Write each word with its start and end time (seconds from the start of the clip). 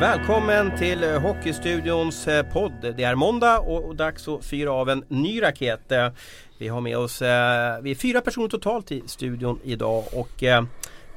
Välkommen 0.00 0.76
till 0.78 1.04
eh, 1.04 1.20
Hockeystudions 1.20 2.28
eh, 2.28 2.52
podd. 2.52 2.94
Det 2.96 3.02
är 3.02 3.14
måndag 3.14 3.58
och 3.58 3.96
dags 3.96 4.28
att 4.28 4.44
fyra 4.44 4.72
av 4.72 4.88
en 4.88 5.04
ny 5.08 5.42
raket. 5.42 5.92
Eh, 5.92 6.08
vi 6.58 6.68
har 6.68 6.80
med 6.80 6.98
oss, 6.98 7.22
vi 7.82 7.90
är 7.90 7.94
fyra 7.94 8.20
personer 8.20 8.48
totalt 8.48 8.92
i 8.92 9.02
studion 9.06 9.60
idag 9.64 10.04
och 10.12 10.44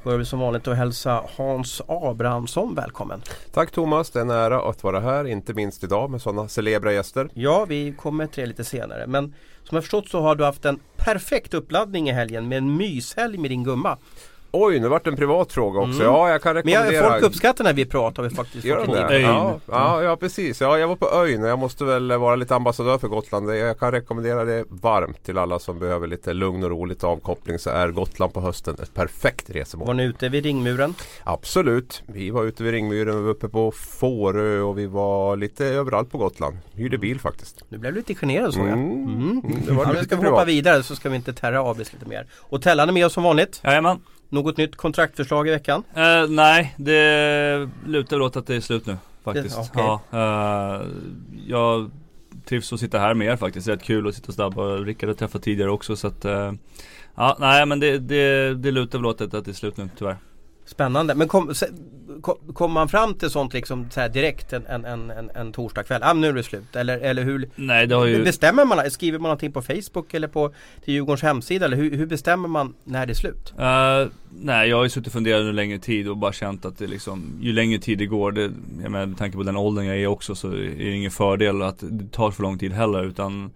börjar 0.04 0.18
vi 0.18 0.24
som 0.24 0.38
vanligt 0.38 0.68
att 0.68 0.76
hälsa 0.76 1.24
Hans 1.36 1.82
Abrahamsson 1.88 2.74
välkommen. 2.74 3.22
Tack 3.52 3.70
Thomas, 3.70 4.10
det 4.10 4.18
är 4.18 4.22
en 4.22 4.30
ära 4.30 4.68
att 4.70 4.82
vara 4.82 5.00
här, 5.00 5.24
inte 5.24 5.54
minst 5.54 5.84
idag 5.84 6.10
med 6.10 6.22
sådana 6.22 6.48
celebra 6.48 6.92
gäster. 6.92 7.28
Ja, 7.34 7.64
vi 7.64 7.92
kommer 7.92 8.26
till 8.26 8.42
det 8.42 8.46
lite 8.46 8.64
senare. 8.64 9.06
Men 9.06 9.34
som 9.62 9.74
jag 9.74 9.84
förstått 9.84 10.08
så 10.08 10.20
har 10.20 10.34
du 10.34 10.44
haft 10.44 10.64
en 10.64 10.80
perfekt 10.96 11.54
uppladdning 11.54 12.08
i 12.08 12.12
helgen 12.12 12.48
med 12.48 12.58
en 12.58 12.76
myshelg 12.76 13.38
med 13.38 13.50
din 13.50 13.64
gumma. 13.64 13.98
Oj, 14.54 14.80
nu 14.80 14.88
vart 14.88 15.04
det 15.04 15.10
en 15.10 15.16
privat 15.16 15.52
fråga 15.52 15.80
också. 15.80 16.02
Mm. 16.02 16.06
Ja, 16.06 16.30
jag 16.30 16.42
kan 16.42 16.54
rekommendera. 16.54 17.02
Men 17.02 17.10
folk 17.10 17.22
uppskattar 17.22 17.64
när 17.64 17.72
vi 17.72 17.86
pratar. 17.86 18.22
Vi 18.22 18.30
faktiskt 18.30 18.64
Gör 18.64 18.86
de 18.86 18.92
det? 18.92 19.20
Ja, 19.20 19.60
ja, 19.66 20.02
ja, 20.02 20.16
precis. 20.16 20.60
Ja, 20.60 20.78
jag 20.78 20.88
var 20.88 20.96
på 20.96 21.10
ön 21.10 21.42
och 21.42 21.48
jag 21.48 21.58
måste 21.58 21.84
väl 21.84 22.12
vara 22.12 22.36
lite 22.36 22.54
ambassadör 22.54 22.98
för 22.98 23.08
Gotland. 23.08 23.50
Jag 23.50 23.78
kan 23.78 23.92
rekommendera 23.92 24.44
det 24.44 24.64
varmt 24.68 25.24
till 25.24 25.38
alla 25.38 25.58
som 25.58 25.78
behöver 25.78 26.06
lite 26.06 26.32
lugn 26.32 26.64
och 26.64 26.70
roligt 26.70 27.04
avkoppling. 27.04 27.58
Så 27.58 27.70
är 27.70 27.88
Gotland 27.88 28.32
på 28.32 28.40
hösten 28.40 28.76
ett 28.82 28.94
perfekt 28.94 29.50
resmål. 29.50 29.86
Var 29.86 29.94
ni 29.94 30.04
ute 30.04 30.28
vid 30.28 30.44
ringmuren? 30.44 30.94
Absolut. 31.24 32.02
Vi 32.06 32.30
var 32.30 32.44
ute 32.44 32.62
vid 32.62 32.72
ringmuren, 32.72 33.16
vi 33.16 33.22
var 33.22 33.30
uppe 33.30 33.48
på 33.48 33.72
Fårö 33.72 34.60
och 34.60 34.78
vi 34.78 34.86
var 34.86 35.36
lite 35.36 35.66
överallt 35.66 36.10
på 36.10 36.18
Gotland. 36.18 36.56
Hyrde 36.72 36.98
bil 36.98 37.20
faktiskt. 37.20 37.64
Nu 37.68 37.78
blev 37.78 37.92
du 37.92 37.98
lite 37.98 38.14
generad 38.14 38.54
såg 38.54 38.62
jag. 38.62 38.72
Mm. 38.72 39.04
Mm. 39.04 39.42
Det 39.66 39.72
var 39.72 39.84
ja, 39.84 39.92
nu 39.92 40.04
ska 40.04 40.16
vi 40.16 40.28
hoppa 40.28 40.44
vidare 40.44 40.82
så 40.82 40.96
ska 40.96 41.08
vi 41.08 41.16
inte 41.16 41.32
terra 41.32 41.62
av 41.62 41.78
lite 41.78 42.06
mer. 42.06 42.26
Och 42.38 42.62
Tellan 42.62 42.88
är 42.88 42.92
med 42.92 43.06
oss 43.06 43.12
som 43.12 43.22
vanligt. 43.22 43.60
Jajamän. 43.64 44.00
Något 44.32 44.56
nytt 44.56 44.76
kontraktförslag 44.76 45.48
i 45.48 45.50
veckan? 45.50 45.82
Uh, 45.96 46.30
nej, 46.30 46.74
det 46.76 47.68
lutar 47.86 48.16
väl 48.16 48.22
åt 48.22 48.36
att 48.36 48.46
det 48.46 48.56
är 48.56 48.60
slut 48.60 48.86
nu 48.86 48.96
faktiskt. 49.24 49.56
Det, 49.56 49.60
okay. 49.60 49.82
ja, 50.10 50.80
uh, 50.80 50.86
jag 51.46 51.90
trivs 52.44 52.72
att 52.72 52.80
sitta 52.80 52.98
här 52.98 53.14
med 53.14 53.28
er 53.28 53.36
faktiskt. 53.36 53.68
Rätt 53.68 53.82
kul 53.82 54.08
att 54.08 54.14
sitta 54.14 54.28
och 54.28 54.34
stabba. 54.34 54.62
Rickard 54.62 55.08
har 55.08 55.14
träffat 55.14 55.42
tidigare 55.42 55.70
också 55.70 55.96
så 55.96 56.06
att 56.06 56.24
uh, 56.24 56.52
Ja, 57.14 57.36
nej 57.40 57.66
men 57.66 57.80
det, 57.80 57.98
det, 57.98 58.54
det 58.54 58.70
lutar 58.70 58.98
väl 58.98 59.06
åt 59.06 59.20
att 59.20 59.30
det 59.30 59.48
är 59.48 59.52
slut 59.52 59.76
nu 59.76 59.88
tyvärr. 59.98 60.16
Spännande. 60.66 61.14
Men 61.14 61.28
kommer 62.22 62.52
kom 62.52 62.72
man 62.72 62.88
fram 62.88 63.14
till 63.14 63.30
sånt 63.30 63.52
liksom 63.52 63.90
så 63.90 64.08
direkt 64.08 64.52
en, 64.52 64.66
en, 64.66 64.84
en, 64.84 65.30
en 65.34 65.52
torsdagkväll? 65.52 66.02
Ah, 66.02 66.12
nu 66.12 66.28
är 66.28 66.32
det 66.32 66.42
slut. 66.42 66.76
Eller, 66.76 66.98
eller 66.98 67.22
hur? 67.22 67.48
Nej, 67.56 67.86
det 67.86 67.94
har 67.94 68.06
ju... 68.06 68.24
Bestämmer 68.24 68.64
man? 68.64 68.90
Skriver 68.90 69.18
man 69.18 69.28
någonting 69.28 69.52
på 69.52 69.62
Facebook 69.62 70.14
eller 70.14 70.28
på 70.28 70.52
till 70.84 70.94
Djurgårdens 70.94 71.22
hemsida? 71.22 71.64
Eller 71.64 71.76
hur, 71.76 71.96
hur 71.96 72.06
bestämmer 72.06 72.48
man 72.48 72.74
när 72.84 73.06
det 73.06 73.12
är 73.12 73.14
slut? 73.14 73.52
Uh, 73.58 74.12
nej, 74.40 74.68
jag 74.68 74.76
har 74.76 74.84
ju 74.84 74.90
suttit 74.90 75.06
och 75.06 75.12
funderat 75.12 75.40
under 75.40 75.52
längre 75.52 75.78
tid 75.78 76.08
och 76.08 76.16
bara 76.16 76.32
känt 76.32 76.64
att 76.64 76.78
det 76.78 76.86
liksom 76.86 77.38
Ju 77.40 77.52
längre 77.52 77.78
tid 77.78 77.98
det 77.98 78.06
går, 78.06 78.32
det, 78.32 78.52
jag 78.82 78.90
menar, 78.90 79.06
med 79.06 79.18
tanke 79.18 79.36
på 79.36 79.42
den 79.42 79.56
åldern 79.56 79.86
jag 79.86 79.96
är 79.96 80.06
också 80.06 80.34
så 80.34 80.48
är 80.48 80.74
det 80.78 80.92
ingen 80.92 81.10
fördel 81.10 81.62
att 81.62 81.78
det 81.80 82.12
tar 82.12 82.30
för 82.30 82.42
lång 82.42 82.58
tid 82.58 82.72
heller 82.72 83.04
utan 83.04 83.50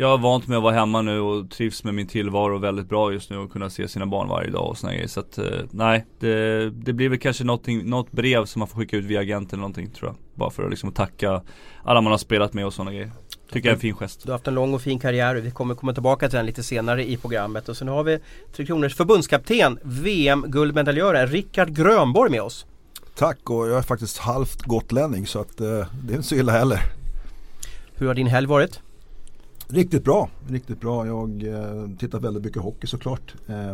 jag 0.00 0.08
har 0.08 0.18
vant 0.18 0.48
mig 0.48 0.56
att 0.56 0.62
vara 0.62 0.74
hemma 0.74 1.02
nu 1.02 1.20
och 1.20 1.50
trivs 1.50 1.84
med 1.84 1.94
min 1.94 2.06
tillvaro 2.06 2.58
väldigt 2.58 2.88
bra 2.88 3.12
just 3.12 3.30
nu 3.30 3.38
och 3.38 3.52
kunna 3.52 3.70
se 3.70 3.88
sina 3.88 4.06
barn 4.06 4.28
varje 4.28 4.50
dag 4.50 4.68
och 4.68 4.78
såna 4.78 4.92
grejer. 4.92 5.08
Så 5.08 5.20
att 5.20 5.38
eh, 5.38 5.44
nej, 5.70 6.06
det, 6.18 6.70
det 6.70 6.92
blir 6.92 7.08
väl 7.08 7.18
kanske 7.18 7.44
något 7.44 8.12
brev 8.12 8.44
som 8.44 8.58
man 8.60 8.68
får 8.68 8.80
skicka 8.80 8.96
ut 8.96 9.04
via 9.04 9.20
agenten 9.20 9.58
eller 9.58 9.60
någonting 9.60 9.90
tror 9.90 10.08
jag. 10.08 10.16
Bara 10.34 10.50
för 10.50 10.64
att 10.64 10.70
liksom 10.70 10.92
tacka 10.92 11.42
alla 11.84 12.00
man 12.00 12.10
har 12.10 12.18
spelat 12.18 12.52
med 12.52 12.66
och 12.66 12.74
sådana 12.74 12.92
grejer. 12.92 13.10
Tycker 13.52 13.68
jag 13.68 13.72
är 13.72 13.76
en 13.76 13.80
fin 13.80 13.94
gest. 13.94 14.22
Du 14.22 14.30
har 14.30 14.34
haft 14.34 14.48
en 14.48 14.54
lång 14.54 14.74
och 14.74 14.82
fin 14.82 14.98
karriär 14.98 15.34
och 15.36 15.44
vi 15.44 15.50
kommer 15.50 15.74
komma 15.74 15.92
tillbaka 15.92 16.28
till 16.28 16.36
den 16.36 16.46
lite 16.46 16.62
senare 16.62 17.10
i 17.10 17.16
programmet. 17.16 17.68
Och 17.68 17.76
sen 17.76 17.88
har 17.88 18.04
vi 18.04 18.18
Tre 18.52 18.66
Kronors 18.66 18.94
förbundskapten, 18.94 19.78
VM-guldmedaljör, 19.82 21.26
Rickard 21.26 21.76
Grönborg 21.76 22.30
med 22.30 22.42
oss. 22.42 22.66
Tack 23.14 23.50
och 23.50 23.68
jag 23.68 23.78
är 23.78 23.82
faktiskt 23.82 24.18
halvt 24.18 24.62
gotlänning 24.62 25.26
så 25.26 25.40
att 25.40 25.60
eh, 25.60 25.66
det 26.04 26.12
är 26.12 26.16
inte 26.16 26.22
så 26.22 26.34
illa 26.34 26.52
heller. 26.52 26.80
Hur 27.94 28.06
har 28.06 28.14
din 28.14 28.26
helg 28.26 28.46
varit? 28.46 28.80
Riktigt 29.72 30.04
bra, 30.04 30.28
riktigt 30.48 30.80
bra. 30.80 31.06
Jag 31.06 31.42
eh, 31.42 31.96
tittar 31.98 32.20
väldigt 32.20 32.44
mycket 32.44 32.62
hockey 32.62 32.86
såklart. 32.86 33.34
Eh, 33.46 33.72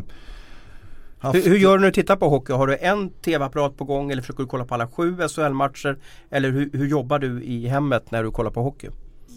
hur, 1.33 1.43
hur, 1.43 1.57
gör 1.57 1.73
du 1.73 1.81
när 1.81 1.87
du 1.87 1.93
tittar 1.93 2.17
på 2.17 2.29
hockey? 2.29 2.53
Har 2.53 2.67
du 2.67 2.77
en 2.77 3.11
tv-apparat 3.11 3.77
på 3.77 3.85
gång 3.85 4.11
eller 4.11 4.23
försöker 4.23 4.43
du 4.43 4.49
kolla 4.49 4.65
på 4.65 4.75
alla 4.75 4.89
sju 4.89 5.17
SHL-matcher? 5.29 5.99
Eller 6.31 6.51
hur, 6.51 6.71
hur, 6.73 6.87
jobbar 6.87 7.19
du 7.19 7.43
i 7.43 7.69
hemmet 7.69 8.11
när 8.11 8.23
du 8.23 8.31
kollar 8.31 8.51
på 8.51 8.63
hockey? 8.63 8.89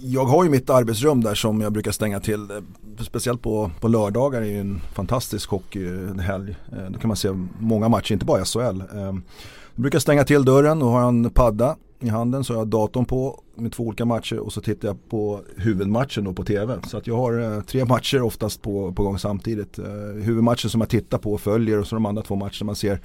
Jag 0.02 0.26
har 0.26 0.44
ju 0.44 0.50
mitt 0.50 0.70
arbetsrum 0.70 1.24
där 1.24 1.36
som 1.36 1.62
jag 1.62 1.74
brukar 1.74 1.92
stänga 1.92 2.20
till. 2.20 2.48
Speciellt 3.00 3.42
på, 3.42 3.72
på 3.80 3.88
lördagar 3.88 4.42
är 4.42 4.46
ju 4.46 4.60
en 4.60 4.82
fantastisk 4.94 5.50
hockeyhelg. 5.50 6.56
Eh, 6.72 6.90
då 6.90 7.00
kan 7.00 7.08
man 7.08 7.18
se 7.18 7.30
många 7.60 7.90
matcher, 7.90 8.14
inte 8.14 8.26
bara 8.26 8.46
SHL. 8.46 8.82
Jag 9.80 9.82
brukar 9.82 10.00
stänga 10.00 10.24
till 10.24 10.46
dörren 10.46 10.82
och 10.82 10.90
har 10.90 11.08
en 11.08 11.30
padda 11.30 11.76
i 12.00 12.10
handen 12.10 12.44
så 12.44 12.54
har 12.54 12.60
jag 12.60 12.68
datorn 12.68 13.06
på 13.06 13.44
med 13.56 13.72
två 13.72 13.84
olika 13.84 14.06
matcher 14.06 14.40
och 14.40 14.54
så 14.54 14.62
tittar 14.62 14.88
jag 14.88 15.10
på 15.10 15.42
huvudmatchen 15.56 16.24
då 16.24 16.34
på 16.34 16.44
tv. 16.44 16.80
Så 16.88 16.98
att 16.98 17.08
jag 17.08 17.16
har 17.16 17.58
eh, 17.58 17.62
tre 17.62 17.86
matcher 17.86 18.22
oftast 18.22 18.62
på, 18.62 18.94
på 18.94 19.04
gång 19.04 19.20
samtidigt. 19.20 19.80
Eh, 19.80 19.86
huvudmatchen 20.24 20.70
som 20.70 20.82
jag 20.82 20.90
tittar 20.90 21.18
på 21.18 21.34
och 21.34 21.42
följer 21.42 21.80
och 21.80 21.88
så 21.88 21.96
de 21.96 22.06
andra 22.06 22.22
två 22.22 22.36
matcherna 22.36 22.66
man 22.66 22.76
ser 22.76 23.02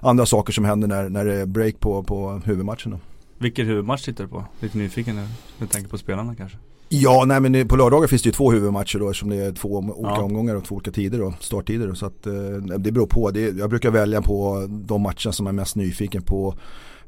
andra 0.00 0.26
saker 0.26 0.52
som 0.52 0.64
händer 0.64 0.88
när, 0.88 1.08
när 1.08 1.24
det 1.24 1.34
är 1.34 1.46
break 1.46 1.80
på, 1.80 2.02
på 2.02 2.42
huvudmatchen. 2.44 2.92
Då. 2.92 2.98
Vilken 3.38 3.66
huvudmatch 3.66 4.04
tittar 4.04 4.24
du 4.24 4.30
på? 4.30 4.44
Lite 4.60 4.78
nyfiken 4.78 5.16
nu 5.16 5.26
med 5.58 5.70
tanke 5.70 5.88
på 5.88 5.98
spelarna 5.98 6.34
kanske? 6.34 6.58
Ja, 6.88 7.24
nej 7.26 7.40
men 7.40 7.68
på 7.68 7.76
lördagar 7.76 8.08
finns 8.08 8.22
det 8.22 8.26
ju 8.26 8.32
två 8.32 8.52
huvudmatcher 8.52 8.98
då 8.98 9.10
eftersom 9.10 9.30
det 9.30 9.36
är 9.36 9.52
två 9.52 9.68
olika 9.68 10.16
ja. 10.16 10.22
omgångar 10.22 10.54
och 10.54 10.64
två 10.64 10.74
olika 10.74 10.90
tider 10.90 11.18
då, 11.18 11.34
starttider. 11.40 11.86
Då, 11.86 11.94
så 11.94 12.06
att 12.06 12.26
eh, 12.26 12.32
det 12.78 12.92
beror 12.92 13.06
på. 13.06 13.30
Det, 13.30 13.58
jag 13.58 13.70
brukar 13.70 13.90
välja 13.90 14.22
på 14.22 14.66
de 14.68 15.02
matcherna 15.02 15.32
som 15.32 15.46
jag 15.46 15.52
är 15.52 15.56
mest 15.56 15.76
nyfiken 15.76 16.22
på 16.22 16.54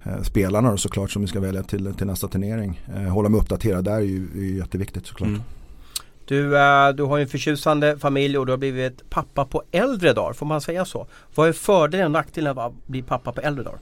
Eh, 0.02 0.22
spelarna 0.22 0.70
då 0.70 0.76
såklart 0.76 1.10
som 1.10 1.22
vi 1.22 1.28
ska 1.28 1.40
välja 1.40 1.62
till, 1.62 1.94
till 1.94 2.06
nästa 2.06 2.28
turnering. 2.28 2.80
Eh, 2.96 3.02
hålla 3.02 3.28
mig 3.28 3.40
uppdaterad 3.40 3.84
där 3.84 3.92
är 3.92 4.00
ju, 4.00 4.28
är 4.34 4.58
jätteviktigt 4.58 5.06
såklart. 5.06 5.28
Mm. 5.28 5.42
Du, 6.24 6.58
äh, 6.58 6.88
du 6.88 7.02
har 7.02 7.16
ju 7.16 7.22
en 7.22 7.28
förtjusande 7.28 7.98
familj 7.98 8.38
och 8.38 8.46
du 8.46 8.52
har 8.52 8.56
blivit 8.56 9.10
pappa 9.10 9.44
på 9.44 9.62
äldre 9.70 10.12
dagar, 10.12 10.32
får 10.32 10.46
man 10.46 10.60
säga 10.60 10.84
så? 10.84 11.06
Vad 11.34 11.48
är 11.48 11.52
fördelen 11.52 12.06
och 12.06 12.10
nackdelen 12.10 12.50
av 12.50 12.58
att 12.58 12.86
bli 12.86 13.02
pappa 13.02 13.32
på 13.32 13.40
äldre 13.40 13.64
dagar? 13.64 13.78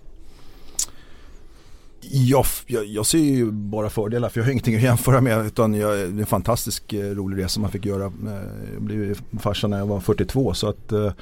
Jag, 2.00 2.44
jag, 2.66 3.06
ser 3.06 3.18
ju 3.18 3.50
bara 3.50 3.90
fördelar 3.90 4.28
för 4.28 4.40
jag 4.40 4.44
har 4.44 4.50
ingenting 4.50 4.76
att 4.76 4.82
jämföra 4.82 5.20
med 5.20 5.46
utan 5.46 5.74
jag, 5.74 5.90
det 5.92 6.02
är 6.02 6.20
en 6.20 6.26
fantastisk 6.26 6.92
eh, 6.92 7.10
rolig 7.10 7.44
resa 7.44 7.60
man 7.60 7.70
fick 7.70 7.86
göra. 7.86 8.04
Eh, 8.04 8.72
jag 8.72 8.82
blev 8.82 9.20
farsa 9.40 9.66
när 9.66 9.78
jag 9.78 9.86
var 9.86 10.00
42 10.00 10.54
så 10.54 10.68
att 10.68 10.92
eh, 10.92 11.12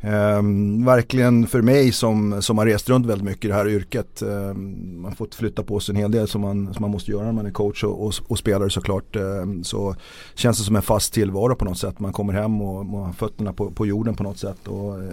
Um, 0.00 0.84
verkligen 0.84 1.46
för 1.46 1.62
mig 1.62 1.92
som, 1.92 2.42
som 2.42 2.58
har 2.58 2.66
rest 2.66 2.88
runt 2.88 3.06
väldigt 3.06 3.24
mycket 3.24 3.44
i 3.44 3.48
det 3.48 3.54
här 3.54 3.68
yrket. 3.68 4.22
Um, 4.22 5.02
man 5.02 5.10
har 5.10 5.16
fått 5.16 5.34
flytta 5.34 5.62
på 5.62 5.80
sig 5.80 5.92
en 5.94 6.00
hel 6.00 6.10
del 6.10 6.28
som 6.28 6.40
man, 6.40 6.74
som 6.74 6.82
man 6.82 6.90
måste 6.90 7.10
göra 7.10 7.24
när 7.24 7.32
man 7.32 7.46
är 7.46 7.50
coach 7.50 7.84
och, 7.84 8.06
och, 8.06 8.14
och 8.28 8.38
spelare 8.38 8.70
såklart. 8.70 9.16
Um, 9.16 9.64
så 9.64 9.94
känns 10.34 10.58
det 10.58 10.64
som 10.64 10.76
en 10.76 10.82
fast 10.82 11.12
tillvaro 11.12 11.54
på 11.54 11.64
något 11.64 11.78
sätt. 11.78 12.00
Man 12.00 12.12
kommer 12.12 12.32
hem 12.32 12.62
och, 12.62 12.78
och 12.78 13.06
har 13.06 13.12
fötterna 13.12 13.52
på, 13.52 13.70
på 13.70 13.86
jorden 13.86 14.14
på 14.14 14.22
något 14.22 14.38
sätt. 14.38 14.68
Och, 14.68 15.02
eh, 15.02 15.10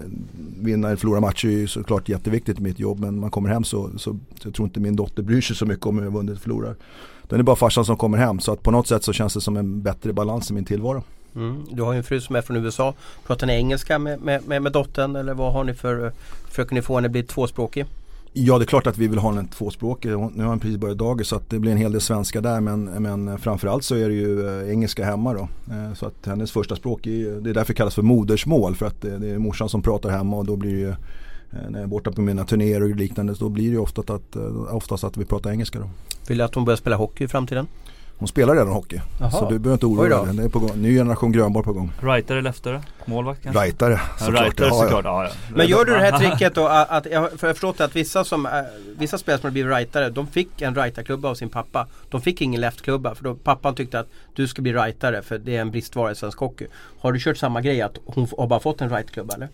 vinna 0.62 0.88
eller 0.88 0.98
förlora 0.98 1.20
matcher 1.20 1.48
är 1.48 1.52
ju 1.52 1.68
såklart 1.68 2.10
jätteviktigt 2.10 2.60
i 2.60 2.62
mitt 2.62 2.80
jobb. 2.80 3.00
Men 3.00 3.20
man 3.20 3.32
kommer 3.32 3.50
hem 3.50 3.64
så, 3.64 3.90
så, 3.98 3.98
så 3.98 4.48
jag 4.48 4.54
tror 4.54 4.68
inte 4.68 4.80
min 4.80 4.96
dotter 4.96 5.24
bryr 5.24 5.42
sig 5.42 5.56
så 5.56 5.66
mycket 5.66 5.86
om 5.86 5.98
hur 5.98 6.04
jag 6.04 6.12
vunnit 6.12 6.30
eller 6.30 6.42
förlorar. 6.42 6.76
Den 7.24 7.40
är 7.40 7.44
bara 7.44 7.56
farsan 7.56 7.86
som 7.86 7.98
kommer 7.98 8.18
hem. 8.18 8.40
Så 8.40 8.52
att 8.52 8.64
på 8.64 8.72
något 8.72 8.88
sätt 8.88 9.04
så 9.04 9.14
känns 9.14 9.34
det 9.34 9.42
som 9.42 9.58
en 9.58 9.82
bättre 9.82 10.14
balans 10.14 10.52
i 10.52 10.54
min 10.54 10.66
tillvaro. 10.66 11.04
Mm. 11.36 11.66
Du 11.72 11.82
har 11.82 11.94
ju 11.94 11.98
en 11.98 12.04
fru 12.04 12.22
som 12.22 12.36
är 12.36 12.42
från 12.42 12.58
USA. 12.58 12.94
Pratar 13.28 13.48
ni 13.48 13.54
engelska 13.54 14.00
med, 14.00 14.22
med, 14.22 14.48
med, 14.48 14.62
med 14.62 14.72
dottern 14.72 15.16
eller 15.16 15.34
vad 15.34 15.54
har 15.54 15.64
ni 15.64 15.74
för, 15.74 16.12
försöker 16.50 16.76
ni 16.76 16.82
få 16.82 16.96
henne 16.96 17.06
att 17.06 17.12
bli 17.12 17.24
tvåspråkig? 17.24 17.86
Ja 18.36 18.58
det 18.58 18.64
är 18.64 18.68
klart 18.68 18.88
att 18.88 18.98
vi 18.98 19.08
vill 19.08 19.20
ha 19.20 19.38
en 19.38 19.48
tvåspråkig. 19.48 20.10
Nu 20.10 20.44
har 20.44 20.50
hon 20.50 20.60
precis 20.60 20.78
börjat 20.78 20.98
dagis 20.98 21.28
så 21.28 21.36
att 21.36 21.50
det 21.50 21.60
blir 21.60 21.72
en 21.72 21.78
hel 21.78 21.92
del 21.92 22.02
svenska 22.02 22.42
där 22.42 22.62
men, 22.62 22.84
men 22.86 23.38
framförallt 23.38 23.84
så 23.84 23.96
är 23.96 24.10
det 24.10 24.16
ju 24.16 24.48
eh, 24.48 24.72
engelska 24.72 25.06
hemma 25.06 25.34
då. 25.34 25.48
Eh, 25.74 25.94
så 25.94 26.06
att 26.06 26.26
hennes 26.26 26.52
första 26.52 26.76
språk 26.76 27.08
är, 27.08 27.42
det 27.42 27.50
är 27.50 27.54
därför 27.54 27.74
det 27.74 27.78
kallas 27.78 27.96
för 27.96 28.02
modersmål 28.02 28.76
för 28.76 28.86
att 28.86 29.02
det, 29.02 29.30
är 29.30 29.38
morsan 29.38 29.70
som 29.70 29.82
pratar 29.82 30.10
hemma 30.10 30.38
och 30.38 30.46
då 30.46 30.56
blir 30.56 30.74
det 30.74 30.80
ju 30.80 30.90
eh, 30.90 30.96
när 31.52 31.80
jag 31.80 31.84
är 31.84 31.88
borta 31.88 32.12
på 32.12 32.22
mina 32.22 32.46
turnéer 32.46 32.84
och 32.84 32.96
liknande 32.96 33.36
så 33.36 33.44
då 33.44 33.50
blir 33.50 33.66
det 33.66 33.72
ju 33.72 33.80
oftast 33.80 34.10
att, 34.10 34.36
oftast 34.72 35.04
att 35.04 35.18
vi 35.18 35.26
pratar 35.26 35.52
engelska 35.52 35.80
då. 35.80 35.90
Vill 36.28 36.38
du 36.38 36.44
att 36.44 36.56
hon 36.56 36.66
börjar 36.66 36.78
spela 36.78 36.96
hockey 36.96 37.24
i 37.24 37.28
framtiden? 37.28 37.68
Hon 38.24 38.28
spelar 38.28 38.54
redan 38.54 38.74
hockey. 38.74 39.02
Aha. 39.22 39.30
Så 39.30 39.50
du 39.50 39.60
behöver 39.60 39.74
inte 39.74 39.86
oroa 39.86 40.26
dig. 40.26 40.36
Det 40.36 40.44
är 40.44 40.50
på 40.50 40.60
gång. 40.60 40.72
Ny 40.76 40.96
generation 40.96 41.32
Grönborg 41.32 41.66
på 41.66 41.74
gång. 41.74 41.92
Rightare, 42.02 42.42
leftare, 42.42 42.82
målvakt 43.06 43.44
kanske? 43.44 43.64
Rightare 43.64 44.00
såklart. 44.20 44.40
Ja, 44.40 44.46
rightare, 44.46 44.70
såklart. 44.70 45.06
Ja, 45.06 45.24
ja. 45.24 45.30
Men 45.56 45.68
gör 45.68 45.86
du 45.86 45.94
det 45.94 46.00
här 46.00 46.18
tricket 46.20 46.56
då 46.56 46.68
att, 46.68 47.06
jag 47.12 47.22
har 47.22 47.30
förstått 47.54 47.82
att 47.82 47.96
vissa 47.96 48.24
som, 48.24 48.46
äh, 48.46 48.52
vissa 48.98 49.18
spelare 49.18 49.42
som 49.42 49.48
har 49.48 49.52
blivit 49.52 49.78
rightare, 49.78 50.10
de 50.10 50.28
fick 50.28 50.62
en 50.62 50.76
rightarklubba 50.76 51.30
av 51.30 51.36
sin 51.36 51.50
pappa. 51.50 51.88
De 52.10 52.22
fick 52.22 52.42
ingen 52.42 52.62
leftklubba 52.62 53.16
för 53.16 53.24
då 53.24 53.36
pappan 53.36 53.76
tyckte 53.76 54.00
att 54.00 54.08
du 54.36 54.48
ska 54.48 54.62
bli 54.62 54.74
rightare 54.74 55.22
för 55.22 55.38
det 55.38 55.56
är 55.56 55.62
en 55.62 55.72
bristvara 55.72 56.12
i 56.12 56.16
svensk 56.16 56.40
hockey. 56.40 56.68
Har 57.00 57.12
du 57.12 57.20
kört 57.20 57.38
samma 57.38 57.62
grej 57.62 57.82
att 57.82 57.98
hon 58.06 58.28
har 58.38 58.48
bara 58.48 58.60
fått 58.60 58.82
en 58.82 58.90
rightklubba 58.90 59.36
eller? 59.36 59.50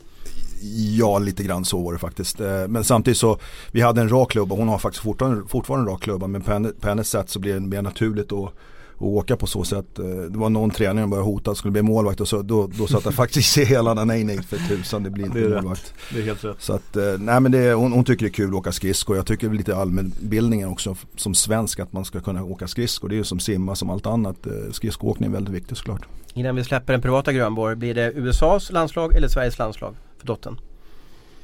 Ja, 0.97 1.19
lite 1.19 1.43
grann 1.43 1.65
så 1.65 1.83
var 1.83 1.93
det 1.93 1.99
faktiskt. 1.99 2.41
Eh, 2.41 2.67
men 2.67 2.83
samtidigt 2.83 3.17
så, 3.17 3.39
vi 3.71 3.81
hade 3.81 4.01
en 4.01 4.09
rak 4.09 4.31
klubba, 4.31 4.55
hon 4.55 4.67
har 4.67 4.77
faktiskt 4.77 5.03
fortfarande, 5.03 5.47
fortfarande 5.47 5.83
en 5.83 5.93
rak 5.93 6.01
klubba 6.01 6.27
men 6.27 6.41
på 6.79 6.87
hennes 6.87 7.09
sätt 7.09 7.29
så 7.29 7.39
blir 7.39 7.53
det 7.53 7.59
mer 7.59 7.81
naturligt 7.81 8.31
att 8.31 8.53
åka 8.99 9.37
på 9.37 9.47
så 9.47 9.63
sätt. 9.63 9.99
Eh, 9.99 10.05
det 10.05 10.37
var 10.37 10.49
någon 10.49 10.71
träning 10.71 11.03
som 11.03 11.09
började 11.09 11.25
hota 11.25 11.51
att 11.51 11.57
skulle 11.57 11.71
bli 11.71 11.81
målvakt 11.81 12.21
och 12.21 12.27
så, 12.27 12.41
då, 12.41 12.67
då 12.67 12.87
satt 12.87 13.05
jag 13.05 13.13
faktiskt 13.13 13.57
i 13.57 13.65
hela 13.65 13.93
nej 13.93 14.23
nej 14.23 14.43
för 14.43 14.57
tusan 14.57 15.03
det 15.03 15.09
blir 15.09 15.25
inte 15.25 15.39
det 15.39 15.49
målvakt. 15.49 15.81
Rätt. 15.81 15.93
Det 16.13 16.19
är 16.19 16.25
helt 16.25 16.43
rätt. 16.43 16.55
Så 16.59 16.73
att, 16.73 16.95
eh, 16.95 17.03
nej 17.19 17.39
men 17.39 17.51
det, 17.51 17.73
hon, 17.73 17.91
hon 17.91 18.03
tycker 18.03 18.25
det 18.25 18.29
är 18.29 18.33
kul 18.33 18.49
att 18.49 18.55
åka 18.55 18.71
skridskor. 18.71 19.15
Jag 19.15 19.25
tycker 19.25 19.49
lite 19.49 19.75
allmänbildningen 19.75 20.69
också 20.69 20.95
som 21.15 21.35
svensk 21.35 21.79
att 21.79 21.93
man 21.93 22.05
ska 22.05 22.19
kunna 22.19 22.43
åka 22.43 22.67
skridskor. 22.67 23.09
Det 23.09 23.15
är 23.15 23.17
ju 23.17 23.23
som 23.23 23.39
simma 23.39 23.75
som 23.75 23.89
allt 23.89 24.05
annat. 24.05 24.47
Skridskoåkning 24.71 25.29
är 25.29 25.33
väldigt 25.33 25.53
viktigt 25.53 25.77
såklart. 25.77 26.01
Innan 26.33 26.55
vi 26.55 26.63
släpper 26.63 26.93
den 26.93 27.01
privata 27.01 27.33
Grönborg, 27.33 27.75
blir 27.75 27.95
det 27.95 28.11
USAs 28.11 28.71
landslag 28.71 29.15
eller 29.15 29.27
Sveriges 29.27 29.57
landslag 29.57 29.95
för 30.19 30.27
dottern? 30.27 30.59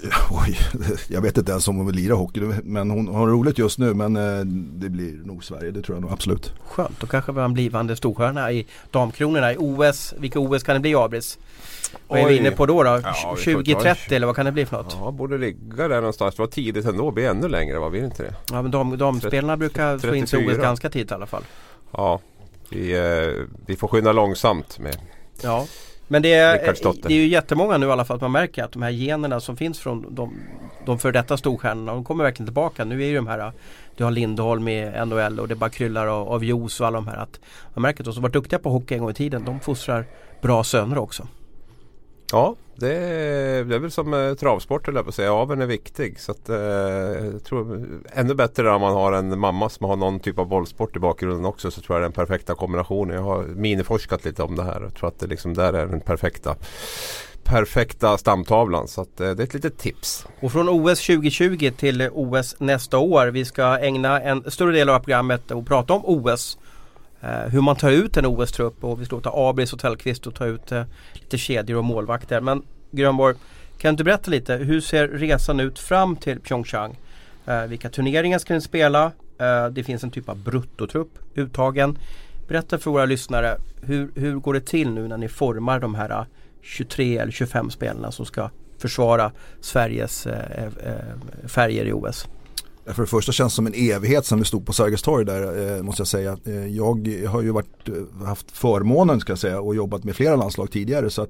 Oj, 0.32 0.60
jag 1.08 1.22
vet 1.22 1.38
inte 1.38 1.52
ens 1.52 1.68
om 1.68 1.76
hon 1.78 1.86
vill 1.86 1.96
lira 1.96 2.14
hockey 2.14 2.40
men 2.64 2.92
hon 2.92 3.08
har 3.08 3.28
roligt 3.28 3.58
just 3.58 3.80
nu 3.80 3.94
men 3.94 4.16
eh, 4.16 4.46
det 4.46 4.90
blir 4.90 5.14
nog 5.26 5.44
Sverige, 5.44 5.72
det 5.72 5.82
tror 5.82 5.96
jag 5.96 6.02
nog 6.02 6.12
absolut. 6.12 6.54
Skönt, 6.66 7.00
då 7.00 7.08
kanske 7.08 7.32
vi 7.32 7.40
har 7.40 7.46
en 7.46 7.54
blivande 7.54 7.96
storstjärna 7.96 8.52
i 8.52 8.66
damkronorna 8.92 9.54
i 9.54 9.56
OS. 9.60 10.14
Vilka 10.18 10.40
OS 10.40 10.64
kan 10.64 10.74
det 10.74 10.80
bli 10.80 10.96
Abris? 10.96 11.38
Vad 12.08 12.20
är 12.20 12.28
vi 12.28 12.38
inne 12.38 12.52
på 12.52 12.66
då? 12.66 12.84
då? 12.84 13.00
Ja, 13.04 13.36
2030 13.44 14.16
eller 14.16 14.28
vad 14.28 14.36
kan 14.36 14.46
det 14.46 14.52
bli 14.52 14.66
för 14.66 14.78
något? 14.78 14.98
Ja, 15.00 15.12
borde 15.12 15.38
ligga 15.38 15.88
där 15.88 15.96
någonstans. 15.96 16.36
Det 16.36 16.42
var 16.42 16.48
tidigt 16.48 16.86
ändå, 16.86 17.12
bli 17.12 17.26
ännu 17.26 17.48
längre, 17.50 17.80
vad 17.80 17.92
vill 17.92 18.04
inte 18.04 18.24
det? 18.24 18.36
Ja 18.52 18.62
men 18.62 18.72
dam, 18.72 18.98
damspelarna 18.98 19.58
brukar 19.58 19.98
få 19.98 20.16
in 20.16 20.28
sig 20.28 20.48
OS 20.48 20.58
ganska 20.58 20.90
tidigt 20.90 21.12
i 21.12 21.14
alla 21.14 21.26
fall. 21.26 21.44
Ja, 21.92 22.20
vi, 22.70 22.98
eh, 22.98 23.46
vi 23.66 23.76
får 23.76 23.88
skynda 23.88 24.12
långsamt 24.12 24.80
med 24.80 24.98
Ja, 25.42 25.68
men 26.08 26.22
det 26.22 26.34
är, 26.34 26.74
det 27.08 27.14
är 27.14 27.18
ju 27.18 27.28
jättemånga 27.28 27.78
nu 27.78 27.88
i 27.88 27.92
alla 27.92 28.06
fall 28.06 28.16
att 28.16 28.22
man 28.22 28.32
märker 28.32 28.64
att 28.64 28.72
de 28.72 28.82
här 28.82 28.90
generna 28.90 29.40
som 29.40 29.58
finns 29.58 29.80
från 29.80 30.16
de, 30.16 30.34
de 30.86 31.00
för 31.00 31.12
detta 31.12 31.38
storstjärnorna 31.38 31.94
de 31.94 32.04
kommer 32.04 32.24
verkligen 32.24 32.48
tillbaka. 32.48 32.86
Nu 32.86 33.04
är 33.04 33.08
ju 33.08 33.16
de 33.16 33.28
här 33.28 33.52
Du 33.96 34.04
har 34.04 34.12
Lindholm 34.12 34.68
i 34.68 35.06
NHL 35.06 35.40
och 35.40 35.48
det 35.48 35.56
bara 35.56 35.70
kryllar 35.70 36.08
av, 36.08 36.30
av 36.30 36.44
juice 36.44 36.80
och 36.80 36.88
alla 36.88 36.98
de 36.98 37.08
här. 37.08 37.18
Att 37.18 37.40
man 37.74 37.82
märker 37.82 38.02
att 38.02 38.06
de 38.06 38.14
som 38.14 38.24
varit 38.24 38.34
duktiga 38.34 38.60
på 38.60 38.70
hockey 38.70 38.94
en 38.94 39.02
gång 39.02 39.10
i 39.10 39.14
tiden 39.14 39.46
de 39.46 39.60
fostrar 39.60 40.06
bra 40.42 40.64
söner 40.64 40.98
också. 40.98 41.28
Ja, 42.36 42.56
det 42.76 42.96
är, 42.96 43.64
det 43.64 43.76
är 43.76 43.80
väl 43.80 43.92
som 43.92 44.14
eh, 44.14 44.34
travsport 44.34 44.88
eller 44.88 45.04
på 45.04 45.10
att 45.10 45.16
säga. 45.16 45.34
Aveln 45.34 45.62
är 45.62 45.66
viktig. 45.66 46.20
Så 46.20 46.32
att, 46.32 46.50
eh, 46.50 46.58
jag 46.58 47.44
tror 47.44 47.76
eh, 47.76 48.20
ännu 48.20 48.34
bättre 48.34 48.72
om 48.72 48.82
man 48.82 48.94
har 48.94 49.12
en 49.12 49.40
mamma 49.40 49.70
som 49.70 49.86
har 49.86 49.96
någon 49.96 50.20
typ 50.20 50.40
av 50.40 50.48
bollsport 50.48 50.96
i 50.96 51.00
bakgrunden 51.00 51.46
också. 51.46 51.72
Så 51.72 51.82
tror 51.82 51.96
jag 51.96 52.02
det 52.02 52.04
är 52.04 52.10
den 52.10 52.28
perfekta 52.28 52.56
kombinationen. 52.56 53.16
Jag 53.16 53.24
har 53.24 53.44
miniforskat 53.44 54.26
lite 54.26 54.44
om 54.44 54.56
det 54.56 54.64
här. 54.64 54.82
Jag 54.82 54.94
tror 54.94 55.08
att 55.08 55.20
det 55.20 55.28
liksom 55.28 55.54
där 55.54 55.74
är 55.74 55.86
den 55.88 56.02
perfekta 56.02 56.56
perfekta 57.44 58.18
stamtavlan. 58.18 58.88
Så 58.88 59.02
att, 59.02 59.22
eh, 59.22 59.32
det 59.32 59.44
är 59.44 59.48
ett 59.48 59.54
litet 59.54 59.78
tips. 59.78 60.28
Och 60.42 60.52
från 60.52 60.70
OS 60.70 61.00
2020 61.00 61.72
till 61.78 62.10
OS 62.14 62.56
nästa 62.60 62.98
år. 62.98 63.28
Vi 63.28 63.46
ska 63.46 63.80
ägna 63.80 64.22
en 64.22 64.52
större 64.52 64.72
del 64.72 64.90
av 64.90 65.00
programmet 65.00 65.52
och 65.52 65.68
prata 65.68 65.94
om 65.94 66.02
OS. 66.06 66.58
Eh, 67.26 67.50
hur 67.52 67.62
man 67.62 67.76
tar 67.76 67.92
ut 67.92 68.18
en 68.18 68.26
OS-trupp 68.26 68.84
och 68.84 69.02
vi 69.02 69.06
ska 69.06 69.16
låta 69.16 69.32
Abris 69.34 69.74
och 69.74 69.80
Tellqvist 69.80 70.28
och 70.28 70.36
ta 70.36 70.46
ut 70.46 70.72
eh, 70.72 70.84
lite 71.14 71.38
kedjor 71.38 71.78
och 71.78 71.84
målvakter. 71.84 72.42
Men 72.42 72.62
Grönborg, 72.92 73.36
kan 73.78 73.96
du 73.96 74.04
berätta 74.04 74.32
lite 74.32 74.56
hur 74.56 74.82
ser 74.82 75.08
resan 75.08 75.60
ut 75.60 75.80
fram 75.80 76.16
till 76.16 76.40
Pyeongchang? 76.40 76.98
Eh, 77.46 77.64
vilka 77.64 77.90
turneringar 77.90 78.40
ska 78.40 78.54
ni 78.54 78.62
spela? 78.62 79.12
Eh, 79.38 79.68
det 79.68 79.84
finns 79.84 80.04
en 80.04 80.12
typ 80.12 80.30
av 80.30 80.38
bruttotrupp 80.38 81.10
uttagen. 81.36 81.98
Berätta 82.48 82.78
för 82.78 82.92
våra 82.92 83.06
lyssnare 83.06 83.58
hur, 83.82 84.12
hur 84.16 84.36
går 84.36 84.54
det 84.54 84.66
till 84.66 84.90
nu 84.90 85.08
när 85.08 85.18
ni 85.18 85.28
formar 85.28 85.80
de 85.80 85.96
här 85.96 86.10
eh, 86.10 86.26
23 86.62 87.18
eller 87.18 87.32
25 87.32 87.70
spelarna 87.70 88.12
som 88.12 88.26
ska 88.26 88.50
försvara 88.78 89.32
Sveriges 89.62 90.28
eh, 90.28 90.64
eh, 90.64 90.66
eh 90.66 91.48
färger 91.48 91.86
i 91.86 91.94
OS? 91.94 92.28
För 92.94 93.02
det 93.02 93.08
första 93.08 93.32
känns 93.32 93.54
det 93.54 93.56
som 93.56 93.68
en 93.68 93.74
evighet 93.76 94.26
sedan 94.26 94.40
vi 94.40 94.46
stod 94.46 94.66
på 94.66 94.74
Sergels 94.74 95.02
torg 95.02 95.26
där 95.26 95.76
eh, 95.78 95.84
måste 95.84 96.00
jag 96.00 96.08
säga. 96.08 96.38
Eh, 96.46 96.68
jag 96.68 97.08
har 97.28 97.42
ju 97.42 97.52
varit, 97.52 97.90
eh, 97.90 98.26
haft 98.26 98.52
förmånen 98.52 99.20
ska 99.20 99.32
jag 99.32 99.40
säga 99.40 99.60
och 99.60 99.76
jobbat 99.76 100.04
med 100.04 100.16
flera 100.16 100.36
landslag 100.36 100.72
tidigare 100.72 101.10
så 101.10 101.22
att 101.22 101.30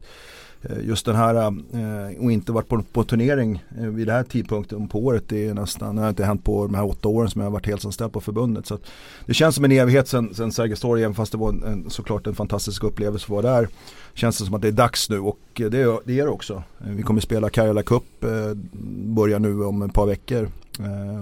eh, 0.62 0.88
just 0.88 1.06
den 1.06 1.16
här 1.16 1.36
eh, 1.36 2.24
och 2.24 2.32
inte 2.32 2.52
varit 2.52 2.68
på, 2.68 2.84
på 2.94 3.04
turnering 3.04 3.64
eh, 3.80 3.88
vid 3.88 4.08
den 4.08 4.16
här 4.16 4.24
tidpunkten 4.24 4.88
på 4.88 5.06
året 5.06 5.24
det 5.28 5.48
är 5.48 5.54
nästan, 5.54 5.96
det 5.96 6.02
har 6.02 6.10
inte 6.10 6.26
hänt 6.26 6.44
på 6.44 6.66
de 6.66 6.76
här 6.76 6.86
åtta 6.86 7.08
åren 7.08 7.30
som 7.30 7.42
jag 7.42 7.46
har 7.46 7.54
varit 7.54 7.66
heltidsanställd 7.66 8.14
på 8.14 8.22
förbundet. 8.22 8.66
Så 8.66 8.78
det 9.26 9.34
känns 9.34 9.56
som 9.56 9.66
en 9.66 9.72
evighet 9.72 10.08
sedan, 10.08 10.34
sedan 10.34 10.52
Sergels 10.52 10.80
torg 10.80 11.04
även 11.04 11.16
fast 11.16 11.32
det 11.32 11.38
var 11.38 11.50
en, 11.50 11.64
en, 11.64 11.90
såklart 11.90 12.28
en 12.28 12.36
fantastisk 12.36 12.84
upplevelse 12.84 13.26
att 13.26 13.30
vara 13.30 13.42
där. 13.42 13.68
Känns 14.14 14.38
det 14.38 14.46
som 14.46 14.54
att 14.54 14.62
det 14.62 14.68
är 14.68 14.72
dags 14.72 15.10
nu 15.10 15.20
och 15.20 15.40
eh, 15.60 15.70
det, 15.70 16.00
det 16.06 16.20
är 16.20 16.24
det 16.24 16.32
också. 16.32 16.64
Vi 16.78 17.04
kommer 17.04 17.22
spela 17.22 17.50
Karjala 17.50 17.84
Cup, 17.84 18.04
börjar 19.04 19.40
nu 19.40 19.64
om 19.64 19.82
ett 19.82 19.94
par 19.94 20.06
veckor 20.06 20.50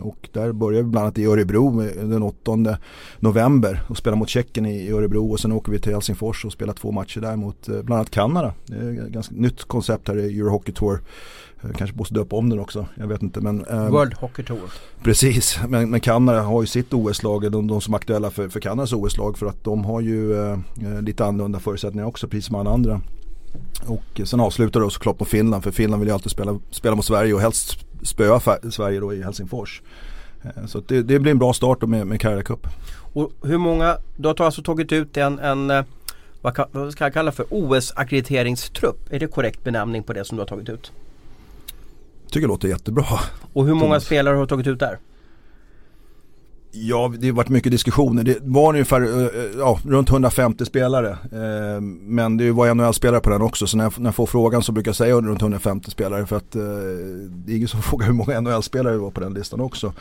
och 0.03 0.29
där 0.31 0.51
börjar 0.51 0.83
vi 0.83 0.89
bland 0.89 1.05
annat 1.05 1.17
i 1.17 1.25
Örebro 1.25 1.81
den 1.81 2.23
8 2.23 2.77
november 3.19 3.81
och 3.89 3.97
spelar 3.97 4.17
mot 4.17 4.29
Tjeckien 4.29 4.65
i 4.65 4.91
Örebro 4.91 5.31
och 5.31 5.39
sen 5.39 5.51
åker 5.51 5.71
vi 5.71 5.79
till 5.79 5.91
Helsingfors 5.91 6.45
och 6.45 6.51
spelar 6.51 6.73
två 6.73 6.91
matcher 6.91 7.21
där 7.21 7.35
mot 7.35 7.69
eh, 7.69 7.81
bland 7.81 7.93
annat 7.99 8.09
Kanada. 8.09 8.53
Det 8.65 8.75
är 8.75 9.05
ett 9.05 9.11
ganska 9.11 9.35
nytt 9.35 9.63
koncept 9.63 10.07
här 10.07 10.17
i 10.17 10.39
Eurohockey 10.39 10.71
Tour. 10.71 11.01
Eh, 11.63 11.69
kanske 11.77 11.97
måste 11.97 12.13
döpa 12.13 12.35
om 12.35 12.49
den 12.49 12.59
också, 12.59 12.87
jag 12.95 13.07
vet 13.07 13.21
inte 13.21 13.41
men 13.41 13.57
World 13.91 14.13
Hockey 14.13 14.43
Tour 14.43 14.73
Precis, 15.03 15.59
men, 15.67 15.89
men 15.89 15.99
Kanada 15.99 16.41
har 16.41 16.61
ju 16.61 16.67
sitt 16.67 16.93
OS-lag, 16.93 17.51
de, 17.51 17.67
de 17.67 17.81
som 17.81 17.93
är 17.93 17.97
aktuella 17.97 18.31
för, 18.31 18.49
för 18.49 18.59
Kanadas 18.59 18.93
OS-lag 18.93 19.37
för 19.37 19.45
att 19.45 19.63
de 19.63 19.85
har 19.85 20.01
ju 20.01 20.33
eh, 20.33 20.57
lite 21.01 21.25
annorlunda 21.25 21.59
förutsättningar 21.59 22.05
också 22.05 22.27
precis 22.27 22.45
som 22.45 22.55
alla 22.55 22.71
andra. 22.71 23.01
Och 23.87 24.21
sen 24.27 24.39
avslutar 24.39 24.79
det 24.79 24.91
såklart 24.91 25.17
på 25.17 25.25
Finland 25.25 25.63
för 25.63 25.71
Finland 25.71 25.99
vill 25.99 26.07
ju 26.07 26.13
alltid 26.13 26.31
spela, 26.31 26.59
spela 26.71 26.95
mot 26.95 27.05
Sverige 27.05 27.33
och 27.33 27.41
helst 27.41 27.85
spöa 28.05 28.39
Sverige 28.71 28.99
då 28.99 29.13
i 29.13 29.23
Helsingfors. 29.23 29.81
Eh, 30.43 30.65
så 30.65 30.79
det, 30.87 31.01
det, 31.01 31.19
blir 31.19 31.31
en 31.31 31.39
bra 31.39 31.53
start 31.53 31.81
med, 31.81 32.07
med 32.07 32.21
Karela 32.21 32.43
Cup. 32.43 32.67
Och 33.13 33.31
hur 33.43 33.57
många, 33.57 33.97
du 34.15 34.27
har 34.27 34.41
alltså 34.41 34.61
tagit 34.61 34.91
ut 34.91 35.17
en, 35.17 35.39
en 35.39 35.71
eh, 35.71 35.83
vad, 36.41 36.65
vad 36.71 36.91
ska 36.91 37.03
jag 37.03 37.13
kalla 37.13 37.31
för 37.31 37.45
OS-akkrediteringstrupp? 37.49 39.13
Är 39.13 39.19
det 39.19 39.27
korrekt 39.27 39.63
benämning 39.63 40.03
på 40.03 40.13
det 40.13 40.25
som 40.25 40.37
du 40.37 40.41
har 40.41 40.47
tagit 40.47 40.69
ut? 40.69 40.91
Jag 42.23 42.31
tycker 42.31 42.47
det 42.47 42.51
låter 42.51 42.67
jättebra. 42.67 43.05
Och 43.53 43.65
hur 43.65 43.73
många 43.73 43.99
spelare 43.99 44.35
har 44.35 44.41
du 44.41 44.47
tagit 44.47 44.67
ut 44.67 44.79
där? 44.79 44.99
Ja, 46.75 47.13
det 47.19 47.27
har 47.27 47.33
varit 47.33 47.49
mycket 47.49 47.71
diskussioner. 47.71 48.23
Det 48.23 48.37
var 48.41 48.69
ungefär 48.69 49.01
eh, 49.01 49.25
eh, 49.25 49.51
ja, 49.57 49.79
runt 49.85 50.09
150 50.09 50.65
spelare. 50.65 51.09
Eh, 51.11 51.81
men 52.01 52.37
det 52.37 52.51
var 52.51 52.73
NHL-spelare 52.73 53.19
på 53.19 53.29
den 53.29 53.41
också. 53.41 53.67
Så 53.67 53.77
när 53.77 53.83
jag, 53.83 53.93
när 53.99 54.07
jag 54.07 54.15
får 54.15 54.25
frågan 54.25 54.63
så 54.63 54.71
brukar 54.71 54.89
jag 54.89 54.95
säga 54.95 55.15
runt 55.15 55.41
150 55.41 55.91
spelare. 55.91 56.25
För 56.25 56.37
att 56.37 56.51
det 56.51 57.51
är 57.51 57.55
ingen 57.55 57.67
som 57.67 57.81
frågar 57.81 58.07
hur 58.07 58.13
många 58.13 58.41
NHL-spelare 58.41 58.93
det 58.93 58.99
var 58.99 59.11
på 59.11 59.21
den 59.21 59.33
listan 59.33 59.61
också. 59.61 59.93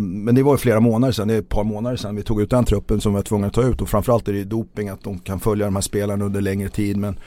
Men 0.00 0.34
det 0.34 0.42
var 0.42 0.52
ju 0.52 0.58
flera 0.58 0.80
månader 0.80 1.12
sedan, 1.12 1.28
det 1.28 1.34
är 1.34 1.38
ett 1.38 1.48
par 1.48 1.64
månader 1.64 1.96
sedan 1.96 2.16
vi 2.16 2.22
tog 2.22 2.42
ut 2.42 2.50
den 2.50 2.64
truppen 2.64 3.00
som 3.00 3.12
vi 3.12 3.16
var 3.16 3.22
tvungna 3.22 3.46
att 3.46 3.52
ta 3.52 3.62
ut. 3.62 3.82
Och 3.82 3.88
framförallt 3.88 4.28
är 4.28 4.32
det 4.32 4.44
doping, 4.44 4.88
att 4.88 5.04
de 5.04 5.18
kan 5.18 5.40
följa 5.40 5.64
de 5.64 5.74
här 5.74 5.82
spelarna 5.82 6.24
under 6.24 6.40
längre 6.40 6.68
tid. 6.68 6.96
Men, 6.96 7.18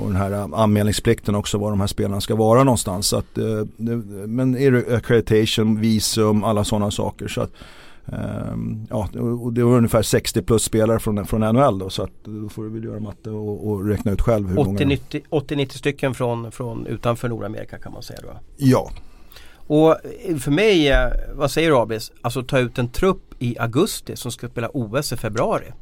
och 0.00 0.06
den 0.06 0.16
här 0.16 0.60
anmälningsplikten 0.62 1.34
också, 1.34 1.58
var 1.58 1.70
de 1.70 1.80
här 1.80 1.86
spelarna 1.86 2.20
ska 2.20 2.34
vara 2.34 2.64
någonstans. 2.64 3.06
Så 3.06 3.16
att, 3.16 3.38
men 4.26 4.56
är 4.56 4.70
det 4.70 4.96
accreditation, 4.96 5.80
visum, 5.80 6.44
alla 6.44 6.64
sådana 6.64 6.90
saker. 6.90 7.28
Så 7.28 7.40
att, 7.40 7.52
Um, 8.52 8.86
ja, 8.90 9.08
och 9.40 9.52
det 9.52 9.64
var 9.64 9.76
ungefär 9.76 10.02
60 10.02 10.42
plus 10.42 10.62
spelare 10.62 10.98
från, 10.98 11.26
från 11.26 11.40
NHL 11.40 11.78
då 11.78 11.90
så 11.90 12.02
att 12.02 12.10
då 12.24 12.48
får 12.48 12.62
du 12.62 12.70
väl 12.70 12.84
göra 12.84 13.00
matte 13.00 13.30
och, 13.30 13.68
och 13.68 13.86
räkna 13.86 14.12
ut 14.12 14.20
själv 14.20 14.48
hur 14.48 14.56
80-90 14.56 15.68
stycken 15.78 16.14
från, 16.14 16.52
från 16.52 16.86
utanför 16.86 17.28
Nordamerika 17.28 17.78
kan 17.78 17.92
man 17.92 18.02
säga 18.02 18.20
då? 18.22 18.28
Ja. 18.56 18.90
Och 19.68 19.90
eh, 19.90 20.36
för 20.36 20.50
mig, 20.50 20.88
eh, 20.88 21.10
vad 21.34 21.50
säger 21.50 21.70
du 21.70 21.76
Abis? 21.76 22.12
Alltså 22.20 22.42
ta 22.42 22.58
ut 22.58 22.78
en 22.78 22.88
trupp 22.88 23.34
i 23.38 23.58
augusti 23.58 24.16
som 24.16 24.32
ska 24.32 24.48
spela 24.48 24.68
OS 24.72 25.12
i 25.12 25.16
februari. 25.16 25.72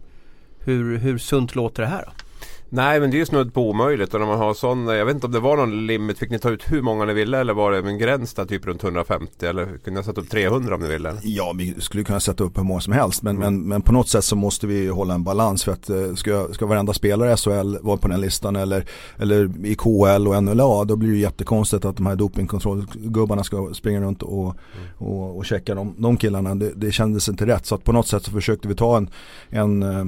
Hur, 0.58 0.98
hur 0.98 1.18
sunt 1.18 1.54
låter 1.54 1.82
det 1.82 1.88
här 1.88 2.04
då? 2.06 2.25
Nej 2.68 3.00
men 3.00 3.10
det 3.10 3.16
är 3.16 3.18
ju 3.18 3.26
snudd 3.26 3.54
på 3.54 3.70
omöjligt 3.70 4.14
och 4.14 4.20
när 4.20 4.26
man 4.26 4.38
har 4.38 4.54
sån, 4.54 4.86
jag 4.86 5.06
vet 5.06 5.14
inte 5.14 5.26
om 5.26 5.32
det 5.32 5.40
var 5.40 5.56
någon 5.56 5.86
limit, 5.86 6.18
fick 6.18 6.30
ni 6.30 6.38
ta 6.38 6.50
ut 6.50 6.72
hur 6.72 6.82
många 6.82 7.04
ni 7.04 7.14
ville 7.14 7.38
eller 7.38 7.54
var 7.54 7.72
det 7.72 7.78
en 7.78 7.98
gräns 7.98 8.34
där 8.34 8.44
typ 8.44 8.66
runt 8.66 8.84
150 8.84 9.46
eller 9.46 9.64
kunde 9.64 10.00
ni 10.00 10.04
sätta 10.04 10.20
upp 10.20 10.30
300 10.30 10.74
om 10.74 10.80
ni 10.80 10.88
ville? 10.88 11.14
Ja 11.22 11.52
vi 11.58 11.74
skulle 11.78 12.04
kunna 12.04 12.20
sätta 12.20 12.44
upp 12.44 12.58
hur 12.58 12.62
många 12.62 12.80
som 12.80 12.92
helst 12.92 13.22
men, 13.22 13.36
mm. 13.36 13.54
men, 13.54 13.68
men 13.68 13.82
på 13.82 13.92
något 13.92 14.08
sätt 14.08 14.24
så 14.24 14.36
måste 14.36 14.66
vi 14.66 14.88
hålla 14.88 15.14
en 15.14 15.24
balans 15.24 15.64
för 15.64 15.72
att 15.72 15.90
eh, 15.90 16.14
ska, 16.14 16.48
ska 16.52 16.66
varenda 16.66 16.92
spelare 16.92 17.32
i 17.32 17.36
SHL 17.36 17.76
vara 17.82 17.96
på 17.96 18.08
den 18.08 18.20
listan 18.20 18.56
eller, 18.56 18.84
eller 19.16 19.66
i 19.66 19.74
KL 19.74 20.28
och 20.28 20.42
NLA 20.42 20.84
då 20.84 20.96
blir 20.96 21.10
det 21.10 21.18
jättekonstigt 21.18 21.84
att 21.84 21.96
de 21.96 22.06
här 22.06 22.16
dopingkontrollgubbarna 22.16 23.44
ska 23.44 23.74
springa 23.74 24.00
runt 24.00 24.22
och, 24.22 24.42
mm. 24.44 24.56
och, 24.98 25.36
och 25.36 25.44
checka 25.44 25.74
de, 25.74 25.94
de 25.98 26.16
killarna. 26.16 26.54
Det, 26.54 26.72
det 26.76 26.92
kändes 26.92 27.28
inte 27.28 27.46
rätt 27.46 27.66
så 27.66 27.74
att 27.74 27.84
på 27.84 27.92
något 27.92 28.08
sätt 28.08 28.24
så 28.24 28.30
försökte 28.30 28.68
vi 28.68 28.74
ta 28.74 28.96
en, 28.96 29.10
en 29.50 29.82
eh, 29.82 30.04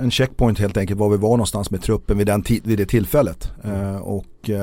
en 0.00 0.10
checkpoint 0.10 0.58
helt 0.58 0.76
enkelt 0.76 1.00
var 1.00 1.08
vi 1.08 1.16
var 1.16 1.30
någonstans 1.30 1.70
med 1.70 1.82
truppen 1.82 2.18
vid, 2.18 2.26
den 2.26 2.44
vid 2.62 2.78
det 2.78 2.86
tillfället. 2.86 3.52
Mm. 3.64 3.80
Uh, 3.80 3.96
och 3.96 4.26
uh, 4.48 4.56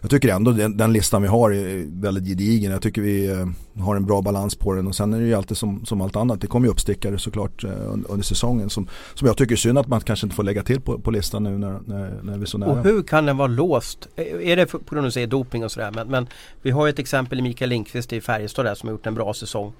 jag 0.00 0.10
tycker 0.10 0.28
ändå 0.28 0.50
den, 0.50 0.76
den, 0.76 0.92
listan 0.92 1.22
vi 1.22 1.28
har 1.28 1.50
är 1.50 2.00
väldigt 2.00 2.26
gedigen. 2.26 2.72
Jag 2.72 2.82
tycker 2.82 3.02
vi 3.02 3.30
uh, 3.30 3.46
har 3.82 3.96
en 3.96 4.06
bra 4.06 4.22
balans 4.22 4.54
på 4.54 4.72
den 4.72 4.86
och 4.86 4.94
sen 4.94 5.14
är 5.14 5.20
det 5.20 5.26
ju 5.26 5.34
alltid 5.34 5.56
som, 5.56 5.86
som 5.86 6.00
allt 6.00 6.16
annat. 6.16 6.40
Det 6.40 6.46
kommer 6.46 6.66
ju 6.66 6.70
uppstickare 6.70 7.18
såklart 7.18 7.64
under, 7.64 8.10
under 8.10 8.24
säsongen 8.24 8.70
som, 8.70 8.88
som 9.14 9.26
jag 9.26 9.36
tycker 9.36 9.52
är 9.52 9.56
synd 9.56 9.78
att 9.78 9.88
man 9.88 10.00
kanske 10.00 10.26
inte 10.26 10.36
får 10.36 10.42
lägga 10.42 10.62
till 10.62 10.80
på, 10.80 10.98
på 10.98 11.10
listan 11.10 11.42
nu 11.42 11.58
när, 11.58 11.80
när, 11.86 12.20
när 12.22 12.36
vi 12.36 12.42
är 12.42 12.46
så 12.46 12.58
nära. 12.58 12.70
Och 12.70 12.84
hur 12.84 13.02
kan 13.02 13.26
den 13.26 13.36
vara 13.36 13.48
låst? 13.48 14.08
Är 14.16 14.56
det 14.56 14.66
på 14.66 14.94
grund 14.94 15.16
av 15.16 15.28
doping 15.28 15.64
och 15.64 15.72
sådär 15.72 15.90
men, 15.94 16.08
men 16.08 16.26
vi 16.62 16.70
har 16.70 16.86
ju 16.86 16.90
ett 16.90 16.98
exempel 16.98 17.38
i 17.38 17.42
Mikael 17.42 17.70
Lindqvist 17.70 18.12
i 18.12 18.20
Färjestad 18.20 18.64
där 18.64 18.74
som 18.74 18.86
har 18.88 18.92
gjort 18.92 19.06
en 19.06 19.14
bra 19.14 19.34
säsong 19.34 19.72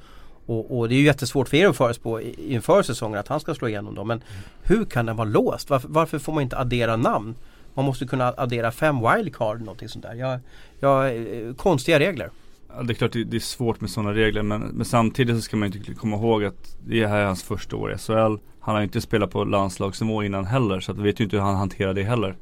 och, 0.48 0.78
och, 0.78 0.88
det 0.88 0.94
är 0.94 0.96
ju 0.96 1.04
jättesvårt 1.04 1.48
för 1.48 1.56
er 1.56 1.68
att 1.68 1.76
förespå 1.76 2.20
inför 2.20 2.82
säsongen 2.82 3.18
att 3.18 3.28
han 3.28 3.40
ska 3.40 3.54
slå 3.54 3.68
igenom 3.68 3.94
då. 3.94 4.04
Men 4.04 4.22
hur 4.62 4.84
kan 4.84 5.06
den 5.06 5.16
vara 5.16 5.28
låst? 5.28 5.70
Varför, 5.70 5.88
varför 5.88 6.18
får 6.18 6.32
man 6.32 6.42
inte 6.42 6.58
addera 6.58 6.96
namn? 6.96 7.34
Man 7.74 7.84
måste 7.84 8.06
kunna 8.06 8.34
addera 8.36 8.70
fem 8.70 8.96
wildcard 9.00 9.60
någonting 9.60 9.88
sånt 9.88 10.04
där. 10.04 10.14
Jag, 10.14 10.40
jag, 10.80 11.16
eh, 11.16 11.54
konstiga 11.54 11.98
regler. 11.98 12.30
Ja, 12.68 12.82
det 12.82 12.92
är 12.92 12.94
klart 12.94 13.12
det 13.12 13.34
är 13.34 13.40
svårt 13.40 13.80
med 13.80 13.90
sådana 13.90 14.14
regler 14.14 14.42
men, 14.42 14.60
men, 14.60 14.84
samtidigt 14.84 15.36
så 15.36 15.42
ska 15.42 15.56
man 15.56 15.74
inte 15.74 15.94
komma 15.94 16.16
ihåg 16.16 16.44
att 16.44 16.76
det 16.86 17.06
här 17.06 17.18
är 17.18 17.26
hans 17.26 17.42
första 17.42 17.76
år 17.76 17.92
i 17.92 17.98
SHL. 17.98 18.36
Han 18.60 18.74
har 18.74 18.82
inte 18.82 19.00
spelat 19.00 19.30
på 19.30 19.44
landslagsnivå 19.44 20.22
innan 20.22 20.44
heller 20.44 20.80
så 20.80 20.92
att 20.92 20.98
vi 20.98 21.02
vet 21.02 21.20
ju 21.20 21.24
inte 21.24 21.36
hur 21.36 21.42
han 21.42 21.56
hanterar 21.56 21.94
det 21.94 22.02
heller. 22.02 22.36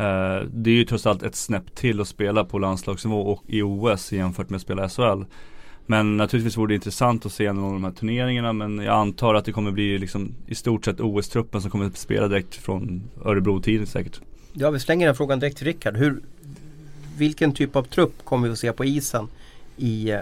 Uh, 0.00 0.48
det 0.52 0.70
är 0.70 0.74
ju 0.74 0.84
trots 0.84 1.06
allt 1.06 1.22
ett 1.22 1.36
snäpp 1.36 1.74
till 1.74 2.00
att 2.00 2.08
spela 2.08 2.44
på 2.44 2.58
landslagsnivå 2.58 3.20
och 3.20 3.42
i 3.46 3.62
OS 3.62 4.12
jämfört 4.12 4.50
med 4.50 4.56
att 4.56 4.62
spela 4.62 4.88
SHL. 4.88 5.24
Men 5.92 6.16
naturligtvis 6.16 6.56
vore 6.56 6.68
det 6.68 6.74
intressant 6.74 7.26
att 7.26 7.32
se 7.32 7.52
någon 7.52 7.64
av 7.64 7.72
de 7.72 7.84
här 7.84 7.90
turneringarna 7.92 8.52
men 8.52 8.78
jag 8.78 8.94
antar 8.94 9.34
att 9.34 9.44
det 9.44 9.52
kommer 9.52 9.70
bli 9.70 9.98
liksom 9.98 10.34
i 10.46 10.54
stort 10.54 10.84
sett 10.84 11.00
OS-truppen 11.00 11.62
som 11.62 11.70
kommer 11.70 11.86
att 11.86 11.96
spela 11.96 12.28
direkt 12.28 12.54
från 12.54 13.02
Örebro-tiden 13.24 13.86
säkert. 13.86 14.20
Ja 14.52 14.70
vi 14.70 14.80
slänger 14.80 15.06
den 15.06 15.16
frågan 15.16 15.40
direkt 15.40 15.56
till 15.56 15.66
Rickard. 15.66 15.96
Hur, 15.96 16.20
vilken 17.16 17.52
typ 17.52 17.76
av 17.76 17.82
trupp 17.82 18.24
kommer 18.24 18.48
vi 18.48 18.52
att 18.52 18.58
se 18.58 18.72
på 18.72 18.84
isen 18.84 19.28
i, 19.76 20.10
eh, 20.10 20.18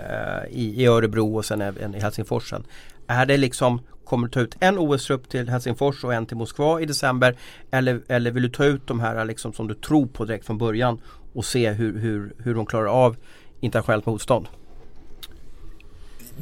i, 0.50 0.82
i 0.82 0.86
Örebro 0.86 1.36
och 1.36 1.44
sen 1.44 1.60
även 1.60 1.94
i 1.94 2.00
Helsingfors 2.00 2.50
sen? 2.50 2.64
Är 3.06 3.26
det 3.26 3.36
liksom, 3.36 3.80
kommer 4.04 4.26
du 4.26 4.32
ta 4.32 4.40
ut 4.40 4.56
en 4.60 4.78
OS-trupp 4.78 5.28
till 5.28 5.48
Helsingfors 5.48 6.04
och 6.04 6.14
en 6.14 6.26
till 6.26 6.36
Moskva 6.36 6.80
i 6.80 6.86
december? 6.86 7.36
Eller, 7.70 8.00
eller 8.08 8.30
vill 8.30 8.42
du 8.42 8.50
ta 8.50 8.64
ut 8.64 8.86
de 8.86 9.00
här 9.00 9.16
eh, 9.16 9.26
liksom 9.26 9.52
som 9.52 9.68
du 9.68 9.74
tror 9.74 10.06
på 10.06 10.24
direkt 10.24 10.46
från 10.46 10.58
början 10.58 11.00
och 11.32 11.44
se 11.44 11.70
hur, 11.70 11.98
hur, 11.98 12.32
hur 12.38 12.54
de 12.54 12.66
klarar 12.66 12.86
av 12.86 13.16
internationellt 13.60 14.06
motstånd? 14.06 14.48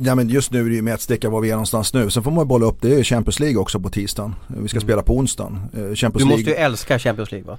Ja, 0.01 0.15
men 0.15 0.29
just 0.29 0.53
nu 0.53 0.61
är 0.61 0.65
det 0.65 0.75
ju 0.75 0.83
mätsticka 0.83 1.31
var 1.31 1.41
vi 1.41 1.49
är 1.51 1.53
någonstans 1.53 1.95
nu. 1.95 2.11
Sen 2.11 2.23
får 2.23 2.31
man 2.31 2.49
bolla 2.49 2.67
upp 2.67 2.77
det 2.81 2.95
är 2.95 3.05
Champions 3.05 3.41
League 3.41 3.59
också 3.59 3.81
på 3.81 3.91
tisdagen. 3.91 4.35
Vi 4.47 4.69
ska 4.69 4.77
mm. 4.77 4.87
spela 4.87 5.03
på 5.03 5.17
onsdagen. 5.17 5.61
Eh, 5.73 5.79
Champions 5.79 5.99
du 5.99 6.25
måste 6.25 6.27
League. 6.27 6.51
ju 6.51 6.55
älska 6.55 6.99
Champions 6.99 7.33
League 7.33 7.47
va? 7.47 7.59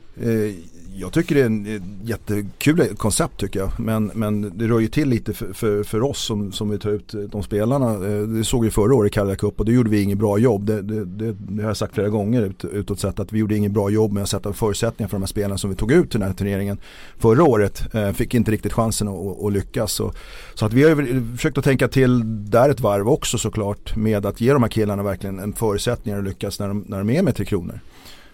Jag 1.02 1.14
tycker 1.14 1.36
det 1.36 1.42
är 1.42 1.46
en 1.46 1.76
eh, 1.76 1.82
jättekul 2.04 2.96
koncept 2.98 3.38
tycker 3.38 3.60
jag. 3.60 3.72
Men, 3.78 4.12
men 4.14 4.58
det 4.58 4.68
rör 4.68 4.80
ju 4.80 4.88
till 4.88 5.10
lite 5.10 5.34
för, 5.34 5.54
för, 5.54 5.84
för 5.84 6.04
oss 6.04 6.26
som, 6.26 6.52
som 6.52 6.70
vill 6.70 6.80
ta 6.80 6.90
ut 6.90 7.14
eh, 7.14 7.22
de 7.22 7.44
spelarna. 7.44 7.94
Eh, 7.94 8.22
det 8.22 8.44
såg 8.44 8.64
vi 8.64 8.72
förra 8.72 8.96
året 8.96 9.12
i 9.12 9.14
Carrera 9.14 9.36
Cup 9.36 9.60
och 9.60 9.66
då 9.66 9.72
gjorde 9.72 9.90
vi 9.90 10.02
inget 10.02 10.18
bra 10.18 10.38
jobb. 10.38 10.66
Det, 10.66 10.82
det, 10.82 11.06
det, 11.06 11.36
det 11.48 11.62
har 11.62 11.70
jag 11.70 11.78
sagt 11.78 11.94
flera 11.94 12.10
gånger 12.10 12.42
ut, 12.42 12.66
utåt 12.66 13.00
sett 13.00 13.20
att 13.20 13.34
vi 13.34 13.40
gjorde 13.40 13.56
inget 13.56 13.72
bra 13.72 13.90
jobb 13.90 14.12
med 14.12 14.24
att 14.24 14.30
sätta 14.30 14.54
förutsättningar 14.54 15.10
för 15.10 15.16
de 15.16 15.22
här 15.22 15.28
spelarna 15.28 15.58
som 15.58 15.70
vi 15.70 15.76
tog 15.76 15.92
ut 15.92 16.12
till 16.12 16.20
den 16.20 16.30
här 16.30 16.36
turneringen 16.36 16.78
förra 17.18 17.44
året. 17.44 17.84
Fick 18.14 18.34
inte 18.34 18.52
riktigt 18.52 18.74
chansen 18.74 19.08
att, 19.08 19.44
att 19.44 19.54
lyckas. 19.54 19.92
Så, 19.92 20.14
så 20.54 20.66
att 20.66 20.74
vi 20.74 20.84
har 20.84 21.36
försökt 21.36 21.58
att 21.58 21.64
tänka 21.64 21.88
till 21.88 22.22
där 22.50 22.70
ett 22.70 22.80
varv 22.80 23.10
också 23.10 23.38
såklart 23.38 23.96
med 23.96 24.26
att 24.26 24.42
ge 24.42 24.54
de 24.54 24.64
här 24.64 24.70
killarna 24.70 25.04
verkligen 25.04 25.40
en 25.40 25.54
förutsättning 25.54 26.16
att 26.16 26.24
lyckas 26.24 26.60
när 26.60 26.68
de, 26.68 26.86
när 26.88 26.98
de 26.98 27.10
är 27.10 27.22
med 27.22 27.36
Tre 27.36 27.46
Kronor. 27.46 27.80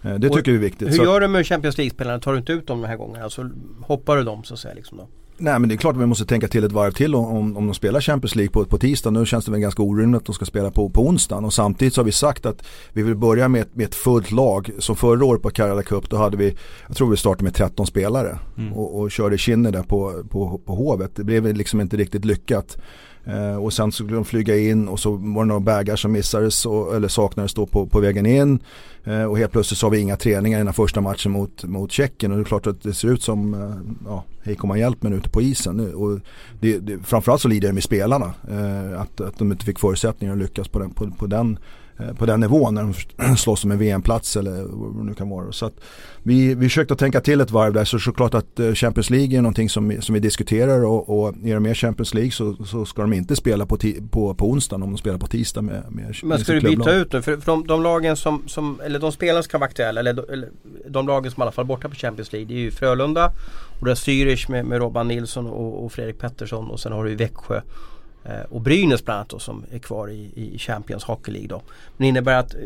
Eh, 0.06 0.16
det 0.16 0.30
tycker 0.30 0.52
vi 0.52 0.58
är 0.58 0.62
viktigt. 0.62 0.94
Hur 0.94 1.04
gör 1.04 1.20
du 1.20 1.28
med 1.28 1.48
Champions 1.48 1.78
League-spelarna? 1.78 2.20
Tar 2.20 2.32
du 2.32 2.38
inte 2.38 2.54
ut 2.54 2.68
dem 2.68 2.82
den 2.82 2.90
här 2.90 2.98
gången? 2.98 3.22
Alltså 3.22 3.50
hoppar 3.82 4.18
du 4.18 4.24
dem 4.24 4.44
så 4.44 4.54
att 4.54 4.60
säga? 4.60 4.74
Liksom 4.74 4.98
då? 4.98 5.08
Nej 5.38 5.60
men 5.60 5.70
det 5.70 5.76
är 5.76 5.78
klart 5.78 5.96
att 5.96 6.02
vi 6.02 6.06
måste 6.06 6.26
tänka 6.26 6.48
till 6.48 6.64
ett 6.64 6.72
varv 6.72 6.92
till 6.92 7.16
om, 7.16 7.58
om 7.58 7.68
de 7.68 7.74
spelar 7.74 8.02
Champions 8.02 8.36
League 8.36 8.52
på, 8.52 8.66
på 8.66 8.78
tisdag. 8.78 9.12
Nu 9.12 9.26
känns 9.26 9.46
det 9.46 9.52
väl 9.52 9.60
ganska 9.60 9.84
orimligt 9.84 10.22
att 10.22 10.26
de 10.26 10.36
ska 10.36 10.46
spela 10.46 10.72
på, 10.72 10.90
på 10.90 11.08
onsdagen. 11.08 11.46
Och 11.46 11.54
samtidigt 11.54 11.94
så 11.94 12.02
har 12.02 12.06
vi 12.06 12.12
sagt 12.12 12.46
att 12.46 12.68
vi 12.94 13.04
vill 13.04 13.16
börja 13.16 13.48
med, 13.48 13.66
med 13.74 13.86
ett 13.86 13.96
fullt 13.96 14.32
lag. 14.32 14.72
Som 14.80 14.96
förra 14.96 15.26
året 15.26 15.42
på 15.42 15.50
Karala 15.50 15.84
Cup 15.84 16.10
då 16.10 16.18
hade 16.18 16.38
vi, 16.38 16.56
jag 16.88 16.96
tror 16.96 17.10
vi 17.10 17.18
startade 17.18 17.44
med 17.44 17.54
13 17.54 17.88
spelare. 17.88 18.40
Mm. 18.58 18.74
Och, 18.74 19.00
och 19.00 19.12
körde 19.12 19.38
Kinne 19.38 19.72
där 19.72 19.84
på, 19.84 20.24
på, 20.30 20.62
på 20.66 20.76
Hovet. 20.76 21.16
Det 21.16 21.24
blev 21.24 21.54
liksom 21.54 21.82
inte 21.82 21.98
riktigt 21.98 22.26
lyckat. 22.26 22.78
Eh, 23.26 23.56
och 23.56 23.74
sen 23.74 23.92
så 23.92 23.96
skulle 23.96 24.16
de 24.16 24.26
flyga 24.26 24.58
in 24.58 24.88
och 24.88 25.00
så 25.00 25.12
var 25.12 25.44
det 25.44 25.48
några 25.48 25.60
bagar 25.60 25.96
som 25.96 26.12
missades 26.12 26.66
och, 26.66 26.96
eller 26.96 27.08
saknades 27.08 27.54
då 27.54 27.66
på, 27.66 27.86
på 27.86 28.00
vägen 28.00 28.26
in. 28.26 28.60
Eh, 29.04 29.24
och 29.24 29.38
helt 29.38 29.52
plötsligt 29.52 29.78
så 29.78 29.86
har 29.86 29.92
vi 29.92 30.00
inga 30.00 30.18
träningar 30.18 30.62
i 30.62 30.64
den 30.64 30.74
första 30.74 31.02
matchen 31.02 31.32
mot, 31.32 31.64
mot 31.64 31.92
Tjeckien. 31.92 32.32
Och 32.32 32.38
det 32.38 32.44
är 32.44 32.46
klart 32.46 32.68
att 32.68 32.84
det 32.84 32.94
ser 32.94 33.08
ut 33.08 33.24
som, 33.24 33.54
eh, 33.54 34.10
ja, 34.10 34.24
hej 34.44 34.56
kom 34.56 34.78
hjälp 34.78 35.04
men 35.04 35.14
ute 35.14 35.30
på 35.30 35.42
isen. 35.42 35.94
Och 35.94 36.20
det, 36.60 36.80
det, 36.80 37.00
framförallt 37.04 37.42
så 37.42 37.48
lider 37.48 37.68
det 37.68 37.74
med 37.74 37.84
spelarna. 37.84 38.34
Eh, 38.50 39.02
att, 39.02 39.22
att 39.22 39.38
de 39.38 39.52
inte 39.52 39.66
fick 39.66 39.80
förutsättningar 39.80 40.34
att 40.34 40.40
lyckas 40.40 40.68
på 40.68 40.80
den, 40.80 40.90
på, 40.90 41.12
på 41.12 41.28
den 41.28 41.60
på 42.18 42.26
den 42.26 42.40
nivån 42.40 42.76
när 42.76 42.82
de 42.82 43.36
slåss 43.38 43.64
om 43.64 43.72
en 43.72 43.78
VM-plats 43.78 44.36
eller 44.36 44.64
vad 44.70 44.98
det 44.98 45.04
nu 45.04 45.14
kan 45.14 45.30
vara. 45.30 45.52
Så 45.52 45.66
att 45.66 45.74
vi, 46.24 46.56
vi 46.56 46.70
försökte 46.70 46.96
tänka 46.96 47.22
till 47.22 47.42
ett 47.42 47.52
varv 47.52 47.74
där 47.74 47.86
så 47.86 48.00
såklart 48.00 48.34
att 48.34 48.60
eh, 48.60 48.74
Champions 48.74 49.10
League 49.10 49.38
är 49.38 49.42
någonting 49.42 49.70
som, 49.70 50.02
som 50.02 50.14
vi 50.14 50.20
diskuterar 50.20 50.86
och, 50.86 51.20
och 51.20 51.34
är 51.44 51.54
de 51.54 51.60
med 51.60 51.78
Champions 51.78 52.14
League 52.14 52.32
så, 52.32 52.56
så 52.66 52.86
ska 52.86 53.02
de 53.02 53.14
inte 53.14 53.36
spela 53.36 53.66
på, 53.66 53.78
på, 54.10 54.34
på 54.34 54.50
onsdagen 54.50 54.84
om 54.84 54.92
de 54.92 54.98
spelar 54.98 55.18
på 55.18 55.28
tisdag 55.28 55.62
med, 55.62 55.84
med 55.90 56.16
Men 56.24 56.40
ska 56.40 56.54
du 56.54 56.62
byta 56.62 56.94
ut 56.94 57.14
nu? 57.14 57.22
För, 57.22 57.38
för 57.38 57.46
de, 57.52 57.68
de, 57.68 57.84
lagen 57.84 58.16
som, 58.16 58.44
som, 58.48 58.82
eller 58.86 59.00
de 59.00 59.12
spelarna 59.12 59.44
som 59.44 59.50
kan 59.50 59.60
vara 59.60 59.70
aktuella 59.70 60.00
eller, 60.00 60.32
eller 60.32 60.50
de 60.88 61.08
lagen 61.08 61.32
som 61.32 61.42
i 61.42 61.44
alla 61.44 61.52
fall 61.52 61.66
är 61.66 61.68
borta 61.68 61.90
på 61.90 61.96
Champions 61.96 62.32
League 62.32 62.48
det 62.48 62.54
är 62.54 62.64
ju 62.64 62.72
Frölunda 62.72 63.32
och 63.80 63.86
det 63.86 63.92
är 63.92 63.96
Zürich 63.96 64.52
med, 64.52 64.66
med 64.66 64.80
Robban 64.80 65.08
Nilsson 65.08 65.48
och, 65.48 65.86
och 65.86 65.92
Fredrik 65.92 66.20
Pettersson 66.20 66.70
och 66.70 66.80
sen 66.80 66.92
har 66.92 67.06
du 67.06 67.16
Växjö 67.16 67.56
Eh, 67.56 67.62
och 68.50 68.62
Brynäs 68.62 69.06
bland 69.06 69.18
annat 69.18 69.30
då, 69.30 69.40
som 69.40 69.66
är 69.72 69.80
kvar 69.80 70.10
i, 70.10 70.32
i 70.36 70.60
Champions 70.60 71.04
Hockey 71.04 71.32
League 71.32 71.48
då. 71.48 71.62
Men 71.98 72.06
det 72.06 72.08
innebär 72.08 72.38
att 72.38 72.54
eh, 72.54 72.60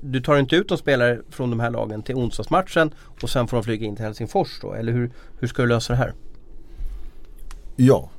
du 0.00 0.20
tar 0.20 0.36
inte 0.36 0.56
ut 0.56 0.68
de 0.68 0.78
spelare 0.78 1.18
från 1.30 1.50
de 1.50 1.60
här 1.60 1.70
lagen 1.70 2.02
till 2.02 2.14
onsdagsmatchen 2.14 2.94
och 3.20 3.30
sen 3.30 3.48
får 3.48 3.56
de 3.56 3.64
flyga 3.64 3.86
in 3.86 3.96
till 3.96 4.04
Helsingfors 4.04 4.60
då? 4.60 4.72
Eller 4.72 4.92
hur, 4.92 5.10
hur 5.38 5.48
ska 5.48 5.62
du 5.62 5.68
lösa 5.68 5.92
det 5.92 5.98
här? 5.98 6.12
Ja. 7.76 8.10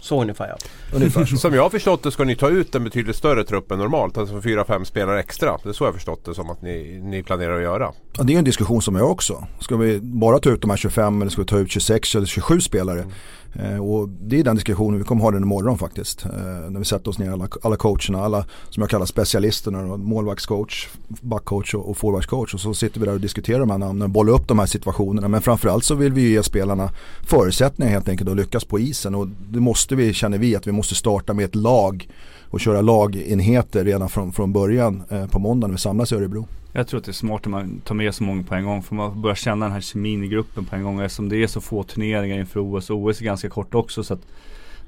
Så 0.00 0.22
ungefär 0.22 0.48
ja. 0.48 0.56
Ungefär 0.96 1.24
så. 1.24 1.36
Som 1.36 1.54
jag 1.54 1.62
har 1.62 1.70
förstått 1.70 2.02
det 2.02 2.12
ska 2.12 2.24
ni 2.24 2.36
ta 2.36 2.48
ut 2.48 2.74
en 2.74 2.84
betydligt 2.84 3.16
större 3.16 3.44
trupp 3.44 3.70
än 3.70 3.78
normalt. 3.78 4.18
Alltså 4.18 4.40
fyra, 4.40 4.64
fem 4.64 4.84
spelare 4.84 5.20
extra. 5.20 5.58
Det 5.62 5.68
är 5.68 5.72
så 5.72 5.84
jag 5.84 5.88
har 5.88 5.92
förstått 5.92 6.24
det 6.24 6.34
som 6.34 6.50
att 6.50 6.62
ni, 6.62 7.00
ni 7.02 7.22
planerar 7.22 7.56
att 7.56 7.62
göra. 7.62 7.92
Ja, 8.18 8.24
det 8.24 8.34
är 8.34 8.38
en 8.38 8.44
diskussion 8.44 8.82
som 8.82 8.96
jag 8.96 9.10
också. 9.10 9.46
Ska 9.60 9.76
vi 9.76 10.00
bara 10.00 10.38
ta 10.38 10.50
ut 10.50 10.60
de 10.60 10.70
här 10.70 10.76
25 10.76 11.22
eller 11.22 11.30
ska 11.30 11.42
vi 11.42 11.48
ta 11.48 11.58
ut 11.58 11.70
26 11.70 12.14
eller 12.14 12.26
27 12.26 12.60
spelare? 12.60 13.00
Mm. 13.00 13.12
Eh, 13.58 13.78
och 13.78 14.08
det 14.08 14.40
är 14.40 14.44
den 14.44 14.54
diskussionen, 14.54 14.98
vi 14.98 15.04
kommer 15.04 15.22
ha 15.22 15.30
den 15.30 15.42
imorgon 15.42 15.78
faktiskt. 15.78 16.24
Eh, 16.24 16.30
när 16.70 16.78
vi 16.78 16.84
sätter 16.84 17.10
oss 17.10 17.18
ner 17.18 17.30
alla, 17.30 17.48
alla 17.62 17.76
coacherna, 17.76 18.24
alla 18.24 18.46
som 18.70 18.80
jag 18.80 18.90
kallar 18.90 19.06
specialisterna, 19.06 19.96
målvaktscoach, 19.96 20.88
backcoach 21.08 21.74
och, 21.74 21.90
och 21.90 21.96
forwardscoach. 21.96 22.54
Och 22.54 22.60
så 22.60 22.74
sitter 22.74 23.00
vi 23.00 23.06
där 23.06 23.12
och 23.12 23.20
diskuterar 23.20 23.58
de 23.58 23.70
här 23.70 23.78
namnen, 23.78 24.12
bollar 24.12 24.32
upp 24.32 24.48
de 24.48 24.58
här 24.58 24.66
situationerna. 24.66 25.28
Men 25.28 25.42
framförallt 25.42 25.84
så 25.84 25.94
vill 25.94 26.12
vi 26.12 26.30
ge 26.30 26.42
spelarna 26.42 26.90
förutsättningar 27.22 27.92
helt 27.92 28.08
enkelt 28.08 28.30
att 28.30 28.36
lyckas 28.36 28.64
på 28.64 28.78
isen. 28.78 29.14
Och 29.14 29.28
det 29.50 29.60
måste 29.60 29.94
vi, 29.94 30.12
känner 30.12 30.38
vi, 30.38 30.56
att 30.56 30.66
vi 30.66 30.72
måste 30.72 30.94
starta 30.94 31.34
med 31.34 31.44
ett 31.44 31.54
lag 31.54 32.08
och 32.50 32.60
köra 32.60 32.80
lagenheter 32.80 33.84
redan 33.84 34.08
från, 34.08 34.32
från 34.32 34.52
början 34.52 35.02
eh, 35.10 35.26
på 35.26 35.38
måndag 35.38 35.66
när 35.66 35.74
vi 35.74 35.78
samlas 35.78 36.12
i 36.12 36.14
Örebro. 36.14 36.46
Jag 36.72 36.88
tror 36.88 36.98
att 36.98 37.04
det 37.04 37.10
är 37.10 37.12
smart 37.12 37.40
att 37.40 37.50
man 37.50 37.80
tar 37.84 37.94
med 37.94 38.14
så 38.14 38.24
många 38.24 38.42
på 38.42 38.54
en 38.54 38.64
gång. 38.64 38.82
För 38.82 38.94
man 38.94 39.22
börjar 39.22 39.34
känna 39.34 39.66
den 39.66 39.72
här 39.72 39.80
kemin 39.80 40.24
i 40.24 40.28
gruppen 40.28 40.64
på 40.64 40.76
en 40.76 40.82
gång. 40.82 41.00
Eftersom 41.00 41.28
det 41.28 41.42
är 41.42 41.46
så 41.46 41.60
få 41.60 41.82
turneringar 41.82 42.38
inför 42.38 42.60
OS. 42.60 42.90
Och 42.90 42.98
OS 42.98 43.20
är 43.20 43.24
ganska 43.24 43.48
kort 43.48 43.74
också. 43.74 44.04
Så 44.04 44.14
att 44.14 44.20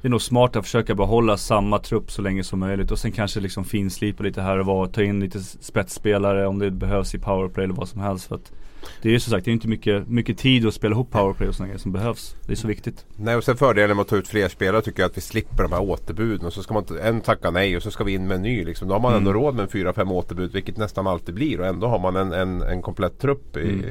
det 0.02 0.08
är 0.08 0.10
nog 0.10 0.22
smart 0.22 0.56
att 0.56 0.64
försöka 0.64 0.94
behålla 0.94 1.36
samma 1.36 1.78
trupp 1.78 2.10
så 2.10 2.22
länge 2.22 2.44
som 2.44 2.58
möjligt. 2.58 2.90
Och 2.90 2.98
sen 2.98 3.12
kanske 3.12 3.40
liksom 3.40 3.64
finslipa 3.64 4.22
lite 4.22 4.42
här 4.42 4.58
och 4.58 4.66
var. 4.66 4.86
Ta 4.86 5.02
in 5.02 5.20
lite 5.20 5.40
spetsspelare 5.40 6.46
om 6.46 6.58
det 6.58 6.70
behövs 6.70 7.14
i 7.14 7.18
powerplay 7.18 7.64
eller 7.64 7.74
vad 7.74 7.88
som 7.88 8.00
helst. 8.00 8.26
För 8.26 8.34
att 8.34 8.52
det 9.02 9.08
är 9.08 9.12
ju 9.12 9.20
som 9.20 9.30
sagt, 9.30 9.44
det 9.44 9.50
är 9.50 9.52
inte 9.52 9.68
mycket, 9.68 10.08
mycket 10.08 10.38
tid 10.38 10.66
att 10.66 10.74
spela 10.74 10.94
ihop 10.94 11.10
powerplay 11.10 11.48
och 11.48 11.54
sådana 11.54 11.68
grejer 11.68 11.78
som 11.78 11.92
behövs. 11.92 12.36
Det 12.46 12.52
är 12.52 12.56
så 12.56 12.68
viktigt. 12.68 13.06
Nej 13.16 13.36
och 13.36 13.44
sen 13.44 13.56
fördelen 13.56 13.96
med 13.96 14.02
att 14.02 14.08
ta 14.08 14.16
ut 14.16 14.28
fler 14.28 14.48
spelare 14.48 14.82
tycker 14.82 15.02
jag 15.02 15.10
att 15.10 15.16
vi 15.16 15.20
slipper 15.20 15.62
de 15.62 15.72
här 15.72 15.82
återbuden. 15.82 16.46
Och 16.46 16.52
så 16.52 16.62
ska 16.62 16.74
man 16.74 16.84
en 17.02 17.20
tacka 17.20 17.50
nej 17.50 17.76
och 17.76 17.82
så 17.82 17.90
ska 17.90 18.04
vi 18.04 18.12
in 18.12 18.26
med 18.26 18.34
en 18.34 18.42
ny. 18.42 18.64
Liksom. 18.64 18.88
Då 18.88 18.94
har 18.94 19.00
man 19.00 19.12
mm. 19.12 19.18
ändå 19.18 19.32
råd 19.32 19.54
med 19.54 19.62
en 19.62 19.68
fyra, 19.68 19.92
fem 19.92 20.12
återbud 20.12 20.52
vilket 20.52 20.76
nästan 20.76 21.06
alltid 21.06 21.34
blir. 21.34 21.60
Och 21.60 21.66
ändå 21.66 21.86
har 21.86 21.98
man 21.98 22.16
en, 22.16 22.32
en, 22.32 22.62
en 22.62 22.82
komplett 22.82 23.18
trupp 23.18 23.56
i, 23.56 23.70
mm. 23.70 23.84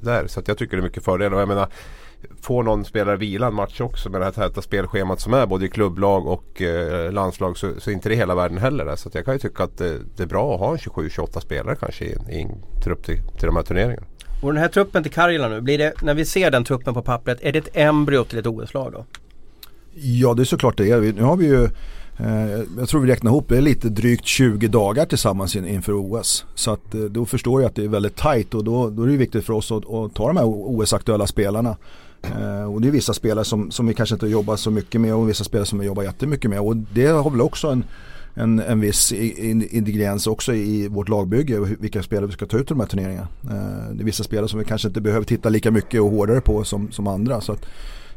där. 0.00 0.26
Så 0.26 0.42
jag 0.46 0.58
tycker 0.58 0.76
det 0.76 0.80
är 0.80 0.84
mycket 0.84 1.04
fördel. 1.04 1.34
Och 1.34 1.40
jag 1.40 1.48
menar, 1.48 1.68
får 2.40 2.62
någon 2.62 2.84
spelare 2.84 3.16
vila 3.16 3.46
en 3.46 3.54
match 3.54 3.80
också 3.80 4.10
med 4.10 4.20
det 4.20 4.24
här 4.24 4.32
täta 4.32 4.62
spelschemat 4.62 5.20
som 5.20 5.34
är 5.34 5.46
både 5.46 5.66
i 5.66 5.68
klubblag 5.68 6.26
och 6.26 6.62
eh, 6.62 7.12
landslag 7.12 7.58
så, 7.58 7.72
så 7.78 7.90
är 7.90 7.94
inte 7.94 8.08
det 8.08 8.14
hela 8.14 8.34
världen 8.34 8.58
heller. 8.58 8.84
Där. 8.84 8.96
Så 8.96 9.10
jag 9.12 9.24
kan 9.24 9.34
ju 9.34 9.38
tycka 9.38 9.64
att 9.64 9.78
det, 9.78 9.98
det 10.16 10.22
är 10.22 10.26
bra 10.26 10.54
att 10.54 10.60
ha 10.60 10.72
en 10.72 10.78
27-28 10.78 11.40
spelare 11.40 11.76
kanske 11.76 12.04
i, 12.04 12.16
i 12.30 12.40
en 12.40 12.80
trupp 12.82 13.04
till, 13.04 13.18
till 13.38 13.46
de 13.46 13.56
här 13.56 13.62
turneringarna. 13.62 14.06
Och 14.42 14.52
den 14.52 14.62
här 14.62 14.68
truppen 14.68 15.02
till 15.02 15.12
Karjala 15.12 15.48
nu, 15.48 15.60
blir 15.60 15.78
det, 15.78 16.02
när 16.02 16.14
vi 16.14 16.24
ser 16.24 16.50
den 16.50 16.64
truppen 16.64 16.94
på 16.94 17.02
pappret, 17.02 17.38
är 17.42 17.52
det 17.52 17.58
ett 17.58 17.68
embryo 17.72 18.24
till 18.24 18.38
ett 18.38 18.46
OS-lag 18.46 18.92
då? 18.92 19.04
Ja 19.94 20.34
det 20.34 20.42
är 20.42 20.44
såklart 20.44 20.76
det 20.76 20.90
är. 20.90 21.00
Nu 21.00 21.22
har 21.22 21.36
vi 21.36 21.46
ju 21.46 21.64
eh, 22.18 22.64
jag 22.78 22.88
tror 22.88 23.00
vi 23.00 23.12
räknar 23.12 23.30
ihop 23.30 23.48
det 23.48 23.56
är 23.56 23.60
lite 23.60 23.88
drygt 23.88 24.26
20 24.26 24.68
dagar 24.68 25.06
tillsammans 25.06 25.56
inför 25.56 25.92
OS. 25.92 26.44
Så 26.54 26.70
att, 26.70 26.94
eh, 26.94 27.00
då 27.00 27.26
förstår 27.26 27.62
jag 27.62 27.68
att 27.68 27.74
det 27.74 27.84
är 27.84 27.88
väldigt 27.88 28.16
tajt 28.16 28.54
och 28.54 28.64
då, 28.64 28.90
då 28.90 29.02
är 29.02 29.06
det 29.06 29.16
viktigt 29.16 29.44
för 29.44 29.52
oss 29.52 29.72
att, 29.72 29.90
att 29.90 30.14
ta 30.14 30.26
de 30.26 30.36
här 30.36 30.46
OS-aktuella 30.46 31.26
spelarna. 31.26 31.76
Eh, 32.22 32.72
och 32.72 32.80
det 32.80 32.88
är 32.88 32.92
vissa 32.92 33.14
spelare 33.14 33.44
som, 33.44 33.70
som 33.70 33.86
vi 33.86 33.94
kanske 33.94 34.14
inte 34.14 34.26
jobbar 34.26 34.56
så 34.56 34.70
mycket 34.70 35.00
med 35.00 35.14
och 35.14 35.28
vissa 35.28 35.44
spelare 35.44 35.66
som 35.66 35.78
vi 35.78 35.86
jobbar 35.86 36.02
jättemycket 36.02 36.50
med. 36.50 36.60
Och 36.60 36.76
det 36.76 37.06
har 37.06 37.30
väl 37.30 37.40
också 37.40 37.68
en, 37.68 37.84
en, 38.34 38.58
en 38.58 38.80
viss 38.80 39.12
ingrediens 39.12 40.26
också 40.26 40.54
i 40.54 40.88
vårt 40.88 41.08
lagbygge 41.08 41.60
vilka 41.80 42.02
spelare 42.02 42.26
vi 42.26 42.32
ska 42.32 42.46
ta 42.46 42.56
ut 42.56 42.62
i 42.62 42.74
de 42.74 42.80
här 42.80 42.86
turneringarna. 42.86 43.28
Eh, 43.44 43.94
det 43.94 44.02
är 44.02 44.04
vissa 44.04 44.24
spelare 44.24 44.48
som 44.48 44.58
vi 44.58 44.64
kanske 44.64 44.88
inte 44.88 45.00
behöver 45.00 45.26
titta 45.26 45.48
lika 45.48 45.70
mycket 45.70 46.00
och 46.00 46.10
hårdare 46.10 46.40
på 46.40 46.64
som, 46.64 46.90
som 46.90 47.06
andra. 47.06 47.40
Så 47.40 47.52
att, 47.52 47.66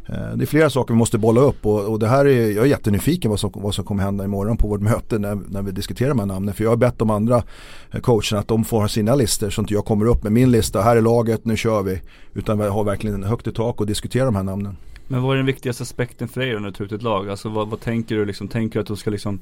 eh, 0.05 0.35
det 0.35 0.43
är 0.43 0.45
flera 0.45 0.69
saker 0.69 0.93
vi 0.93 0.97
måste 0.97 1.17
bolla 1.17 1.41
upp 1.41 1.65
och, 1.65 1.85
och 1.85 1.99
det 1.99 2.07
här 2.07 2.25
är, 2.25 2.51
jag 2.51 2.65
är 2.65 2.69
jättenyfiken 2.69 3.31
vad 3.31 3.39
som, 3.39 3.51
vad 3.55 3.75
som 3.75 3.85
kommer 3.85 4.03
hända 4.03 4.23
imorgon 4.23 4.57
på 4.57 4.67
vårt 4.67 4.81
möte 4.81 5.19
när, 5.19 5.35
när 5.35 5.61
vi 5.61 5.71
diskuterar 5.71 6.09
de 6.09 6.19
här 6.19 6.25
namnen. 6.25 6.53
För 6.53 6.63
jag 6.63 6.71
har 6.71 6.77
bett 6.77 6.99
de 6.99 7.09
andra 7.09 7.43
eh, 7.91 7.99
coacherna 7.99 8.39
att 8.39 8.47
de 8.47 8.63
får 8.63 8.81
ha 8.81 8.87
sina 8.87 9.15
listor 9.15 9.49
så 9.49 9.61
att 9.61 9.71
jag 9.71 9.85
kommer 9.85 10.05
upp 10.05 10.23
med 10.23 10.31
min 10.31 10.51
lista, 10.51 10.81
här 10.81 10.97
är 10.97 11.01
laget, 11.01 11.45
nu 11.45 11.57
kör 11.57 11.83
vi. 11.83 12.01
Utan 12.33 12.59
vi 12.59 12.67
har 12.67 12.83
verkligen 12.83 13.23
högt 13.23 13.47
i 13.47 13.51
tak 13.51 13.81
och 13.81 13.87
diskuterar 13.87 14.25
de 14.25 14.35
här 14.35 14.43
namnen. 14.43 14.77
Men 15.07 15.21
vad 15.21 15.33
är 15.33 15.37
den 15.37 15.45
viktigaste 15.45 15.83
aspekten 15.83 16.27
för 16.27 16.41
dig 16.41 16.53
när 16.53 16.59
du 16.59 16.71
tar 16.71 16.85
ut 16.85 16.91
ett 16.91 17.01
lag? 17.01 17.29
Alltså 17.29 17.49
vad, 17.49 17.67
vad 17.67 17.79
tänker 17.79 18.15
du 18.15 18.25
liksom? 18.25 18.47
Tänker 18.47 18.73
du 18.73 18.81
att 18.81 18.87
du 18.87 18.95
ska 18.95 19.09
liksom 19.09 19.39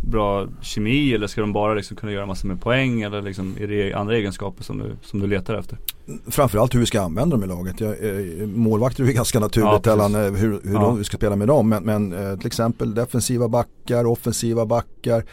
bra 0.00 0.48
kemi 0.62 1.14
eller 1.14 1.26
ska 1.26 1.40
de 1.40 1.52
bara 1.52 1.74
liksom 1.74 1.96
kunna 1.96 2.12
göra 2.12 2.26
massor 2.26 2.48
med 2.48 2.60
poäng 2.60 3.02
eller 3.02 3.22
liksom 3.22 3.56
är 3.60 3.66
det 3.66 3.94
andra 3.94 4.16
egenskaper 4.16 4.64
som 4.64 4.78
du, 4.78 4.96
som 5.02 5.20
du 5.20 5.26
letar 5.26 5.54
efter? 5.54 5.78
Framförallt 6.26 6.74
hur 6.74 6.80
vi 6.80 6.86
ska 6.86 7.00
använda 7.00 7.36
dem 7.36 7.44
i 7.44 7.46
laget. 7.46 7.80
Jag, 7.80 7.90
eh, 7.90 8.46
målvakter 8.46 9.04
är 9.04 9.12
ganska 9.12 9.40
naturligt 9.40 9.86
ja, 9.86 9.92
eller, 9.92 10.36
hur, 10.36 10.60
hur 10.64 10.74
ja. 10.74 10.80
de, 10.80 11.04
ska 11.04 11.16
spela 11.16 11.36
med 11.36 11.48
dem. 11.48 11.68
Men, 11.68 11.82
men 11.82 12.12
eh, 12.12 12.36
till 12.38 12.46
exempel 12.46 12.94
defensiva 12.94 13.48
backar, 13.48 14.06
offensiva 14.06 14.66
backar, 14.66 15.24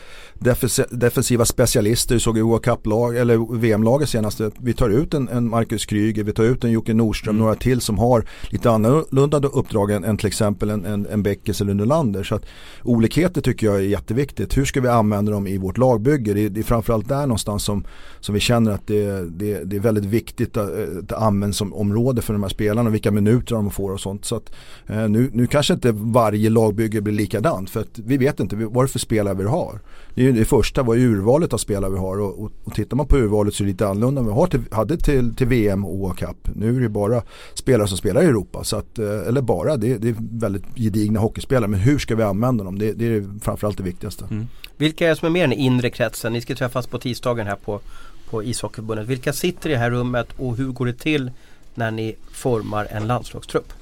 defensiva 0.89 1.45
specialister. 1.45 2.15
Vi 2.15 2.19
såg 2.19 2.37
i 2.37 2.41
eller 2.41 3.57
VM-laget 3.57 4.09
senast. 4.09 4.41
Vi 4.57 4.73
tar 4.73 4.89
ut 4.89 5.13
en, 5.13 5.29
en, 5.29 5.49
Marcus 5.49 5.85
Kryger, 5.85 6.23
vi 6.23 6.33
tar 6.33 6.43
ut 6.43 6.63
en 6.63 6.71
Jocke 6.71 6.93
Nordström, 6.93 7.35
mm. 7.35 7.43
några 7.43 7.55
till 7.55 7.81
som 7.81 7.97
har 7.97 8.25
lite 8.49 8.71
annorlunda 8.71 9.37
uppdrag 9.37 9.91
än, 9.91 10.03
än 10.03 10.17
till 10.17 10.27
exempel 10.27 10.69
en, 10.69 10.85
en, 10.85 11.07
en 11.11 11.23
Beckes 11.23 11.61
eller 11.61 11.73
Nylander. 11.73 12.23
Så 12.23 12.35
att 12.35 12.45
olikheter 12.83 13.41
tycker 13.41 13.67
jag 13.67 13.75
är 13.75 13.81
jätteviktigt. 13.81 14.57
Hur 14.57 14.65
ska 14.65 14.81
vi 14.81 14.87
använda 14.87 15.31
dem 15.31 15.47
i 15.47 15.57
vårt 15.57 15.77
lagbygge? 15.77 16.33
Det, 16.33 16.49
det 16.49 16.59
är 16.59 16.63
framförallt 16.63 17.09
där 17.09 17.21
någonstans 17.21 17.63
som, 17.63 17.85
som 18.19 18.33
vi 18.33 18.39
känner 18.39 18.71
att 18.71 18.87
det, 18.87 19.29
det, 19.29 19.63
det 19.63 19.75
är 19.75 19.79
väldigt 19.79 20.05
viktigt 20.05 20.57
ett 20.99 21.11
användningsområde 21.11 22.21
för 22.21 22.33
de 22.33 22.43
här 22.43 22.49
spelarna 22.49 22.89
och 22.89 22.93
vilka 22.93 23.11
minuter 23.11 23.55
de 23.55 23.71
får 23.71 23.91
och 23.91 23.99
sånt. 23.99 24.25
Så 24.25 24.35
att, 24.35 24.51
eh, 24.87 25.09
nu, 25.09 25.29
nu 25.33 25.47
kanske 25.47 25.73
inte 25.73 25.91
varje 25.91 26.49
lagbygge 26.49 27.01
blir 27.01 27.13
likadant 27.13 27.69
för 27.69 27.79
att 27.79 27.99
vi 27.99 28.17
vet 28.17 28.39
inte 28.39 28.55
vad 28.55 28.85
det 28.85 28.87
är 28.87 28.87
för 28.87 28.99
spelare 28.99 29.33
vi 29.33 29.43
har. 29.43 29.79
Det 30.15 30.21
är 30.21 30.25
ju 30.25 30.31
det 30.31 30.45
första, 30.45 30.83
vad 30.83 30.97
är 30.97 31.01
urvalet 31.01 31.53
av 31.53 31.57
spelare 31.57 31.91
vi 31.91 31.97
har 31.97 32.19
och, 32.19 32.43
och, 32.43 32.51
och 32.63 32.73
tittar 32.73 32.97
man 32.97 33.07
på 33.07 33.17
urvalet 33.17 33.53
så 33.53 33.63
är 33.63 33.65
det 33.65 33.71
lite 33.71 33.87
annorlunda 33.87 34.21
än 34.21 34.27
vi 34.27 34.33
har 34.33 34.47
till, 34.47 34.61
hade 34.71 34.97
till, 34.97 35.35
till 35.35 35.47
VM 35.47 35.85
och 35.85 35.95
OA-cup. 35.95 36.49
Nu 36.55 36.77
är 36.77 36.81
det 36.81 36.89
bara 36.89 37.21
spelare 37.53 37.87
som 37.87 37.97
spelar 37.97 38.21
i 38.21 38.25
Europa. 38.25 38.63
Så 38.63 38.77
att, 38.77 38.99
eh, 38.99 39.27
eller 39.27 39.41
bara, 39.41 39.77
det, 39.77 39.97
det 39.97 40.09
är 40.09 40.15
väldigt 40.19 40.63
gedigna 40.75 41.19
hockeyspelare. 41.19 41.67
Men 41.67 41.79
hur 41.79 41.99
ska 41.99 42.15
vi 42.15 42.23
använda 42.23 42.63
dem? 42.63 42.79
Det, 42.79 42.93
det 42.93 43.05
är 43.05 43.39
framförallt 43.41 43.77
det 43.77 43.83
viktigaste. 43.83 44.25
Mm. 44.31 44.47
Vilka 44.77 45.05
är 45.05 45.09
det 45.09 45.15
som 45.15 45.25
är 45.25 45.29
med 45.29 45.39
i 45.39 45.47
den 45.47 45.53
inre 45.53 45.89
kretsen? 45.89 46.33
Ni 46.33 46.41
ska 46.41 46.55
träffas 46.55 46.87
på 46.87 46.99
tisdagen 46.99 47.47
här 47.47 47.55
på 47.55 47.79
på 48.29 48.43
ishockeyförbundet. 48.43 49.07
Vilka 49.07 49.33
sitter 49.33 49.69
i 49.69 49.73
det 49.73 49.79
här 49.79 49.91
rummet 49.91 50.27
och 50.37 50.57
hur 50.57 50.67
går 50.67 50.85
det 50.85 50.93
till 50.93 51.31
när 51.75 51.91
ni 51.91 52.15
formar 52.31 52.87
en 52.91 53.07
landslagstrupp? 53.07 53.73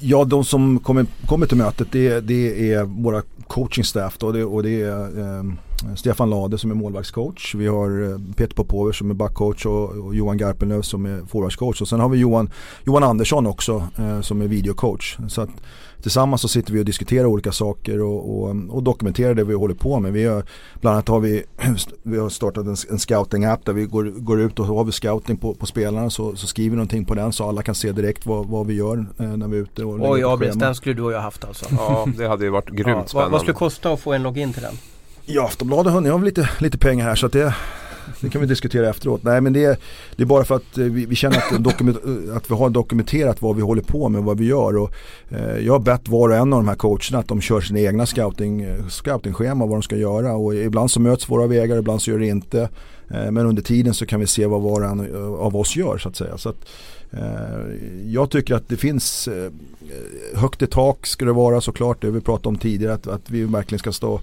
Ja, 0.00 0.24
de 0.24 0.44
som 0.44 0.78
kommer, 0.78 1.06
kommer 1.26 1.46
till 1.46 1.56
mötet 1.56 1.92
det, 1.92 2.20
det 2.20 2.72
är 2.72 2.84
våra 2.84 3.22
coaching 3.46 3.84
staff 3.84 4.18
då, 4.18 4.32
det, 4.32 4.44
och 4.44 4.62
det 4.62 4.82
är 4.82 5.20
eh, 5.20 5.44
Stefan 5.96 6.30
Lade 6.30 6.58
som 6.58 6.70
är 6.70 6.74
målvaktscoach. 6.74 7.54
Vi 7.54 7.66
har 7.66 8.10
eh, 8.10 8.34
Peter 8.36 8.54
Popover 8.54 8.92
som 8.92 9.10
är 9.10 9.14
backcoach 9.14 9.66
och, 9.66 9.90
och 9.90 10.14
Johan 10.14 10.36
Garpenlöv 10.36 10.82
som 10.82 11.06
är 11.06 11.26
forwardscoach. 11.26 11.80
Och 11.80 11.88
sen 11.88 12.00
har 12.00 12.08
vi 12.08 12.18
Johan, 12.18 12.50
Johan 12.84 13.02
Andersson 13.02 13.46
också 13.46 13.88
eh, 13.98 14.20
som 14.20 14.42
är 14.42 14.48
videocoach. 14.48 15.16
Så 15.28 15.40
att, 15.40 15.50
tillsammans 16.02 16.40
så 16.40 16.48
sitter 16.48 16.72
vi 16.72 16.80
och 16.80 16.84
diskuterar 16.84 17.26
olika 17.26 17.52
saker 17.52 18.02
och, 18.02 18.42
och, 18.42 18.56
och 18.68 18.82
dokumenterar 18.82 19.34
det 19.34 19.44
vi 19.44 19.54
håller 19.54 19.74
på 19.74 20.00
med. 20.00 20.12
Vi 20.12 20.24
har, 20.24 20.44
bland 20.80 20.94
annat 20.94 21.08
har 21.08 21.20
vi, 21.20 21.44
vi 22.02 22.18
har 22.18 22.28
startat 22.28 22.66
en, 22.66 22.76
en 22.90 22.98
scouting-app 22.98 23.64
där 23.64 23.72
vi 23.72 23.84
går, 23.84 24.04
går 24.04 24.40
ut 24.40 24.58
och 24.58 24.66
har 24.66 24.84
vi 24.84 24.92
scouting 24.92 25.36
på, 25.36 25.54
på 25.54 25.66
spelarna 25.66 26.10
så, 26.10 26.36
så 26.36 26.46
skriver 26.46 26.70
vi 26.70 26.76
någonting 26.76 27.04
på 27.04 27.14
den 27.14 27.32
så 27.32 27.48
alla 27.48 27.62
kan 27.62 27.74
se 27.74 27.92
direkt 27.92 28.26
vad, 28.26 28.46
vad 28.46 28.66
vi 28.66 28.74
gör 28.74 29.06
eh, 29.18 29.26
när 29.36 29.48
vi 29.48 29.56
är 29.56 29.62
ute. 29.62 29.84
Och 29.84 30.10
Oj 30.10 30.24
Abris, 30.24 30.54
den 30.54 30.74
skulle 30.74 30.94
du 30.94 31.02
och 31.02 31.12
jag 31.12 31.20
haft 31.20 31.44
alltså. 31.44 31.66
Ja, 31.70 32.06
det 32.18 32.28
hade 32.28 32.44
ju 32.44 32.50
varit 32.50 32.70
grymt 32.70 32.88
ja, 32.88 33.06
spännande. 33.06 33.14
Vad, 33.14 33.30
vad 33.30 33.40
skulle 33.40 33.52
det 33.52 33.58
kosta 33.58 33.92
att 33.92 34.00
få 34.00 34.12
en 34.12 34.22
login 34.22 34.52
till 34.52 34.62
den? 34.62 34.74
Ja, 35.24 35.44
Aftonbladet 35.44 35.92
har 35.92 36.00
väl 36.00 36.22
lite, 36.22 36.50
lite 36.58 36.78
pengar 36.78 37.04
här 37.04 37.14
så 37.14 37.26
att 37.26 37.32
det, 37.32 37.54
det 38.20 38.28
kan 38.28 38.40
vi 38.40 38.46
diskutera 38.46 38.90
efteråt. 38.90 39.22
Nej 39.22 39.40
men 39.40 39.52
det 39.52 39.64
är, 39.64 39.76
det 40.16 40.22
är 40.22 40.26
bara 40.26 40.44
för 40.44 40.56
att 40.56 40.78
eh, 40.78 40.84
vi, 40.84 41.06
vi 41.06 41.14
känner 41.14 41.36
att, 41.36 41.64
dokument, 41.64 41.98
eh, 42.04 42.36
att 42.36 42.50
vi 42.50 42.54
har 42.54 42.70
dokumenterat 42.70 43.42
vad 43.42 43.56
vi 43.56 43.62
håller 43.62 43.82
på 43.82 44.08
med, 44.08 44.18
och 44.18 44.24
vad 44.24 44.38
vi 44.38 44.46
gör. 44.46 44.76
Och, 44.76 44.90
eh, 45.28 45.58
jag 45.58 45.72
har 45.72 45.80
bett 45.80 46.08
var 46.08 46.28
och 46.28 46.36
en 46.36 46.52
av 46.52 46.58
de 46.58 46.68
här 46.68 46.74
coacherna 46.74 47.18
att 47.18 47.28
de 47.28 47.40
kör 47.40 47.60
sina 47.60 47.80
egna 47.80 48.06
scouting, 48.06 48.62
eh, 48.62 48.86
scoutingschema 48.88 49.66
vad 49.66 49.74
de 49.74 49.82
ska 49.82 49.96
göra. 49.96 50.34
Och 50.34 50.54
ibland 50.54 50.90
så 50.90 51.00
möts 51.00 51.30
våra 51.30 51.46
vägar, 51.46 51.78
ibland 51.78 52.02
så 52.02 52.10
gör 52.10 52.18
det 52.18 52.26
inte. 52.26 52.68
Eh, 53.10 53.30
men 53.30 53.46
under 53.46 53.62
tiden 53.62 53.94
så 53.94 54.06
kan 54.06 54.20
vi 54.20 54.26
se 54.26 54.46
vad 54.46 54.62
var 54.62 54.80
och 54.80 54.90
en 54.90 55.14
eh, 55.14 55.32
av 55.32 55.56
oss 55.56 55.76
gör 55.76 55.98
så 55.98 56.08
att 56.08 56.16
säga. 56.16 56.38
Så 56.38 56.48
att, 56.48 56.68
jag 58.06 58.30
tycker 58.30 58.54
att 58.54 58.68
det 58.68 58.76
finns 58.76 59.28
högt 60.34 60.62
i 60.62 60.66
tak 60.66 61.06
ska 61.06 61.24
det 61.24 61.32
vara 61.32 61.60
såklart. 61.60 62.02
Det 62.02 62.10
vi 62.10 62.20
pratade 62.20 62.48
om 62.48 62.56
tidigare 62.56 62.94
att, 62.94 63.06
att 63.06 63.30
vi 63.30 63.44
verkligen 63.44 63.78
ska 63.78 63.92
stå 63.92 64.20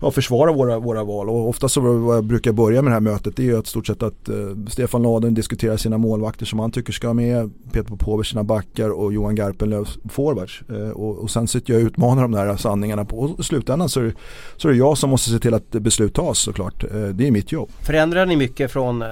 ja, 0.00 0.10
försvara 0.10 0.52
våra, 0.52 0.78
våra 0.78 1.04
val. 1.04 1.28
Och 1.28 1.48
ofta 1.48 1.68
så 1.68 1.80
vad 1.80 2.16
jag 2.16 2.24
brukar 2.24 2.52
börja 2.52 2.82
med 2.82 2.90
det 2.90 2.94
här 2.94 3.00
mötet 3.00 3.36
det 3.36 3.42
är 3.42 3.46
ju 3.46 3.58
att 3.58 3.66
stort 3.66 3.86
sett 3.86 4.02
att 4.02 4.28
eh, 4.28 4.34
Stefan 4.68 5.02
Laden 5.02 5.34
diskuterar 5.34 5.76
sina 5.76 5.98
målvakter 5.98 6.46
som 6.46 6.58
han 6.58 6.70
tycker 6.70 6.92
ska 6.92 7.12
med. 7.12 7.50
Peter 7.72 7.88
Popovic 7.88 8.26
sina 8.26 8.44
backar 8.44 8.90
och 8.90 9.12
Johan 9.12 9.34
Garpenlöv 9.34 9.88
forwards. 10.08 10.62
Eh, 10.68 10.90
och, 10.90 11.18
och 11.18 11.30
sen 11.30 11.48
sitter 11.48 11.72
jag 11.72 11.82
och 11.82 11.86
utmanar 11.86 12.22
de 12.22 12.32
där 12.32 12.56
sanningarna 12.56 13.04
på. 13.04 13.18
Och 13.18 13.40
i 13.40 13.42
slutändan 13.42 13.88
så 13.88 14.00
är, 14.00 14.04
det, 14.04 14.14
så 14.56 14.68
är 14.68 14.72
det 14.72 14.78
jag 14.78 14.98
som 14.98 15.10
måste 15.10 15.30
se 15.30 15.38
till 15.38 15.54
att 15.54 15.70
beslut 15.70 16.14
tas 16.14 16.38
såklart. 16.38 16.84
Eh, 16.84 17.02
det 17.02 17.26
är 17.26 17.30
mitt 17.30 17.52
jobb. 17.52 17.70
Förändrar 17.82 18.26
ni 18.26 18.36
mycket 18.36 18.70
från 18.70 19.02
eh, 19.02 19.08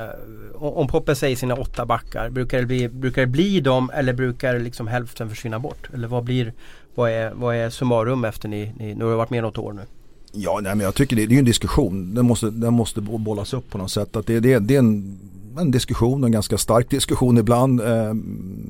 om 0.60 0.88
Poppe 0.88 1.14
säger 1.14 1.36
sina 1.36 1.54
åtta 1.54 1.86
backar, 1.86 2.30
brukar 2.30 2.58
det 2.58 2.66
bli, 2.66 2.88
brukar 2.88 3.22
det 3.22 3.26
bli 3.26 3.60
dem 3.60 3.90
eller 3.94 4.12
brukar 4.12 4.58
liksom 4.58 4.86
hälften 4.86 5.28
försvinna 5.28 5.58
bort? 5.58 5.88
Eller 5.94 6.08
vad 6.08 6.24
blir, 6.24 6.52
vad 6.94 7.10
är, 7.10 7.32
vad 7.34 7.56
är 7.56 7.70
summarum 7.70 8.24
efter 8.24 8.48
ni, 8.48 8.72
ni, 8.78 8.94
nu 8.94 9.04
har 9.04 9.14
varit 9.14 9.30
med 9.30 9.42
något 9.42 9.58
år 9.58 9.72
nu? 9.72 9.82
Ja, 10.40 10.60
nej, 10.62 10.74
men 10.74 10.84
jag 10.84 10.94
tycker 10.94 11.16
det, 11.16 11.26
det 11.26 11.34
är 11.34 11.38
en 11.38 11.44
diskussion. 11.44 12.14
Den 12.14 12.26
måste, 12.26 12.50
den 12.50 12.74
måste 12.74 13.00
bollas 13.00 13.54
upp 13.54 13.70
på 13.70 13.78
något 13.78 13.90
sätt. 13.90 14.16
Att 14.16 14.26
det, 14.26 14.40
det, 14.40 14.58
det 14.58 14.74
är 14.74 14.78
en, 14.78 15.18
en 15.58 15.70
diskussion, 15.70 16.24
en 16.24 16.32
ganska 16.32 16.58
stark 16.58 16.90
diskussion 16.90 17.38
ibland. 17.38 17.80
Eh, 17.80 18.14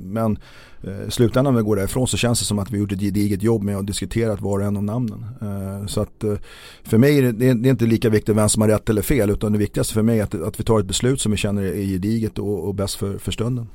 men 0.03 0.39
eh, 0.83 1.09
i 1.09 1.11
slutändan 1.11 1.55
när 1.55 1.61
vi 1.61 1.65
går 1.65 1.77
därifrån 1.77 2.09
så 2.09 2.17
känns 2.17 2.39
det 2.39 2.45
som 2.45 2.59
att 2.59 2.71
vi 2.71 2.79
gjort 2.79 2.93
ett 2.93 3.01
gediget 3.01 3.43
jobb 3.43 3.63
med 3.63 3.77
att 3.77 3.87
diskutera 3.87 4.37
var 4.37 4.59
och 4.59 4.65
en 4.65 4.77
av 4.77 4.85
namnen. 4.85 5.27
Eh, 5.43 5.87
så 5.87 6.01
att 6.01 6.25
eh, 6.25 6.35
för 6.83 6.99
mig 6.99 7.19
är 7.19 7.23
det, 7.23 7.33
det, 7.33 7.69
är 7.69 7.71
inte 7.71 7.87
lika 7.87 8.11
viktigt 8.11 8.37
vem 8.37 8.49
som 8.49 8.63
har 8.63 8.69
rätt 8.69 8.89
eller 8.89 9.03
fel 9.03 9.31
utan 9.31 9.53
det 9.53 9.59
viktigaste 9.59 9.95
för 9.95 10.03
mig 10.03 10.19
är 10.19 10.25
att, 10.25 10.43
att 10.43 10.61
vi 10.61 10.65
tar 10.65 10.81
ett 10.81 10.87
beslut 10.87 11.21
som 11.21 11.33
vi 11.33 11.39
känner 11.39 11.63
är 11.63 11.87
gediget 11.87 12.39
och, 12.39 12.69
och 12.69 12.75
bäst 12.75 12.95
för, 12.95 13.19
för 13.19 13.33
stunden. 13.33 13.69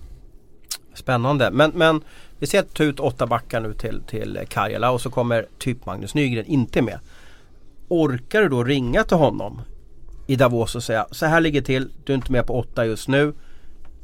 Spännande. 0.93 1.51
Men, 1.51 1.71
men 1.75 2.01
vi 2.39 2.47
ser 2.47 2.59
att 2.59 2.73
ta 2.73 2.83
ut 2.83 2.99
åtta 2.99 3.27
backar 3.27 3.61
nu 3.61 3.73
till, 3.73 4.01
till 4.07 4.39
Karjala 4.49 4.91
och 4.91 5.01
så 5.01 5.09
kommer 5.09 5.45
typ 5.57 5.85
Magnus 5.85 6.13
Nygren 6.13 6.45
inte 6.45 6.81
med 6.81 6.99
orkar 7.93 8.41
du 8.41 8.49
då 8.49 8.63
ringa 8.63 9.03
till 9.03 9.17
honom 9.17 9.61
i 10.27 10.35
Davos 10.35 10.75
och 10.75 10.83
säga 10.83 11.07
så 11.11 11.25
här 11.25 11.41
ligger 11.41 11.61
till, 11.61 11.89
du 12.03 12.13
är 12.13 12.17
inte 12.17 12.31
med 12.31 12.47
på 12.47 12.59
åtta 12.59 12.85
just 12.85 13.07
nu. 13.07 13.33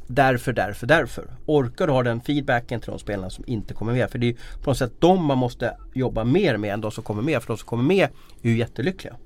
Därför, 0.06 0.52
därför, 0.52 0.86
därför. 0.86 1.30
Orkar 1.46 1.86
du 1.86 1.92
ha 1.92 2.02
den 2.02 2.20
feedbacken 2.20 2.80
till 2.80 2.90
de 2.90 2.98
spelarna 2.98 3.30
som 3.30 3.44
inte 3.46 3.74
kommer 3.74 3.92
med? 3.92 4.10
För 4.10 4.18
det 4.18 4.28
är 4.28 4.36
på 4.62 4.70
något 4.70 4.78
sätt 4.78 4.92
de 4.98 5.24
man 5.24 5.38
måste 5.38 5.76
jobba 5.94 6.24
mer 6.24 6.56
med 6.56 6.74
än 6.74 6.80
de 6.80 6.90
som 6.90 7.04
kommer 7.04 7.22
med. 7.22 7.42
För 7.42 7.46
de 7.46 7.58
som 7.58 7.66
kommer 7.66 7.84
med 7.84 8.08
är 8.42 8.48
ju 8.48 8.58
jättelyckliga. 8.58 9.16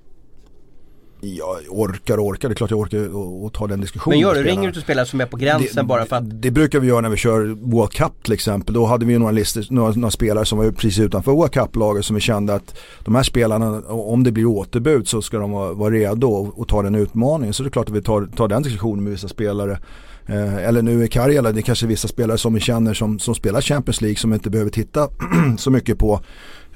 Jag 1.21 1.57
orkar 1.69 2.19
och 2.19 2.27
orkar, 2.27 2.49
det 2.49 2.53
är 2.53 2.57
klart 2.57 2.71
jag 2.71 2.81
orkar 2.81 3.17
och, 3.17 3.53
ta 3.53 3.67
den 3.67 3.81
diskussionen. 3.81 4.19
Men 4.19 4.29
gör 4.29 4.35
du, 4.35 4.43
ringer 4.43 4.67
du 4.67 4.73
till 4.73 4.83
spelare 4.83 5.07
som 5.07 5.21
är 5.21 5.27
på 5.27 5.37
gränsen 5.37 5.77
det, 5.77 5.83
bara 5.83 6.07
för 6.07 6.17
att? 6.17 6.43
Det 6.43 6.51
brukar 6.51 6.81
vi 6.81 6.89
göra 6.89 7.01
när 7.01 7.09
vi 7.09 7.17
kör 7.17 7.57
World 7.71 7.93
Cup 7.93 8.23
till 8.23 8.33
exempel. 8.33 8.75
Då 8.75 8.87
hade 8.87 9.07
vi 9.07 9.19
några, 9.19 9.33
listor, 9.33 9.67
några, 9.71 9.93
några 9.93 10.11
spelare 10.11 10.45
som 10.45 10.59
var 10.59 10.71
precis 10.71 10.99
utanför 10.99 11.33
World 11.33 11.53
Cup-laget 11.53 12.05
som 12.05 12.15
vi 12.15 12.21
kände 12.21 12.55
att 12.55 12.79
de 13.05 13.15
här 13.15 13.23
spelarna, 13.23 13.83
om 13.89 14.25
det 14.25 14.33
blir 14.33 14.47
återbud 14.47 15.09
så 15.09 15.23
ska 15.23 15.39
de 15.39 15.51
vara, 15.51 15.73
vara 15.73 15.95
redo 15.95 16.29
och, 16.29 16.59
och 16.59 16.69
ta 16.69 16.83
den 16.83 16.95
utmaningen. 16.95 17.55
Så 17.55 17.63
det 17.63 17.69
är 17.69 17.71
klart 17.71 17.89
att 17.89 17.95
vi 17.95 18.03
tar, 18.03 18.29
tar 18.37 18.49
den 18.49 18.63
diskussionen 18.63 19.05
med 19.05 19.13
vissa 19.13 19.29
spelare. 19.29 19.79
Eh, 20.27 20.57
eller 20.57 20.83
nu 20.83 21.05
i 21.05 21.09
Karjala, 21.09 21.53
det 21.53 21.61
är 21.61 21.63
kanske 21.63 21.87
vissa 21.87 22.09
spelare 22.09 22.39
som 22.39 22.55
vi 22.55 22.61
känner 22.61 22.95
som, 22.95 23.19
som 23.19 23.35
spelar 23.35 23.61
Champions 23.61 24.01
League 24.01 24.17
som 24.17 24.33
inte 24.35 24.51
behöver 24.51 24.71
titta 24.71 25.09
så 25.59 25.71
mycket 25.71 25.99
på 25.99 26.21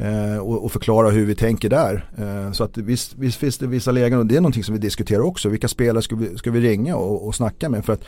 Eh, 0.01 0.39
och, 0.39 0.65
och, 0.65 0.73
förklara 0.73 1.11
hur 1.11 1.27
vi 1.27 1.35
tänker 1.35 1.69
där. 1.69 2.05
Eh, 2.19 2.53
så 2.53 2.65
att 2.65 2.77
visst, 2.77 3.15
visst 3.15 3.39
finns 3.39 3.59
det 3.59 3.67
vissa 3.67 3.91
lägen 3.91 4.19
och 4.19 4.27
det 4.27 4.37
är 4.37 4.41
någonting 4.41 4.65
som 4.65 4.75
vi 4.75 4.81
diskuterar 4.81 5.21
också. 5.21 5.49
Vilka 5.49 5.69
spelare 5.69 6.03
ska 6.03 6.17
vi, 6.17 6.37
ska 6.37 6.51
vi 6.51 6.61
ringa 6.61 6.97
och, 6.97 7.27
och 7.27 7.35
snacka 7.35 7.69
med? 7.69 7.85
För 7.85 7.93
att 7.93 8.05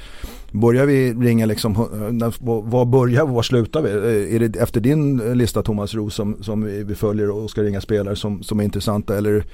börjar 0.52 0.86
vi 0.86 1.12
ringa 1.12 1.46
liksom, 1.46 1.72
eh, 1.72 2.32
var 2.40 2.84
börjar 2.84 3.26
vi, 3.26 3.32
var 3.32 3.42
slutar 3.42 3.82
vi? 3.82 3.90
Eh, 3.90 4.34
är 4.34 4.48
det 4.48 4.60
efter 4.60 4.80
din 4.80 5.16
lista 5.16 5.62
Thomas 5.62 5.94
Roos 5.94 6.14
som, 6.14 6.42
som 6.42 6.64
vi 6.86 6.94
följer 6.94 7.30
och 7.30 7.50
ska 7.50 7.62
ringa 7.62 7.80
spelare 7.80 8.16
som, 8.16 8.42
som 8.42 8.60
är 8.60 8.64
intressanta 8.64 9.16
eller 9.16 9.44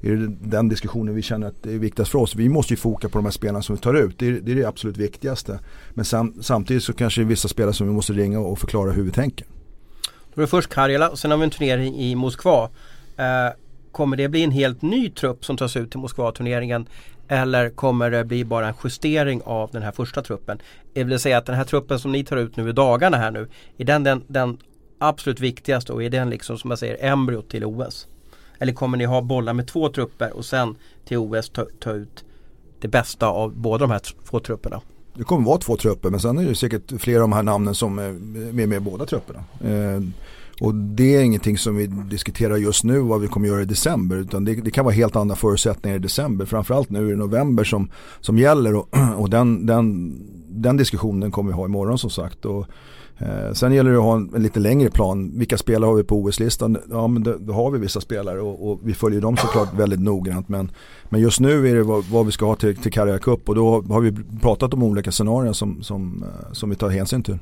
är 0.00 0.16
det 0.16 0.36
den 0.40 0.68
diskussionen 0.68 1.14
vi 1.14 1.22
känner 1.22 1.46
att 1.46 1.62
det 1.62 1.72
är 1.72 1.78
viktigast 1.78 2.10
för 2.10 2.18
oss. 2.18 2.34
Vi 2.34 2.48
måste 2.48 2.72
ju 2.72 2.76
foka 2.76 3.08
på 3.08 3.18
de 3.18 3.24
här 3.24 3.32
spelarna 3.32 3.62
som 3.62 3.76
vi 3.76 3.82
tar 3.82 3.94
ut. 3.94 4.18
Det 4.18 4.26
är 4.26 4.32
det, 4.32 4.52
är 4.52 4.56
det 4.56 4.64
absolut 4.64 4.96
viktigaste. 4.96 5.58
Men 5.94 6.04
sam, 6.04 6.34
samtidigt 6.40 6.82
så 6.82 6.92
kanske 6.92 7.20
det 7.20 7.24
är 7.24 7.28
vissa 7.28 7.48
spelare 7.48 7.72
som 7.72 7.86
vi 7.86 7.92
måste 7.92 8.12
ringa 8.12 8.40
och 8.40 8.58
förklara 8.58 8.92
hur 8.92 9.02
vi 9.02 9.10
tänker. 9.10 9.46
Då 10.36 10.42
är 10.42 10.46
det 10.46 10.50
först 10.50 10.70
Karjala 10.70 11.08
och 11.08 11.18
sen 11.18 11.30
har 11.30 11.38
vi 11.38 11.44
en 11.44 11.50
turnering 11.50 11.94
i 11.94 12.14
Moskva. 12.14 12.70
Eh, 13.16 13.48
kommer 13.92 14.16
det 14.16 14.28
bli 14.28 14.44
en 14.44 14.50
helt 14.50 14.82
ny 14.82 15.10
trupp 15.10 15.44
som 15.44 15.56
tas 15.56 15.76
ut 15.76 15.90
till 15.90 16.00
Moskva-turneringen 16.00 16.88
eller 17.28 17.70
kommer 17.70 18.10
det 18.10 18.24
bli 18.24 18.44
bara 18.44 18.68
en 18.68 18.74
justering 18.84 19.42
av 19.44 19.70
den 19.72 19.82
här 19.82 19.92
första 19.92 20.22
truppen? 20.22 20.58
Det 20.92 21.04
vill 21.04 21.18
säga 21.18 21.38
att 21.38 21.46
den 21.46 21.54
här 21.54 21.64
truppen 21.64 21.98
som 21.98 22.12
ni 22.12 22.24
tar 22.24 22.36
ut 22.36 22.56
nu 22.56 22.68
i 22.68 22.72
dagarna 22.72 23.16
här 23.16 23.30
nu, 23.30 23.48
är 23.76 23.84
den 23.84 24.04
den, 24.04 24.24
den 24.26 24.58
absolut 24.98 25.40
viktigaste 25.40 25.92
och 25.92 26.02
är 26.02 26.10
den 26.10 26.30
liksom 26.30 26.58
som 26.58 26.70
jag 26.70 26.78
säger 26.78 27.12
embryot 27.12 27.48
till 27.48 27.64
OS? 27.64 28.06
Eller 28.58 28.72
kommer 28.72 28.98
ni 28.98 29.04
ha 29.04 29.20
bollar 29.20 29.52
med 29.52 29.66
två 29.66 29.88
trupper 29.88 30.36
och 30.36 30.44
sen 30.44 30.76
till 31.04 31.18
OS 31.18 31.48
ta, 31.48 31.66
ta 31.80 31.92
ut 31.92 32.24
det 32.80 32.88
bästa 32.88 33.26
av 33.26 33.56
båda 33.56 33.78
de 33.78 33.90
här 33.90 34.02
två 34.24 34.40
trupperna? 34.40 34.80
Det 35.16 35.24
kommer 35.24 35.46
vara 35.46 35.58
två 35.58 35.76
trupper 35.76 36.10
men 36.10 36.20
sen 36.20 36.38
är 36.38 36.44
det 36.44 36.54
säkert 36.54 37.00
flera 37.00 37.16
av 37.16 37.20
de 37.20 37.32
här 37.32 37.42
namnen 37.42 37.74
som 37.74 37.98
är 37.98 38.12
med, 38.52 38.68
med 38.68 38.82
båda 38.82 39.06
trupperna. 39.06 39.44
Eh, 39.60 40.00
och 40.60 40.74
det 40.74 41.16
är 41.16 41.22
ingenting 41.22 41.58
som 41.58 41.76
vi 41.76 41.86
diskuterar 41.86 42.56
just 42.56 42.84
nu 42.84 42.98
vad 42.98 43.20
vi 43.20 43.28
kommer 43.28 43.48
göra 43.48 43.62
i 43.62 43.64
december 43.64 44.16
utan 44.16 44.44
det, 44.44 44.54
det 44.54 44.70
kan 44.70 44.84
vara 44.84 44.94
helt 44.94 45.16
andra 45.16 45.36
förutsättningar 45.36 45.96
i 45.96 46.00
december. 46.00 46.44
Framförallt 46.44 46.90
nu 46.90 47.12
i 47.12 47.16
november 47.16 47.64
som, 47.64 47.90
som 48.20 48.38
gäller 48.38 48.74
och, 48.74 48.88
och 49.16 49.30
den, 49.30 49.66
den, 49.66 50.14
den 50.48 50.76
diskussionen 50.76 51.30
kommer 51.30 51.50
vi 51.50 51.56
ha 51.56 51.64
imorgon 51.64 51.98
som 51.98 52.10
sagt. 52.10 52.44
Och, 52.44 52.60
eh, 52.60 52.66
sen 53.52 53.72
gäller 53.72 53.90
det 53.90 53.96
att 53.96 54.02
ha 54.02 54.16
en, 54.16 54.34
en, 54.34 54.42
lite 54.42 54.60
längre 54.60 54.90
plan. 54.90 55.38
Vilka 55.38 55.58
spelare 55.58 55.88
har 55.88 55.94
vi 55.94 56.04
på 56.04 56.16
OS-listan? 56.16 56.78
Ja 56.90 57.08
men 57.08 57.22
då, 57.22 57.36
då 57.38 57.52
har 57.52 57.70
vi 57.70 57.78
vissa 57.78 58.00
spelare 58.00 58.40
och, 58.40 58.70
och, 58.70 58.80
vi 58.82 58.94
följer 58.94 59.20
dem 59.20 59.36
såklart 59.36 59.74
väldigt 59.74 60.00
noggrant. 60.00 60.48
Men, 60.48 60.70
men 61.04 61.20
just 61.20 61.40
nu 61.40 61.68
är 61.68 61.74
det 61.74 61.82
vad, 61.82 62.04
vad 62.04 62.26
vi 62.26 62.32
ska 62.32 62.46
ha 62.46 62.56
till, 62.56 62.76
till 62.76 62.92
Carrera 62.92 63.18
Cup 63.18 63.48
och 63.48 63.54
då 63.54 63.82
har 63.82 64.00
vi 64.00 64.12
pratat 64.40 64.74
om 64.74 64.82
olika 64.82 65.12
scenarier 65.12 65.52
som, 65.52 65.82
som, 65.82 66.22
eh, 66.22 66.52
som 66.52 66.70
vi 66.70 66.76
tar 66.76 66.88
hänsyn 66.88 67.22
till. 67.22 67.38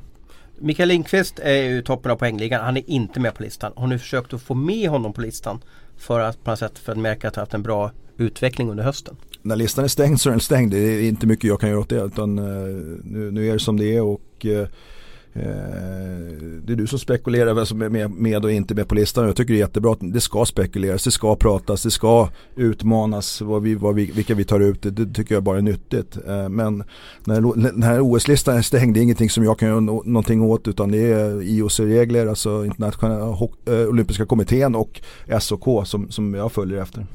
Mikael 0.59 0.89
Lindqvist 0.89 1.39
är 1.39 1.63
ju 1.63 1.81
toppen 1.81 2.11
av 2.11 2.15
poängligan. 2.15 2.65
Han 2.65 2.77
är 2.77 2.89
inte 2.89 3.19
med 3.19 3.35
på 3.35 3.43
listan. 3.43 3.71
Har 3.75 3.87
ni 3.87 3.99
försökt 3.99 4.33
att 4.33 4.41
få 4.41 4.53
med 4.53 4.89
honom 4.89 5.13
på 5.13 5.21
listan? 5.21 5.59
För 5.97 6.19
att 6.19 6.43
på 6.43 6.49
något 6.49 6.59
sätt 6.59 6.79
för 6.79 6.91
att 6.91 6.97
märka 6.97 7.27
att 7.27 7.35
han 7.35 7.41
haft 7.41 7.53
en 7.53 7.63
bra 7.63 7.91
utveckling 8.17 8.69
under 8.69 8.83
hösten. 8.83 9.15
När 9.41 9.55
listan 9.55 9.83
är 9.83 9.87
stängd 9.89 10.21
så 10.21 10.29
är 10.29 10.31
den 10.31 10.39
stängd. 10.39 10.71
Det 10.71 10.77
är 10.77 11.01
inte 11.01 11.27
mycket 11.27 11.47
jag 11.47 11.59
kan 11.59 11.69
göra 11.69 11.79
åt 11.79 11.89
det. 11.89 12.03
Utan, 12.03 12.39
uh, 12.39 12.45
nu, 13.03 13.31
nu, 13.31 13.49
är 13.49 13.53
det 13.53 13.59
som 13.59 13.77
det 13.77 13.95
är 13.95 14.01
och 14.01 14.21
Eh, 14.45 14.67
Eh, 15.35 15.41
det 16.63 16.73
är 16.73 16.75
du 16.75 16.87
som 16.87 16.99
spekulerar 16.99 17.53
vem 17.53 17.65
som 17.65 17.81
är 17.81 18.07
med, 18.07 18.45
och 18.45 18.51
inte 18.51 18.75
med 18.75 18.87
på 18.87 18.95
listan. 18.95 19.25
Jag 19.25 19.35
tycker 19.35 19.53
det 19.53 19.57
är 19.57 19.61
jättebra 19.61 19.91
att 19.91 19.99
det 20.01 20.21
ska 20.21 20.45
spekuleras, 20.45 21.03
det 21.03 21.11
ska 21.11 21.35
pratas, 21.35 21.83
det 21.83 21.91
ska 21.91 22.29
utmanas 22.55 23.41
vad 23.41 23.61
vi, 23.61 23.75
vad 23.75 23.95
vi, 23.95 24.05
vilka 24.05 24.35
vi 24.35 24.43
tar 24.43 24.59
ut. 24.59 24.81
Det, 24.81 24.91
det 24.91 25.13
tycker 25.13 25.35
jag 25.35 25.43
bara 25.43 25.57
är 25.57 25.61
nyttigt. 25.61 26.17
Eh, 26.27 26.49
men 26.49 26.83
när 27.23 27.71
den 27.71 27.83
här 27.83 27.99
OS-listan 28.01 28.57
är 28.57 28.61
stängd, 28.61 28.93
det 28.93 28.99
är 28.99 29.01
ingenting 29.01 29.29
som 29.29 29.43
jag 29.43 29.59
kan 29.59 29.69
göra 29.69 29.79
någonting 29.79 30.41
åt 30.41 30.67
utan 30.67 30.91
det 30.91 31.11
är 31.11 31.41
IOC-regler, 31.41 32.27
alltså 32.27 32.65
internationella 32.65 33.37
eh, 33.65 33.87
olympiska 33.87 34.25
kommittén 34.25 34.75
och 34.75 35.01
SOK 35.39 35.87
som, 35.87 36.11
som 36.11 36.33
jag 36.33 36.51
följer 36.51 36.81
efter. 36.81 37.05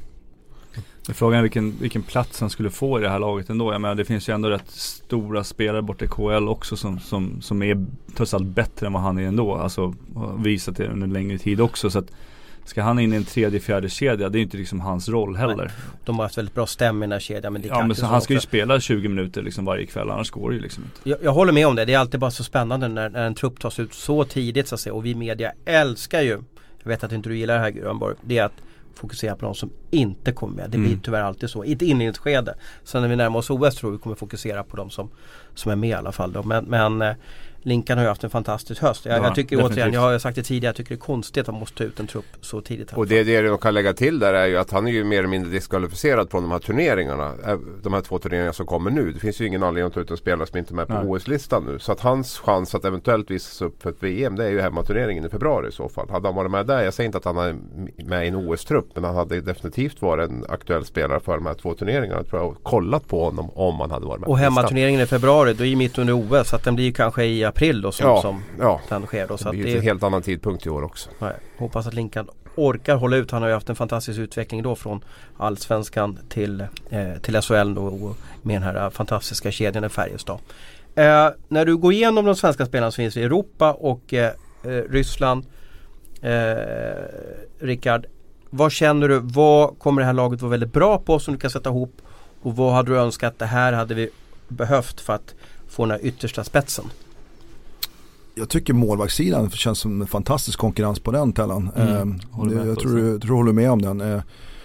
Frågan 1.14 1.38
är 1.38 1.42
vilken, 1.42 1.78
vilken 1.80 2.02
plats 2.02 2.40
han 2.40 2.50
skulle 2.50 2.70
få 2.70 2.98
i 2.98 3.02
det 3.02 3.08
här 3.08 3.18
laget 3.18 3.50
ändå. 3.50 3.72
Jag 3.72 3.80
menar 3.80 3.94
det 3.94 4.04
finns 4.04 4.28
ju 4.28 4.34
ändå 4.34 4.48
rätt 4.48 4.70
stora 4.70 5.44
spelare 5.44 5.82
borta 5.82 6.04
i 6.04 6.08
KL 6.08 6.48
också 6.48 6.76
som, 6.76 6.98
som, 6.98 7.40
som 7.42 7.62
är 7.62 7.86
trots 8.16 8.34
allt 8.34 8.46
bättre 8.46 8.86
än 8.86 8.92
vad 8.92 9.02
han 9.02 9.18
är 9.18 9.22
ändå. 9.22 9.54
Alltså 9.54 9.94
visat 10.38 10.76
det 10.76 10.88
under 10.88 11.06
en 11.06 11.12
längre 11.12 11.38
tid 11.38 11.60
också. 11.60 11.90
Så 11.90 11.98
att 11.98 12.10
Ska 12.64 12.82
han 12.82 12.98
in 12.98 13.12
i 13.12 13.16
en 13.16 13.24
tredje, 13.24 13.60
fjärde 13.60 13.88
kedja, 13.88 14.28
det 14.28 14.38
är 14.38 14.42
inte 14.42 14.56
liksom 14.56 14.80
hans 14.80 15.08
roll 15.08 15.36
heller. 15.36 15.56
Nej. 15.56 15.70
De 16.04 16.16
har 16.16 16.24
haft 16.24 16.38
väldigt 16.38 16.54
bra 16.54 16.66
stäm 16.66 17.02
i 17.02 17.06
den 17.06 17.12
här 17.12 17.18
kedjan. 17.18 17.52
Men 17.52 17.62
det 17.62 17.68
ja 17.68 17.86
men 17.86 17.96
så 17.96 18.06
han 18.06 18.22
ska 18.22 18.34
ju 18.34 18.40
spela 18.40 18.80
20 18.80 19.08
minuter 19.08 19.42
liksom 19.42 19.64
varje 19.64 19.86
kväll, 19.86 20.10
annars 20.10 20.30
går 20.30 20.50
det 20.50 20.56
ju 20.56 20.62
liksom 20.62 20.84
inte. 20.84 21.08
Jag, 21.08 21.18
jag, 21.22 21.32
håller 21.32 21.52
med 21.52 21.66
om 21.66 21.76
det. 21.76 21.84
Det 21.84 21.94
är 21.94 21.98
alltid 21.98 22.20
bara 22.20 22.30
så 22.30 22.44
spännande 22.44 22.88
när, 22.88 23.08
när 23.08 23.26
en 23.26 23.34
trupp 23.34 23.60
tas 23.60 23.78
ut 23.78 23.94
så 23.94 24.24
tidigt 24.24 24.68
så 24.68 24.74
att 24.74 24.80
säga. 24.80 24.94
Och 24.94 25.06
vi 25.06 25.14
media 25.14 25.52
älskar 25.64 26.20
ju, 26.20 26.42
jag 26.82 26.88
vet 26.88 27.04
att 27.04 27.12
inte 27.12 27.28
du 27.28 27.38
gillar 27.38 27.54
det 27.54 27.60
här 27.60 27.70
Grönborg, 27.70 28.16
det 28.22 28.38
är 28.38 28.44
att 28.44 28.62
fokusera 29.00 29.36
på 29.36 29.44
de 29.44 29.54
som 29.54 29.70
inte 29.90 30.32
kommer 30.32 30.56
med. 30.56 30.70
Det 30.70 30.78
blir 30.78 30.90
mm. 30.90 31.00
tyvärr 31.00 31.22
alltid 31.22 31.50
så 31.50 31.64
i 31.64 31.72
ett 31.72 31.82
inledningsskede. 31.82 32.54
Sen 32.84 33.02
när 33.02 33.08
vi 33.08 33.16
närmar 33.16 33.38
oss 33.38 33.50
OS 33.50 33.74
tror 33.74 33.90
vi 33.90 33.98
kommer 33.98 34.16
fokusera 34.16 34.64
på 34.64 34.76
de 34.76 34.90
som, 34.90 35.10
som 35.54 35.72
är 35.72 35.76
med 35.76 35.90
i 35.90 35.92
alla 35.92 36.12
fall. 36.12 36.32
Då. 36.32 36.42
Men, 36.42 36.64
men 36.64 37.02
eh, 37.02 37.14
Linkan 37.62 37.98
har 37.98 38.04
ju 38.04 38.08
haft 38.08 38.24
en 38.24 38.30
fantastisk 38.30 38.82
höst. 38.82 39.04
Jag, 39.04 39.18
ja, 39.18 39.24
jag 39.24 39.34
tycker 39.34 39.56
definitivt. 39.56 39.78
återigen, 39.78 39.94
jag 39.94 40.00
har 40.00 40.18
sagt 40.18 40.36
det 40.36 40.42
tidigare, 40.42 40.68
jag 40.68 40.76
tycker 40.76 40.88
det 40.88 40.94
är 40.94 41.06
konstigt 41.06 41.48
att 41.48 41.54
man 41.54 41.60
måste 41.60 41.78
ta 41.78 41.84
ut 41.84 42.00
en 42.00 42.06
trupp 42.06 42.24
så 42.40 42.60
tidigt. 42.60 42.92
Och 42.92 43.06
det, 43.06 43.24
det 43.24 43.42
de 43.42 43.58
kan 43.58 43.74
lägga 43.74 43.92
till 43.92 44.18
där 44.18 44.34
är 44.34 44.46
ju 44.46 44.56
att 44.56 44.70
han 44.70 44.86
är 44.86 44.92
ju 44.92 45.04
mer 45.04 45.18
eller 45.18 45.28
mindre 45.28 45.50
diskvalificerad 45.50 46.30
från 46.30 46.42
de 46.42 46.50
här 46.50 46.58
turneringarna. 46.58 47.34
Eh, 47.46 47.58
de 47.82 47.92
här 47.92 48.00
två 48.00 48.18
turneringarna 48.18 48.52
som 48.52 48.66
kommer 48.66 48.90
nu. 48.90 49.12
Det 49.12 49.20
finns 49.20 49.40
ju 49.40 49.46
ingen 49.46 49.62
anledning 49.62 49.86
att 49.86 49.94
ta 49.94 50.00
ut 50.00 50.10
en 50.10 50.16
spelare 50.16 50.46
som 50.46 50.58
inte 50.58 50.72
är 50.72 50.76
med 50.76 50.88
på 50.88 50.94
OS-listan 50.94 51.64
nu. 51.64 51.78
Så 51.78 51.92
att 51.92 52.00
hans 52.00 52.38
chans 52.38 52.74
att 52.74 52.84
eventuellt 52.84 53.30
visas 53.30 53.62
upp 53.62 53.82
för 53.82 53.90
ett 53.90 54.02
VM 54.02 54.36
det 54.36 54.44
är 54.44 54.50
ju 54.50 54.60
hemmaturneringen 54.60 55.24
i 55.24 55.28
februari 55.28 55.68
i 55.68 55.72
så 55.72 55.88
fall. 55.88 56.10
Hade 56.10 56.28
han 56.28 56.34
varit 56.34 56.50
med 56.50 56.66
där, 56.66 56.82
jag 56.82 56.94
säger 56.94 57.06
inte 57.06 57.18
att 57.18 57.24
han 57.24 57.38
är 57.38 57.56
med 58.04 58.24
i 58.24 58.28
en 58.28 58.34
OS-trupp 58.34 58.86
men 58.94 59.04
han 59.04 59.14
hade 59.14 59.40
definitivt 59.40 60.02
varit 60.02 60.30
en 60.30 60.44
aktuell 60.48 60.84
spelare 60.84 61.20
för 61.20 61.34
de 61.34 61.46
här 61.46 61.54
två 61.54 61.74
turneringarna. 61.74 62.24
tror 62.24 62.42
jag 62.42 62.56
kollat 62.62 63.08
på 63.08 63.24
honom 63.24 63.50
om 63.50 63.80
han 63.80 63.90
hade 63.90 64.06
varit 64.06 64.20
med. 64.20 64.28
Och 64.28 64.38
hemmaturneringen 64.38 65.00
i 65.00 65.06
februari, 65.06 65.54
då 65.54 65.64
är 65.64 65.68
ju 65.68 65.76
mitt 65.76 65.98
under 65.98 66.14
OS 66.14 66.48
så 66.48 66.56
att 66.56 66.64
den 66.64 66.74
blir 66.74 66.92
kanske 66.92 67.24
i 67.24 67.44
april 67.50 67.80
då 67.80 67.92
som, 67.92 68.06
ja, 68.06 68.22
som 68.22 68.42
ja. 68.60 68.80
den 68.88 69.06
sker 69.06 69.26
då. 69.26 69.38
Så 69.38 69.44
det 69.44 69.50
blir 69.50 69.64
det 69.64 69.72
är 69.72 69.76
en 69.76 69.82
helt 69.82 70.02
annan 70.02 70.22
tidpunkt 70.22 70.66
i 70.66 70.70
år 70.70 70.82
också. 70.82 71.10
Nej, 71.18 71.32
hoppas 71.58 71.86
att 71.86 71.94
Linkan 71.94 72.28
orkar 72.54 72.96
hålla 72.96 73.16
ut. 73.16 73.30
Han 73.30 73.42
har 73.42 73.48
ju 73.48 73.54
haft 73.54 73.68
en 73.68 73.76
fantastisk 73.76 74.18
utveckling 74.18 74.62
då 74.62 74.76
från 74.76 75.04
Allsvenskan 75.36 76.18
till, 76.28 76.60
eh, 76.90 77.12
till 77.22 77.42
SHL 77.42 77.74
då, 77.74 77.82
och 77.82 78.16
med 78.42 78.56
den 78.56 78.62
här 78.62 78.90
fantastiska 78.90 79.50
kedjan 79.50 79.84
i 79.84 79.88
Färjestad. 79.88 80.38
Eh, 80.94 81.28
när 81.48 81.64
du 81.64 81.76
går 81.76 81.92
igenom 81.92 82.24
de 82.24 82.36
svenska 82.36 82.66
spelarna 82.66 82.90
som 82.90 83.02
finns 83.02 83.16
i 83.16 83.22
Europa 83.22 83.72
och 83.72 84.14
eh, 84.14 84.32
eh 84.64 84.68
Ryssland 84.90 85.44
eh, 86.20 86.30
Rickard, 87.58 88.06
vad 88.50 88.72
känner 88.72 89.08
du? 89.08 89.20
Vad 89.22 89.78
kommer 89.78 90.02
det 90.02 90.06
här 90.06 90.12
laget 90.12 90.42
vara 90.42 90.50
väldigt 90.50 90.72
bra 90.72 90.98
på 90.98 91.18
som 91.18 91.34
du 91.34 91.40
kan 91.40 91.50
sätta 91.50 91.70
ihop? 91.70 92.02
Och 92.42 92.56
vad 92.56 92.72
hade 92.72 92.90
du 92.90 92.98
önskat 92.98 93.38
det 93.38 93.46
här 93.46 93.72
hade 93.72 93.94
vi 93.94 94.10
behövt 94.48 95.00
för 95.00 95.12
att 95.12 95.34
få 95.68 95.84
den 95.84 95.90
här 95.90 96.06
yttersta 96.06 96.44
spetsen? 96.44 96.84
Jag 98.34 98.48
tycker 98.48 98.72
målvaktssidan 98.72 99.50
känns 99.50 99.78
som 99.78 100.00
en 100.00 100.06
fantastisk 100.06 100.58
konkurrens 100.58 101.00
på 101.00 101.10
den 101.10 101.32
Tellan. 101.32 101.70
Mm. 101.76 101.88
Eh, 101.88 102.66
jag, 102.66 102.78
tror, 102.78 102.98
jag 102.98 103.22
tror 103.22 103.30
du 103.30 103.32
håller 103.32 103.52
med 103.52 103.70
om 103.70 103.82
den. 103.82 104.00
Eh, 104.00 104.22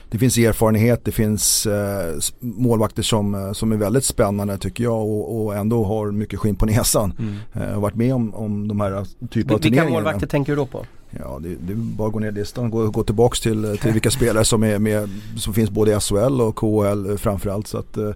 det 0.10 0.20
finns 0.20 0.38
erfarenhet, 0.38 1.06
det 1.06 1.12
finns 1.12 1.66
eh, 1.66 2.16
målvakter 2.40 3.04
som, 3.04 3.54
som 3.56 3.72
är 3.72 3.78
väldigt 3.78 4.04
spännande 4.04 4.58
tycker 4.58 4.84
jag 4.84 5.02
och, 5.02 5.46
och 5.46 5.56
ändå 5.56 5.84
har 5.84 6.12
mycket 6.12 6.40
skinn 6.40 6.56
på 6.56 6.66
näsan. 6.66 7.14
Mm. 7.20 7.36
Eh, 7.54 7.74
har 7.74 7.82
varit 7.82 7.96
med 7.96 8.14
om, 8.14 8.34
om 8.36 8.68
de 8.68 8.82
här 8.82 9.06
typerna 9.30 9.56
av 9.56 9.60
turneringarna. 9.60 9.86
Vilka 9.86 9.86
målvakter 9.86 10.28
tänker 10.28 10.52
du 10.52 10.56
då 10.56 10.66
på? 10.66 10.86
Ja, 11.20 11.40
det, 11.42 11.56
det 11.56 11.74
är 11.74 11.78
bara 11.78 12.08
att 12.08 12.14
gå 12.14 12.20
ner 12.20 12.32
listan 12.32 12.66
och 12.66 12.72
gå, 12.72 12.90
gå 12.90 13.04
tillbaka 13.04 13.36
till, 13.36 13.78
till 13.78 13.92
vilka 13.92 14.12
spelare 14.12 14.46
som, 14.46 14.64
är 14.64 14.80
med, 14.80 15.10
som 15.38 15.54
finns 15.54 15.70
både 15.70 15.92
i 15.92 16.00
SHL 16.00 16.42
och 16.42 16.56
KHL 16.56 17.18
framförallt. 17.18 17.68
Så 17.68 17.78
att, 17.78 17.98
eh, 17.98 18.12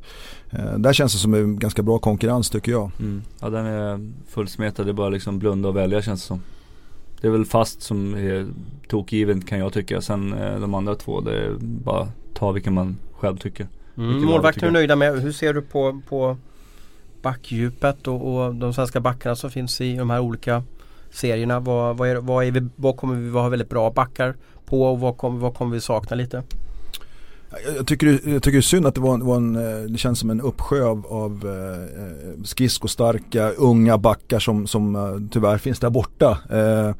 där 0.77 0.93
känns 0.93 1.13
det 1.13 1.19
som 1.19 1.33
en 1.33 1.59
ganska 1.59 1.81
bra 1.81 1.99
konkurrens 1.99 2.49
tycker 2.49 2.71
jag. 2.71 2.91
Mm. 2.99 3.21
Ja 3.39 3.49
den 3.49 3.65
är 3.65 4.11
fullsmetad, 4.27 4.85
det 4.85 4.91
är 4.91 4.93
bara 4.93 5.09
liksom 5.09 5.39
blunda 5.39 5.69
och 5.69 5.75
välja 5.75 6.01
känns 6.01 6.21
det 6.21 6.27
som. 6.27 6.41
Det 7.21 7.27
är 7.27 7.31
väl 7.31 7.45
fast 7.45 7.81
som 7.81 8.13
är 8.13 8.47
tokgiven 8.87 9.41
kan 9.41 9.59
jag 9.59 9.73
tycka. 9.73 10.01
Sen 10.01 10.33
eh, 10.33 10.59
de 10.59 10.73
andra 10.73 10.95
två, 10.95 11.21
det 11.21 11.37
är 11.37 11.55
bara 11.59 12.07
ta 12.33 12.51
vilken 12.51 12.73
man 12.73 12.97
själv 13.13 13.37
tycker. 13.37 13.67
Mm, 13.97 14.23
målvakten 14.23 14.67
är 14.67 14.71
nöjda 14.71 14.95
med. 14.95 15.21
Hur 15.21 15.31
ser 15.31 15.53
du 15.53 15.61
på, 15.61 16.01
på 16.09 16.37
backdjupet 17.21 18.07
och, 18.07 18.45
och 18.45 18.55
de 18.55 18.73
svenska 18.73 18.99
backarna 18.99 19.35
som 19.35 19.51
finns 19.51 19.81
i 19.81 19.95
de 19.95 20.09
här 20.09 20.19
olika 20.19 20.63
serierna. 21.11 21.59
Vad, 21.59 21.97
vad, 21.97 22.09
är, 22.09 22.15
vad, 22.15 22.45
är 22.45 22.51
vi, 22.51 22.67
vad 22.75 22.97
kommer 22.97 23.15
vi 23.15 23.29
ha 23.29 23.49
väldigt 23.49 23.69
bra 23.69 23.91
backar 23.91 24.35
på 24.65 24.83
och 24.83 24.99
vad 24.99 25.17
kommer, 25.17 25.39
vad 25.39 25.55
kommer 25.55 25.73
vi 25.73 25.81
sakna 25.81 26.15
lite? 26.15 26.43
Jag 27.75 27.87
tycker, 27.87 28.07
jag 28.07 28.43
tycker 28.43 28.51
det 28.51 28.57
är 28.57 28.61
synd 28.61 28.85
att 28.85 28.95
det 28.95 29.01
var, 29.01 29.17
var 29.17 29.35
en, 29.35 29.55
eh, 29.55 29.89
det 29.89 29.97
känns 29.97 30.19
som 30.19 30.29
en 30.29 30.41
uppsjö 30.41 30.83
av, 30.85 31.05
av 31.07 31.45
eh, 31.45 32.03
eh 32.03 32.43
skridskostarka 32.43 33.49
unga 33.49 33.97
backar 33.97 34.39
som, 34.39 34.67
som 34.67 34.95
eh, 34.95 35.29
tyvärr 35.31 35.57
finns 35.57 35.79
där 35.79 35.89
borta. 35.89 36.37
Eh, 36.49 36.95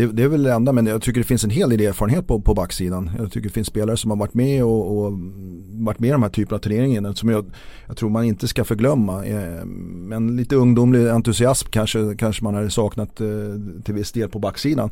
det, 0.00 0.12
det, 0.12 0.22
är 0.22 0.28
väl 0.28 0.42
det 0.42 0.52
enda 0.52 0.72
men 0.72 0.86
jag 0.86 1.02
tycker 1.02 1.20
det 1.20 1.26
finns 1.26 1.44
en 1.44 1.50
hel 1.50 1.70
del 1.70 1.80
erfarenhet 1.80 2.26
på, 2.26 2.40
på 2.40 2.54
backsidan. 2.54 3.10
Jag 3.18 3.32
tycker 3.32 3.48
det 3.48 3.54
finns 3.54 3.66
spelare 3.66 3.96
som 3.96 4.10
har 4.10 4.18
varit 4.18 4.34
med 4.34 4.64
och, 4.64 4.98
och 4.98 5.12
varit 5.70 5.98
med 5.98 6.08
i 6.08 6.12
de 6.12 6.22
här 6.22 6.30
typerna 6.30 6.56
av 6.56 6.60
turneringar 6.60 7.12
som 7.12 7.28
jag, 7.28 7.44
jag, 7.86 7.96
tror 7.96 8.10
man 8.10 8.24
inte 8.24 8.48
ska 8.48 8.64
förglömma. 8.64 9.24
Eh, 9.24 9.64
men 9.64 10.36
lite 10.36 10.56
ungdomlig 10.56 11.08
entusiasm 11.08 11.68
kanske, 11.70 12.14
kanske 12.18 12.44
man 12.44 12.54
hade 12.54 12.70
saknat 12.70 13.20
eh, 13.20 13.26
till 13.84 13.94
viss 13.94 14.12
del 14.12 14.28
på 14.28 14.38
backsidan. 14.38 14.90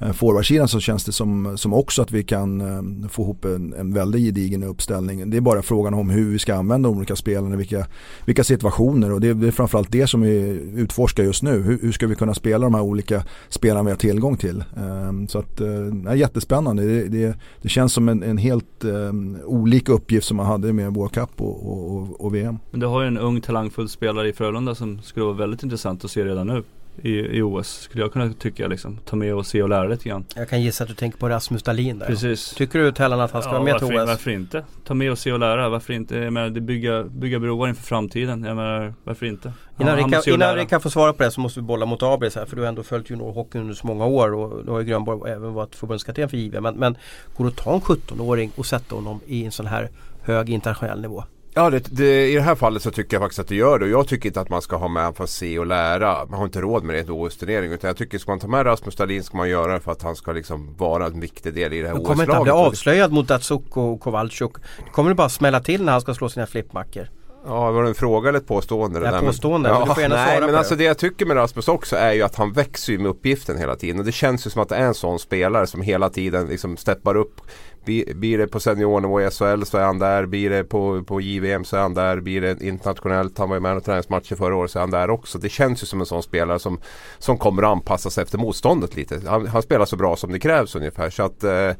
Eh, 0.00 0.12
forwardsidan 0.12 0.68
så 0.68 0.80
känns 0.80 1.04
det 1.04 1.12
som, 1.12 1.58
som 1.58 1.74
också 1.74 2.02
att 2.02 2.12
vi 2.12 2.22
kan 2.22 2.60
eh, 2.60 3.08
få 3.08 3.22
ihop 3.22 3.44
en, 3.44 3.72
en 3.72 3.94
väldigt 3.94 4.20
gedigen 4.20 4.62
uppställning. 4.62 5.30
Det 5.30 5.36
är 5.36 5.40
bara 5.40 5.62
frågan 5.62 5.94
om 5.94 6.10
hur 6.10 6.30
vi 6.32 6.38
ska 6.38 6.54
använda 6.54 6.88
de 6.88 6.96
olika 6.96 7.16
spelarna, 7.16 7.56
vilka, 7.56 7.86
vilka 8.24 8.44
situationer 8.44 9.12
och 9.12 9.20
det, 9.20 9.34
det 9.34 9.46
är 9.46 9.50
framförallt 9.50 9.92
det 9.92 10.06
som 10.06 10.20
vi 10.20 10.38
utforskar 10.74 11.24
just 11.24 11.42
nu. 11.42 11.62
Hur, 11.62 11.78
hur, 11.82 11.92
ska 11.92 12.06
vi 12.06 12.14
kunna 12.14 12.34
spela 12.34 12.66
de 12.66 12.74
här 12.74 12.82
olika 12.82 13.24
spelarna 13.48 13.82
vi 13.82 13.90
har 13.90 13.96
tillgång 13.96 14.36
till? 14.36 14.64
Eh, 14.76 15.26
så 15.28 15.38
att, 15.38 15.56
det 15.56 16.10
är 16.10 16.14
jättespännande. 16.14 16.82
Det, 16.82 17.08
det, 17.08 17.38
det 17.62 17.68
känns 17.68 17.92
som 17.92 18.08
en, 18.08 18.22
en 18.22 18.38
helt 18.38 18.84
um, 18.84 19.38
olik 19.44 19.88
uppgift 19.88 20.26
som 20.26 20.36
man 20.36 20.46
hade 20.46 20.72
med 20.72 20.94
World 20.94 21.12
Cup 21.12 21.40
och, 21.40 21.72
och, 21.72 22.20
och, 22.20 22.34
VM. 22.34 22.58
Men 22.70 22.80
du 22.80 22.86
har 22.86 23.02
ju 23.02 23.08
en 23.08 23.18
ung 23.18 23.40
talangfull 23.40 23.88
spelare 23.88 24.28
i 24.28 24.32
Frölunda 24.32 24.74
som 24.74 25.02
skulle 25.02 25.26
vara 25.26 25.36
väldigt 25.36 25.62
intressant 25.62 26.04
att 26.04 26.10
se 26.10 26.24
redan 26.24 26.46
nu 26.46 26.62
i, 27.02 27.38
i 27.38 27.42
OS. 27.42 27.68
Skulle 27.68 28.02
jag 28.04 28.12
kunna 28.12 28.32
tycka 28.32 28.68
liksom. 28.68 28.98
Ta 29.04 29.16
med 29.16 29.34
och 29.34 29.46
se 29.46 29.62
och 29.62 29.68
lära 29.68 29.88
lite 29.88 30.08
grann. 30.08 30.24
Jag 30.36 30.48
kan 30.48 30.62
gissa 30.62 30.84
att 30.84 30.88
du 30.88 30.94
tänker 30.94 31.18
på 31.18 31.28
Rasmus 31.28 31.62
Dahlin 31.62 31.98
där. 31.98 32.06
Precis. 32.06 32.54
Tycker 32.54 32.78
du 32.78 32.92
Tellan 32.92 33.20
att 33.20 33.30
han 33.30 33.42
ska 33.42 33.50
ja, 33.50 33.52
vara 33.52 33.64
med 33.64 33.78
till 33.78 33.86
OS? 33.86 34.06
Varför 34.06 34.30
inte? 34.30 34.64
Ta 34.84 34.94
med 34.94 35.10
och 35.10 35.18
se 35.18 35.32
och 35.32 35.38
lära. 35.38 35.68
Varför 35.68 35.92
inte? 35.92 36.16
Jag 36.16 36.32
menar, 36.32 36.50
det 36.50 36.60
bygga, 36.60 37.04
bygga 37.04 37.38
broar 37.38 37.68
inför 37.68 37.82
framtiden. 37.82 38.44
Jag 38.44 38.56
menar, 38.56 38.94
varför 39.04 39.26
inte? 39.26 39.52
Innan, 39.80 39.96
lära. 40.38 40.56
Rickard 40.56 40.82
får 40.82 40.90
svara 40.90 41.12
på 41.12 41.22
det 41.22 41.30
så 41.30 41.40
måste 41.40 41.60
vi 41.60 41.66
bolla 41.66 41.86
mot 41.86 42.02
Abris 42.02 42.34
här 42.34 42.46
för 42.46 42.56
du 42.56 42.62
har 42.62 42.68
ändå 42.68 42.82
följt 42.82 43.10
juniorhockey 43.10 43.58
under 43.58 43.74
så 43.74 43.86
många 43.86 44.06
år 44.06 44.34
och 44.34 44.64
då 44.64 44.72
har 44.72 44.80
ju 44.80 44.86
Grönborg 44.86 45.32
även 45.32 45.54
varit 45.54 45.74
förbundskapten 45.74 46.28
för 46.28 46.36
JVM. 46.36 46.62
Men, 46.62 46.74
men 46.74 46.96
går 47.36 47.44
det 47.44 47.48
att 47.48 47.56
ta 47.56 47.74
en 47.74 47.80
17-åring 47.80 48.52
och 48.56 48.66
sätta 48.66 48.94
honom 48.94 49.20
i 49.26 49.44
en 49.44 49.52
sån 49.52 49.66
här 49.66 49.88
hög 50.22 50.50
internationell 50.50 51.00
nivå? 51.00 51.24
Ja, 51.54 51.70
det, 51.70 51.78
det, 51.96 52.30
i 52.30 52.34
det 52.34 52.40
här 52.40 52.54
fallet 52.54 52.82
så 52.82 52.90
tycker 52.90 53.16
jag 53.16 53.22
faktiskt 53.22 53.38
att 53.38 53.48
det 53.48 53.54
gör 53.54 53.78
det. 53.78 53.84
Och 53.84 53.90
jag 53.90 54.08
tycker 54.08 54.28
inte 54.28 54.40
att 54.40 54.48
man 54.48 54.62
ska 54.62 54.76
ha 54.76 54.88
med 54.88 55.16
för 55.16 55.24
att 55.24 55.30
se 55.30 55.58
och 55.58 55.66
lära. 55.66 56.26
Man 56.26 56.38
har 56.38 56.44
inte 56.46 56.60
råd 56.60 56.84
med 56.84 56.94
det 56.94 56.98
i 56.98 57.02
en 57.02 57.10
OS-turnering. 57.10 57.72
Utan 57.72 57.88
jag 57.88 57.96
tycker 57.96 58.18
ska 58.18 58.30
man 58.32 58.38
ta 58.40 58.46
med 58.48 58.66
Rasmus 58.66 58.96
Dahlin 58.96 59.22
ska 59.22 59.36
man 59.36 59.48
göra 59.48 59.72
det 59.74 59.80
för 59.80 59.92
att 59.92 60.02
han 60.02 60.16
ska 60.16 60.32
liksom 60.32 60.74
vara 60.76 61.06
en 61.06 61.20
viktig 61.20 61.54
del 61.54 61.72
i 61.72 61.80
det 61.80 61.86
här 61.88 61.94
Men 61.94 62.04
kommer 62.04 62.22
inte 62.22 62.32
han 62.34 62.42
OS-laget. 62.42 62.62
bli 62.62 62.66
avslöjad 62.68 63.12
mot 63.12 63.28
Datsuk 63.28 63.76
och 63.76 64.00
Kowalczuk? 64.00 64.52
Det 64.84 64.90
kommer 64.90 65.08
det 65.10 65.14
bara 65.14 65.28
smälla 65.28 65.60
till 65.60 65.84
när 65.84 65.92
han 65.92 66.00
ska 66.00 66.14
slå 66.14 66.28
sina 66.28 66.46
flippmackor. 66.46 67.08
Ja, 67.46 67.70
var 67.70 67.82
det 67.82 67.88
en 67.88 67.94
fråga 67.94 68.28
eller 68.28 68.38
ett 68.38 68.46
påstående? 68.46 69.00
Det? 69.00 69.10
Men- 69.10 69.24
påstående, 69.24 69.72
men 69.72 69.88
du 69.88 69.94
får 69.94 70.02
gärna 70.02 70.14
nej, 70.14 70.28
svara 70.28 70.40
men 70.40 70.50
på 70.50 70.58
alltså 70.58 70.74
det. 70.74 70.82
det 70.82 70.86
jag 70.86 70.98
tycker 70.98 71.26
med 71.26 71.36
Rasmus 71.36 71.68
också 71.68 71.96
är 71.96 72.12
ju 72.12 72.22
att 72.22 72.36
han 72.36 72.52
växer 72.52 72.92
ju 72.92 72.98
med 72.98 73.10
uppgiften 73.10 73.58
hela 73.58 73.76
tiden. 73.76 73.98
Och 73.98 74.04
det 74.04 74.12
känns 74.12 74.46
ju 74.46 74.50
som 74.50 74.62
att 74.62 74.68
det 74.68 74.76
är 74.76 74.84
en 74.84 74.94
sån 74.94 75.18
spelare 75.18 75.66
som 75.66 75.82
hela 75.82 76.10
tiden 76.10 76.46
liksom 76.46 76.76
steppar 76.76 77.16
upp. 77.16 77.40
Blir 77.84 78.14
blir 78.14 78.38
det 78.38 78.46
på 78.46 78.60
seniornivå 78.60 79.20
i 79.20 79.30
SHL 79.30 79.62
så 79.62 79.78
är 79.78 79.82
han 79.82 79.98
där. 79.98 80.26
Blir 80.26 80.50
det 80.50 80.64
på, 80.64 81.04
på 81.04 81.20
JVM 81.20 81.64
så 81.64 81.76
är 81.76 81.80
han 81.80 81.94
där. 81.94 82.20
Blir 82.20 82.40
det 82.40 82.62
internationellt, 82.62 83.38
han 83.38 83.48
var 83.48 83.56
ju 83.56 83.60
med 83.60 83.78
i 83.78 83.80
träningsmatcher 83.80 84.36
förra 84.36 84.56
året 84.56 84.70
så 84.70 84.78
är 84.78 84.80
han 84.80 84.90
där 84.90 85.10
också. 85.10 85.38
Det 85.38 85.48
känns 85.48 85.82
ju 85.82 85.86
som 85.86 86.00
en 86.00 86.06
sån 86.06 86.22
spelare 86.22 86.58
som, 86.58 86.80
som 87.18 87.38
kommer 87.38 87.62
att 87.62 87.68
anpassa 87.68 88.10
sig 88.10 88.22
efter 88.22 88.38
motståndet 88.38 88.96
lite. 88.96 89.20
Han, 89.26 89.46
han 89.46 89.62
spelar 89.62 89.84
så 89.84 89.96
bra 89.96 90.16
som 90.16 90.32
det 90.32 90.38
krävs 90.38 90.74
ungefär. 90.74 91.10
Så 91.10 91.22
att 91.22 91.44
eh, 91.44 91.70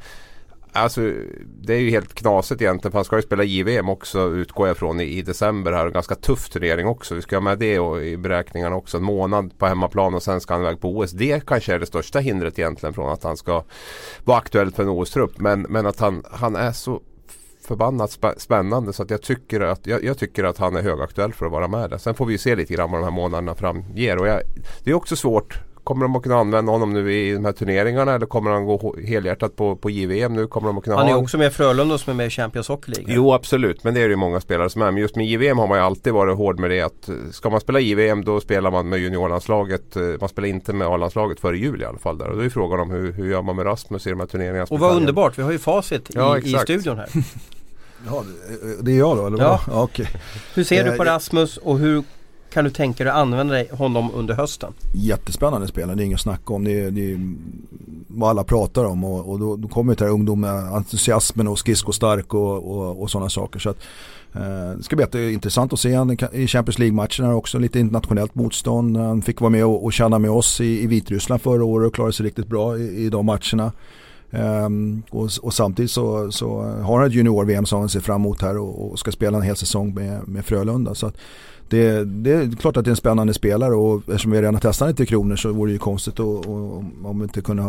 Alltså 0.73 1.13
det 1.61 1.73
är 1.73 1.79
ju 1.79 1.89
helt 1.89 2.13
knasigt 2.13 2.61
egentligen 2.61 2.91
för 2.91 2.97
han 2.97 3.05
ska 3.05 3.15
ju 3.15 3.21
spela 3.21 3.43
JVM 3.43 3.89
också 3.89 4.29
utgår 4.29 4.67
jag 4.67 4.77
från 4.77 4.99
i, 4.99 5.03
i 5.03 5.21
december 5.21 5.71
här. 5.71 5.85
En 5.85 5.93
ganska 5.93 6.15
tuff 6.15 6.49
turnering 6.49 6.87
också. 6.87 7.15
Vi 7.15 7.21
ska 7.21 7.35
ha 7.35 7.41
med 7.41 7.59
det 7.59 7.79
och, 7.79 8.03
i 8.03 8.17
beräkningarna 8.17 8.75
också. 8.75 8.97
En 8.97 9.03
månad 9.03 9.57
på 9.57 9.65
hemmaplan 9.65 10.13
och 10.13 10.23
sen 10.23 10.41
ska 10.41 10.53
han 10.53 10.63
iväg 10.63 10.79
på 10.79 10.97
OS. 10.97 11.11
Det 11.11 11.45
kanske 11.45 11.73
är 11.73 11.79
det 11.79 11.85
största 11.85 12.19
hindret 12.19 12.59
egentligen 12.59 12.93
från 12.93 13.11
att 13.11 13.23
han 13.23 13.37
ska 13.37 13.63
vara 14.23 14.37
aktuell 14.37 14.71
för 14.71 14.83
en 14.83 14.89
OS-trupp. 14.89 15.37
Men, 15.37 15.61
men 15.61 15.85
att 15.85 15.99
han, 15.99 16.23
han 16.31 16.55
är 16.55 16.71
så 16.71 17.01
förbannat 17.67 18.09
spä- 18.09 18.39
spännande 18.39 18.93
så 18.93 19.03
att 19.03 19.09
jag 19.09 19.21
tycker 19.21 19.61
att, 19.61 19.87
jag, 19.87 20.03
jag 20.03 20.17
tycker 20.17 20.43
att 20.43 20.57
han 20.57 20.75
är 20.75 20.81
högaktuell 20.81 21.33
för 21.33 21.45
att 21.45 21.51
vara 21.51 21.67
med 21.67 21.89
där. 21.89 21.97
Sen 21.97 22.15
får 22.15 22.25
vi 22.25 22.31
ju 22.31 22.37
se 22.37 22.55
lite 22.55 22.73
grann 22.73 22.91
vad 22.91 22.99
de 22.99 23.03
här 23.03 23.11
månaderna 23.11 23.55
fram 23.55 23.83
ger. 23.95 24.17
Och 24.17 24.27
jag, 24.27 24.41
det 24.83 24.91
är 24.91 24.95
också 24.95 25.15
svårt. 25.15 25.59
Kommer 25.83 26.01
de 26.05 26.15
att 26.15 26.23
kunna 26.23 26.35
använda 26.37 26.71
honom 26.71 26.93
nu 26.93 27.13
i 27.13 27.33
de 27.33 27.45
här 27.45 27.51
turneringarna 27.51 28.13
eller 28.13 28.25
kommer 28.25 28.51
han 28.51 28.65
gå 28.65 28.95
helhjärtat 29.07 29.55
på, 29.55 29.75
på 29.75 29.89
JVM 29.89 30.33
nu? 30.35 30.47
Kommer 30.47 30.67
de 30.67 30.77
att 30.77 30.83
kunna 30.83 30.95
Han 30.95 31.05
ha 31.05 31.13
är 31.13 31.17
en- 31.17 31.23
också 31.23 31.37
med 31.37 31.47
i 31.47 31.49
Frölunda 31.49 31.97
som 31.97 32.11
är 32.11 32.15
med 32.17 32.27
i 32.27 32.29
Champions 32.29 32.67
Hockey 32.67 32.91
League. 32.91 33.13
Jo 33.15 33.33
absolut, 33.33 33.83
men 33.83 33.93
det 33.93 33.99
är 33.99 34.03
det 34.03 34.09
ju 34.09 34.15
många 34.15 34.41
spelare 34.41 34.69
som 34.69 34.81
är. 34.81 34.91
Men 34.91 35.01
just 35.01 35.15
med 35.15 35.25
JVM 35.25 35.57
har 35.57 35.67
man 35.67 35.77
ju 35.77 35.83
alltid 35.83 36.13
varit 36.13 36.37
hård 36.37 36.59
med 36.59 36.69
det 36.69 36.81
att 36.81 37.09
eh, 37.09 37.15
ska 37.31 37.49
man 37.49 37.61
spela 37.61 37.79
JVM 37.79 38.23
då 38.25 38.39
spelar 38.41 38.71
man 38.71 38.89
med 38.89 38.99
juniorlandslaget. 38.99 39.95
eh, 39.95 40.01
Man 40.19 40.29
spelar 40.29 40.47
inte 40.47 40.73
med 40.73 40.87
A-landslaget 40.87 41.39
före 41.39 41.57
jul 41.57 41.81
i 41.81 41.85
alla 41.85 41.99
fall. 41.99 42.17
Där. 42.17 42.27
Och 42.29 42.37
då 42.37 42.43
är 42.43 42.49
frågan 42.49 42.79
om 42.79 42.91
hur, 42.91 43.11
hur 43.11 43.29
gör 43.31 43.41
man 43.41 43.55
med 43.55 43.65
Rasmus 43.65 44.07
i 44.07 44.09
de 44.09 44.19
här 44.19 44.27
turneringarna. 44.27 44.67
Och 44.69 44.79
vad 44.79 44.95
underbart, 44.95 45.37
vi 45.37 45.43
har 45.43 45.51
ju 45.51 45.59
facit 45.59 46.09
Ja, 46.13 46.37
i, 46.37 46.41
i 46.41 46.43
exakt. 46.43 46.63
studion 46.63 46.97
här. 46.97 47.09
Ja, 48.07 48.23
det- 48.61 48.81
det 48.81 48.91
är 48.91 48.97
jag 48.97 49.17
då 49.17 49.27
eller? 49.27 49.37
Ja. 49.43 49.59
vad? 49.67 49.75
ja 49.77 49.83
okej. 49.83 50.07
Hur 50.55 50.63
ser 50.63 50.83
du 50.83 50.89
Eh, 50.91 50.95
på 50.97 51.03
Rasmus 51.03 51.57
och 51.57 51.79
hur 51.79 52.03
kan 52.53 52.63
du 52.63 52.69
tänka 52.69 53.03
dig 53.03 53.11
att 53.11 53.19
använda 53.19 53.63
honom 53.71 54.11
under 54.13 54.33
hösten? 54.33 54.73
Jättespännande 54.93 55.67
spelare, 55.67 55.95
det 55.95 56.03
är 56.03 56.05
inget 56.05 56.21
snack 56.21 56.51
om. 56.51 56.63
Det 56.63 56.79
är, 56.79 56.91
det 56.91 57.11
är 57.11 57.19
vad 58.07 58.29
alla 58.29 58.43
pratar 58.43 58.85
om 58.85 59.03
och, 59.03 59.29
och 59.31 59.39
då, 59.39 59.55
då 59.55 59.67
kommer 59.67 59.95
det 59.95 60.05
här 60.05 60.11
ungdom 60.11 60.43
entusiasmen 60.43 61.47
och 61.47 61.59
skridskostark 61.59 62.33
och, 62.33 62.71
och, 62.71 63.01
och 63.01 63.11
sådana 63.11 63.29
saker. 63.29 63.59
Så 63.59 63.69
att, 63.69 63.77
eh, 64.33 64.77
det 64.77 64.83
ska 64.83 64.95
bli 64.95 65.03
jätteintressant 65.03 65.73
att 65.73 65.79
se 65.79 65.97
honom 65.97 66.17
i 66.31 66.47
Champions 66.47 66.79
League-matcherna 66.79 67.35
också. 67.35 67.59
Lite 67.59 67.79
internationellt 67.79 68.35
motstånd. 68.35 68.97
Han 68.97 69.21
fick 69.21 69.41
vara 69.41 69.49
med 69.49 69.65
och, 69.65 69.85
och 69.85 69.93
känna 69.93 70.19
med 70.19 70.31
oss 70.31 70.61
i, 70.61 70.83
i 70.83 70.87
Vitryssland 70.87 71.41
förra 71.41 71.63
året 71.63 71.87
och 71.87 71.95
klarade 71.95 72.13
sig 72.13 72.25
riktigt 72.25 72.47
bra 72.47 72.77
i, 72.77 73.05
i 73.05 73.09
de 73.09 73.25
matcherna. 73.25 73.71
Um, 74.33 75.03
och, 75.09 75.29
och 75.41 75.53
samtidigt 75.53 75.91
så, 75.91 76.31
så 76.31 76.61
har 76.61 76.97
han 76.97 77.07
ett 77.07 77.13
junior-VM 77.13 77.65
som 77.65 77.79
han 77.79 77.89
ser 77.89 77.99
fram 77.99 78.21
emot 78.21 78.41
här 78.41 78.57
och, 78.57 78.91
och 78.91 78.99
ska 78.99 79.11
spela 79.11 79.37
en 79.37 79.43
hel 79.43 79.55
säsong 79.55 79.93
med, 79.93 80.27
med 80.27 80.45
Frölunda. 80.45 80.95
Så 80.95 81.07
att 81.07 81.17
det, 81.71 82.05
det 82.05 82.31
är 82.31 82.55
klart 82.55 82.77
att 82.77 82.85
det 82.85 82.89
är 82.89 82.91
en 82.91 82.95
spännande 82.95 83.33
spelare 83.33 83.75
och 83.75 83.97
eftersom 83.97 84.31
vi 84.31 84.37
redan 84.37 84.53
har 84.53 84.61
testat 84.61 84.87
lite 84.87 85.05
kronor 85.05 85.35
så 85.35 85.51
vore 85.53 85.69
det 85.69 85.73
ju 85.73 85.79
konstigt 85.79 86.13
att, 86.13 86.19
och, 86.19 86.77
om 87.03 87.19
vi 87.19 87.23
inte 87.23 87.41
kunde 87.41 87.63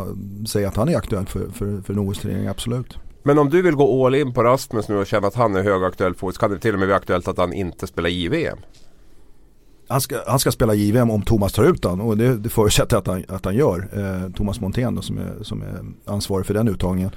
säga 0.49 0.69
att 0.69 0.77
han 0.77 0.88
är 0.88 0.97
aktuell 0.97 1.27
för, 1.27 1.49
för, 1.49 1.81
för 1.83 1.93
en 1.93 1.99
OS-turnering, 1.99 2.47
absolut. 2.47 2.99
Men 3.23 3.38
om 3.38 3.51
du 3.51 3.62
vill 3.62 3.75
gå 3.75 4.07
all 4.07 4.15
in 4.15 4.33
på 4.33 4.43
Rasmus 4.43 4.88
nu 4.88 4.97
och 4.97 5.07
känna 5.07 5.27
att 5.27 5.35
han 5.35 5.57
är 5.57 5.62
högaktuell 5.62 6.15
för 6.15 6.27
OS 6.27 6.38
kan 6.38 6.51
det 6.51 6.59
till 6.59 6.73
och 6.73 6.79
med 6.79 6.88
bli 6.88 6.95
aktuellt 6.95 7.29
att 7.29 7.38
han 7.38 7.53
inte 7.53 7.87
spelar 7.87 8.09
JVM. 8.09 8.59
Han 9.92 10.00
ska, 10.00 10.16
han 10.26 10.38
ska 10.38 10.52
spela 10.52 10.74
JVM 10.74 11.11
om 11.11 11.22
Thomas 11.22 11.52
tar 11.52 11.64
ut 11.64 11.85
han 11.85 12.00
och 12.00 12.16
det, 12.16 12.37
det 12.37 12.48
förutsätter 12.48 12.96
att 12.96 13.07
han, 13.07 13.24
att 13.28 13.44
han 13.44 13.55
gör. 13.55 13.88
Eh, 13.92 14.33
Thomas 14.33 14.61
Montén 14.61 14.94
då, 14.94 15.02
som, 15.02 15.18
är, 15.18 15.42
som 15.42 15.62
är 15.62 16.12
ansvarig 16.12 16.46
för 16.46 16.55
den 16.55 16.68
uttagningen. 16.68 17.11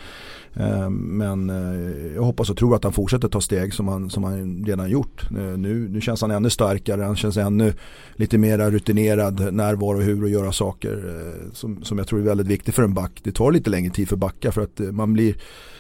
Eh, 0.54 0.90
men 0.90 1.50
eh, 1.50 2.16
jag 2.16 2.22
hoppas 2.22 2.50
och 2.50 2.58
tror 2.58 2.76
att 2.76 2.84
han 2.84 2.94
fortsätter 2.94 3.28
ta 3.28 3.42
steg 3.42 3.74
som 3.74 3.88
han, 3.88 4.10
som 4.10 4.24
han 4.24 4.66
redan 4.68 4.90
gjort. 4.90 5.28
Eh, 5.32 5.58
nu, 5.58 5.90
nu 5.90 6.02
känns 6.02 6.22
han 6.22 6.32
ännu 6.32 6.50
starkare, 6.50 7.02
han 7.02 7.16
känns 7.16 7.38
ännu 7.38 7.74
lite 8.16 8.38
mer 8.38 8.72
rutinerad 8.72 9.54
närvaro 9.54 10.00
hur 10.00 10.24
att 10.24 10.32
göra 10.32 10.52
saker 10.52 10.94
eh, 11.08 11.54
som, 11.54 11.84
som 11.84 11.98
jag 11.98 12.08
tror 12.08 12.20
är 12.20 12.24
väldigt 12.24 12.48
viktigt 12.48 12.76
för 12.76 12.84
en 12.84 12.94
back. 12.94 13.12
Det 13.24 13.32
tar 13.32 13.52
lite 13.52 13.70
längre 13.70 13.94
tid 13.94 14.10
för 14.10 14.16
backar 14.16 14.52
för 14.52 14.62
att 14.62 14.80
eh, 14.80 14.92
man 14.92 15.14
blir 15.14 15.36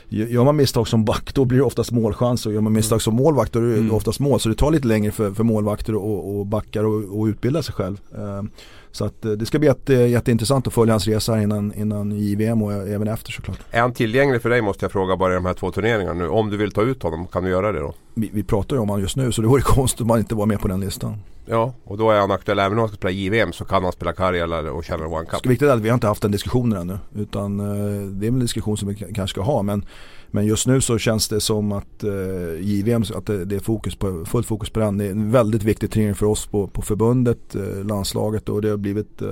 Gör 0.09 0.43
man 0.43 0.55
misstag 0.55 0.87
som 0.87 1.05
back 1.05 1.33
då 1.33 1.45
blir 1.45 1.57
det 1.57 1.63
oftast 1.63 1.91
målchans 1.91 2.45
och 2.45 2.53
gör 2.53 2.61
man 2.61 2.73
misstag 2.73 3.01
som 3.01 3.15
målvakt 3.15 3.53
då 3.53 3.59
är 3.59 3.63
det 3.63 3.75
Mm. 3.75 3.91
oftast 3.91 4.19
mål. 4.19 4.39
Så 4.39 4.49
det 4.49 4.55
tar 4.55 4.71
lite 4.71 4.87
längre 4.87 5.11
för, 5.11 5.31
för 5.31 5.43
målvakter 5.43 5.95
och, 5.95 6.39
och 6.39 6.45
backar 6.45 6.84
och, 6.85 7.19
och 7.19 7.25
utbilda 7.25 7.63
sig 7.63 7.73
själv. 7.75 7.97
Eh, 8.15 8.43
Så 8.91 9.05
att 9.05 9.25
eh, 9.25 9.31
det 9.31 9.45
ska 9.45 9.59
bli 9.59 9.67
jätte, 9.67 9.93
jätteintressant 9.93 10.67
att 10.67 10.73
följa 10.73 10.93
hans 10.93 11.07
resa 11.07 11.41
innan, 11.41 11.73
innan 11.73 12.11
JVM 12.11 12.61
och 12.61 12.73
även 12.73 13.07
efter 13.07 13.31
såklart. 13.31 13.59
Är 13.71 13.81
han 13.81 13.93
tillgänglig 13.93 14.41
för 14.41 14.49
dig 14.49 14.61
måste 14.61 14.85
jag 14.85 14.91
fråga 14.91 15.17
bara 15.17 15.31
i 15.31 15.35
de 15.35 15.45
här 15.45 15.53
två 15.53 15.71
turneringarna 15.71 16.13
nu. 16.13 16.27
Om 16.27 16.49
du 16.49 16.57
vill 16.57 16.71
ta 16.71 16.81
ut 16.81 17.03
honom, 17.03 17.27
kan 17.27 17.43
du 17.43 17.49
göra 17.49 17.71
det 17.71 17.79
då? 17.79 17.93
Vi, 18.13 18.29
vi 18.33 18.43
pratar 18.43 18.75
ju 18.75 18.81
om 18.81 18.89
honom 18.89 19.01
just 19.01 19.15
nu 19.15 19.31
så 19.31 19.41
det 19.41 19.47
vore 19.47 19.61
konstigt 19.75 20.01
om 20.01 20.09
han 20.09 20.19
inte 20.19 20.35
var 20.35 20.45
med 20.45 20.59
på 20.59 20.67
den 20.67 20.79
listan. 20.79 21.17
Ja, 21.45 21.73
och 21.83 21.97
då 21.97 22.11
är 22.11 22.19
han 22.19 22.31
aktuell. 22.31 22.59
Även 22.59 22.71
om 22.71 22.79
han 22.79 22.87
ska 22.87 22.95
spela 22.97 23.11
JVM 23.11 23.53
så 23.53 23.65
kan 23.65 23.83
han 23.83 23.91
spela 23.91 24.13
Karjala 24.13 24.71
och 24.71 24.85
Channel 24.85 25.05
One 25.07 25.25
Cup. 25.25 25.43
Det 25.43 25.49
viktigt 25.49 25.67
är 25.67 25.73
att 25.73 25.81
vi 25.81 25.89
har 25.89 25.93
inte 25.93 26.07
haft 26.07 26.21
den 26.21 26.31
diskussionen 26.31 26.79
ännu. 26.81 26.97
Utan 27.15 27.59
eh, 27.59 28.07
det 28.07 28.25
är 28.25 28.31
en 28.31 28.39
diskussion 28.39 28.77
som 28.77 28.87
vi 28.87 28.95
kanske 28.95 29.27
ska 29.27 29.41
ha. 29.41 29.61
Men, 29.61 29.85
men 30.35 30.45
just 30.45 30.67
nu 30.67 30.81
så 30.81 30.97
känns 30.97 31.27
det 31.27 31.41
som 31.41 31.71
att 31.71 32.03
eh, 32.03 32.59
JVM, 32.61 33.03
att 33.15 33.25
det, 33.25 33.45
det 33.45 33.55
är 33.55 33.59
fokus 33.59 33.95
på, 33.95 34.25
fullt 34.25 34.47
fokus 34.47 34.69
på 34.69 34.79
den. 34.79 34.97
Det 34.97 35.05
är 35.05 35.11
en 35.11 35.31
väldigt 35.31 35.63
viktig 35.63 35.91
turnering 35.91 36.15
för 36.15 36.25
oss 36.25 36.45
på, 36.47 36.67
på 36.67 36.81
förbundet, 36.81 37.55
eh, 37.55 37.85
landslaget 37.85 38.49
och 38.49 38.61
det 38.61 38.69
har 38.69 38.77
blivit 38.77 39.21
eh, 39.21 39.27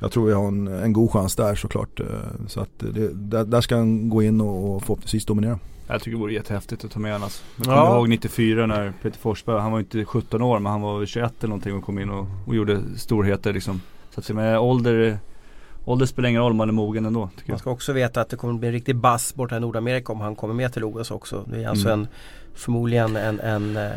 jag 0.00 0.12
tror 0.12 0.26
vi 0.26 0.32
har 0.32 0.48
en, 0.48 0.66
en 0.68 0.92
god 0.92 1.10
chans 1.12 1.36
där 1.36 1.54
såklart. 1.54 2.00
eh, 2.00 2.06
Så 2.48 2.60
att 2.60 2.70
det, 2.78 3.08
där, 3.14 3.44
där 3.44 3.60
ska 3.60 3.76
han 3.76 4.08
gå 4.08 4.22
in 4.22 4.40
och, 4.40 4.74
och 4.76 4.82
förhoppningsvis 4.82 5.24
dominera. 5.24 5.58
Jag 5.88 6.00
tycker 6.02 6.10
det 6.16 6.20
vore 6.20 6.32
jättehäftigt 6.32 6.84
att 6.84 6.90
ta 6.90 6.98
med 7.00 7.12
honom. 7.12 7.24
Alltså. 7.24 7.42
Jag 7.56 7.66
Ja. 7.76 7.86
kommer 7.86 7.98
ihåg 7.98 8.08
94 8.08 8.66
när 8.66 8.92
Peter 9.02 9.18
Forsberg, 9.18 9.60
han 9.60 9.72
var 9.72 9.78
inte 9.78 10.04
17 10.04 10.42
år 10.42 10.58
men 10.58 10.72
han 10.72 10.80
var 10.80 10.98
väl 10.98 11.06
21 11.06 11.32
eller 11.38 11.48
någonting 11.48 11.74
och 11.74 11.84
kom 11.84 11.98
in 11.98 12.10
och, 12.10 12.26
och 12.46 12.54
gjorde 12.54 12.80
storheter 12.96 13.52
liksom. 13.52 13.80
Så 14.14 14.20
att 14.20 14.30
med 14.30 14.58
ålder, 14.58 15.18
ålder 15.90 16.06
spelar 16.06 16.28
ingen 16.28 16.42
roll, 16.42 16.52
man 16.54 16.68
är 16.68 16.72
mogen 16.72 17.06
ändå 17.06 17.28
tycker 17.36 17.48
Man 17.50 17.54
jag. 17.54 17.60
ska 17.60 17.70
också 17.70 17.92
veta 17.92 18.20
att 18.20 18.28
det 18.28 18.36
kommer 18.36 18.54
bli 18.54 18.68
en 18.68 18.72
riktig 18.74 18.96
bass 18.96 19.34
borta 19.34 19.56
i 19.56 19.60
Nordamerika 19.60 20.12
om 20.12 20.20
han 20.20 20.36
kommer 20.36 20.54
med 20.54 20.72
till 20.72 20.84
OS 20.84 21.10
också. 21.10 21.44
Det 21.46 21.64
är 21.64 21.68
alltså 21.68 21.88
Mm. 21.88 22.00
en 22.00 22.08
förmodligen 22.54 23.16
en, 23.16 23.40
en 23.40 23.76
eh, 23.76 23.90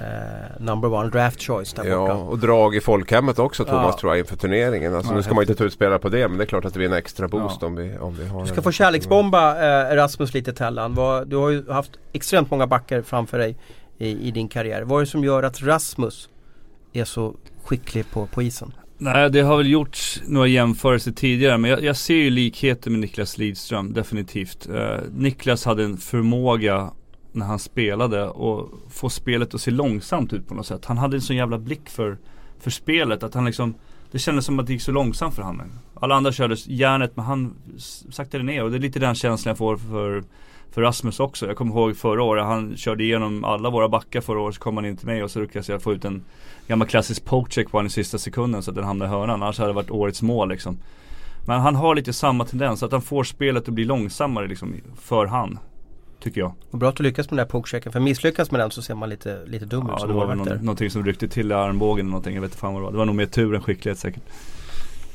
number 0.60 0.94
one 0.94 1.10
draft 1.10 1.42
choice 1.44 1.74
där 1.74 1.84
Ja, 1.86 2.00
borta. 2.00 2.14
och 2.16 2.40
drag 2.40 2.76
i 2.76 2.82
folkhemmet 2.82 3.40
också 3.40 3.66
Thomas 3.66 3.86
Ja. 3.96 3.98
tror 4.00 4.12
jag 4.12 4.20
inför 4.20 4.36
turneringen. 4.36 4.96
Alltså, 4.96 5.12
Ja, 5.12 5.16
nu 5.16 5.24
ska 5.24 5.34
man 5.34 5.44
inte 5.44 5.56
ta 5.56 5.64
ut 5.64 5.74
spelare 5.74 6.00
på 6.00 6.10
det 6.10 6.28
men 6.28 6.38
det 6.38 6.44
är 6.44 6.46
klart 6.46 6.66
att 6.66 6.74
det 6.74 6.80
blir 6.80 6.88
en 6.88 6.94
extra 6.98 7.28
boost 7.28 7.58
Ja. 7.62 7.68
om, 7.68 7.76
vi, 7.76 7.98
om 7.98 8.16
vi 8.16 8.28
har 8.28 8.42
Du 8.42 8.48
ska 8.48 8.62
få 8.62 8.72
kärleksbomba 8.72 9.52
eh, 9.92 9.96
Rasmus 9.96 10.34
lite 10.34 10.54
Tellan. 10.54 10.96
Du 11.26 11.36
har 11.36 11.50
ju 11.50 11.72
haft 11.72 11.92
extremt 12.14 12.52
många 12.52 12.68
backar 12.68 13.02
framför 13.02 13.38
dig 13.38 13.58
i, 13.98 14.28
i 14.28 14.32
din 14.32 14.48
karriär. 14.48 14.82
Vad 14.82 14.98
är 15.02 15.06
det 15.06 15.12
som 15.12 15.24
gör 15.24 15.44
att 15.44 15.62
Rasmus 15.62 16.30
är 16.94 17.06
så 17.06 17.36
skicklig 17.64 18.12
på, 18.12 18.26
på 18.26 18.42
isen? 18.42 18.74
Nej 19.04 19.30
det 19.30 19.42
har 19.42 19.58
väl 19.58 19.70
gjorts 19.70 20.22
några 20.28 20.48
jämförelser 20.48 21.12
tidigare 21.12 21.58
men 21.58 21.72
jag, 21.72 21.84
jag 21.84 21.98
ser 21.98 22.16
ju 22.16 22.30
likheter 22.30 22.92
med 22.92 23.00
Niklas 23.00 23.38
Lidström 23.38 23.94
definitivt. 23.94 24.70
Eh, 24.70 24.98
Niklas 25.12 25.66
hade 25.66 25.84
en 25.84 25.98
förmåga 25.98 26.92
när 27.32 27.46
han 27.46 27.60
spelade 27.60 28.28
och 28.28 28.70
få 28.90 29.10
spelet 29.10 29.54
att 29.54 29.62
se 29.62 29.72
långsamt 29.72 30.34
ut 30.34 30.48
på 30.48 30.54
något 30.54 30.66
sätt. 30.66 30.86
Han 30.86 30.98
hade 30.98 31.18
en 31.18 31.22
sån 31.22 31.36
jävla 31.36 31.58
blick 31.58 31.90
för, 31.90 32.18
för 32.60 32.72
spelet 32.72 33.24
att 33.24 33.34
han 33.34 33.46
liksom 33.46 33.74
Det 34.12 34.20
kändes 34.20 34.46
som 34.46 34.60
att 34.60 34.68
det 34.68 34.74
gick 34.74 34.82
så 34.82 34.92
långsamt 34.92 35.36
för 35.36 35.44
honom. 35.44 35.72
Alla 35.94 36.16
andra 36.16 36.32
körde 36.32 36.56
järnet 36.66 37.16
men 37.16 37.26
han 37.26 37.56
saktade 38.10 38.44
ner 38.44 38.64
och 38.64 38.72
det 38.72 38.78
är 38.78 38.82
lite 38.82 39.00
den 39.00 39.16
känslan 39.16 39.50
jag 39.50 39.58
får 39.58 39.78
för 39.78 40.24
för 40.72 40.82
Rasmus 40.82 41.20
också. 41.20 41.48
Jag 41.48 41.56
kommer 41.56 41.76
ihåg 41.76 41.98
förra 41.98 42.24
året, 42.24 42.46
han 42.46 42.78
körde 42.78 43.04
igenom 43.04 43.44
alla 43.44 43.70
våra 43.70 43.90
backar 43.90 44.22
förra 44.22 44.40
året 44.40 44.56
så 44.56 44.62
kom 44.62 44.78
han 44.78 44.86
in 44.86 44.98
till 44.98 45.08
mig 45.08 45.24
och 45.24 45.32
så 45.32 45.40
lyckades 45.40 45.70
jag 45.70 45.82
få 45.82 45.94
ut 45.94 46.06
en 46.06 46.24
gammal 46.68 46.88
klassisk 46.88 47.26
pokecheck 47.26 47.72
på 47.72 47.78
honom 47.78 47.88
i 47.88 47.90
sista 47.90 48.18
sekunden 48.18 48.64
så 48.64 48.72
att 48.72 48.76
den 48.76 48.86
hamnade 48.86 49.12
i 49.12 49.14
hörnan. 49.14 49.44
Annars 49.44 49.58
hade 49.58 49.70
det 49.70 49.74
varit 49.74 49.92
årets 49.92 50.22
mål 50.22 50.50
liksom. 50.50 50.78
Men 51.48 51.60
han 51.60 51.76
har 51.76 51.96
lite 51.96 52.14
samma 52.14 52.46
tendens, 52.46 52.84
att 52.84 52.92
han 52.92 53.02
får 53.02 53.24
spelet 53.24 53.68
att 53.68 53.74
bli 53.74 53.86
långsammare 53.86 54.48
liksom 54.48 54.76
för 55.02 55.26
han. 55.26 55.60
Tycker 56.20 56.42
jag. 56.42 56.54
Och 56.72 56.78
bra 56.78 56.90
att 56.90 56.96
du 56.96 57.04
lyckas 57.04 57.32
med 57.32 57.38
den 57.38 57.46
där 57.46 57.52
pokechecken. 57.52 57.92
För 57.92 58.00
misslyckas 58.00 58.52
med 58.52 58.60
den 58.60 58.72
så 58.72 58.82
ser 58.82 58.96
man 58.96 59.10
lite, 59.10 59.46
lite 59.46 59.66
dum 59.66 59.86
ut 59.86 59.90
Ja 59.92 60.00
som 60.00 60.10
det 60.10 60.16
var 60.16 60.28
väl 60.28 60.38
någon, 60.38 60.58
någonting 60.58 60.90
som 60.90 61.06
ryckte 61.06 61.28
till 61.28 61.52
armbågen 61.52 62.06
eller 62.06 62.12
någonting. 62.12 62.34
Jag 62.36 62.42
vet 62.42 62.52
inte 62.52 62.58
fan 62.58 62.74
vad 62.74 62.82
det 62.82 62.86
var. 62.86 62.92
Det 62.92 62.98
var 62.98 63.06
nog 63.06 63.16
mer 63.16 63.26
tur 63.26 63.56
än 63.56 63.62
skicklighet 63.62 64.00
säkert. 64.00 64.24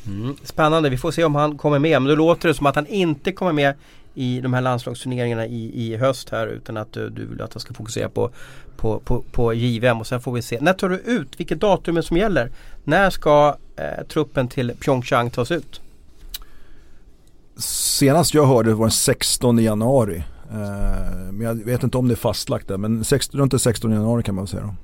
Mm. 0.06 0.36
Spännande, 0.42 0.90
vi 0.90 0.98
får 0.98 1.10
se 1.10 1.24
om 1.24 1.34
han 1.34 1.58
kommer 1.58 1.78
med. 1.78 2.02
Men 2.02 2.08
då 2.08 2.14
låter 2.14 2.48
det 2.48 2.54
som 2.54 2.66
att 2.66 2.74
han 2.74 2.86
inte 2.86 3.32
kommer 3.32 3.52
med 3.52 3.74
i 4.16 4.40
de 4.40 4.54
här 4.54 4.60
landslagsturneringarna 4.60 5.46
i, 5.46 5.86
i 5.86 5.96
höst 5.96 6.30
här 6.30 6.46
utan 6.46 6.76
att 6.76 6.92
du, 6.92 7.10
du 7.10 7.26
vill 7.26 7.42
att 7.42 7.54
han 7.54 7.60
ska 7.60 7.74
fokusera 7.74 8.08
på, 8.08 8.30
på, 8.76 8.98
på, 8.98 9.22
på 9.32 9.54
JVM 9.54 10.00
och 10.00 10.06
sen 10.06 10.20
får 10.20 10.32
vi 10.32 10.42
se. 10.42 10.58
När 10.60 10.72
tar 10.72 10.88
du 10.88 10.96
ut? 10.96 11.40
Vilket 11.40 11.60
datum 11.60 11.96
är 11.96 12.02
som 12.02 12.16
gäller? 12.16 12.50
När 12.84 13.10
ska 13.10 13.56
eh, 13.76 14.06
truppen 14.08 14.48
till 14.48 14.72
Pyeongchang 14.80 15.30
tas 15.30 15.50
ut? 15.50 15.80
Senast 17.56 18.34
jag 18.34 18.46
hörde 18.46 18.74
var 18.74 18.84
den 18.86 18.90
16 18.90 19.58
januari. 19.58 20.24
Eh, 20.50 21.32
men 21.32 21.40
jag 21.40 21.54
vet 21.54 21.82
inte 21.82 21.98
om 21.98 22.08
det 22.08 22.14
är 22.14 22.16
fastlagt 22.16 22.68
där 22.68 22.76
men 22.76 23.04
16, 23.04 23.40
runt 23.40 23.50
den 23.50 23.60
16 23.60 23.92
januari 23.92 24.22
kan 24.22 24.34
man 24.34 24.44
väl 24.44 24.48
säga 24.48 24.62
då. 24.62 24.74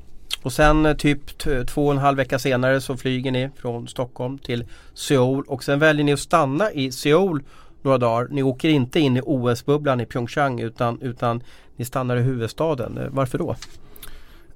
Och 0.42 0.52
sen 0.52 0.86
eh, 0.86 0.96
typ 0.96 1.38
två 1.68 1.86
och 1.86 1.92
en 1.92 1.98
halv 1.98 2.16
vecka 2.16 2.38
senare 2.38 2.80
så 2.80 2.96
flyger 2.96 3.30
ni 3.30 3.50
från 3.56 3.88
Stockholm 3.88 4.38
till 4.38 4.64
Seoul 4.94 5.44
och 5.46 5.64
sen 5.64 5.78
väljer 5.78 6.04
ni 6.04 6.12
att 6.12 6.20
stanna 6.20 6.72
i 6.72 6.92
Seoul 6.92 7.42
några 7.84 7.98
dagar. 7.98 8.28
Ni 8.30 8.42
åker 8.42 8.68
inte 8.68 9.00
in 9.00 9.16
i 9.16 9.20
OS-bubblan 9.24 10.00
i 10.00 10.06
Pyeongchang 10.06 10.60
utan, 10.60 11.00
utan 11.00 11.42
ni 11.76 11.84
stannar 11.84 12.16
i 12.16 12.22
huvudstaden. 12.22 12.98
Eh, 12.98 13.06
varför 13.10 13.38
då? 13.38 13.56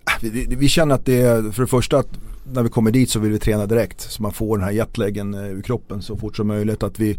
Ah, 0.04 0.18
vi, 0.22 0.30
vi, 0.30 0.56
vi 0.56 0.68
känner 0.68 0.94
att 0.94 1.04
det 1.04 1.22
är, 1.22 1.50
för 1.50 1.62
det 1.62 1.68
första 1.68 1.98
att 1.98 2.18
när 2.52 2.62
vi 2.62 2.68
kommer 2.68 2.90
dit 2.90 3.10
så 3.10 3.20
vill 3.20 3.32
vi 3.32 3.38
träna 3.38 3.66
direkt 3.66 4.00
så 4.00 4.22
man 4.22 4.32
får 4.32 4.56
den 4.56 4.64
här 4.64 4.72
jetlagen 4.72 5.34
eh, 5.34 5.50
ur 5.50 5.62
kroppen 5.62 6.02
så 6.02 6.16
fort 6.16 6.36
som 6.36 6.46
möjligt. 6.46 6.82
Att 6.82 7.00
vi, 7.00 7.18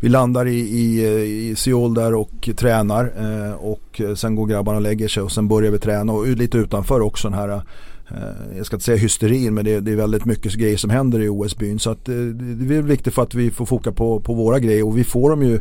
vi 0.00 0.08
landar 0.08 0.46
i, 0.46 0.58
i, 0.58 1.04
eh, 1.04 1.50
i 1.50 1.54
Seoul 1.56 1.94
där 1.94 2.14
och 2.14 2.48
tränar 2.56 3.12
eh, 3.18 3.54
och 3.54 4.00
sen 4.16 4.34
går 4.34 4.46
grabbarna 4.46 4.76
och 4.76 4.82
lägger 4.82 5.08
sig 5.08 5.22
och 5.22 5.32
sen 5.32 5.48
börjar 5.48 5.70
vi 5.70 5.78
träna 5.78 6.12
och 6.12 6.26
lite 6.26 6.58
utanför 6.58 7.00
också 7.00 7.28
den 7.28 7.38
här 7.38 7.62
Eh, 8.10 8.56
jag 8.56 8.66
ska 8.66 8.76
inte 8.76 8.84
säga 8.84 8.98
hysterin 8.98 9.54
men 9.54 9.64
det, 9.64 9.80
det 9.80 9.92
är 9.92 9.96
väldigt 9.96 10.24
mycket 10.24 10.54
grejer 10.54 10.76
som 10.76 10.90
händer 10.90 11.20
i 11.20 11.28
OS-byn 11.28 11.78
så 11.78 11.90
att 11.90 12.08
eh, 12.08 12.14
det, 12.14 12.54
det 12.54 12.76
är 12.76 12.82
viktigt 12.82 13.14
för 13.14 13.22
att 13.22 13.34
vi 13.34 13.50
får 13.50 13.66
foka 13.66 13.92
på, 13.92 14.20
på 14.20 14.34
våra 14.34 14.58
grejer. 14.58 14.86
Och 14.86 14.98
vi 14.98 15.04
får 15.04 15.30
dem 15.30 15.42
ju 15.42 15.54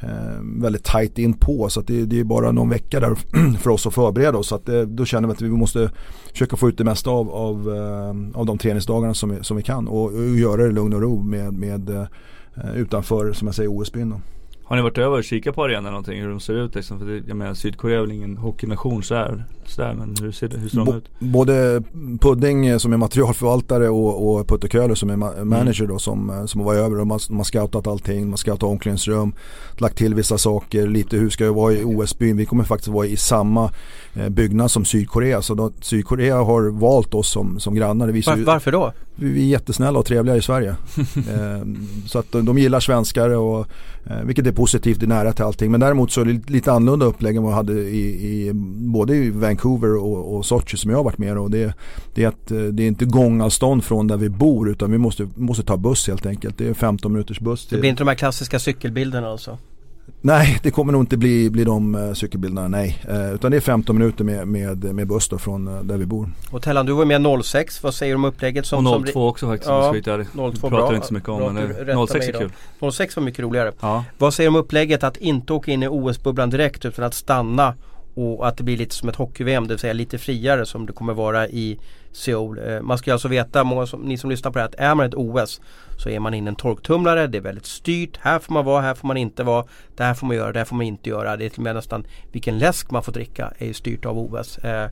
eh, 0.00 0.40
väldigt 0.40 0.84
tajt 0.84 1.18
in 1.18 1.34
på. 1.34 1.68
Så 1.68 1.80
att 1.80 1.86
det, 1.86 2.04
det 2.04 2.20
är 2.20 2.24
bara 2.24 2.52
någon 2.52 2.68
vecka 2.68 3.00
där 3.00 3.14
för 3.58 3.70
oss 3.70 3.86
att 3.86 3.94
förbereda 3.94 4.38
oss. 4.38 4.48
Så 4.48 4.54
att 4.54 4.68
eh, 4.68 4.80
då 4.80 5.04
känner 5.04 5.28
vi 5.28 5.32
att 5.32 5.42
vi 5.42 5.48
måste 5.48 5.90
försöka 6.32 6.56
få 6.56 6.68
ut 6.68 6.78
det 6.78 6.84
mesta 6.84 7.10
av, 7.10 7.30
av, 7.30 7.68
av 8.34 8.46
de 8.46 8.58
träningsdagarna 8.58 9.14
som 9.14 9.30
vi, 9.30 9.44
som 9.44 9.56
vi 9.56 9.62
kan. 9.62 9.88
Och, 9.88 10.04
och 10.04 10.38
göra 10.38 10.62
det 10.62 10.68
i 10.68 10.72
lugn 10.72 10.92
och 10.92 11.00
ro 11.00 11.22
med, 11.22 11.52
med 11.52 12.08
utanför 12.74 13.32
som 13.32 13.48
jag 13.48 13.54
säger 13.54 13.70
OS-byn 13.70 14.10
då. 14.10 14.20
Har 14.64 14.76
ni 14.76 14.82
varit 14.82 14.98
över 14.98 15.18
och 15.18 15.24
kikat 15.24 15.54
på 15.54 15.64
arenan 15.64 15.84
någonting? 15.84 16.20
Hur 16.20 16.28
de 16.28 16.40
ser 16.40 16.54
ut 16.54 16.74
liksom? 16.74 16.98
För 16.98 17.06
det, 17.06 17.22
jag 17.28 17.36
menar 17.36 17.54
Sydkorea 17.54 17.96
är 17.96 18.00
väl 18.00 18.12
ingen 18.12 18.36
hockeynation 18.36 19.02
sådär, 19.02 19.44
sådär 19.66 19.94
men 19.98 20.14
hur 20.20 20.32
ser, 20.32 20.48
det, 20.48 20.58
hur 20.58 20.68
ser 20.68 20.76
de 20.78 20.84
Bo- 20.86 20.94
ut? 20.96 21.04
Både 21.18 21.82
Pudding 22.20 22.66
eh, 22.66 22.78
som 22.78 22.92
är 22.92 22.96
materialförvaltare 22.96 23.88
och, 23.88 24.34
och 24.38 24.48
Putte 24.48 24.68
Köhler 24.68 24.94
som 24.94 25.10
är 25.10 25.14
Mm. 25.14 25.28
ma- 25.28 25.44
manager 25.44 25.86
då 25.86 25.98
som, 25.98 26.30
eh, 26.30 26.44
som 26.46 26.64
var 26.64 26.74
över. 26.74 26.96
De 26.96 27.10
har, 27.10 27.20
de 27.28 27.36
har 27.36 27.44
scoutat 27.44 27.86
allting, 27.86 28.20
de 28.20 28.30
har 28.30 28.36
scoutat 28.36 28.62
omklädningsrum, 28.62 29.32
lagt 29.78 29.96
till 29.98 30.14
vissa 30.14 30.38
saker, 30.38 30.86
lite 30.86 31.16
hur 31.16 31.30
ska 31.30 31.44
jag 31.44 31.54
vara 31.54 31.72
i 31.72 31.84
OS-byn. 31.84 32.36
Vi 32.36 32.46
kommer 32.46 32.64
faktiskt 32.64 32.88
vara 32.88 33.06
i 33.06 33.16
samma 33.16 33.70
eh, 34.14 34.28
byggnad 34.28 34.70
som 34.70 34.84
Sydkorea. 34.84 35.42
Så 35.42 35.54
då, 35.54 35.70
Sydkorea 35.80 36.36
har 36.42 36.70
valt 36.70 37.14
oss 37.14 37.30
som, 37.32 37.60
som 37.60 37.74
grannar. 37.74 38.06
Det 38.06 38.12
visar 38.12 38.36
Var, 38.36 38.42
varför 38.44 38.72
då? 38.72 38.92
vi 39.14 39.28
vi 39.32 39.40
är 39.42 39.46
jättesnälla 39.46 39.98
och 39.98 40.06
trevliga 40.06 40.36
i 40.36 40.42
Sverige. 40.42 40.68
eh, 41.16 41.66
så 42.06 42.18
att 42.18 42.32
de, 42.32 42.44
de 42.44 42.58
gillar 42.58 42.80
svenskar 42.80 43.30
och, 43.30 43.66
vilket 44.24 44.46
är 44.46 44.52
positivt, 44.52 45.00
det 45.00 45.06
är 45.06 45.08
nära 45.08 45.32
till 45.32 45.44
allting. 45.44 45.70
Men 45.70 45.80
däremot 45.80 46.12
så 46.12 46.20
är 46.20 46.24
det 46.24 46.50
lite 46.50 46.72
annorlunda 46.72 47.06
upplägg 47.06 47.36
än 47.36 47.42
vad 47.42 47.52
jag 47.52 47.56
hade 47.56 47.72
i, 47.72 48.46
i 48.48 48.52
både 48.92 49.16
i 49.16 49.30
Vancouver 49.30 49.96
och, 49.96 50.36
och 50.36 50.46
Sochi 50.46 50.76
som 50.76 50.90
jag 50.90 50.98
har 50.98 51.04
varit 51.04 51.18
med 51.18 51.38
och 51.38 51.50
det, 51.50 51.74
det 52.14 52.24
är 52.24 52.28
att 52.28 52.50
eh, 52.50 52.58
det 52.58 52.82
är 52.82 52.88
inte 52.88 53.04
gångavstånd 53.04 53.84
från 53.84 54.06
där 54.06 54.16
vi 54.16 54.28
bor 54.28 54.70
utan 54.70 54.90
vi 54.90 54.98
måste, 54.98 55.28
måste 55.34 55.62
ta 55.62 55.76
buss 55.76 56.08
helt 56.08 56.26
enkelt. 56.26 56.58
Det 56.58 56.68
är 56.68 56.74
15 56.74 57.12
minuters 57.12 57.40
buss. 57.40 57.66
Det 57.66 57.78
blir 57.78 57.90
inte 57.90 58.02
de 58.02 58.08
här 58.08 58.14
klassiska 58.14 58.58
cykelbilderna 58.58 59.28
alltså? 59.28 59.58
Nej, 60.20 60.58
det 60.62 60.70
kommer 60.70 60.92
nog 60.92 61.02
inte 61.02 61.16
bli, 61.16 61.50
bli 61.50 61.64
de 61.64 61.94
uh, 61.94 62.12
cykelbilderna, 62.12 62.68
nej. 62.68 63.02
Eh, 63.08 63.34
utan 63.34 63.50
det 63.50 63.56
är 63.56 63.60
15 63.60 63.98
minuter 63.98 64.24
med, 64.24 64.48
med, 64.48 64.84
med 64.94 65.06
buss 65.06 65.28
då 65.28 65.38
från 65.38 65.68
eh, 65.68 65.82
där 65.82 65.96
vi 65.98 66.06
bor. 66.06 66.28
Och 66.50 66.62
Tellan, 66.62 66.86
du 66.86 66.92
var 66.92 67.04
med 67.04 67.44
06. 67.44 67.82
Vad 67.82 67.94
säger 67.94 68.12
du 68.12 68.16
om 68.16 68.24
upplägget? 68.24 68.66
Som, 68.66 68.86
och 68.86 68.92
som, 68.92 69.04
02 69.04 69.28
också 69.28 69.46
faktiskt 69.46 69.68
Ja, 69.70 69.88
om 69.88 69.94
jag 69.94 70.02
ska 70.02 70.10
vara 70.10 70.20
ärlig. 70.20 70.28
02 70.34 70.50
Det 70.50 70.60
pratar 70.60 70.76
bra. 70.86 70.94
inte 70.94 71.06
så 71.06 71.14
mycket 71.14 71.28
om 71.28 71.38
Bra 71.38 71.52
men 71.52 71.62
att 71.62 71.68
du 71.68 71.74
det- 71.84 71.92
rättar 71.92 72.06
06 72.06 72.28
är 72.28 72.32
kul. 72.32 72.92
06 72.92 73.16
var 73.16 73.22
mycket 73.22 73.40
roligare. 73.40 73.72
Ja. 73.80 74.04
Vad 74.18 74.34
säger 74.34 74.50
du 74.50 74.56
om 74.56 74.60
upplägget 74.62 75.04
att 75.04 75.16
inte 75.16 75.52
åka 75.52 75.70
in 75.72 75.82
i 75.82 75.88
OS-bubblan 75.88 76.50
direkt 76.50 76.84
utan 76.84 77.04
att 77.04 77.14
stanna 77.14 77.74
och 78.14 78.48
att 78.48 78.56
det 78.56 78.64
blir 78.64 78.76
lite 78.76 78.94
som 78.94 79.08
ett 79.08 79.16
hockey-VM, 79.16 79.62
det 79.62 79.74
vill 79.74 79.78
säga 79.78 79.92
lite 79.92 80.18
friare 80.18 80.66
som 80.66 80.86
det 80.86 80.92
kommer 80.92 81.14
vara 81.14 81.48
i 81.48 81.78
Seoul. 82.12 82.60
Eh, 82.66 82.80
man 82.80 82.98
ska 82.98 83.12
alltså 83.12 83.28
veta, 83.28 83.64
många 83.64 83.86
som, 83.86 84.00
ni 84.00 84.18
som 84.18 84.30
lyssnar 84.30 84.50
på 84.50 84.58
det 84.58 84.62
här, 84.62 84.68
att 84.68 84.74
är 84.74 84.94
man 84.94 85.06
ett 85.06 85.14
OS 85.14 85.60
så 85.98 86.08
är 86.08 86.20
man 86.20 86.34
in 86.34 86.48
en 86.48 86.56
torktumlare, 86.56 87.26
det 87.26 87.38
är 87.38 87.42
väldigt 87.42 87.66
styrt. 87.66 88.16
Här 88.20 88.38
får 88.38 88.52
man 88.52 88.64
vara, 88.64 88.82
här 88.82 88.94
får 88.94 89.08
man 89.08 89.16
inte 89.16 89.42
vara. 89.42 89.64
Det 89.96 90.04
här 90.04 90.14
får 90.14 90.26
man 90.26 90.36
göra, 90.36 90.52
det 90.52 90.58
här 90.58 90.64
får 90.64 90.76
man 90.76 90.86
inte 90.86 91.10
göra. 91.10 91.36
Det 91.36 91.44
är 91.44 91.48
till 91.48 91.58
och 91.58 91.64
med 91.64 91.74
nästan 91.74 92.06
vilken 92.32 92.58
läsk 92.58 92.90
man 92.90 93.02
får 93.02 93.12
dricka 93.12 93.52
är 93.58 93.66
ju 93.66 93.74
styrt 93.74 94.06
av 94.06 94.18
OS. 94.18 94.58
Eh, 94.58 94.90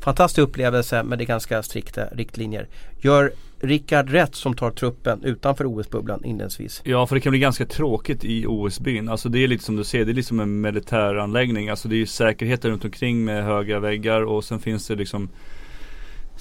fantastisk 0.00 0.48
upplevelse 0.48 1.02
men 1.02 1.18
det 1.18 1.24
är 1.24 1.26
ganska 1.26 1.62
strikta 1.62 2.04
riktlinjer. 2.04 2.68
Gör 3.00 3.32
Rickard 3.62 4.10
rätt 4.10 4.34
som 4.34 4.54
tar 4.54 4.70
truppen 4.70 5.24
utanför 5.24 5.64
OS-bubblan 5.66 6.24
inledningsvis? 6.24 6.82
Ja 6.84 7.06
för 7.06 7.14
det 7.14 7.20
kan 7.20 7.30
bli 7.30 7.38
ganska 7.38 7.66
tråkigt 7.66 8.24
i 8.24 8.46
OS-byn. 8.46 9.08
Alltså 9.08 9.28
det 9.28 9.38
är 9.38 9.48
lite 9.48 9.64
som 9.64 9.76
du 9.76 9.84
ser, 9.84 10.04
det 10.04 10.12
är 10.12 10.14
liksom 10.14 10.40
en 10.40 10.60
militäranläggning. 10.60 11.68
Alltså 11.68 11.88
det 11.88 11.94
är 11.94 11.98
ju 11.98 12.06
säkerhet 12.06 12.64
runt 12.64 12.84
omkring 12.84 13.24
med 13.24 13.44
höga 13.44 13.80
väggar 13.80 14.22
och 14.22 14.44
sen 14.44 14.60
finns 14.60 14.86
det 14.86 14.94
liksom 14.94 15.28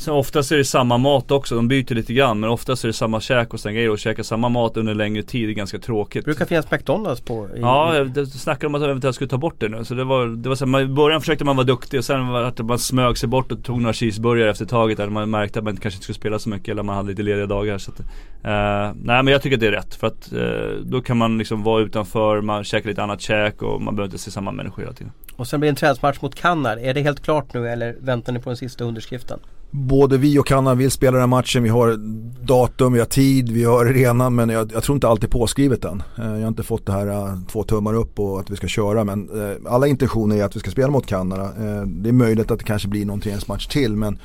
så 0.01 0.13
oftast 0.13 0.51
är 0.51 0.57
det 0.57 0.65
samma 0.65 0.97
mat 0.97 1.31
också, 1.31 1.55
de 1.55 1.67
byter 1.67 1.93
lite 1.93 2.13
grann 2.13 2.39
men 2.39 2.49
oftast 2.49 2.83
är 2.83 2.87
det 2.87 2.93
samma 2.93 3.21
käk 3.21 3.53
och 3.53 3.59
sen 3.59 3.73
grejer 3.73 3.89
och 3.89 3.99
käka 3.99 4.23
samma 4.23 4.49
mat 4.49 4.77
under 4.77 4.93
längre 4.93 5.23
tid 5.23 5.49
är 5.49 5.53
ganska 5.53 5.79
tråkigt. 5.79 6.25
Det 6.25 6.25
brukar 6.25 6.45
finnas 6.45 6.71
McDonalds 6.71 7.21
på 7.21 7.47
i, 7.55 7.59
Ja, 7.59 8.05
det 8.13 8.25
snackade 8.25 8.67
om 8.67 8.75
att 8.75 8.81
jag 8.81 8.89
eventuellt 8.89 9.15
skulle 9.15 9.29
ta 9.29 9.37
bort 9.37 9.55
det 9.59 9.69
nu. 9.69 9.85
Så 9.85 9.93
det 9.93 10.03
var, 10.03 10.27
det 10.27 10.49
var 10.49 10.55
så 10.55 10.65
här, 10.65 10.69
man, 10.69 10.81
i 10.81 10.85
början 10.85 11.21
försökte 11.21 11.45
man 11.45 11.55
vara 11.55 11.65
duktig 11.65 11.97
och 11.99 12.05
sen 12.05 12.27
var 12.27 12.43
att 12.43 12.59
man 12.59 12.79
smög 12.79 13.17
sig 13.17 13.29
bort 13.29 13.51
och 13.51 13.63
tog 13.63 13.81
några 13.81 13.93
cheeseburgare 13.93 14.49
efter 14.49 14.65
taget 14.65 14.97
där 14.97 15.09
man 15.09 15.29
märkte 15.29 15.59
att 15.59 15.65
man 15.65 15.77
kanske 15.77 15.95
inte 15.95 16.03
skulle 16.03 16.15
spela 16.15 16.39
så 16.39 16.49
mycket 16.49 16.69
eller 16.69 16.83
man 16.83 16.95
hade 16.95 17.09
lite 17.09 17.23
lediga 17.23 17.45
dagar. 17.45 17.77
Så 17.77 17.91
att, 17.91 17.99
eh, 17.99 18.95
nej 19.03 19.23
men 19.23 19.27
jag 19.27 19.41
tycker 19.41 19.57
att 19.57 19.61
det 19.61 19.67
är 19.67 19.71
rätt 19.71 19.95
för 19.95 20.07
att 20.07 20.33
eh, 20.33 20.81
då 20.85 21.01
kan 21.01 21.17
man 21.17 21.37
liksom 21.37 21.63
vara 21.63 21.81
utanför, 21.81 22.41
man 22.41 22.63
käkar 22.63 22.89
lite 22.89 23.03
annat 23.03 23.21
käk 23.21 23.61
och 23.61 23.81
man 23.81 23.95
behöver 23.95 24.07
inte 24.07 24.23
se 24.23 24.31
samma 24.31 24.51
människor 24.51 24.81
hela 24.81 24.93
tiden. 24.93 25.13
Och 25.35 25.47
sen 25.47 25.59
blir 25.59 25.67
det 25.67 25.71
en 25.71 25.75
träningsmatch 25.75 26.21
mot 26.21 26.35
Kanada. 26.35 26.81
Är 26.81 26.93
det 26.93 27.01
helt 27.01 27.23
klart 27.23 27.53
nu 27.53 27.67
eller 27.67 27.95
väntar 27.99 28.33
ni 28.33 28.39
på 28.39 28.49
den 28.49 28.57
sista 28.57 28.83
underskriften? 28.83 29.39
Både 29.71 30.17
vi 30.17 30.39
och 30.39 30.47
Kanada 30.47 30.75
vill 30.75 30.91
spela 30.91 31.11
den 31.11 31.19
här 31.19 31.27
matchen. 31.27 31.63
Vi 31.63 31.69
har 31.69 31.97
datum, 32.45 32.93
vi 32.93 32.99
har 32.99 33.05
tid, 33.05 33.51
vi 33.51 33.63
har 33.63 33.85
arenan 33.85 34.35
men 34.35 34.49
jag, 34.49 34.71
jag 34.73 34.83
tror 34.83 34.95
inte 34.95 35.07
allt 35.07 35.23
är 35.23 35.27
påskrivet 35.27 35.85
än. 35.85 36.03
Eh, 36.17 36.25
jag 36.25 36.41
har 36.41 36.47
inte 36.47 36.63
fått 36.63 36.85
det 36.85 36.91
här 36.91 37.07
eh, 37.07 37.37
två 37.51 37.63
tummar 37.63 37.93
upp 37.93 38.19
och 38.19 38.39
att 38.39 38.49
vi 38.49 38.55
ska 38.55 38.67
köra 38.67 39.03
men 39.03 39.29
eh, 39.29 39.73
alla 39.73 39.87
intentioner 39.87 40.35
är 40.35 40.43
att 40.43 40.55
vi 40.55 40.59
ska 40.59 40.71
spela 40.71 40.91
mot 40.91 41.05
Kanada. 41.05 41.51
Det 41.85 42.09
är 42.09 42.13
möjligt 42.13 42.51
att 42.51 42.59
det 42.59 42.65
kanske 42.65 42.87
blir 42.87 43.05
någon 43.05 43.19
träningsmatch 43.19 43.67
till 43.67 43.95
men 43.95 44.19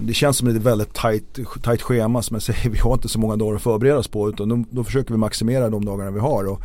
det 0.00 0.14
känns 0.14 0.36
som 0.36 0.48
ett 0.48 0.56
väldigt 0.56 0.94
tajt, 0.94 1.38
tajt 1.62 1.82
schema 1.82 2.22
som 2.22 2.34
jag 2.34 2.42
säger. 2.42 2.70
Vi 2.70 2.78
har 2.78 2.92
inte 2.92 3.08
så 3.08 3.18
många 3.18 3.36
dagar 3.36 3.56
att 3.56 3.62
förbereda 3.62 3.98
oss 3.98 4.08
på 4.08 4.28
utan 4.28 4.48
då, 4.48 4.64
då 4.70 4.84
försöker 4.84 5.12
vi 5.12 5.18
maximera 5.18 5.70
de 5.70 5.84
dagarna 5.84 6.10
vi 6.10 6.20
har. 6.20 6.44
Och, 6.44 6.60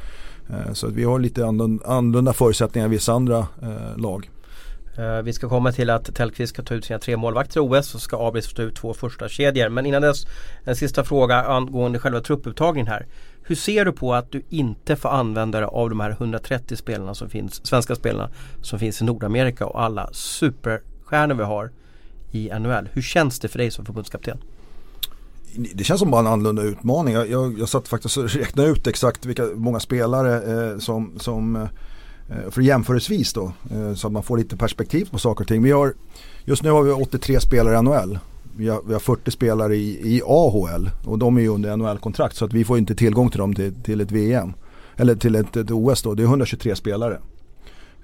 så 0.73 0.87
att 0.87 0.93
vi 0.93 1.03
har 1.03 1.19
lite 1.19 1.45
annorlunda, 1.45 1.85
annorlunda 1.85 2.33
förutsättningar 2.33 2.85
än 2.85 2.91
vissa 2.91 3.13
andra 3.13 3.37
eh, 3.37 3.97
lag. 3.97 4.29
Eh, 4.97 5.21
vi 5.21 5.33
ska 5.33 5.49
komma 5.49 5.71
till 5.71 5.89
att 5.89 6.15
Tellqvist 6.15 6.53
ska 6.53 6.63
ta 6.63 6.73
ut 6.73 6.85
sina 6.85 6.99
tre 6.99 7.17
målvakter 7.17 7.59
i 7.59 7.63
OS 7.63 7.95
och 7.95 8.01
ska 8.01 8.27
Abris 8.27 8.47
få 8.47 8.55
ta 8.55 8.61
ut 8.61 8.75
två 8.75 8.93
första 8.93 9.29
kedjor. 9.29 9.69
Men 9.69 9.85
innan 9.85 10.01
dess 10.01 10.25
en 10.63 10.75
sista 10.75 11.03
fråga 11.03 11.43
angående 11.43 11.99
själva 11.99 12.21
truppupptagningen 12.21 12.87
här. 12.87 13.05
Hur 13.43 13.55
ser 13.55 13.85
du 13.85 13.91
på 13.91 14.13
att 14.13 14.31
du 14.31 14.43
inte 14.49 14.95
får 14.95 15.09
använda 15.09 15.59
dig 15.59 15.69
av 15.71 15.89
de 15.89 15.99
här 15.99 16.11
130 16.11 16.75
spelarna 16.75 17.15
som 17.15 17.29
finns, 17.29 17.65
svenska 17.65 17.95
spelarna 17.95 18.29
som 18.61 18.79
finns 18.79 19.01
i 19.01 19.05
Nordamerika 19.05 19.65
och 19.65 19.81
alla 19.81 20.09
superstjärnor 20.13 21.35
vi 21.35 21.43
har 21.43 21.71
i 22.31 22.51
NHL. 22.59 22.89
Hur 22.93 23.01
känns 23.01 23.39
det 23.39 23.47
för 23.47 23.59
dig 23.59 23.71
som 23.71 23.85
förbundskapten? 23.85 24.37
Det 25.73 25.83
känns 25.83 25.99
som 25.99 26.11
bara 26.11 26.21
en 26.21 26.27
annorlunda 26.27 26.61
utmaning. 26.61 27.13
Jag, 27.13 27.29
jag, 27.29 27.59
jag 27.59 27.69
satt 27.69 27.87
faktiskt 27.87 28.17
och 28.17 28.29
räknade 28.29 28.69
ut 28.69 28.87
exakt 28.87 29.25
vilka 29.25 29.45
många 29.55 29.79
spelare 29.79 30.71
eh, 30.71 30.77
som, 30.77 31.13
som 31.19 31.55
eh, 31.55 31.67
Eh, 32.29 32.51
för 32.51 32.61
jämförelsevis 32.61 33.33
då, 33.33 33.51
eh, 33.71 33.93
så 33.93 34.07
att 34.07 34.13
man 34.13 34.23
får 34.23 34.37
lite 34.37 34.57
perspektiv 34.57 35.09
på 35.11 35.19
saker 35.19 35.43
och 35.43 35.47
ting. 35.47 35.63
Vi 35.63 35.71
har, 35.71 35.93
just 36.45 36.63
nu 36.63 36.71
har 36.71 36.83
vi 36.83 36.91
83 36.91 37.39
spelare 37.39 37.77
i 37.77 37.81
NHL. 37.81 38.19
Vi 38.57 38.69
har, 38.69 38.81
vi 38.87 38.93
har 38.93 38.99
40 38.99 39.31
spelare 39.31 39.75
i, 39.75 40.15
i 40.15 40.21
AHL 40.25 40.89
och 41.05 41.19
de 41.19 41.37
är 41.37 41.41
ju 41.41 41.47
under 41.47 41.77
NHL-kontrakt 41.77 42.35
så 42.35 42.45
att 42.45 42.53
vi 42.53 42.65
får 42.65 42.77
inte 42.77 42.95
tillgång 42.95 43.29
till 43.29 43.39
dem 43.39 43.55
till, 43.55 43.73
till 43.83 44.01
ett 44.01 44.11
VM. 44.11 44.53
Eller 44.95 45.15
till 45.15 45.35
ett, 45.35 45.57
ett 45.57 45.71
OS 45.71 46.03
då, 46.03 46.13
det 46.13 46.23
är 46.23 46.27
123 46.27 46.75
spelare. 46.75 47.19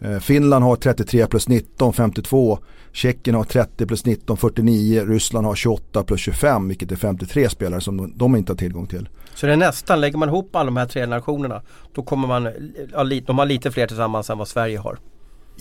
Eh, 0.02 0.20
Finland 0.20 0.64
har 0.64 0.76
33 0.76 1.28
plus 1.28 1.48
19, 1.48 1.94
52. 1.94 2.60
Tjeckien 2.92 3.36
har 3.36 3.44
30 3.44 3.86
plus 3.86 4.06
19, 4.06 4.38
49. 4.38 5.06
Ryssland 5.06 5.48
har 5.48 5.56
28 5.56 6.04
plus 6.04 6.20
25 6.20 6.68
vilket 6.68 6.92
är 6.92 6.96
53 6.96 7.50
spelare 7.50 7.82
som 7.82 7.98
de, 7.98 8.14
de 8.16 8.36
inte 8.36 8.52
har 8.52 8.58
tillgång 8.58 8.88
till. 8.88 9.10
Så 9.36 9.46
det 9.46 9.54
är 9.54 9.58
nästan, 9.58 10.02
lägger 10.02 10.18
man 10.18 10.30
ihop 10.30 10.56
alla 10.56 10.66
de 10.66 10.78
här 10.78 10.86
tre 10.86 11.06
nationerna 11.06 11.62
då 11.94 12.04
kommer 12.04 12.28
man, 12.28 12.44
de 13.26 13.38
har 13.38 13.46
lite 13.46 13.72
fler 13.72 13.88
tillsammans 13.88 14.30
än 14.30 14.38
vad 14.38 14.48
Sverige 14.48 14.78
har. 14.78 15.00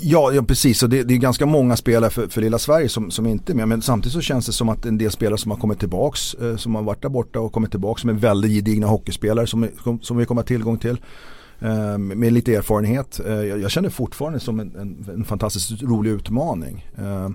Ja, 0.01 0.33
ja 0.33 0.43
precis. 0.43 0.83
Och 0.83 0.89
det, 0.89 1.03
det, 1.03 1.14
är 1.14 1.19
ganska 1.19 1.47
många 1.47 1.77
spelare 1.77 2.11
för, 2.11 2.27
för 2.27 2.41
lilla 2.41 2.59
Sverige 2.59 2.89
som, 2.89 3.11
som 3.11 3.27
inte 3.27 3.53
är 3.53 3.55
med. 3.55 3.69
Men 3.69 3.83
samtidigt 3.83 4.12
så 4.12 4.21
känns 4.21 4.47
det 4.47 4.53
som 4.53 4.69
att 4.69 4.85
en 4.85 4.99
del 4.99 5.11
spelare 5.11 5.39
som 5.39 5.51
har 5.51 5.59
kommit 5.59 5.79
tillbaks, 5.79 6.35
eh, 6.35 6.57
som 6.57 6.75
har 6.75 6.83
varit 6.83 7.03
där 7.03 7.09
borta 7.09 7.41
och 7.41 7.53
kommit 7.53 7.71
tillbaks 7.71 8.01
som 8.01 8.11
är 8.11 8.14
väldigt 8.14 8.51
gedigna 8.51 8.87
hockeyspelare 8.87 9.47
som, 9.47 9.69
som, 9.85 10.01
som 10.01 10.16
vi 10.16 10.25
kommer 10.25 10.43
ha 10.43 10.47
tillgång 10.47 10.79
till. 10.79 10.97
Eh, 11.61 11.99
med 11.99 12.33
lite 12.33 12.55
erfarenhet. 12.55 13.21
Eh, 13.27 13.33
jag, 13.33 13.61
jag, 13.61 13.71
känner 13.71 13.91
fortfarande 13.91 14.41
som 14.41 14.61
en, 14.61 14.77
en, 14.77 15.07
en 15.14 15.25
fantastiskt 15.25 15.83
rolig 15.83 16.11
utmaning. 16.11 16.87
Eh, 16.99 17.29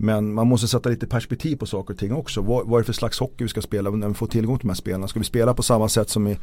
men 0.00 0.34
man 0.34 0.46
måste 0.46 0.68
sätta 0.68 0.88
lite 0.88 1.06
perspektiv 1.06 1.56
på 1.56 1.66
saker 1.66 1.94
och 1.94 2.00
ting 2.00 2.12
också. 2.12 2.40
Vad, 2.40 2.66
vad 2.66 2.78
är 2.78 2.82
det 2.82 2.86
för 2.86 2.92
slags 2.92 3.20
hockey 3.20 3.44
vi 3.44 3.48
ska 3.48 3.60
spela 3.60 3.90
när 3.90 4.08
vi 4.08 4.14
får 4.14 4.26
tillgång 4.26 4.58
till 4.58 4.66
de 4.66 4.70
här 4.70 4.76
spelarna? 4.76 5.08
Ska 5.08 5.18
vi 5.18 5.24
spela 5.24 5.54
på 5.54 5.62
samma 5.62 5.88
sätt 5.88 6.08
som 6.08 6.24
vi, 6.24 6.38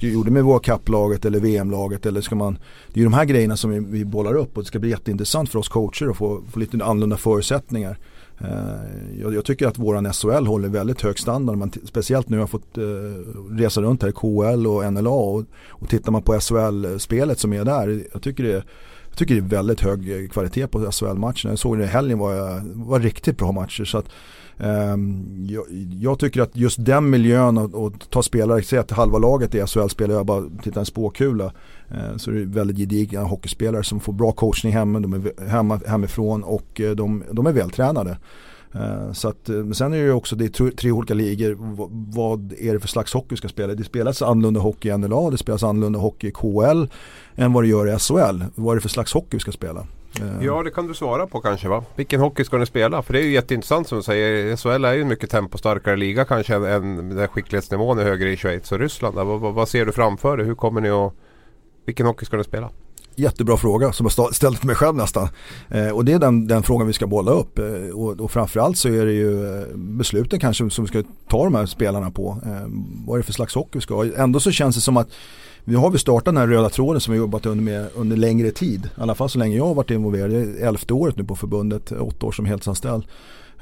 vi 0.00 0.12
gjorde 0.12 0.30
med 0.30 0.44
våra 0.44 0.58
kapplaget 0.58 1.24
eller 1.24 1.40
VM-laget? 1.40 2.06
Eller 2.06 2.20
ska 2.20 2.34
man, 2.34 2.58
det 2.92 3.00
är 3.00 3.02
ju 3.02 3.04
de 3.04 3.14
här 3.14 3.24
grejerna 3.24 3.56
som 3.56 3.70
vi, 3.70 3.78
vi 3.78 4.04
bollar 4.04 4.34
upp 4.34 4.56
och 4.56 4.62
det 4.62 4.66
ska 4.66 4.78
bli 4.78 4.90
jätteintressant 4.90 5.48
för 5.48 5.58
oss 5.58 5.68
coacher 5.68 6.10
att 6.10 6.16
få, 6.16 6.42
få 6.50 6.58
lite 6.58 6.84
annorlunda 6.84 7.16
förutsättningar. 7.16 7.98
Uh, 8.40 9.20
jag, 9.20 9.34
jag, 9.34 9.44
tycker 9.44 9.66
att 9.66 9.78
våran 9.78 10.12
SHL 10.12 10.46
håller 10.46 10.68
väldigt 10.68 11.02
hög 11.02 11.18
standard. 11.18 11.56
Man 11.56 11.72
speciellt 11.84 12.28
nu 12.28 12.38
har 12.38 12.46
fått 12.46 12.78
uh, 12.78 12.84
resa 13.50 13.82
runt 13.82 14.02
här 14.02 14.08
i 14.08 14.12
KL 14.12 14.66
och 14.66 14.92
NLA 14.92 15.10
och, 15.10 15.44
och 15.68 15.88
tittar 15.88 16.12
man 16.12 16.22
på 16.22 16.40
SHL-spelet 16.40 17.38
som 17.38 17.52
är 17.52 17.64
där. 17.64 18.04
Jag 18.12 18.22
tycker 18.22 18.44
det 18.44 18.52
är 18.52 18.64
jag 19.16 19.28
tycker 19.28 19.34
det 19.34 19.46
är 19.46 19.58
väldigt 19.58 19.80
hög 19.80 20.30
kvalitet 20.32 20.66
på 20.66 20.92
SHL-matcherna. 20.92 21.50
Jag 21.50 21.58
såg 21.58 21.78
det 21.78 21.84
i 21.84 21.86
helgen 21.86 22.18
var, 22.18 22.62
var 22.86 23.00
riktigt 23.00 23.38
bra 23.38 23.52
matcher. 23.52 23.84
Så 23.84 23.98
att, 23.98 24.08
um, 24.56 25.46
jag, 25.48 25.64
jag, 26.00 26.18
tycker 26.18 26.40
att 26.40 26.56
just 26.56 26.84
den 26.84 27.10
miljön 27.10 27.58
och, 27.58 27.74
och 27.74 28.10
ta 28.10 28.22
spelare, 28.22 28.62
säg 28.62 28.78
att 28.78 28.90
halva 28.90 29.18
laget 29.18 29.54
är 29.54 29.66
SHL-spelare 29.66 30.16
jag 30.16 30.26
bara 30.26 30.44
tittar 30.62 30.80
en 30.80 30.86
spåkula. 30.86 31.44
Uh, 31.44 32.16
så 32.16 32.30
det 32.30 32.40
är 32.40 32.44
väldigt 32.44 32.76
gedigna 32.76 33.22
hockeyspelare 33.22 33.84
som 33.84 34.00
får 34.00 34.12
bra 34.12 34.32
coachning 34.32 34.72
hemma, 34.72 35.00
de 35.00 35.12
är 35.12 35.48
hemma, 35.48 35.80
hemifrån 35.86 36.42
och 36.42 36.80
eh, 36.80 36.90
de, 36.90 37.24
de 37.30 37.46
är 37.46 37.52
vältränade. 37.52 38.18
Eh, 38.74 39.12
så 39.12 39.28
att, 39.28 39.48
eh, 39.48 39.70
sen 39.70 39.92
är 39.92 39.96
det 39.96 40.04
ju 40.04 40.12
också 40.12 40.36
det 40.36 40.44
är 40.44 40.70
tre, 40.70 40.90
olika 40.90 41.14
ligor. 41.14 41.56
Vad 42.16 42.52
är 42.58 42.72
det 42.72 42.80
för 42.80 42.88
slags 42.88 43.14
hockey 43.14 43.28
vi 43.30 43.36
ska 43.36 43.48
spela? 43.48 43.74
Det 43.74 43.84
spelas 43.84 44.22
annorlunda 44.22 44.60
hockey 44.60 44.88
i 44.88 44.98
NLA, 44.98 45.30
det 45.30 45.38
spelas 45.38 45.62
annorlunda 45.62 45.98
hockey 45.98 46.28
i 46.28 46.30
KL 46.30 46.86
än 47.36 47.52
vad 47.52 47.64
det 47.64 47.68
gör 47.68 47.94
i 47.94 47.98
SHL. 47.98 48.44
Vad 48.54 48.72
är 48.72 48.74
det 48.74 48.80
för 48.80 48.88
slags 48.88 49.14
hockey 49.14 49.36
vi 49.36 49.40
ska 49.40 49.52
spela? 49.52 49.86
Ja 50.40 50.62
det 50.62 50.70
kan 50.70 50.86
du 50.86 50.94
svara 50.94 51.26
på 51.26 51.40
kanske 51.40 51.68
va? 51.68 51.84
Vilken 51.96 52.20
hockey 52.20 52.44
ska 52.44 52.58
ni 52.58 52.66
spela? 52.66 53.02
För 53.02 53.12
det 53.12 53.20
är 53.20 53.22
ju 53.22 53.32
jätteintressant 53.32 53.88
som 53.88 53.98
du 53.98 54.02
säger. 54.02 54.56
SHL 54.56 54.84
är 54.84 54.92
ju 54.92 55.02
en 55.02 55.08
mycket 55.08 55.30
tempostarkare 55.30 55.96
liga 55.96 56.24
kanske 56.24 56.54
än 56.54 57.16
där 57.16 57.26
skicklighetsnivån 57.26 57.98
är 57.98 58.04
högre 58.04 58.32
i 58.32 58.36
Schweiz 58.36 58.72
och 58.72 58.78
Ryssland. 58.78 59.14
Vad, 59.14 59.40
vad, 59.40 59.54
vad 59.54 59.68
ser 59.68 59.86
du 59.86 59.92
framför 59.92 60.36
dig? 60.36 60.46
Hur 60.46 60.54
kommer 60.54 60.80
ni 60.80 60.90
att... 60.90 61.12
Vilken 61.84 62.06
hockey 62.06 62.26
ska 62.26 62.36
ni 62.36 62.44
spela? 62.44 62.70
Jättebra 63.18 63.56
fråga 63.56 63.92
som 63.92 64.08
jag 64.16 64.34
ställt 64.34 64.58
till 64.58 64.66
mig 64.66 64.76
själv 64.76 64.96
nästan. 64.96 65.28
Eh, 65.68 65.88
och 65.88 66.04
det 66.04 66.12
är 66.12 66.18
den, 66.18 66.46
den, 66.46 66.62
frågan 66.62 66.86
vi 66.86 66.92
ska 66.92 67.06
bolla 67.06 67.30
upp. 67.30 67.58
Eh, 67.58 67.64
och, 67.94 68.20
och 68.20 68.30
framförallt 68.30 68.78
så 68.78 68.88
är 68.88 69.06
det 69.06 69.12
ju 69.12 69.58
eh, 69.58 69.66
besluten 69.74 70.40
kanske 70.40 70.70
som 70.70 70.84
vi 70.84 70.88
ska 70.88 71.02
ta 71.28 71.44
de 71.44 71.54
här 71.54 71.66
spelarna 71.66 72.10
på. 72.10 72.38
Eh, 72.46 72.50
vad 73.06 73.14
är 73.14 73.18
det 73.18 73.22
för 73.22 73.32
slags 73.32 73.54
hockey 73.54 73.70
vi 73.72 73.80
ska 73.80 73.94
ha? 73.94 74.04
Ändå 74.16 74.40
så 74.40 74.50
känns 74.50 74.74
det 74.74 74.80
som 74.80 74.96
att 74.96 75.08
nu 75.64 75.76
har 75.76 75.90
vi 75.90 75.98
startat 75.98 76.24
den 76.24 76.36
här 76.36 76.46
röda 76.46 76.68
tråden 76.68 77.00
som 77.00 77.12
vi 77.12 77.18
jobbat 77.18 77.46
under 77.46 77.64
med 77.64 77.88
under 77.94 78.16
längre 78.16 78.50
tid. 78.50 78.90
I 78.98 79.00
alla 79.00 79.14
fall 79.14 79.30
så 79.30 79.38
länge 79.38 79.56
jag 79.56 79.66
har 79.66 79.74
varit 79.74 79.90
involverad. 79.90 80.30
Det 80.30 80.36
är 80.36 80.68
elfte 80.68 80.94
året 80.94 81.16
nu 81.16 81.24
på 81.24 81.36
förbundet, 81.36 81.92
åtta 81.92 82.26
år 82.26 82.32
som 82.32 82.46
heltidsanställd. 82.46 83.04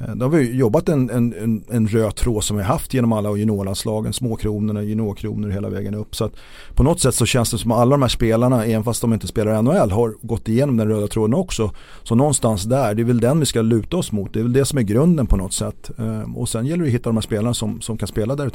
Eh, 0.01 0.15
då 0.15 0.25
har 0.25 0.31
vi 0.31 0.57
jobbat 0.57 0.89
en, 0.89 1.11
en, 1.11 1.65
en, 1.71 1.89
röd 1.89 2.17
tråd 2.17 2.45
som 2.45 2.57
vi 2.57 2.63
haft 2.63 2.95
genom 2.95 3.13
alla 3.13 3.37
juniorlandslagen, 3.37 4.13
småkronorna, 4.13 4.83
juniorkronor 4.83 5.49
hela 5.49 5.69
vägen 5.69 5.95
upp. 5.95 6.17
Så 6.17 6.25
att 6.25 6.33
på 6.75 6.83
något 6.83 7.01
sätt 7.01 7.15
så 7.15 7.27
känns 7.27 7.51
det 7.51 7.59
som 7.59 7.71
att 7.71 7.79
alla 7.79 7.91
de 7.91 8.03
här 8.03 8.09
spelarna, 8.09 8.65
även 8.65 8.85
fast 8.85 9.01
de 9.01 9.13
inte 9.13 9.27
spelar 9.27 9.63
NHL, 9.63 9.91
har 9.91 10.15
gått 10.27 10.49
igenom 10.49 10.77
den 10.77 10.89
röda 10.89 11.07
tråden 11.07 11.35
också. 11.35 11.71
Så 12.03 12.15
någonstans 12.15 12.65
där, 12.65 12.95
det 12.95 13.03
är 13.03 13.05
väl 13.05 13.21
den 13.21 13.41
vi 13.41 13.47
ska 13.47 13.63
luta 13.63 13.97
oss 13.97 14.13
mot. 14.13 14.33
Det 14.33 14.39
är 14.39 14.43
väl 14.43 14.53
det 14.53 14.65
som 14.65 14.79
är 14.79 14.83
grunden 14.83 15.27
på 15.27 15.37
något 15.37 15.53
sätt. 15.53 15.91
Eh, 15.99 16.37
och 16.37 16.49
sen 16.49 16.67
gäller 16.67 16.83
det 16.83 16.89
att 16.89 16.95
hitta 16.95 17.09
de 17.09 17.17
här 17.17 17.23
spelarna 17.23 17.55
som, 17.55 17.81
som 17.81 17.99
kan 17.99 18.09
spela 18.09 18.37
där. 18.37 18.51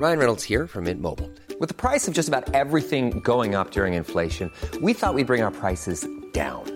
Ryan 0.00 0.18
Reynolds 0.18 0.48
här 0.48 0.66
från 0.66 0.84
Mint 0.84 1.00
Mobile. 1.00 1.28
Med 1.60 1.76
priset 1.76 2.14
på 2.14 2.18
nästan 2.18 2.44
allt 2.54 2.88
som 2.88 3.10
går 3.20 3.60
upp 3.60 3.76
under 3.76 3.92
inflationen, 3.92 4.50
trodde 4.72 4.86
vi 4.86 4.92
att 4.92 5.16
vi 5.16 5.24
skulle 5.24 5.24
bring 5.24 5.42
våra 5.42 5.50
priser 5.50 5.94
down. 6.34 6.75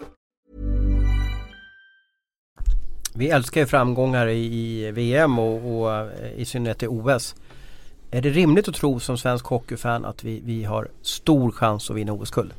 Vi 3.13 3.29
älskar 3.29 3.61
ju 3.61 3.67
framgångar 3.67 4.27
i 4.29 4.91
VM 4.91 5.39
och, 5.39 5.81
och 5.81 5.93
eh, 5.93 6.31
i 6.35 6.45
synnerhet 6.45 6.83
i 6.83 6.87
OS. 6.87 7.35
Är 8.11 8.21
det 8.21 8.29
rimligt 8.29 8.67
att 8.67 8.75
tro 8.75 8.99
som 8.99 9.17
svensk 9.17 9.45
hockeyfan 9.45 10.05
att 10.05 10.23
vi, 10.23 10.41
vi 10.45 10.63
har 10.63 10.87
stor 11.01 11.51
chans 11.51 11.89
att 11.89 11.95
vinna 11.95 12.13
OS-guld? 12.13 12.53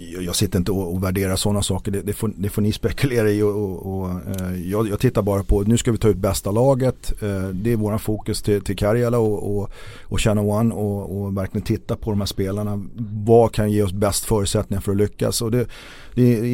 Jag 0.00 0.36
sitter 0.36 0.58
inte 0.58 0.72
och, 0.72 0.94
och 0.94 1.04
värderar 1.04 1.36
sådana 1.36 1.62
saker. 1.62 1.92
Det, 1.92 2.02
det, 2.02 2.12
får, 2.12 2.32
det, 2.36 2.48
får, 2.48 2.62
ni 2.62 2.72
spekulera 2.72 3.30
i. 3.30 3.42
Och, 3.42 3.50
och, 3.50 4.00
och 4.00 4.10
eh, 4.10 4.70
jag, 4.70 4.88
jag, 4.88 5.00
tittar 5.00 5.22
bara 5.22 5.42
på, 5.42 5.60
nu 5.60 5.78
ska 5.78 5.92
vi 5.92 5.98
ta 5.98 6.08
ut 6.08 6.16
bästa 6.16 6.50
laget. 6.50 7.22
Eh, 7.22 7.48
det 7.48 7.72
är 7.72 7.76
våran 7.76 7.98
fokus 7.98 8.42
till, 8.42 8.60
till 8.60 8.76
Karjala 8.76 9.18
och, 9.18 9.56
och, 9.56 9.70
och 10.02 10.20
Channel 10.20 10.44
One 10.44 10.74
och, 10.74 11.20
och 11.20 11.36
verkligen 11.36 11.64
titta 11.66 11.96
på 11.96 12.10
de 12.10 12.20
här 12.20 12.26
spelarna. 12.26 12.86
Vad 13.24 13.52
kan 13.52 13.70
ge 13.70 13.82
oss 13.82 13.92
bäst 13.92 14.24
förutsättningar 14.24 14.80
för 14.80 14.92
att 14.92 14.98
lyckas? 14.98 15.42
Och 15.42 15.50
det, 15.50 15.68
det 16.14 16.48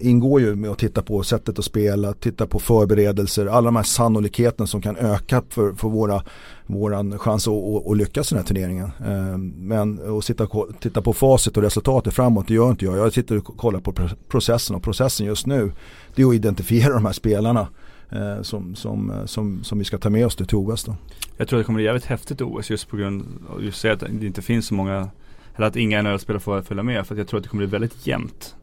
ingår 0.00 0.40
ju 0.40 0.54
med 0.54 0.70
att 0.70 0.78
titta 0.78 1.02
på 1.02 1.22
sättet 1.22 1.58
att 1.58 1.64
spela, 1.64 2.12
titta 2.12 2.46
på 2.46 2.58
förberedelser, 2.58 3.46
alla 3.46 3.64
de 3.64 3.76
här 3.76 3.82
sannolikheten 3.82 4.66
som 4.66 4.82
kan 4.82 4.96
öka 4.96 5.42
för, 5.48 5.72
för 5.72 5.88
våra 5.88 6.22
våran 6.66 7.18
chans 7.18 7.48
att, 7.48 7.86
att, 7.90 7.96
lyckas 7.96 8.32
i 8.32 8.34
den 8.34 8.42
här 8.42 8.46
turneringen. 8.48 8.90
Ehm, 9.06 9.54
men 9.56 10.16
att 10.18 10.24
sitta, 10.24 10.44
och 10.44 10.68
titta 10.80 11.02
på 11.02 11.12
facit 11.12 11.56
och 11.56 11.62
resultatet 11.62 12.14
framåt, 12.14 12.48
det 12.48 12.54
gör 12.54 12.70
inte 12.70 12.84
jag. 12.84 12.98
Jag 12.98 13.12
sitter 13.12 13.38
och 13.38 13.56
kollar 13.56 13.80
på 13.80 13.92
processen 14.28 14.76
och 14.76 14.82
processen 14.82 15.26
just 15.26 15.46
nu 15.46 15.72
det 16.14 16.22
är 16.22 16.26
att 16.26 16.34
identifiera 16.34 16.94
de 16.94 17.04
här 17.04 17.12
spelarna 17.12 17.68
eh, 18.10 18.42
som, 18.42 18.74
som, 18.74 19.10
eh, 19.10 19.24
som, 19.24 19.64
som 19.64 19.78
vi 19.78 19.84
ska 19.84 19.98
ta 19.98 20.10
med 20.10 20.26
oss 20.26 20.36
till 20.36 20.46
OS 20.56 20.84
då. 20.84 20.96
Jag 21.36 21.48
tror 21.48 21.58
det 21.58 21.64
kommer 21.64 21.76
bli 21.76 21.84
jävligt 21.84 22.04
häftigt 22.04 22.40
OS 22.40 22.70
just 22.70 22.88
på 22.88 22.96
grund 22.96 23.24
av 23.48 23.64
just 23.64 23.84
att 23.84 24.00
det 24.00 24.26
inte 24.26 24.42
finns 24.42 24.66
så 24.66 24.74
många 24.74 25.08
eller 25.56 25.66
att 25.66 25.76
inga 25.76 26.02
NHL-spelare 26.02 26.40
får 26.40 26.62
följa 26.62 26.82
med 26.82 27.06
för 27.06 27.14
att 27.14 27.18
jag 27.18 27.28
tror 27.28 27.38
att 27.38 27.44
det 27.44 27.48
kommer 27.50 27.66
bli 27.66 27.70
väldigt 27.70 28.06
jämnt. 28.06 28.56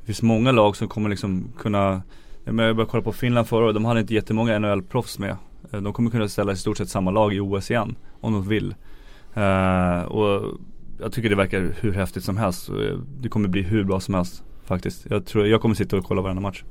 Det 0.00 0.06
finns 0.06 0.22
många 0.22 0.52
lag 0.52 0.76
som 0.76 0.88
kommer 0.88 1.10
liksom 1.10 1.44
kunna 1.58 2.02
Jag 2.44 2.54
började 2.54 2.84
kolla 2.84 3.02
på 3.02 3.12
Finland 3.12 3.48
förra 3.48 3.64
året, 3.64 3.74
de 3.74 3.84
hade 3.84 4.00
inte 4.00 4.14
jättemånga 4.14 4.58
NHL-proffs 4.58 5.18
med 5.18 5.36
de 5.70 5.92
kommer 5.92 6.10
kunna 6.10 6.28
ställa 6.28 6.52
i 6.52 6.56
stort 6.56 6.78
sett 6.78 6.88
samma 6.88 7.10
lag 7.10 7.34
i 7.34 7.40
OS 7.40 7.70
igen 7.70 7.96
om 8.20 8.32
de 8.32 8.48
vill. 8.48 8.74
Uh, 9.36 10.02
och 10.02 10.58
jag 11.00 11.12
tycker 11.12 11.28
det 11.28 11.36
verkar 11.36 11.74
hur 11.80 11.92
häftigt 11.92 12.24
som 12.24 12.36
helst. 12.36 12.70
Det 13.20 13.28
kommer 13.28 13.48
bli 13.48 13.62
hur 13.62 13.84
bra 13.84 14.00
som 14.00 14.14
helst 14.14 14.42
faktiskt. 14.64 15.06
Jag 15.10 15.26
tror 15.26 15.46
jag 15.46 15.60
kommer 15.60 15.74
sitta 15.74 15.96
och 15.96 16.04
kolla 16.04 16.22
varenda 16.22 16.42
match. 16.42 16.64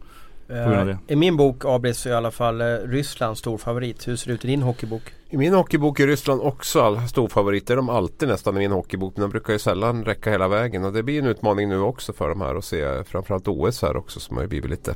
I 1.08 1.16
min 1.16 1.38
bok 1.38 1.66
Abris 1.66 1.98
så 1.98 2.10
är 2.10 2.14
i 2.14 2.16
alla 2.16 2.32
fall 2.32 2.62
Ryssland 2.62 3.38
stor 3.38 3.58
favorit. 3.58 4.08
Hur 4.08 4.16
ser 4.16 4.28
det 4.28 4.34
ut 4.34 4.46
i 4.46 4.48
din 4.48 4.62
hockeybok? 4.62 5.02
I 5.30 5.38
min 5.38 5.54
hockeybok 5.54 6.00
är 6.00 6.08
Ryssland 6.08 6.42
också 6.42 7.02
stor 7.08 7.28
favorit. 7.28 7.68
Det 7.68 7.74
är 7.74 7.78
de 7.78 7.90
alltid 7.90 8.28
nästan 8.28 8.58
i 8.58 8.60
min 8.60 8.72
hockeybok. 8.72 9.14
Men 9.16 9.22
de 9.22 9.30
brukar 9.30 9.54
ju 9.54 9.60
sällan 9.60 10.06
räcka 10.06 10.32
hela 10.32 10.48
vägen. 10.48 10.86
Och 10.86 10.94
det 10.94 11.04
blir 11.04 11.20
en 11.20 11.26
utmaning 11.26 11.70
nu 11.70 11.80
också 11.80 12.14
för 12.14 12.30
de 12.30 12.42
här 12.42 12.56
att 12.56 12.66
se 12.66 13.04
framförallt 13.04 13.48
OS 13.48 13.82
här 13.82 13.98
också 13.98 14.20
som 14.20 14.36
har 14.36 14.44
ju 14.44 14.50
blivit 14.50 14.70
lite 14.70 14.96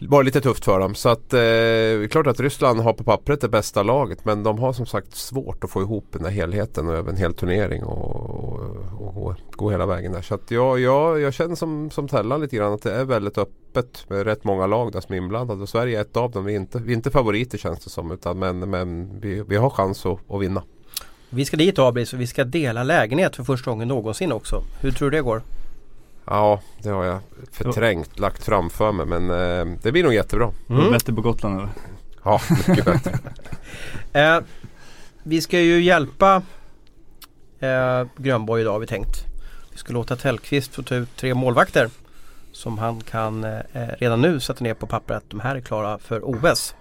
var 0.00 0.22
lite 0.22 0.40
tufft 0.40 0.64
för 0.64 0.80
dem. 0.80 0.94
Så 0.94 1.08
att 1.08 1.32
eh, 1.32 1.38
det 1.38 2.04
är 2.04 2.08
klart 2.08 2.26
att 2.26 2.40
Ryssland 2.40 2.80
har 2.80 2.92
på 2.92 3.04
pappret 3.04 3.40
det 3.40 3.48
bästa 3.48 3.82
laget. 3.82 4.24
Men 4.24 4.42
de 4.42 4.58
har 4.58 4.72
som 4.72 4.86
sagt 4.86 5.14
svårt 5.14 5.64
att 5.64 5.70
få 5.70 5.82
ihop 5.82 6.06
den 6.12 6.24
här 6.24 6.32
helheten 6.32 6.88
och 6.88 6.94
över 6.94 7.10
en 7.10 7.16
hel 7.16 7.34
turnering 7.34 7.84
och, 7.84 8.20
och, 8.20 8.60
och, 9.00 9.26
och 9.26 9.34
gå 9.50 9.70
hela 9.70 9.86
vägen 9.86 10.12
där. 10.12 10.22
Så 10.22 10.34
att 10.34 10.50
jag, 10.50 10.80
jag, 10.80 11.20
jag 11.20 11.34
känner 11.34 11.54
som, 11.54 11.90
som 11.90 12.08
Tellan 12.08 12.40
lite 12.40 12.56
grann 12.56 12.72
att 12.72 12.82
det 12.82 12.92
är 12.92 13.04
väldigt 13.04 13.38
öppet 13.38 14.04
med 14.08 14.24
rätt 14.24 14.44
många 14.44 14.66
lag 14.66 14.92
där 14.92 15.00
som 15.00 15.14
är 15.14 15.18
inblandade. 15.18 15.62
Och 15.62 15.68
Sverige 15.68 15.98
är 15.98 16.02
ett 16.02 16.16
av 16.16 16.30
dem. 16.30 16.44
Vi 16.44 16.52
är 16.52 16.56
inte, 16.56 16.78
vi 16.78 16.92
är 16.92 16.96
inte 16.96 17.10
favoriter 17.10 17.58
känns 17.58 17.84
det 17.84 17.90
som. 17.90 18.10
Utan, 18.10 18.38
men 18.38 18.70
men 18.70 19.20
vi, 19.20 19.42
vi 19.48 19.56
har 19.56 19.70
chans 19.70 20.06
att, 20.06 20.30
att 20.30 20.40
vinna. 20.40 20.62
Vi 21.30 21.44
ska 21.44 21.56
dit 21.56 21.78
Abris 21.78 22.12
och 22.12 22.20
vi 22.20 22.26
ska 22.26 22.44
dela 22.44 22.82
lägenhet 22.82 23.36
för 23.36 23.44
första 23.44 23.70
gången 23.70 23.88
någonsin 23.88 24.32
också. 24.32 24.62
Hur 24.80 24.90
tror 24.90 25.10
du 25.10 25.16
det 25.16 25.22
går? 25.22 25.42
Ja, 26.30 26.60
det 26.82 26.88
har 26.88 27.04
jag 27.04 27.20
förträngt, 27.52 28.18
lagt 28.18 28.44
framför 28.44 28.92
mig. 28.92 29.06
Men 29.06 29.30
eh, 29.30 29.76
det 29.82 29.92
blir 29.92 30.04
nog 30.04 30.14
jättebra. 30.14 30.50
Mm. 30.68 30.90
Bättre 30.90 31.12
på 31.12 31.20
Gotland 31.20 31.58
eller? 31.58 31.68
Ja, 32.24 32.40
mycket 32.68 32.84
bättre. 32.84 33.18
Eh, 34.12 34.40
vi 35.22 35.40
ska 35.40 35.60
ju 35.60 35.82
hjälpa 35.82 36.42
eh, 37.60 38.06
Grönborg 38.16 38.62
idag 38.62 38.72
har 38.72 38.78
vi 38.78 38.86
tänkt. 38.86 39.24
Vi 39.70 39.78
ska 39.78 39.92
låta 39.92 40.16
Tellqvist 40.16 40.74
få 40.74 40.82
ta 40.82 40.94
ut 40.94 41.16
tre 41.16 41.34
målvakter. 41.34 41.90
Som 42.52 42.78
han 42.78 43.00
kan 43.00 43.44
eh, 43.44 43.60
redan 43.98 44.20
nu 44.20 44.40
sätta 44.40 44.64
ner 44.64 44.74
på 44.74 44.86
papper 44.86 45.14
att 45.14 45.30
de 45.30 45.40
här 45.40 45.56
är 45.56 45.60
klara 45.60 45.98
för 45.98 46.20
OS. 46.24 46.74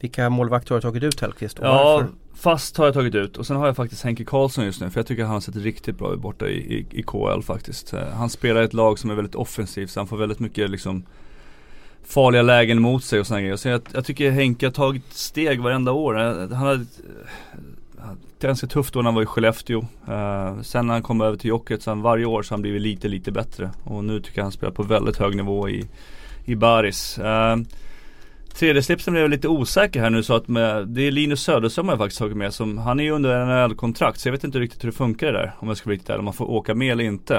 Vilka 0.00 0.30
målvakter 0.30 0.70
har 0.70 0.76
du 0.76 0.82
tagit 0.82 1.02
ut 1.02 1.18
Tellqvist? 1.18 1.58
Ja, 1.62 1.84
varför? 1.84 2.08
Fast 2.36 2.76
har 2.76 2.84
jag 2.84 2.94
tagit 2.94 3.14
ut 3.14 3.36
och 3.36 3.46
sen 3.46 3.56
har 3.56 3.66
jag 3.66 3.76
faktiskt 3.76 4.02
Henke 4.02 4.24
Karlsson 4.24 4.64
just 4.64 4.80
nu 4.80 4.90
för 4.90 5.00
jag 5.00 5.06
tycker 5.06 5.22
att 5.22 5.28
han 5.28 5.36
har 5.36 5.40
sett 5.40 5.56
riktigt 5.56 5.98
bra 5.98 6.14
ut 6.14 6.20
borta 6.20 6.48
i, 6.48 6.56
i, 6.56 6.86
i 6.90 7.02
KL 7.02 7.42
faktiskt. 7.42 7.92
Eh, 7.92 8.08
han 8.08 8.30
spelar 8.30 8.62
i 8.62 8.64
ett 8.64 8.74
lag 8.74 8.98
som 8.98 9.10
är 9.10 9.14
väldigt 9.14 9.34
offensivt 9.34 9.90
så 9.90 10.00
han 10.00 10.06
får 10.06 10.16
väldigt 10.16 10.40
mycket 10.40 10.70
liksom 10.70 11.04
farliga 12.04 12.42
lägen 12.42 12.82
mot 12.82 13.04
sig 13.04 13.20
och 13.20 13.26
sådana 13.26 13.40
grejer. 13.40 13.56
Så 13.56 13.68
jag, 13.68 13.80
jag 13.92 14.04
tycker 14.04 14.30
Henke 14.30 14.66
har 14.66 14.70
tagit 14.70 15.12
steg 15.12 15.60
varenda 15.60 15.92
år. 15.92 16.20
Eh, 16.20 16.24
han 16.26 16.66
hade 16.66 16.80
eh, 16.82 18.12
ganska 18.40 18.66
tufft 18.66 18.94
då 18.94 18.98
när 18.98 19.04
han 19.04 19.14
var 19.14 19.22
i 19.22 19.26
Skellefteå. 19.26 19.78
Uh, 19.78 20.62
sen 20.62 20.86
när 20.86 20.92
han 20.92 21.02
kom 21.02 21.20
över 21.20 21.36
till 21.36 21.48
Jocket 21.48 21.82
så 21.82 21.90
han 21.90 22.02
varje 22.02 22.24
år 22.24 22.42
så 22.42 22.52
har 22.52 22.56
han 22.56 22.62
blivit 22.62 22.82
lite, 22.82 23.08
lite 23.08 23.32
bättre. 23.32 23.70
Och 23.84 24.04
nu 24.04 24.20
tycker 24.20 24.38
jag 24.38 24.44
han 24.44 24.52
spelar 24.52 24.72
på 24.72 24.82
väldigt 24.82 25.16
hög 25.16 25.36
nivå 25.36 25.68
i, 25.68 25.88
i 26.44 26.54
Baris. 26.54 27.18
Uh, 27.18 27.56
Tredje 28.58 28.82
slipsen 28.82 29.12
blev 29.12 29.22
jag 29.22 29.30
lite 29.30 29.48
osäker 29.48 30.00
här 30.00 30.10
nu 30.10 30.22
så 30.22 30.34
att 30.34 30.48
med, 30.48 30.88
det 30.88 31.02
är 31.02 31.10
Linus 31.10 31.42
Söderström 31.42 31.88
jag 31.88 31.98
faktiskt 31.98 32.18
tagit 32.18 32.36
med 32.36 32.54
som, 32.54 32.78
han 32.78 33.00
är 33.00 33.04
ju 33.04 33.10
under 33.10 33.46
NHL-kontrakt 33.46 34.20
så 34.20 34.28
jag 34.28 34.32
vet 34.32 34.44
inte 34.44 34.58
riktigt 34.58 34.84
hur 34.84 34.88
det 34.88 34.96
funkar 34.96 35.26
det 35.26 35.32
där 35.32 35.52
om 35.58 35.68
jag 35.68 35.76
ska 35.76 35.86
vara 35.86 35.94
riktigt 35.94 36.10
ärlig, 36.10 36.18
om 36.18 36.24
man 36.24 36.34
får 36.34 36.50
åka 36.50 36.74
med 36.74 36.92
eller 36.92 37.04
inte. 37.04 37.34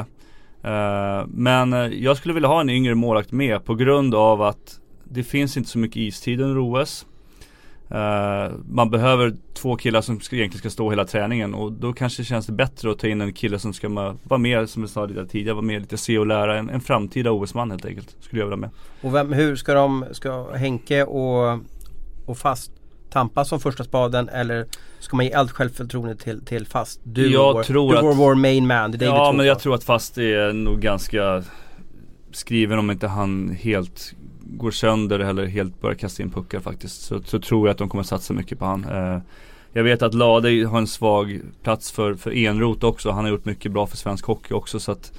Uh, 0.66 1.28
men 1.28 1.74
eh, 1.74 1.80
jag 1.80 2.18
skulle 2.18 2.34
vilja 2.34 2.50
ha 2.50 2.62
en 2.62 2.70
yngre 2.70 2.96
målvakt 2.96 3.32
med 3.32 3.66
på 3.66 3.76
grund 3.76 4.16
av 4.16 4.42
att 4.42 4.80
det 5.04 5.24
finns 5.24 5.58
inte 5.58 5.70
så 5.70 5.80
mycket 5.80 5.98
istid 5.98 6.42
under 6.42 6.82
OS. 6.82 7.06
Uh, 7.92 8.56
man 8.70 8.90
behöver 8.90 9.34
två 9.54 9.76
killar 9.76 10.02
som 10.02 10.20
ska, 10.20 10.36
egentligen 10.36 10.60
ska 10.60 10.70
stå 10.70 10.90
hela 10.90 11.06
träningen 11.06 11.54
och 11.54 11.72
då 11.72 11.94
kanske 11.94 12.22
det 12.22 12.26
känns 12.26 12.46
det 12.46 12.54
bättre 12.54 12.92
att 12.92 13.00
ta 13.00 13.08
in 13.08 13.22
en 13.22 13.34
kille 13.34 13.60
som 13.60 13.74
ska 13.74 13.90
vara 14.24 14.38
med, 14.38 14.70
som 14.70 14.84
jag 14.84 14.90
sa 14.90 15.06
lite 15.06 15.26
tidigare, 15.26 15.54
vara 15.54 15.66
med 15.66 15.82
lite 15.82 15.98
se 15.98 16.18
och 16.18 16.28
lära. 16.28 16.58
En, 16.58 16.70
en 16.70 16.82
framtida 16.82 17.32
OS-man 17.32 17.72
helt 17.72 17.86
enkelt, 17.86 18.16
skulle 18.20 18.42
jag 18.42 18.46
vilja 18.46 18.58
med. 18.58 18.70
Och 19.02 19.16
vem, 19.16 19.34
hur 19.34 19.56
ska 19.56 19.74
de, 19.74 20.06
ska 20.12 20.52
Henke 20.52 21.04
och, 21.04 21.60
och 22.26 22.38
Fast 22.38 22.72
tampas 23.10 23.50
som 23.50 23.60
första 23.60 23.84
spaden 23.84 24.30
eller 24.30 24.66
ska 25.00 25.16
man 25.16 25.26
ge 25.26 25.34
allt 25.34 25.52
självförtroende 25.52 26.16
till, 26.16 26.46
till 26.46 26.66
Fast? 26.66 27.00
Du 27.04 27.32
jag 27.32 27.54
vår, 27.54 27.64
tror 27.64 27.92
du 27.92 27.98
att, 27.98 28.04
vår, 28.04 28.14
vår 28.14 28.36
main 28.36 28.68
man, 28.68 28.92
det 28.92 29.06
är 29.06 29.10
Ja 29.10 29.32
men 29.32 29.46
jag 29.46 29.60
tror 29.60 29.76
att 29.76 29.84
Fast 29.84 30.18
är 30.18 30.54
nog 30.54 30.80
ganska 30.80 31.44
skriven 32.32 32.80
om 32.80 32.92
inte 32.92 33.08
han 33.08 33.50
helt 33.50 34.14
går 34.52 34.72
sönder 34.72 35.20
eller 35.20 35.46
helt 35.46 35.82
börjar 35.82 35.96
kasta 35.96 36.24
in 36.24 36.30
puckar 36.30 36.60
faktiskt. 36.60 37.02
Så, 37.02 37.24
så 37.24 37.40
tror 37.40 37.68
jag 37.68 37.72
att 37.72 37.78
de 37.78 37.90
kommer 37.90 38.04
satsa 38.04 38.34
mycket 38.34 38.60
på 38.60 38.66
han. 38.66 38.86
Eh, 38.86 39.20
jag 39.74 39.84
vet 39.84 40.02
att 40.02 40.14
Lade 40.14 40.66
har 40.68 40.78
en 40.78 40.88
svag 40.88 41.42
plats 41.64 41.92
för, 41.92 42.16
för 42.16 42.32
Enrot 42.32 42.84
också. 42.84 43.12
Han 43.12 43.24
har 43.24 43.32
gjort 43.32 43.46
mycket 43.46 43.72
bra 43.72 43.88
för 43.88 43.98
svensk 43.98 44.26
hockey 44.26 44.54
också 44.54 44.80
så 44.80 44.92
att 44.92 45.12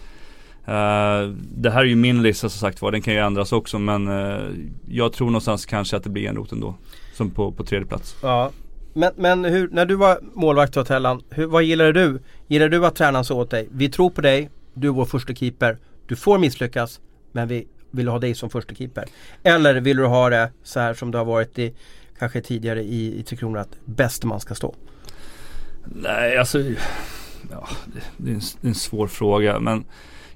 eh, 0.64 1.34
det 1.54 1.70
här 1.70 1.80
är 1.80 1.84
ju 1.84 1.96
min 1.96 2.22
lista 2.22 2.48
som 2.48 2.58
sagt 2.58 2.82
var, 2.82 2.92
den 2.92 3.02
kan 3.02 3.14
ju 3.14 3.20
ändras 3.20 3.52
också 3.52 3.78
men 3.78 4.08
eh, 4.08 4.48
jag 4.88 5.12
tror 5.12 5.26
någonstans 5.26 5.66
kanske 5.66 5.96
att 5.96 6.04
det 6.04 6.10
blir 6.10 6.28
Enroth 6.28 6.54
ändå. 6.54 6.74
Som 7.14 7.30
på, 7.30 7.52
på 7.52 7.64
tredje 7.64 7.86
plats. 7.86 8.16
Ja. 8.22 8.50
Men, 8.92 9.12
men 9.16 9.44
hur, 9.44 9.68
när 9.68 9.86
du 9.86 9.94
var 9.94 10.18
målvakt 10.34 10.76
åt 10.76 10.88
Hellan, 10.88 11.22
hur, 11.30 11.46
vad 11.46 11.62
gillade 11.62 11.92
du? 11.92 12.20
Gillade 12.46 12.76
du 12.76 12.86
att 12.86 12.94
tränaren 12.94 13.24
sa 13.24 13.34
åt 13.34 13.50
dig, 13.50 13.68
vi 13.72 13.88
tror 13.88 14.10
på 14.10 14.20
dig, 14.20 14.50
du 14.74 14.88
är 14.88 14.92
vår 14.92 15.04
första 15.04 15.34
keeper, 15.34 15.78
du 16.06 16.16
får 16.16 16.38
misslyckas 16.38 17.00
men 17.32 17.48
vi 17.48 17.66
vill 17.90 18.06
du 18.06 18.10
ha 18.12 18.18
dig 18.18 18.34
som 18.34 18.50
första 18.50 18.74
keeper? 18.74 19.04
Eller 19.42 19.80
vill 19.80 19.96
du 19.96 20.06
ha 20.06 20.30
det 20.30 20.52
så 20.62 20.80
här 20.80 20.94
som 20.94 21.10
det 21.10 21.18
har 21.18 21.24
varit 21.24 21.58
i 21.58 21.74
kanske 22.18 22.40
tidigare 22.40 22.82
i, 22.82 23.20
i 23.20 23.22
Tre 23.22 23.36
Kronor 23.36 23.58
att 23.58 23.76
bäst 23.84 24.24
man 24.24 24.40
ska 24.40 24.54
stå? 24.54 24.74
Nej 25.84 26.38
alltså 26.38 26.60
ja, 27.50 27.68
det, 27.86 28.00
det, 28.16 28.30
är 28.30 28.34
en, 28.34 28.40
det 28.60 28.66
är 28.66 28.68
en 28.68 28.74
svår 28.74 29.06
fråga 29.06 29.60
men 29.60 29.84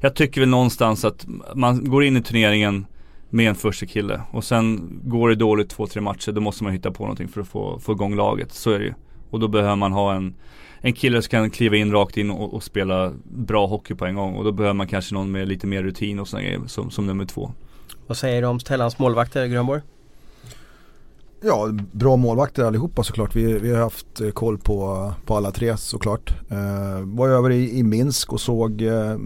jag 0.01 0.15
tycker 0.15 0.41
väl 0.41 0.49
någonstans 0.49 1.05
att 1.05 1.27
man 1.55 1.85
går 1.85 2.05
in 2.05 2.17
i 2.17 2.23
turneringen 2.23 2.87
med 3.31 3.49
en 3.49 3.55
första 3.55 3.87
kille 3.87 4.21
och 4.31 4.45
sen 4.45 5.01
går 5.05 5.29
det 5.29 5.35
dåligt 5.35 5.71
två, 5.71 5.87
tre 5.87 6.01
matcher 6.01 6.33
då 6.33 6.41
måste 6.41 6.65
man 6.65 6.73
hitta 6.73 6.91
på 6.91 7.03
någonting 7.03 7.29
för 7.29 7.41
att 7.41 7.49
få, 7.49 7.79
få 7.79 7.93
igång 7.93 8.17
laget. 8.17 8.53
Så 8.53 8.71
är 8.71 8.79
det 8.79 8.85
ju. 8.85 8.95
Och 9.31 9.41
då 9.41 9.49
behöver 9.49 9.77
man 9.77 9.93
ha 9.93 10.15
en, 10.15 10.35
en 10.85 10.93
kille 10.93 11.23
som 11.23 11.31
kan 11.31 11.51
kliva 11.51 11.77
in 11.77 11.93
rakt 11.93 12.17
in 12.17 12.31
och, 12.31 12.55
och, 12.55 12.63
spela 12.63 13.13
bra 13.25 13.67
hockey 13.67 13.95
på 13.95 14.07
en 14.07 14.15
gång. 14.15 14.35
Och 14.35 14.45
då 14.45 14.53
behöver 14.53 14.75
man 14.75 14.87
kanske 14.87 15.15
någon 15.15 15.31
med 15.31 15.49
lite 15.49 15.67
mer 15.67 15.83
rutin 15.83 16.19
och 16.19 16.29
sådana 16.29 16.47
grejer 16.47 16.61
som, 16.67 16.91
som 16.91 17.07
nummer 17.07 17.25
två. 17.25 17.53
Vad 18.07 18.17
säger 18.17 18.43
du 18.43 18.49
om 18.49 18.61
Stellans 18.61 18.99
målvakter, 18.99 19.47
Grönborg? 19.47 19.83
Ja, 21.45 21.69
bra 21.93 22.17
målvakter 22.17 22.65
allihopa 22.65 23.03
såklart. 23.03 23.37
Vi, 23.37 23.59
vi 23.59 23.75
har 23.75 23.81
haft 23.81 24.21
eh, 24.21 24.31
koll 24.31 24.59
på, 24.59 25.13
på 25.27 25.37
alla 25.37 25.51
tre 25.51 25.77
såklart. 25.77 26.35
Eh, 26.51 27.01
var 27.05 27.29
över 27.29 27.51
i, 27.51 27.79
i 27.79 27.83
Minsk 27.83 28.33
och 28.33 28.41
såg 28.41 28.83
eh, 28.83 29.17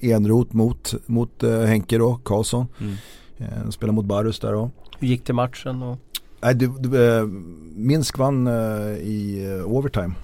Enrot 0.00 0.52
mot, 0.52 0.94
mot 1.06 1.42
eh, 1.42 1.60
Henke 1.60 1.98
då, 1.98 2.20
Karlsson. 2.24 2.66
Mm. 2.80 2.94
Eh, 3.38 3.70
spelade 3.70 3.94
mot 3.94 4.04
Barus 4.04 4.40
där 4.40 4.52
då. 4.52 4.70
Hur 4.98 5.08
gick 5.08 5.26
det 5.26 5.32
matchen? 5.32 5.82
Och... 5.82 5.98
Nej, 6.40 6.54
det, 6.54 6.88
det, 6.88 7.16
eh, 7.16 7.26
Minsk 7.74 8.18
vann 8.18 8.46
eh, 8.46 8.52
i 8.98 9.46
eh, 9.58 9.72
overtime 9.72 10.14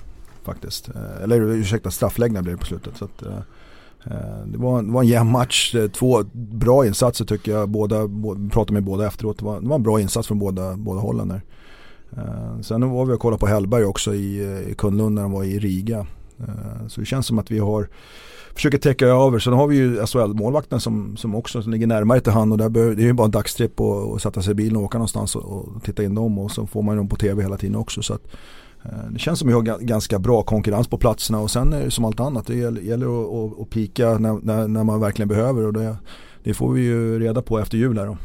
faktiskt. 0.45 0.89
Eh, 0.89 1.23
eller 1.23 1.41
ursäkta, 1.41 1.91
straffläggning 1.91 2.43
blev 2.43 2.55
det 2.55 2.61
på 2.61 2.67
slutet. 2.67 2.97
Så 2.97 3.05
att, 3.05 3.23
eh, 3.23 3.39
eh, 4.05 4.47
det, 4.47 4.59
var, 4.59 4.83
det 4.83 4.93
var 4.93 5.03
en 5.03 5.09
jämn 5.09 5.31
match. 5.31 5.75
Två 5.93 6.23
bra 6.33 6.87
insatser 6.87 7.25
tycker 7.25 7.53
jag. 7.53 7.69
Båda, 7.69 8.07
båda 8.07 8.51
pratade 8.51 8.73
med 8.73 8.85
båda 8.85 9.07
efteråt. 9.07 9.39
Det 9.39 9.45
var, 9.45 9.61
det 9.61 9.69
var 9.69 9.77
en 9.77 9.83
bra 9.83 10.01
insats 10.01 10.29
från 10.29 10.39
båda, 10.39 10.77
båda 10.77 11.01
hållen 11.01 11.29
där. 11.29 11.43
Sen 12.63 12.91
var 12.91 13.05
vi 13.05 13.13
och 13.13 13.21
kollade 13.21 13.41
på 13.41 13.47
Hellberg 13.47 13.85
också 13.85 14.15
i, 14.15 14.43
i 14.71 14.75
Kunlund 14.75 15.15
när 15.15 15.23
de 15.23 15.33
var 15.33 15.45
i 15.45 15.59
Riga. 15.59 16.07
Så 16.89 17.01
det 17.01 17.07
känns 17.07 17.27
som 17.27 17.39
att 17.39 17.51
vi 17.51 17.59
har 17.59 17.89
försöker 18.55 18.79
täcka 18.79 19.07
över. 19.07 19.39
Sen 19.39 19.53
har 19.53 19.67
vi 19.67 19.77
ju 19.77 20.07
SHL-målvakten 20.07 20.81
som, 20.81 21.17
som 21.17 21.35
också 21.35 21.61
ligger 21.61 21.87
närmare 21.87 22.21
till 22.21 22.33
hand 22.33 22.53
och 22.53 22.59
där 22.59 22.69
behöver, 22.69 22.95
det 22.95 23.03
är 23.03 23.07
ju 23.07 23.13
bara 23.13 23.25
en 23.25 23.31
dagstripp 23.31 23.81
och, 23.81 24.13
och 24.13 24.23
sätta 24.23 24.43
sig 24.43 24.51
i 24.51 24.55
bilen 24.55 24.77
och 24.77 24.83
åka 24.83 24.99
någonstans 24.99 25.37
och, 25.37 25.45
och, 25.45 25.83
titta 25.83 26.03
in 26.03 26.15
dem 26.15 26.39
och 26.39 26.51
så 26.51 26.67
får 26.67 26.83
man 26.83 26.97
dem 26.97 27.09
på 27.09 27.17
tv 27.17 27.43
hela 27.43 27.57
tiden 27.57 27.77
också. 27.77 28.03
Så 28.03 28.15
att, 28.15 28.27
det 29.11 29.19
känns 29.19 29.39
som 29.39 29.49
att 29.49 29.65
vi 29.65 29.71
har 29.71 29.79
ganska 29.79 30.19
bra 30.19 30.43
konkurrens 30.43 30.89
på 30.89 30.99
platserna 30.99 31.41
och 31.41 31.51
sen 31.51 31.73
är 31.73 31.85
det 31.85 31.91
som 31.91 32.05
allt 32.05 32.21
annat. 32.21 32.47
Det 32.47 32.55
gäller, 32.55 33.47
att, 33.47 33.61
att 33.61 33.71
pika 33.71 34.19
när, 34.19 34.39
när, 34.43 34.69
när, 34.69 34.85
man 34.85 35.01
verkligen 35.01 35.29
behöver 35.29 35.67
och 35.67 35.73
det, 35.73 35.97
det, 36.43 36.55
får 36.55 36.73
vi 36.73 36.83
ju 36.83 37.19
reda 37.19 37.43
på 37.43 37.59
efter 37.59 37.79
jul 37.79 37.99
här 37.99 38.07
då. 38.07 38.17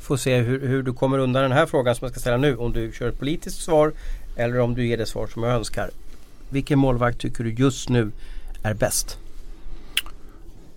Får 0.00 0.16
se 0.16 0.36
hur, 0.36 0.68
hur 0.68 0.82
du 0.82 0.92
kommer 0.92 1.18
undan 1.18 1.42
den 1.42 1.52
här 1.52 1.66
frågan 1.66 1.94
som 1.94 2.04
jag 2.04 2.12
ska 2.12 2.20
ställa 2.20 2.36
nu. 2.36 2.56
Om 2.56 2.72
du 2.72 2.92
kör 2.92 3.08
ett 3.08 3.18
politiskt 3.18 3.62
svar 3.62 3.92
eller 4.36 4.60
om 4.60 4.74
du 4.74 4.86
ger 4.86 4.96
det 4.96 5.06
svar 5.06 5.26
som 5.26 5.42
jag 5.42 5.52
önskar. 5.52 5.90
Vilken 6.50 6.78
målvakt 6.78 7.20
tycker 7.20 7.44
du 7.44 7.52
just 7.52 7.88
nu 7.88 8.10
är 8.62 8.74
bäst? 8.74 9.18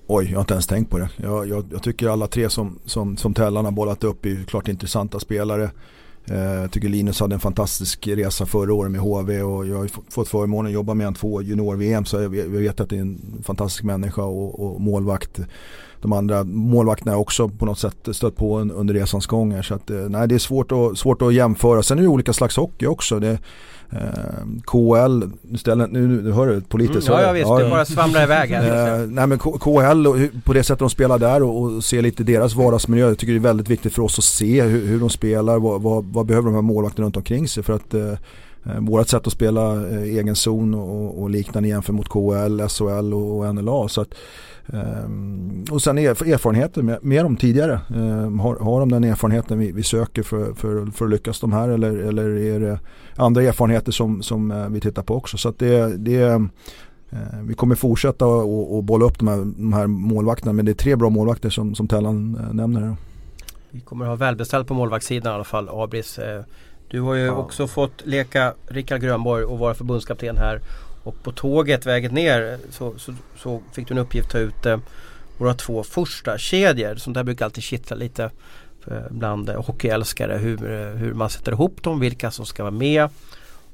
Oj, 0.08 0.26
jag 0.26 0.36
har 0.36 0.42
inte 0.42 0.54
ens 0.54 0.68
tänkt 0.68 0.92
på 0.92 0.98
det. 0.98 1.10
Jag, 1.18 1.48
jag, 1.48 1.66
jag 1.72 1.84
tycker 1.84 2.08
alla 2.08 2.28
tre 2.28 2.50
som, 2.50 2.80
som, 2.86 3.18
som 3.18 3.34
Tellan 3.34 3.66
har 3.66 3.72
bollat 3.72 4.04
upp 4.04 4.26
är 4.26 4.44
klart 4.44 4.68
intressanta 4.68 5.20
spelare. 5.20 5.70
Eh, 6.32 6.62
jag 6.62 6.72
tycker 6.72 6.90
Linus 6.90 7.20
hade 7.20 7.36
en 7.36 7.40
fantastisk 7.40 8.08
resa 8.08 8.46
förra 8.46 8.74
året 8.74 8.92
med 8.92 9.02
HV 9.02 9.42
och 9.42 9.68
jag 9.68 9.78
har 9.78 9.90
fått 10.12 10.28
förmånen 10.28 10.66
att 10.70 10.74
jobba 10.74 10.94
med 10.94 11.08
en 11.08 11.14
två 11.14 11.42
junior-VM 11.42 12.06
så 12.06 12.22
jag, 12.22 12.30
vet 12.30 12.80
att 12.80 12.90
det 12.90 12.98
är 12.98 13.02
en 13.02 13.44
fantastisk 13.44 13.84
människa 13.84 14.24
och, 14.24 14.60
och 14.60 14.82
målvakt. 14.82 15.40
De 16.02 16.14
andra 16.14 16.44
målvakterna 16.44 17.12
har 17.12 17.20
också 17.20 17.50
på 17.50 17.66
något 17.66 17.80
sätt 17.80 18.08
stött 18.12 18.36
på 18.36 18.60
under 18.60 18.94
resans 18.94 19.26
gång. 19.26 19.64
Så 19.64 19.74
att, 19.74 19.90
eh, 19.90 19.98
nej, 19.98 20.28
det 20.28 20.36
är 20.36 20.40
svårt 20.40 20.72
att, 20.72 20.98
svårt 20.98 21.22
att 21.22 21.34
jämföra. 21.34 21.84
Sen 21.84 21.98
är 21.98 22.02
det 22.02 22.08
olika 22.08 22.34
slags 22.34 22.58
hockey 22.58 22.86
också. 22.86 23.20
Det, 23.20 23.40
KL, 24.66 25.24
nu, 25.42 25.58
ställer, 25.58 25.88
nu, 25.88 26.08
nu 26.08 26.32
hör 26.32 26.48
du 26.48 26.62
politiskt. 26.62 27.08
Mm, 27.08 27.20
ja, 27.20 27.28
ja 27.28 27.34
visst, 27.34 27.48
ja, 27.48 27.60
det 27.60 27.70
bara 27.70 27.86
svamlar 27.86 28.24
iväg 28.24 28.50
här. 28.50 29.02
Eh, 29.02 29.08
nej 29.08 29.28
men 29.28 29.40
KL 29.40 30.08
och 30.08 30.18
på 30.44 30.54
det 30.54 30.64
sättet 30.64 30.80
de 30.80 30.90
spelar 30.90 31.20
där 31.20 31.44
och, 31.44 31.62
och 31.62 31.84
se 31.84 32.02
lite 32.02 32.24
deras 32.24 32.56
vardagsmiljö. 32.56 33.08
Jag 33.08 33.18
tycker 33.18 33.34
det 33.34 33.40
är 33.40 33.42
väldigt 33.42 33.70
viktigt 33.70 33.94
för 33.94 34.02
oss 34.02 34.20
att 34.20 34.26
se 34.26 34.64
hur, 34.64 34.88
hur 34.88 35.00
de 35.00 35.10
spelar, 35.10 35.60
vad, 35.60 35.82
vad, 35.82 36.06
vad, 36.06 36.26
behöver 36.26 36.46
de 36.46 36.56
här 36.56 36.62
målvakterna 36.62 37.06
runt 37.06 37.18
omkring 37.18 37.48
sig 37.48 37.64
för 37.64 37.74
att 37.74 37.94
eh, 37.94 38.12
eh 38.66 38.80
vårat 38.80 39.10
sätt 39.10 39.28
att 39.28 39.34
spela 39.34 39.88
eh, 39.88 40.02
egen 40.02 40.36
zon 40.36 40.74
och, 40.74 41.22
och 41.22 41.30
liknande 41.30 41.70
jämför 41.70 41.94
mot 41.94 42.10
KL, 42.10 42.62
SHL 42.68 43.14
och, 43.14 43.38
och 43.38 43.56
NLA. 43.56 43.88
Så 43.88 44.02
att, 44.02 44.14
och 45.72 45.82
sen 45.82 45.98
erfarenheter 45.98 46.82
med, 47.02 47.26
dem 47.26 47.36
tidigare. 47.36 47.80
Um, 47.96 48.40
har, 48.40 48.56
har 48.56 48.80
de 48.80 48.92
den 48.92 49.04
erfarenheten 49.04 49.60
vi, 49.60 49.72
vi 49.72 49.84
söker 49.84 50.24
för, 50.24 50.54
för, 50.54 50.86
för 50.86 51.06
att 51.06 51.12
lyckas 51.12 51.40
de 51.40 51.54
här 51.54 51.70
eller, 51.70 51.98
eller 51.98 52.38
är 52.38 52.60
det 52.60 52.80
andra 53.16 53.44
erfarenheter 53.44 53.92
som, 53.92 54.24
som 54.24 54.52
uh, 54.52 54.70
vi 54.70 54.80
tittar 54.80 55.04
på 55.04 55.16
också. 55.16 55.38
Så 55.38 55.50
att 55.50 55.60
det, 55.60 55.98
det 55.98 56.30
uh, 56.30 56.48
vi 57.44 57.54
kommer 57.54 57.76
fortsätta 57.76 58.26
och, 58.26 58.78
och 58.78 58.84
bolla 58.84 59.06
upp 59.06 59.20
de 59.20 59.28
här, 59.28 59.38
de 59.38 59.74
här 59.74 59.88
målvakterna 59.88 60.54
men 60.54 60.66
det 60.66 60.72
är 60.72 60.74
tre 60.74 60.96
bra 60.96 61.10
målvakter 61.10 61.50
som, 61.50 61.76
som 61.76 61.88
Tellan 61.88 62.36
uh, 62.36 62.54
nämner. 62.54 62.82
Här. 62.82 62.96
Vi 63.70 63.80
kommer 63.80 64.06
ha 64.06 64.16
välbeställt 64.16 64.68
på 64.68 64.74
målvaktssidan 64.74 65.32
i 65.32 65.36
alla 65.36 65.44
fall 65.44 65.70
Abris. 65.70 66.20
Du 66.90 67.02
har 67.02 67.14
ju 67.14 67.26
ja. 67.26 67.36
också 67.36 67.68
fått 67.68 68.06
leka 68.06 68.54
Rickard 68.68 69.02
Grönborg 69.02 69.44
och 69.44 69.60
vara 69.60 69.74
förbundskapten 69.74 70.38
här 70.38 70.62
och 71.08 71.24
på 71.24 71.32
tåget 71.32 71.86
vägen 71.86 72.14
ner 72.14 72.58
så, 72.70 72.94
så, 72.98 73.14
så 73.38 73.62
fick 73.74 73.88
du 73.88 73.94
en 73.94 73.98
uppgift 73.98 74.26
att 74.26 74.32
ta 74.32 74.40
ut 74.40 74.66
eh, 74.66 74.80
våra 75.38 75.54
två 75.54 75.84
första 75.84 76.38
kedjor. 76.38 76.96
Sånt 76.96 77.16
där 77.16 77.24
brukar 77.24 77.46
alltid 77.46 77.64
kittla 77.64 77.96
lite 77.96 78.24
eh, 78.88 79.02
bland 79.10 79.50
eh, 79.50 79.64
hockeyälskare 79.66 80.38
hur, 80.38 80.72
eh, 80.72 80.88
hur 80.88 81.14
man 81.14 81.30
sätter 81.30 81.52
ihop 81.52 81.84
dem, 81.84 82.00
vilka 82.00 82.32
som 82.32 82.46
ska 82.46 82.64
vara 82.64 82.72
med 82.72 83.10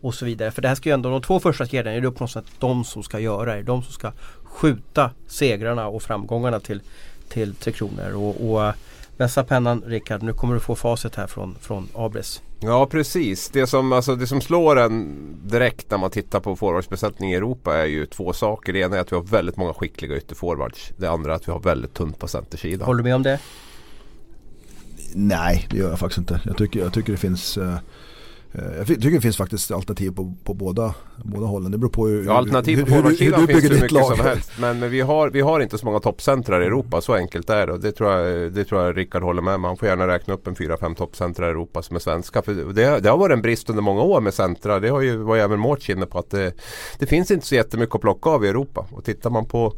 och 0.01 0.13
så 0.13 0.25
vidare. 0.25 0.51
För 0.51 0.61
det 0.61 0.67
här 0.67 0.75
ska 0.75 0.89
ju 0.89 0.93
ändå, 0.93 1.09
de 1.09 1.21
två 1.21 1.39
första 1.39 1.65
kedjorna 1.65 1.91
är 1.91 2.01
det 2.01 2.11
på 2.11 2.23
något 2.23 2.31
sätt 2.31 2.45
de 2.59 2.83
som 2.83 3.03
ska 3.03 3.19
göra 3.19 3.55
det. 3.55 3.63
De 3.63 3.83
som 3.83 3.93
ska 3.93 4.11
skjuta 4.43 5.11
segrarna 5.27 5.87
och 5.87 6.03
framgångarna 6.03 6.59
till, 6.59 6.81
till 7.29 7.55
Tre 7.55 7.73
Kronor. 7.73 8.13
Och, 8.13 8.49
och 8.49 8.65
eh, 8.65 8.73
vässa 9.17 9.43
pennan 9.43 9.83
Rickard, 9.85 10.23
nu 10.23 10.33
kommer 10.33 10.53
du 10.53 10.59
få 10.59 10.75
facit 10.75 11.15
här 11.15 11.27
från, 11.27 11.55
från 11.61 11.87
Abris. 11.95 12.41
Ja 12.65 12.85
precis. 12.85 13.49
Det 13.49 13.67
som, 13.67 13.93
alltså, 13.93 14.15
det 14.15 14.27
som 14.27 14.41
slår 14.41 14.79
en 14.79 15.17
direkt 15.43 15.91
när 15.91 15.97
man 15.97 16.11
tittar 16.11 16.39
på 16.39 16.55
forwardsbesättning 16.55 17.31
i 17.31 17.35
Europa 17.35 17.77
är 17.77 17.85
ju 17.85 18.05
två 18.05 18.33
saker. 18.33 18.73
Det 18.73 18.79
ena 18.79 18.95
är 18.95 18.99
att 19.01 19.11
vi 19.11 19.15
har 19.15 19.23
väldigt 19.23 19.57
många 19.57 19.73
skickliga 19.73 20.17
ytterforwards. 20.17 20.91
Det 20.97 21.07
andra 21.07 21.31
är 21.31 21.35
att 21.35 21.47
vi 21.47 21.51
har 21.51 21.59
väldigt 21.59 21.93
tunt 21.93 22.19
på 22.19 22.27
centersidan. 22.27 22.85
Håller 22.85 22.97
du 22.97 23.03
med 23.03 23.15
om 23.15 23.23
det? 23.23 23.39
Nej, 25.13 25.67
det 25.69 25.77
gör 25.77 25.89
jag 25.89 25.99
faktiskt 25.99 26.17
inte. 26.17 26.41
Jag 26.45 26.57
tycker, 26.57 26.79
jag 26.79 26.93
tycker 26.93 27.11
det 27.11 27.17
finns 27.17 27.57
eh, 27.57 27.75
jag 28.77 28.87
tycker 28.87 29.11
det 29.11 29.21
finns 29.21 29.37
faktiskt 29.37 29.71
alternativ 29.71 30.11
på, 30.11 30.33
på 30.43 30.53
båda, 30.53 30.95
båda 31.23 31.45
hållen. 31.45 31.71
Det 31.71 31.77
beror 31.77 31.89
på 31.89 32.07
hur, 32.07 32.25
ja, 32.25 32.33
alternativ 32.33 32.81
på 32.81 32.85
forwardsidan 32.85 33.47
finns 33.47 33.61
det 33.61 33.67
hur 33.67 33.75
mycket 33.75 33.91
lag. 33.91 34.17
som 34.17 34.25
helst. 34.25 34.51
Men, 34.59 34.79
men 34.79 34.89
vi, 34.89 35.01
har, 35.01 35.29
vi 35.29 35.41
har 35.41 35.59
inte 35.59 35.77
så 35.77 35.85
många 35.85 35.99
toppcentrar 35.99 36.61
i 36.61 36.65
Europa. 36.65 37.01
Så 37.01 37.13
enkelt 37.13 37.49
är 37.49 37.67
det. 37.67 37.73
Och 37.73 37.79
det 37.79 37.91
tror 37.91 38.11
jag, 38.11 38.51
det 38.53 38.65
tror 38.65 38.81
jag 38.81 38.97
Rickard 38.97 39.23
håller 39.23 39.41
med 39.41 39.59
Man 39.59 39.77
får 39.77 39.87
gärna 39.87 40.07
räkna 40.07 40.33
upp 40.33 40.47
en 40.47 40.55
4-5 40.55 40.95
toppcentrar 40.95 41.47
i 41.47 41.49
Europa 41.49 41.81
som 41.81 41.95
är 41.95 41.99
svenska. 41.99 42.41
För 42.41 42.53
det, 42.53 42.99
det 42.99 43.09
har 43.09 43.17
varit 43.17 43.33
en 43.33 43.41
brist 43.41 43.69
under 43.69 43.83
många 43.83 44.01
år 44.01 44.21
med 44.21 44.33
centra. 44.33 44.79
Det 44.79 44.89
har 44.89 45.01
ju, 45.01 45.17
var 45.17 45.35
ju 45.35 45.41
även 45.41 45.59
Mårts 45.59 45.89
inne 45.89 46.05
på 46.05 46.19
att 46.19 46.29
det, 46.29 46.53
det 46.99 47.05
finns 47.05 47.31
inte 47.31 47.45
så 47.45 47.55
jättemycket 47.55 47.95
att 47.95 48.01
plocka 48.01 48.29
av 48.29 48.45
i 48.45 48.47
Europa. 48.47 48.87
Och 48.91 49.03
tittar 49.03 49.29
man 49.29 49.45
på 49.45 49.73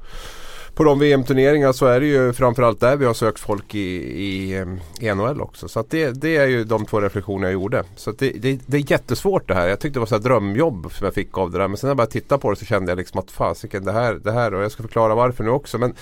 på 0.76 0.84
de 0.84 1.00
VM-turneringar 1.00 1.72
så 1.72 1.86
är 1.86 2.00
det 2.00 2.06
ju 2.06 2.34
framförallt 2.34 2.80
där 2.80 2.96
vi 2.96 3.06
har 3.06 3.14
sökt 3.14 3.40
folk 3.40 3.76
i, 3.76 3.80
i, 4.24 4.58
ehm, 4.58 4.80
i 5.00 5.14
NHL 5.14 5.42
också. 5.42 5.68
Så 5.68 5.86
det, 5.90 6.12
det, 6.12 6.38
är 6.38 6.48
ju 6.48 6.64
de 6.64 6.86
två 6.86 7.02
reflektioner 7.02 7.48
jag 7.48 7.54
gjorde. 7.54 7.84
Så 7.96 8.12
det, 8.12 8.32
det, 8.32 8.60
det, 8.66 8.78
är 8.78 8.92
jättesvårt 8.92 9.48
det 9.48 9.54
här. 9.54 9.68
Jag 9.68 9.80
tyckte 9.80 10.00
det 10.00 10.06
var 10.12 10.18
ett 10.18 10.24
drömjobb 10.24 10.92
som 10.92 11.06
jag 11.06 11.14
fick 11.14 11.38
av 11.38 11.52
det 11.52 11.58
där. 11.58 11.68
Men 11.68 11.78
sen 11.78 11.88
när 11.88 11.90
jag 11.90 11.98
började 11.98 12.12
titta 12.12 12.38
på 12.38 12.50
det 12.50 12.56
så 12.56 12.66
kände 12.66 12.92
jag 12.92 12.98
liksom 12.98 13.20
att 13.20 13.32
fasiken 13.32 13.86
det 13.86 13.92
här, 13.92 14.14
det 14.14 14.32
här 14.32 14.54
och 14.54 14.64
jag 14.64 14.72
ska 14.72 14.84
förklara 14.84 15.16
varför 15.16 15.44
nu 15.44 15.50
också. 15.50 15.78
Men 15.78 15.94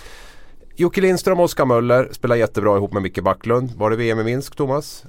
Jocke 0.75 1.01
Lindström 1.01 1.39
och 1.39 1.45
Oskar 1.45 1.65
Möller 1.65 2.09
spelar 2.11 2.35
jättebra 2.35 2.77
ihop 2.77 2.93
med 2.93 3.01
Micke 3.01 3.21
Backlund. 3.21 3.71
Var 3.77 3.89
det 3.89 3.95
VM 3.95 4.19
i 4.19 4.23
Minsk 4.23 4.55
Thomas? 4.55 5.05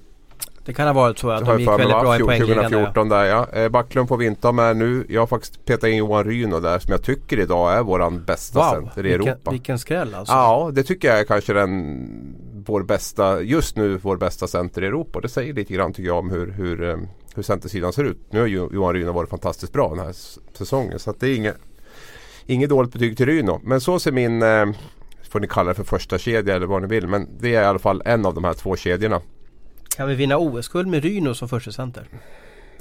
Det 0.64 0.72
kan 0.72 0.86
ha 0.86 0.94
varit 0.94 1.18
så 1.18 1.30
att 1.30 1.46
de 1.46 1.58
gick 1.58 1.68
väldigt 1.68 1.88
bra 1.88 2.16
i 2.16 2.18
poängligan 2.18 2.64
2014 2.64 3.08
där 3.08 3.24
ja. 3.24 3.48
Eh, 3.52 3.68
Backlund 3.68 4.08
får 4.08 4.16
vi 4.16 4.26
inte 4.26 4.46
ha 4.46 4.52
med 4.52 4.76
nu. 4.76 5.06
Jag 5.08 5.22
har 5.22 5.26
faktiskt 5.26 5.64
petat 5.64 5.88
in 5.90 5.96
Johan 5.96 6.24
Ryno 6.24 6.60
där 6.60 6.78
som 6.78 6.92
jag 6.92 7.02
tycker 7.02 7.38
idag 7.38 7.72
är 7.72 7.82
våran 7.82 8.24
bästa 8.24 8.58
wow, 8.58 8.70
center 8.70 9.06
i 9.06 9.08
vilken, 9.08 9.28
Europa. 9.28 9.50
Vilken 9.50 9.78
skräll 9.78 10.14
alltså. 10.14 10.34
Ja, 10.34 10.70
det 10.74 10.82
tycker 10.82 11.08
jag 11.08 11.18
är 11.18 11.24
kanske 11.24 11.52
den 11.52 12.08
vår 12.66 12.82
bästa, 12.82 13.42
just 13.42 13.76
nu 13.76 13.96
vår 14.02 14.16
bästa 14.16 14.46
center 14.46 14.82
i 14.82 14.86
Europa. 14.86 15.20
Det 15.20 15.28
säger 15.28 15.54
lite 15.54 15.74
grann 15.74 15.92
tycker 15.92 16.08
jag 16.08 16.18
om 16.18 16.30
hur, 16.30 16.52
hur, 16.52 16.90
eh, 16.90 16.96
hur 17.34 17.42
centersidan 17.42 17.92
ser 17.92 18.04
ut. 18.04 18.18
Nu 18.30 18.40
har 18.40 18.46
Johan 18.46 18.94
Ryno 18.94 19.12
varit 19.12 19.30
fantastiskt 19.30 19.72
bra 19.72 19.88
den 19.88 19.98
här 19.98 20.14
säsongen. 20.56 20.98
Så 20.98 21.14
det 21.18 21.28
är 21.28 21.36
inget, 21.36 21.56
inget 22.46 22.70
dåligt 22.70 22.92
betyg 22.92 23.16
till 23.16 23.26
Ryno. 23.26 23.60
Men 23.64 23.80
så 23.80 23.98
ser 23.98 24.12
min, 24.12 24.42
eh, 24.42 24.66
får 25.30 25.40
ni 25.40 25.48
kalla 25.48 25.68
det 25.68 25.74
för 25.74 25.84
första 25.84 26.18
kedja 26.18 26.56
eller 26.56 26.66
vad 26.66 26.82
ni 26.82 26.88
vill. 26.88 27.06
Men 27.06 27.28
det 27.40 27.54
är 27.54 27.62
i 27.62 27.66
alla 27.66 27.78
fall 27.78 28.02
en 28.04 28.26
av 28.26 28.34
de 28.34 28.44
här 28.44 28.54
två 28.54 28.76
kedjorna. 28.76 29.20
Kan 29.96 30.08
vi 30.08 30.14
vinna 30.14 30.38
OS-guld 30.38 30.88
med 30.88 31.02
Ryno 31.02 31.34
som 31.34 31.48
första 31.48 31.72
center? 31.72 32.04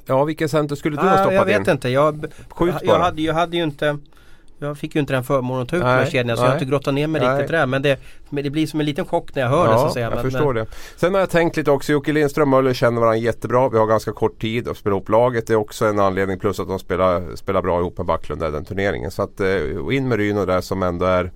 Ja, 0.05 0.23
vilken 0.23 0.49
center 0.49 0.75
skulle 0.75 0.95
du 0.95 1.01
ah, 1.01 1.09
ha 1.09 1.17
stoppat? 1.17 1.33
Jag 1.33 1.45
vet 1.45 1.67
in? 1.67 1.73
inte. 1.73 1.89
Jag, 1.89 2.25
Skjut 2.49 2.75
jag, 2.81 2.99
hade, 2.99 3.21
jag 3.21 3.33
hade 3.33 3.57
ju 3.57 3.63
inte 3.63 3.97
jag 4.59 4.77
fick 4.77 4.95
ju 4.95 5.01
inte 5.01 5.13
den 5.13 5.23
förmånen 5.23 5.63
att 5.63 5.69
ta 5.69 5.75
ut 5.75 5.83
nej, 5.83 5.97
de 5.97 6.03
här 6.03 6.11
kedjorna 6.11 6.35
så 6.35 6.41
nej. 6.41 6.47
jag 6.47 6.51
har 6.51 6.59
inte 6.59 6.69
grottat 6.69 6.93
ner 6.93 7.07
mig 7.07 7.21
nej. 7.21 7.35
riktigt 7.35 7.51
där. 7.51 7.65
Men 7.65 7.81
det, 7.81 7.99
men 8.29 8.43
det 8.43 8.49
blir 8.49 8.67
som 8.67 8.79
en 8.79 8.85
liten 8.85 9.05
chock 9.05 9.35
när 9.35 9.41
jag 9.41 9.49
hör 9.49 9.65
ja, 9.65 9.71
det 9.71 9.79
så 9.79 9.85
att 9.85 9.93
säga. 9.93 10.05
jag 10.05 10.13
men, 10.13 10.23
förstår 10.23 10.53
men... 10.53 10.65
det. 10.65 10.71
Sen 10.97 11.13
har 11.13 11.19
jag 11.19 11.29
tänkt 11.29 11.57
lite 11.57 11.71
också, 11.71 11.91
Jocke 11.91 12.11
Lindström 12.11 12.53
och 12.53 12.63
Möller 12.63 12.73
känner 12.73 13.01
varandra 13.01 13.17
jättebra. 13.17 13.69
Vi 13.69 13.77
har 13.77 13.87
ganska 13.87 14.11
kort 14.11 14.41
tid 14.41 14.67
att 14.67 14.77
spela 14.77 14.95
ihop 14.95 15.09
laget. 15.09 15.47
Det 15.47 15.53
är 15.53 15.57
också 15.57 15.85
en 15.85 15.99
anledning 15.99 16.39
plus 16.39 16.59
att 16.59 16.67
de 16.67 16.79
spelar, 16.79 17.35
spelar 17.35 17.61
bra 17.61 17.79
ihop 17.79 17.97
med 17.97 18.05
Backlund 18.05 18.41
där 18.41 18.51
den 18.51 18.65
turneringen. 18.65 19.11
Så 19.11 19.21
att, 19.21 19.39
och 19.83 19.93
in 19.93 20.07
med 20.07 20.17
Ryno 20.17 20.45
där 20.45 20.61
som 20.61 20.83
ändå 20.83 21.05
är 21.05 21.31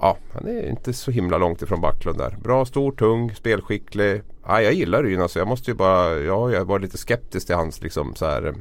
Ja, 0.00 0.16
han 0.32 0.48
är 0.48 0.68
inte 0.68 0.92
så 0.92 1.10
himla 1.10 1.38
långt 1.38 1.62
ifrån 1.62 1.80
Backlund 1.80 2.18
där. 2.18 2.36
Bra, 2.42 2.64
stor, 2.64 2.92
tung, 2.92 3.34
spelskicklig. 3.34 4.22
Ja, 4.46 4.62
jag 4.62 4.72
gillar 4.72 5.02
Ryn 5.02 5.20
alltså. 5.20 5.38
Jag 5.38 5.48
måste 5.48 5.70
ju 5.70 5.74
bara, 5.74 6.18
ja, 6.18 6.50
jag 6.50 6.64
var 6.64 6.78
lite 6.78 6.98
skeptisk 6.98 7.46
till 7.46 7.56
hans 7.56 7.82
liksom 7.82 8.14
så 8.14 8.26
här 8.26 8.54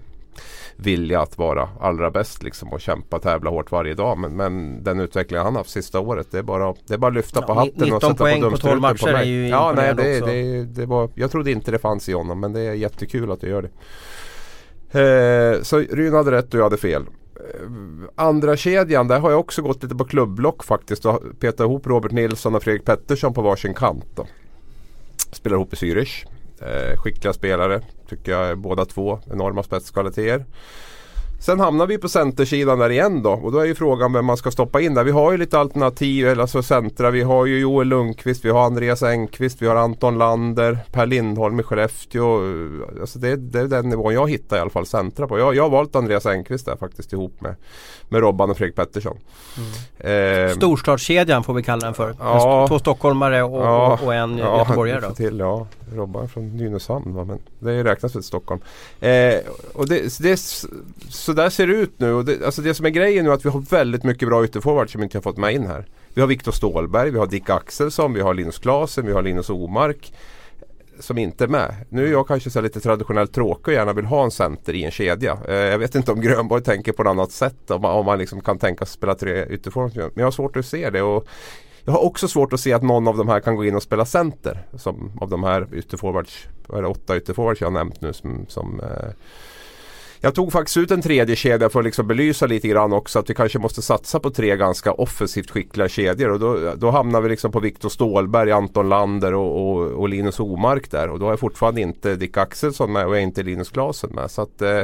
vilja 0.75 1.21
att 1.21 1.37
vara 1.37 1.69
allra 1.79 2.11
bäst 2.11 2.43
liksom 2.43 2.73
och 2.73 2.81
kämpa 2.81 3.19
tävla 3.19 3.49
hårt 3.49 3.71
varje 3.71 3.93
dag. 3.93 4.17
Men, 4.17 4.35
men 4.35 4.83
den 4.83 4.99
utveckling 4.99 5.39
han 5.39 5.55
haft 5.55 5.69
sista 5.69 5.99
året 5.99 6.27
det 6.31 6.37
är 6.37 6.43
bara, 6.43 6.73
det 6.87 6.93
är 6.93 6.97
bara 6.97 7.07
att 7.07 7.13
lyfta 7.13 7.39
ja, 7.39 7.45
på 7.45 7.53
hatten 7.53 7.93
och 7.93 8.01
sätta 8.01 8.13
på 8.13 8.41
dumstruten 8.41 8.59
på, 8.59 8.81
mig. 8.81 8.91
matcher 8.91 9.07
är 9.07 9.23
ju 9.23 9.47
Ja, 9.47 9.73
nej, 9.75 9.93
det, 9.95 10.19
det, 10.19 10.63
det, 10.63 10.85
var, 10.85 11.09
jag 11.15 11.31
trodde 11.31 11.51
inte 11.51 11.71
det 11.71 11.79
fanns 11.79 12.09
i 12.09 12.13
honom 12.13 12.39
men 12.39 12.53
det 12.53 12.61
är 12.61 12.73
jättekul 12.73 13.31
att 13.31 13.41
det 13.41 13.49
gör 13.49 13.61
det. 13.61 13.69
Eh, 14.93 15.61
så 15.61 15.79
Ryn 15.79 16.13
hade 16.13 16.31
rätt 16.31 16.53
och 16.53 16.59
jag 16.59 16.63
hade 16.63 16.77
fel. 16.77 17.05
Eh, 17.35 17.69
andra 18.15 18.57
kedjan 18.57 19.07
där 19.07 19.19
har 19.19 19.31
jag 19.31 19.39
också 19.39 19.61
gått 19.61 19.83
lite 19.83 19.95
på 19.95 20.05
klubbblock 20.05 20.63
faktiskt 20.63 21.05
och 21.05 21.23
petat 21.39 21.59
ihop 21.59 21.87
Robert 21.87 22.11
Nilsson 22.11 22.55
och 22.55 22.63
Fredrik 22.63 22.85
Pettersson 22.85 23.33
på 23.33 23.41
varsin 23.41 23.73
kant. 23.73 24.05
Då. 24.15 24.25
Spelar 25.33 25.55
ihop 25.55 25.73
i 25.73 25.75
Zürich. 25.75 26.25
Eh, 26.61 26.97
skickliga 26.97 27.33
spelare 27.33 27.81
tycker 28.09 28.31
jag 28.31 28.57
båda 28.57 28.85
två. 28.85 29.19
Enorma 29.31 29.63
spetskvaliteter. 29.63 30.45
Sen 31.43 31.59
hamnar 31.59 31.87
vi 31.87 31.97
på 31.97 32.09
centersidan 32.09 32.79
där 32.79 32.89
igen 32.89 33.23
då 33.23 33.31
och 33.31 33.51
då 33.51 33.59
är 33.59 33.65
ju 33.65 33.75
frågan 33.75 34.13
vem 34.13 34.25
man 34.25 34.37
ska 34.37 34.51
stoppa 34.51 34.81
in 34.81 34.93
där. 34.93 35.03
Vi 35.03 35.11
har 35.11 35.31
ju 35.31 35.37
lite 35.37 35.59
alternativ, 35.59 36.39
alltså 36.39 36.63
centra. 36.63 37.11
Vi 37.11 37.21
har 37.21 37.45
ju 37.45 37.59
Joel 37.59 37.87
Lundqvist, 37.87 38.45
vi 38.45 38.49
har 38.49 38.65
Andreas 38.65 39.03
Engqvist, 39.03 39.61
vi 39.61 39.67
har 39.67 39.75
Anton 39.75 40.17
Lander, 40.17 40.77
Per 40.91 41.05
Lindholm 41.05 41.59
i 41.59 41.63
Skellefteå. 41.63 42.39
Alltså 43.01 43.19
det, 43.19 43.35
det 43.35 43.59
är 43.59 43.67
den 43.67 43.89
nivån 43.89 44.13
jag 44.13 44.29
hittar 44.29 44.57
i 44.57 44.59
alla 44.59 44.69
fall 44.69 44.85
centra 44.85 45.27
på. 45.27 45.39
Jag, 45.39 45.55
jag 45.55 45.63
har 45.63 45.69
valt 45.69 45.95
Andreas 45.95 46.25
Engqvist 46.25 46.65
där 46.65 46.75
faktiskt 46.75 47.13
ihop 47.13 47.41
med, 47.41 47.55
med 48.09 48.21
Robban 48.21 48.49
och 48.49 48.57
Fredrik 48.57 48.75
Pettersson. 48.75 49.17
Mm. 49.99 50.47
Eh, 50.47 50.55
Storstadskedjan 50.55 51.43
får 51.43 51.53
vi 51.53 51.63
kalla 51.63 51.85
den 51.85 51.93
för. 51.93 52.15
Ja, 52.19 52.67
Två 52.67 52.79
stockholmare 52.79 53.43
och, 53.43 53.65
ja, 53.65 53.99
och 54.03 54.13
en 54.13 54.37
ja, 54.37 54.57
göteborgare 54.57 55.01
då. 55.01 55.11
Till, 55.11 55.39
ja, 55.39 55.67
Robban 55.95 56.29
från 56.29 56.57
Nynäshamn 56.57 57.13
va? 57.13 57.25
men 57.25 57.39
det 57.59 57.83
räknas 57.83 58.15
väl 58.15 58.23
Stockholm. 58.23 58.61
Eh, 58.99 59.35
och 59.73 59.89
det, 59.89 60.17
det, 60.19 60.37
så 61.09 61.33
där 61.33 61.49
ser 61.49 61.67
det 61.67 61.73
ut 61.73 61.99
nu. 61.99 62.13
Och 62.13 62.25
det, 62.25 62.45
alltså 62.45 62.61
det 62.61 62.73
som 62.73 62.85
är 62.85 62.89
grejen 62.89 63.25
nu 63.25 63.31
är 63.31 63.33
att 63.33 63.45
vi 63.45 63.49
har 63.49 63.59
väldigt 63.59 64.03
mycket 64.03 64.27
bra 64.27 64.45
ytterforwards 64.45 64.91
som 64.91 65.03
inte 65.03 65.17
har 65.17 65.21
fått 65.21 65.37
med 65.37 65.53
in 65.53 65.67
här. 65.67 65.85
Vi 66.13 66.21
har 66.21 66.27
Viktor 66.27 66.51
Stålberg, 66.51 67.11
vi 67.11 67.19
har 67.19 67.27
Dick 67.27 67.49
Axelsson, 67.49 68.13
vi 68.13 68.21
har 68.21 68.33
Linus 68.33 68.59
Klasen, 68.59 69.05
vi 69.05 69.13
har 69.13 69.21
Linus 69.21 69.49
Omark. 69.49 70.13
Som 70.99 71.17
inte 71.17 71.43
är 71.43 71.47
med. 71.47 71.75
Nu 71.89 72.07
är 72.07 72.11
jag 72.11 72.27
kanske 72.27 72.49
så 72.49 72.61
lite 72.61 72.79
traditionellt 72.79 73.33
tråkig 73.33 73.67
och 73.67 73.73
gärna 73.73 73.93
vill 73.93 74.05
ha 74.05 74.23
en 74.23 74.31
center 74.31 74.73
i 74.73 74.83
en 74.83 74.91
kedja. 74.91 75.37
Eh, 75.47 75.55
jag 75.55 75.79
vet 75.79 75.95
inte 75.95 76.11
om 76.11 76.21
Grönborg 76.21 76.63
tänker 76.63 76.91
på 76.91 77.03
något 77.03 77.11
annat 77.11 77.31
sätt. 77.31 77.71
Om 77.71 77.81
man, 77.81 77.91
om 77.91 78.05
man 78.05 78.17
liksom 78.19 78.41
kan 78.41 78.57
tänka 78.57 78.85
sig 78.85 78.93
spela 78.93 79.15
tre 79.15 79.45
ytterforwards. 79.45 79.95
Men 79.95 80.11
jag 80.15 80.25
har 80.25 80.31
svårt 80.31 80.57
att 80.57 80.65
se 80.65 80.89
det. 80.89 81.01
Och 81.01 81.27
jag 81.85 81.93
har 81.93 82.03
också 82.03 82.27
svårt 82.27 82.53
att 82.53 82.59
se 82.59 82.73
att 82.73 82.83
någon 82.83 83.07
av 83.07 83.17
de 83.17 83.27
här 83.27 83.39
kan 83.39 83.55
gå 83.55 83.65
in 83.65 83.75
och 83.75 83.83
spela 83.83 84.05
center. 84.05 84.67
Som 84.77 85.11
av 85.21 85.29
de 85.29 85.43
här 85.43 85.67
ytterforwards, 85.73 86.47
åtta 86.67 87.17
ytterforwards 87.17 87.61
jag 87.61 87.67
har 87.67 87.73
nämnt 87.73 88.01
nu 88.01 88.13
som, 88.13 88.45
som 88.47 88.79
eh, 88.79 89.11
jag 90.25 90.35
tog 90.35 90.51
faktiskt 90.51 90.77
ut 90.77 90.91
en 90.91 91.01
tredje 91.01 91.35
kedja 91.35 91.69
för 91.69 91.79
att 91.79 91.85
liksom 91.85 92.07
belysa 92.07 92.45
lite 92.47 92.67
grann 92.67 92.93
också 92.93 93.19
att 93.19 93.29
vi 93.29 93.33
kanske 93.33 93.59
måste 93.59 93.81
satsa 93.81 94.19
på 94.19 94.29
tre 94.29 94.57
ganska 94.57 94.91
offensivt 94.91 95.51
skickliga 95.51 95.89
kedjor. 95.89 96.29
Och 96.29 96.39
då, 96.39 96.73
då 96.75 96.91
hamnar 96.91 97.21
vi 97.21 97.29
liksom 97.29 97.51
på 97.51 97.59
Viktor 97.59 97.89
Stålberg, 97.89 98.51
Anton 98.51 98.89
Lander 98.89 99.33
och, 99.33 99.77
och, 99.77 99.91
och, 99.91 100.09
Linus 100.09 100.39
Omark 100.39 100.91
där. 100.91 101.09
Och 101.09 101.19
då 101.19 101.29
är 101.29 101.35
fortfarande 101.35 101.81
inte 101.81 102.15
Dick 102.15 102.37
Axelsson 102.37 102.91
med 102.91 103.05
och 103.05 103.17
är 103.17 103.21
inte 103.21 103.43
Linus 103.43 103.69
Klasen 103.69 104.09
med. 104.09 104.31
Så 104.31 104.41
att 104.41 104.61
eh, 104.61 104.81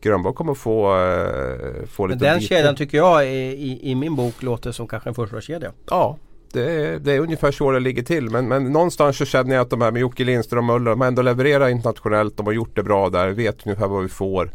Grönborg 0.00 0.34
kommer 0.34 0.54
få, 0.54 0.96
eh, 0.98 1.86
få 1.86 2.06
lite 2.06 2.24
Men 2.24 2.32
den 2.32 2.40
kedjan 2.40 2.76
tycker 2.76 2.98
jag 2.98 3.26
i, 3.26 3.28
i, 3.28 3.90
i, 3.90 3.94
min 3.94 4.16
bok 4.16 4.42
låter 4.42 4.72
som 4.72 4.88
kanske 4.88 5.08
en 5.08 5.14
första 5.14 5.40
kedja. 5.40 5.72
Ja, 5.90 6.18
det 6.52 6.70
är, 6.70 6.98
det 6.98 7.12
är 7.12 7.20
ungefär 7.20 7.52
så 7.52 7.70
det 7.70 7.80
ligger 7.80 8.02
till. 8.02 8.30
Men, 8.30 8.48
men 8.48 8.72
någonstans 8.72 9.16
så 9.16 9.24
känner 9.24 9.54
jag 9.54 9.62
att 9.62 9.70
de 9.70 9.82
här 9.82 9.90
med 9.90 10.00
Jocke 10.00 10.24
Lindström 10.24 10.70
och 10.70 10.74
Möller, 10.74 10.90
de 10.90 11.00
har 11.00 11.08
ändå 11.08 11.22
levererat 11.22 11.70
internationellt. 11.70 12.36
De 12.36 12.46
har 12.46 12.52
gjort 12.52 12.76
det 12.76 12.82
bra 12.82 13.10
där, 13.10 13.30
vet 13.30 13.66
ungefär 13.66 13.88
vad 13.88 14.02
vi 14.02 14.08
får. 14.08 14.50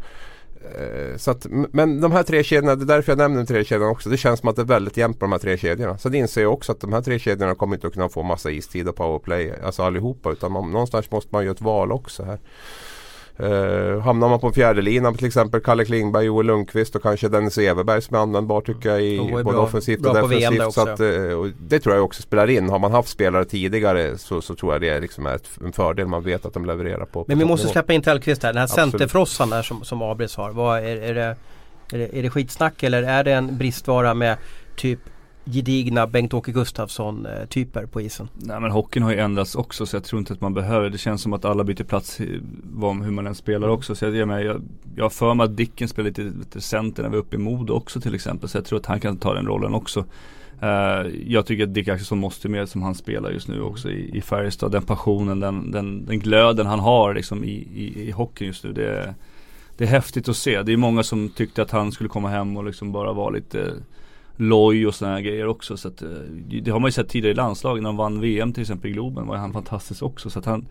Eh, 0.60 1.16
så 1.16 1.30
att, 1.30 1.46
men 1.50 2.00
de 2.00 2.12
här 2.12 2.22
tre 2.22 2.44
kedjorna, 2.44 2.74
det 2.74 2.84
är 2.84 2.96
därför 2.96 3.12
jag 3.12 3.18
nämner 3.18 3.38
de 3.38 3.46
tre 3.46 3.64
kedjorna 3.64 3.90
också. 3.90 4.10
Det 4.10 4.16
känns 4.16 4.40
som 4.40 4.48
att 4.48 4.56
det 4.56 4.62
är 4.62 4.66
väldigt 4.66 4.96
jämnt 4.96 5.18
på 5.18 5.24
de 5.24 5.32
här 5.32 5.38
tre 5.38 5.58
kedjorna. 5.58 5.98
Sen 5.98 6.14
inser 6.14 6.42
jag 6.42 6.52
också 6.52 6.72
att 6.72 6.80
de 6.80 6.92
här 6.92 7.02
tre 7.02 7.18
kedjorna 7.18 7.54
kommer 7.54 7.76
inte 7.76 7.86
att 7.86 7.92
kunna 7.92 8.08
få 8.08 8.22
massa 8.22 8.50
istid 8.50 8.88
och 8.88 8.96
powerplay, 8.96 9.52
alltså 9.64 9.82
allihopa. 9.82 10.32
Utan 10.32 10.52
man, 10.52 10.70
någonstans 10.70 11.10
måste 11.10 11.28
man 11.32 11.44
göra 11.44 11.54
ett 11.54 11.60
val 11.60 11.92
också 11.92 12.22
här. 12.22 12.38
Uh, 13.42 14.00
hamnar 14.00 14.28
man 14.28 14.40
på 14.40 14.52
fjärde 14.52 14.82
linan 14.82 15.14
till 15.14 15.26
exempel 15.26 15.60
Kalle 15.60 15.84
Klingberg, 15.84 16.24
Joel 16.24 16.46
Lundqvist 16.46 16.96
och 16.96 17.02
kanske 17.02 17.28
Dennis 17.28 17.58
Everberg 17.58 18.02
som 18.02 18.16
är 18.16 18.20
användbar 18.20 18.60
tycker 18.60 18.88
jag 18.88 19.02
i 19.02 19.18
både 19.18 19.44
bra, 19.44 19.62
offensivt 19.62 20.06
och 20.06 20.14
defensivt. 20.14 20.72
Så 20.72 20.88
att, 20.88 21.00
uh, 21.00 21.44
det 21.60 21.80
tror 21.80 21.94
jag 21.94 22.04
också 22.04 22.22
spelar 22.22 22.50
in. 22.50 22.68
Har 22.68 22.78
man 22.78 22.92
haft 22.92 23.08
spelare 23.08 23.44
tidigare 23.44 24.18
så, 24.18 24.40
så 24.40 24.54
tror 24.54 24.72
jag 24.72 24.80
det 24.80 25.00
liksom 25.00 25.26
är 25.26 25.34
ett, 25.34 25.48
en 25.64 25.72
fördel. 25.72 26.06
Man 26.06 26.22
vet 26.22 26.46
att 26.46 26.54
de 26.54 26.64
levererar 26.64 27.04
på 27.04 27.24
Men 27.28 27.38
vi 27.38 27.44
måste 27.44 27.68
släppa 27.68 27.92
in 27.92 28.02
Tellqvist 28.02 28.42
här. 28.42 28.52
Den 28.52 28.60
här 28.60 28.66
centerfrossan 28.66 29.50
där 29.50 29.62
som, 29.62 29.84
som 29.84 30.02
Abris 30.02 30.36
har. 30.36 30.50
Vad 30.50 30.78
är, 30.78 30.96
är, 30.96 31.14
det, 31.14 31.36
är, 31.92 31.98
det, 31.98 32.18
är 32.18 32.22
det 32.22 32.30
skitsnack 32.30 32.82
eller 32.82 33.02
är 33.02 33.24
det 33.24 33.32
en 33.32 33.58
bristvara 33.58 34.14
med 34.14 34.36
typ 34.76 35.00
gedigna 35.52 36.06
Bengt-Åke 36.06 36.52
Gustafsson-typer 36.52 37.82
eh, 37.82 37.88
på 37.88 38.00
isen. 38.00 38.28
Nej 38.34 38.60
men 38.60 38.70
hockeyn 38.70 39.02
har 39.02 39.12
ju 39.12 39.18
ändrats 39.18 39.54
också 39.54 39.86
så 39.86 39.96
jag 39.96 40.04
tror 40.04 40.18
inte 40.18 40.32
att 40.32 40.40
man 40.40 40.54
behöver 40.54 40.90
Det 40.90 40.98
känns 40.98 41.22
som 41.22 41.32
att 41.32 41.44
alla 41.44 41.64
byter 41.64 41.84
plats 41.84 42.20
om 42.82 43.02
hur 43.02 43.10
man 43.10 43.26
än 43.26 43.34
spelar 43.34 43.68
också. 43.68 43.94
Så 43.94 44.04
jag, 44.04 44.16
jag, 44.16 44.44
jag, 44.44 44.62
jag 44.96 45.04
har 45.04 45.10
för 45.10 45.34
mig 45.34 45.44
att 45.44 45.56
Dicken 45.56 45.88
spelar 45.88 46.08
lite, 46.08 46.22
lite 46.22 46.60
center 46.60 47.02
när 47.02 47.10
vi 47.10 47.16
är 47.16 47.20
uppe 47.20 47.36
i 47.36 47.38
Modo 47.38 47.72
också 47.72 48.00
till 48.00 48.14
exempel. 48.14 48.48
Så 48.48 48.56
jag 48.58 48.64
tror 48.64 48.78
att 48.78 48.86
han 48.86 49.00
kan 49.00 49.16
ta 49.16 49.34
den 49.34 49.46
rollen 49.46 49.74
också. 49.74 50.04
Uh, 50.62 51.06
jag 51.26 51.46
tycker 51.46 51.64
att 51.64 51.74
Dick 51.74 51.88
Axelsson 51.88 52.18
måste 52.18 52.48
med 52.48 52.68
som 52.68 52.82
han 52.82 52.94
spelar 52.94 53.30
just 53.30 53.48
nu 53.48 53.62
också 53.62 53.90
i, 53.90 54.16
i 54.16 54.20
Färjestad. 54.20 54.72
Den 54.72 54.82
passionen, 54.82 55.40
den, 55.40 55.70
den, 55.70 56.06
den 56.06 56.18
glöden 56.18 56.66
han 56.66 56.80
har 56.80 57.14
liksom 57.14 57.44
i, 57.44 57.68
i, 57.74 58.08
i 58.08 58.10
hockeyn 58.10 58.46
just 58.46 58.64
nu. 58.64 58.72
Det, 58.72 59.14
det 59.76 59.84
är 59.84 59.88
häftigt 59.88 60.28
att 60.28 60.36
se. 60.36 60.62
Det 60.62 60.72
är 60.72 60.76
många 60.76 61.02
som 61.02 61.28
tyckte 61.28 61.62
att 61.62 61.70
han 61.70 61.92
skulle 61.92 62.08
komma 62.08 62.28
hem 62.28 62.56
och 62.56 62.64
liksom 62.64 62.92
bara 62.92 63.12
vara 63.12 63.30
lite 63.30 63.72
loj 64.38 64.86
och 64.86 64.94
sådana 64.94 65.20
grejer 65.20 65.46
också. 65.46 65.76
Så 65.76 65.88
att, 65.88 66.02
eh, 66.02 66.08
det 66.62 66.70
har 66.70 66.80
man 66.80 66.88
ju 66.88 66.92
sett 66.92 67.08
tidigare 67.08 67.32
i 67.32 67.34
landslaget. 67.34 67.82
När 67.82 67.88
de 67.88 67.96
vann 67.96 68.20
VM 68.20 68.52
till 68.52 68.60
exempel 68.60 68.90
i 68.90 68.94
Globen 68.94 69.26
var 69.26 69.36
han 69.36 69.52
fantastisk 69.52 70.02
också. 70.02 70.30
Så 70.30 70.38
att 70.38 70.44
han, 70.44 70.66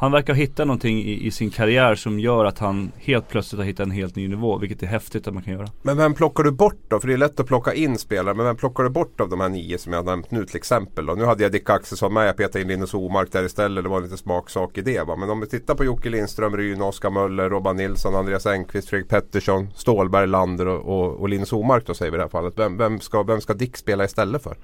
han 0.00 0.12
verkar 0.12 0.34
hitta 0.34 0.64
någonting 0.64 0.98
i, 0.98 1.26
i, 1.26 1.30
sin 1.30 1.50
karriär 1.50 1.94
som 1.94 2.20
gör 2.20 2.44
att 2.44 2.58
han 2.58 2.92
helt 2.96 3.28
plötsligt 3.28 3.58
har 3.58 3.66
hittat 3.66 3.86
en 3.86 3.90
helt 3.90 4.16
ny 4.16 4.28
nivå. 4.28 4.58
Vilket 4.58 4.82
är 4.82 4.86
häftigt 4.86 5.28
att 5.28 5.34
man 5.34 5.42
kan 5.42 5.52
göra. 5.52 5.68
Men 5.82 5.96
vem 5.96 6.14
plockar 6.14 6.44
du 6.44 6.50
bort 6.50 6.80
då? 6.88 7.00
För 7.00 7.08
det 7.08 7.14
är 7.14 7.18
lätt 7.18 7.40
att 7.40 7.46
plocka 7.46 7.74
in 7.74 7.98
spelare. 7.98 8.34
Men 8.34 8.46
vem 8.46 8.56
plockar 8.56 8.84
du 8.84 8.90
bort 8.90 9.20
av 9.20 9.28
de 9.28 9.40
här 9.40 9.48
nio 9.48 9.78
som 9.78 9.92
jag 9.92 10.04
nämnt 10.04 10.30
nu 10.30 10.44
till 10.44 10.56
exempel? 10.56 11.06
Då? 11.06 11.14
Nu 11.14 11.24
hade 11.24 11.42
jag 11.42 11.52
Dick 11.52 11.70
Axelsson 11.70 12.12
med. 12.12 12.28
Jag 12.28 12.36
petade 12.36 12.62
in 12.62 12.68
Linus 12.68 12.94
Omark 12.94 13.32
där 13.32 13.44
istället. 13.44 13.84
Det 13.84 13.90
var 13.90 13.96
en 13.96 14.02
liten 14.02 14.18
smaksak 14.18 14.78
i 14.78 14.82
det. 14.82 15.06
Va? 15.06 15.16
Men 15.16 15.30
om 15.30 15.40
vi 15.40 15.46
tittar 15.46 15.74
på 15.74 15.84
Jocke 15.84 16.10
Lindström, 16.10 16.56
Ryn, 16.56 16.82
Oskar 16.82 17.10
Möller, 17.10 17.50
Robban 17.50 17.76
Nilsson, 17.76 18.14
Andreas 18.14 18.46
Engqvist, 18.46 18.88
Fredrik 18.88 19.08
Pettersson, 19.08 19.70
Stålberg, 19.74 20.26
Lander 20.26 20.68
och, 20.68 21.00
och, 21.00 21.20
och 21.20 21.28
Linus 21.28 21.52
Omark 21.52 21.86
då 21.86 21.94
säger 21.94 22.12
vi 22.12 22.16
i 22.16 22.18
det 22.18 22.24
här 22.24 22.28
fallet. 22.28 22.54
Vem, 22.56 22.76
vem, 22.76 23.00
ska, 23.00 23.22
vem 23.22 23.40
ska 23.40 23.54
Dick 23.54 23.76
spela 23.76 24.04
istället 24.04 24.42
för? 24.42 24.56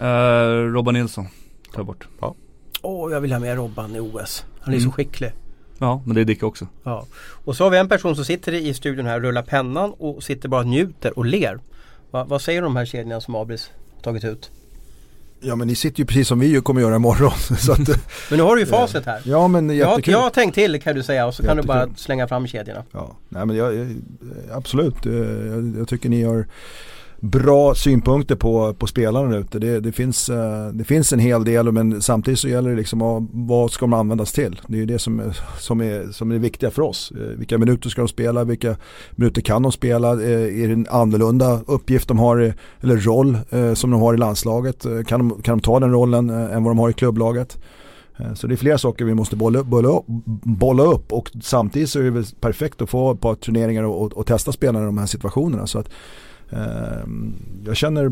Uh, 0.00 0.72
Robban 0.72 0.94
Nilsson 0.94 1.24
tar 1.72 1.78
jag 1.78 1.86
bort. 1.86 2.08
Ja. 2.20 2.34
Åh, 2.82 3.06
oh, 3.06 3.12
jag 3.12 3.20
vill 3.20 3.32
ha 3.32 3.40
med 3.40 3.56
Robban 3.56 3.96
i 3.96 4.00
OS. 4.00 4.44
Han 4.66 4.74
är 4.74 4.78
mm. 4.78 4.90
så 4.90 4.94
skicklig. 4.94 5.32
Ja, 5.78 6.02
men 6.06 6.14
det 6.14 6.20
är 6.20 6.24
Dick 6.24 6.42
också. 6.42 6.66
Ja. 6.82 7.06
Och 7.44 7.56
så 7.56 7.64
har 7.64 7.70
vi 7.70 7.78
en 7.78 7.88
person 7.88 8.16
som 8.16 8.24
sitter 8.24 8.54
i 8.54 8.74
studion 8.74 9.06
här 9.06 9.16
och 9.16 9.22
rullar 9.22 9.42
pennan 9.42 9.92
och 9.98 10.22
sitter 10.22 10.48
bara 10.48 10.60
och 10.60 10.66
njuter 10.66 11.18
och 11.18 11.26
ler. 11.26 11.58
Va, 12.10 12.24
vad 12.24 12.42
säger 12.42 12.62
de 12.62 12.76
här 12.76 12.84
kedjorna 12.84 13.20
som 13.20 13.34
Abris 13.34 13.70
tagit 14.02 14.24
ut? 14.24 14.50
Ja 15.40 15.56
men 15.56 15.68
ni 15.68 15.74
sitter 15.74 15.98
ju 15.98 16.06
precis 16.06 16.28
som 16.28 16.40
vi 16.40 16.60
kommer 16.60 16.80
göra 16.80 16.96
imorgon. 16.96 17.30
så 17.58 17.72
att, 17.72 17.78
men 18.30 18.38
nu 18.38 18.42
har 18.42 18.56
du 18.56 18.60
ju 18.62 18.66
facit 18.66 19.06
här. 19.06 19.20
Ja 19.24 19.48
men 19.48 19.70
jättekul. 19.70 20.12
Jag, 20.12 20.18
jag 20.18 20.22
har 20.22 20.30
tänkt 20.30 20.54
till 20.54 20.82
kan 20.82 20.94
du 20.94 21.02
säga 21.02 21.26
och 21.26 21.34
så 21.34 21.42
jättekul. 21.42 21.66
kan 21.66 21.78
du 21.78 21.86
bara 21.86 21.96
slänga 21.96 22.28
fram 22.28 22.46
kedjorna. 22.46 22.84
Ja, 22.92 23.16
nej 23.28 23.46
men 23.46 23.56
jag, 23.56 23.96
absolut. 24.52 25.04
Jag, 25.04 25.74
jag 25.78 25.88
tycker 25.88 26.08
ni 26.08 26.22
har 26.22 26.46
bra 27.20 27.74
synpunkter 27.74 28.36
på, 28.36 28.74
på 28.74 28.86
spelarna 28.86 29.36
ute. 29.36 29.58
Det, 29.58 29.80
det, 29.80 29.92
finns, 29.92 30.28
eh, 30.28 30.68
det 30.72 30.84
finns 30.84 31.12
en 31.12 31.18
hel 31.18 31.44
del 31.44 31.72
men 31.72 32.02
samtidigt 32.02 32.40
så 32.40 32.48
gäller 32.48 32.70
det 32.70 32.76
liksom 32.76 33.28
vad 33.32 33.70
ska 33.70 33.84
de 33.84 33.92
användas 33.92 34.32
till? 34.32 34.60
Det 34.66 34.76
är 34.76 34.80
ju 34.80 34.86
det 34.86 34.98
som 34.98 35.20
är, 35.20 35.36
som 35.58 35.80
är, 35.80 36.12
som 36.12 36.30
är 36.30 36.38
viktiga 36.38 36.70
för 36.70 36.82
oss. 36.82 37.12
Eh, 37.16 37.38
vilka 37.38 37.58
minuter 37.58 37.90
ska 37.90 38.00
de 38.00 38.08
spela? 38.08 38.44
Vilka 38.44 38.76
minuter 39.10 39.42
kan 39.42 39.62
de 39.62 39.72
spela? 39.72 40.12
Eh, 40.12 40.62
är 40.62 40.66
det 40.66 40.72
en 40.72 40.86
annorlunda 40.90 41.60
uppgift 41.66 42.08
de 42.08 42.18
har 42.18 42.54
eller 42.80 42.96
roll 42.96 43.38
som 43.74 43.90
de 43.90 44.00
har 44.00 44.14
i 44.14 44.16
landslaget? 44.16 44.86
kan, 45.06 45.28
de, 45.28 45.42
kan 45.42 45.58
de 45.58 45.60
ta 45.60 45.80
den 45.80 45.92
rollen 45.92 46.30
än 46.30 46.64
vad 46.64 46.70
de 46.70 46.78
har 46.78 46.90
i 46.90 46.92
klubblaget? 46.92 47.58
Så 48.34 48.46
det 48.46 48.54
är 48.54 48.56
flera 48.56 48.78
saker 48.78 49.04
vi 49.04 49.14
måste 49.14 49.36
bolla, 49.36 49.62
bolla, 49.62 50.02
bolla 50.42 50.82
upp 50.82 51.12
och 51.12 51.30
samtidigt 51.42 51.90
så 51.90 52.00
är 52.00 52.10
det 52.10 52.40
perfekt 52.40 52.82
att 52.82 52.90
få 52.90 53.12
ett 53.12 53.20
par 53.20 53.34
turneringar 53.34 53.82
och, 53.82 54.02
och, 54.02 54.12
och 54.12 54.26
testa 54.26 54.52
spelarna 54.52 54.84
i 54.84 54.86
de 54.86 54.98
här 54.98 55.06
situationerna. 55.06 55.66
Så 55.66 55.78
att 55.78 55.88
jag 57.66 57.76
känner, 57.76 58.08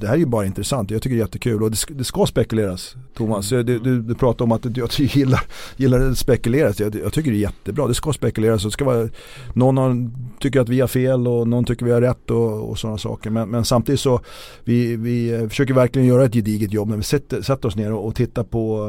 det 0.00 0.06
här 0.06 0.14
är 0.14 0.18
ju 0.18 0.26
bara 0.26 0.46
intressant, 0.46 0.90
jag 0.90 1.02
tycker 1.02 1.16
det 1.16 1.20
är 1.20 1.24
jättekul 1.24 1.62
och 1.62 1.70
det 1.70 1.76
ska, 1.76 1.94
det 1.94 2.04
ska 2.04 2.26
spekuleras 2.26 2.96
Thomas. 3.14 3.52
Mm. 3.52 3.66
Du, 3.66 3.78
du, 3.78 4.02
du 4.02 4.14
pratar 4.14 4.44
om 4.44 4.52
att 4.52 4.62
du, 4.62 4.80
jag 4.80 4.90
gillar, 4.98 5.40
gillar 5.76 6.00
att 6.00 6.18
spekuleras, 6.18 6.80
jag, 6.80 6.94
jag, 6.94 7.12
tycker 7.12 7.30
det 7.30 7.36
är 7.36 7.40
jättebra. 7.40 7.86
Det 7.86 7.94
ska 7.94 8.12
spekuleras, 8.12 8.64
det 8.64 8.70
ska 8.70 8.84
vara, 8.84 9.08
någon 9.54 9.78
har, 9.78 10.10
tycker 10.40 10.60
att 10.60 10.68
vi 10.68 10.80
har 10.80 10.88
fel 10.88 11.26
och 11.26 11.48
någon 11.48 11.64
tycker 11.64 11.86
vi 11.86 11.92
har 11.92 12.00
rätt 12.00 12.30
och, 12.30 12.70
och 12.70 12.78
sådana 12.78 12.98
saker. 12.98 13.30
Men, 13.30 13.48
men, 13.48 13.64
samtidigt 13.64 14.00
så, 14.00 14.20
vi, 14.64 14.96
vi 14.96 15.46
försöker 15.48 15.74
verkligen 15.74 16.08
göra 16.08 16.24
ett 16.24 16.34
gediget 16.34 16.72
jobb 16.72 16.88
när 16.88 16.96
vi 16.96 17.02
sätter, 17.02 17.42
sätter 17.42 17.68
oss 17.68 17.76
ner 17.76 17.92
och, 17.92 18.06
och 18.06 18.14
tittar 18.14 18.44
på, 18.44 18.88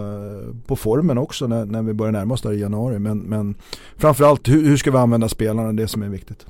på 0.68 0.76
formen 0.76 1.18
också 1.18 1.48
när, 1.48 1.66
när 1.66 1.82
vi 1.82 1.94
börjar 1.94 2.12
närma 2.12 2.34
oss 2.34 2.42
där 2.42 2.54
i 2.54 2.60
januari. 2.60 3.00
Men, 3.00 3.20
men 3.20 3.56
framförallt 3.98 4.50
hur, 4.50 4.64
hur 4.64 4.78
ska 4.78 4.92
vi 4.92 4.98
använda 4.98 5.30
spelarna, 5.30 5.74
det 5.74 5.88
som 5.88 6.04
är 6.04 6.10
viktigt. 6.10 6.46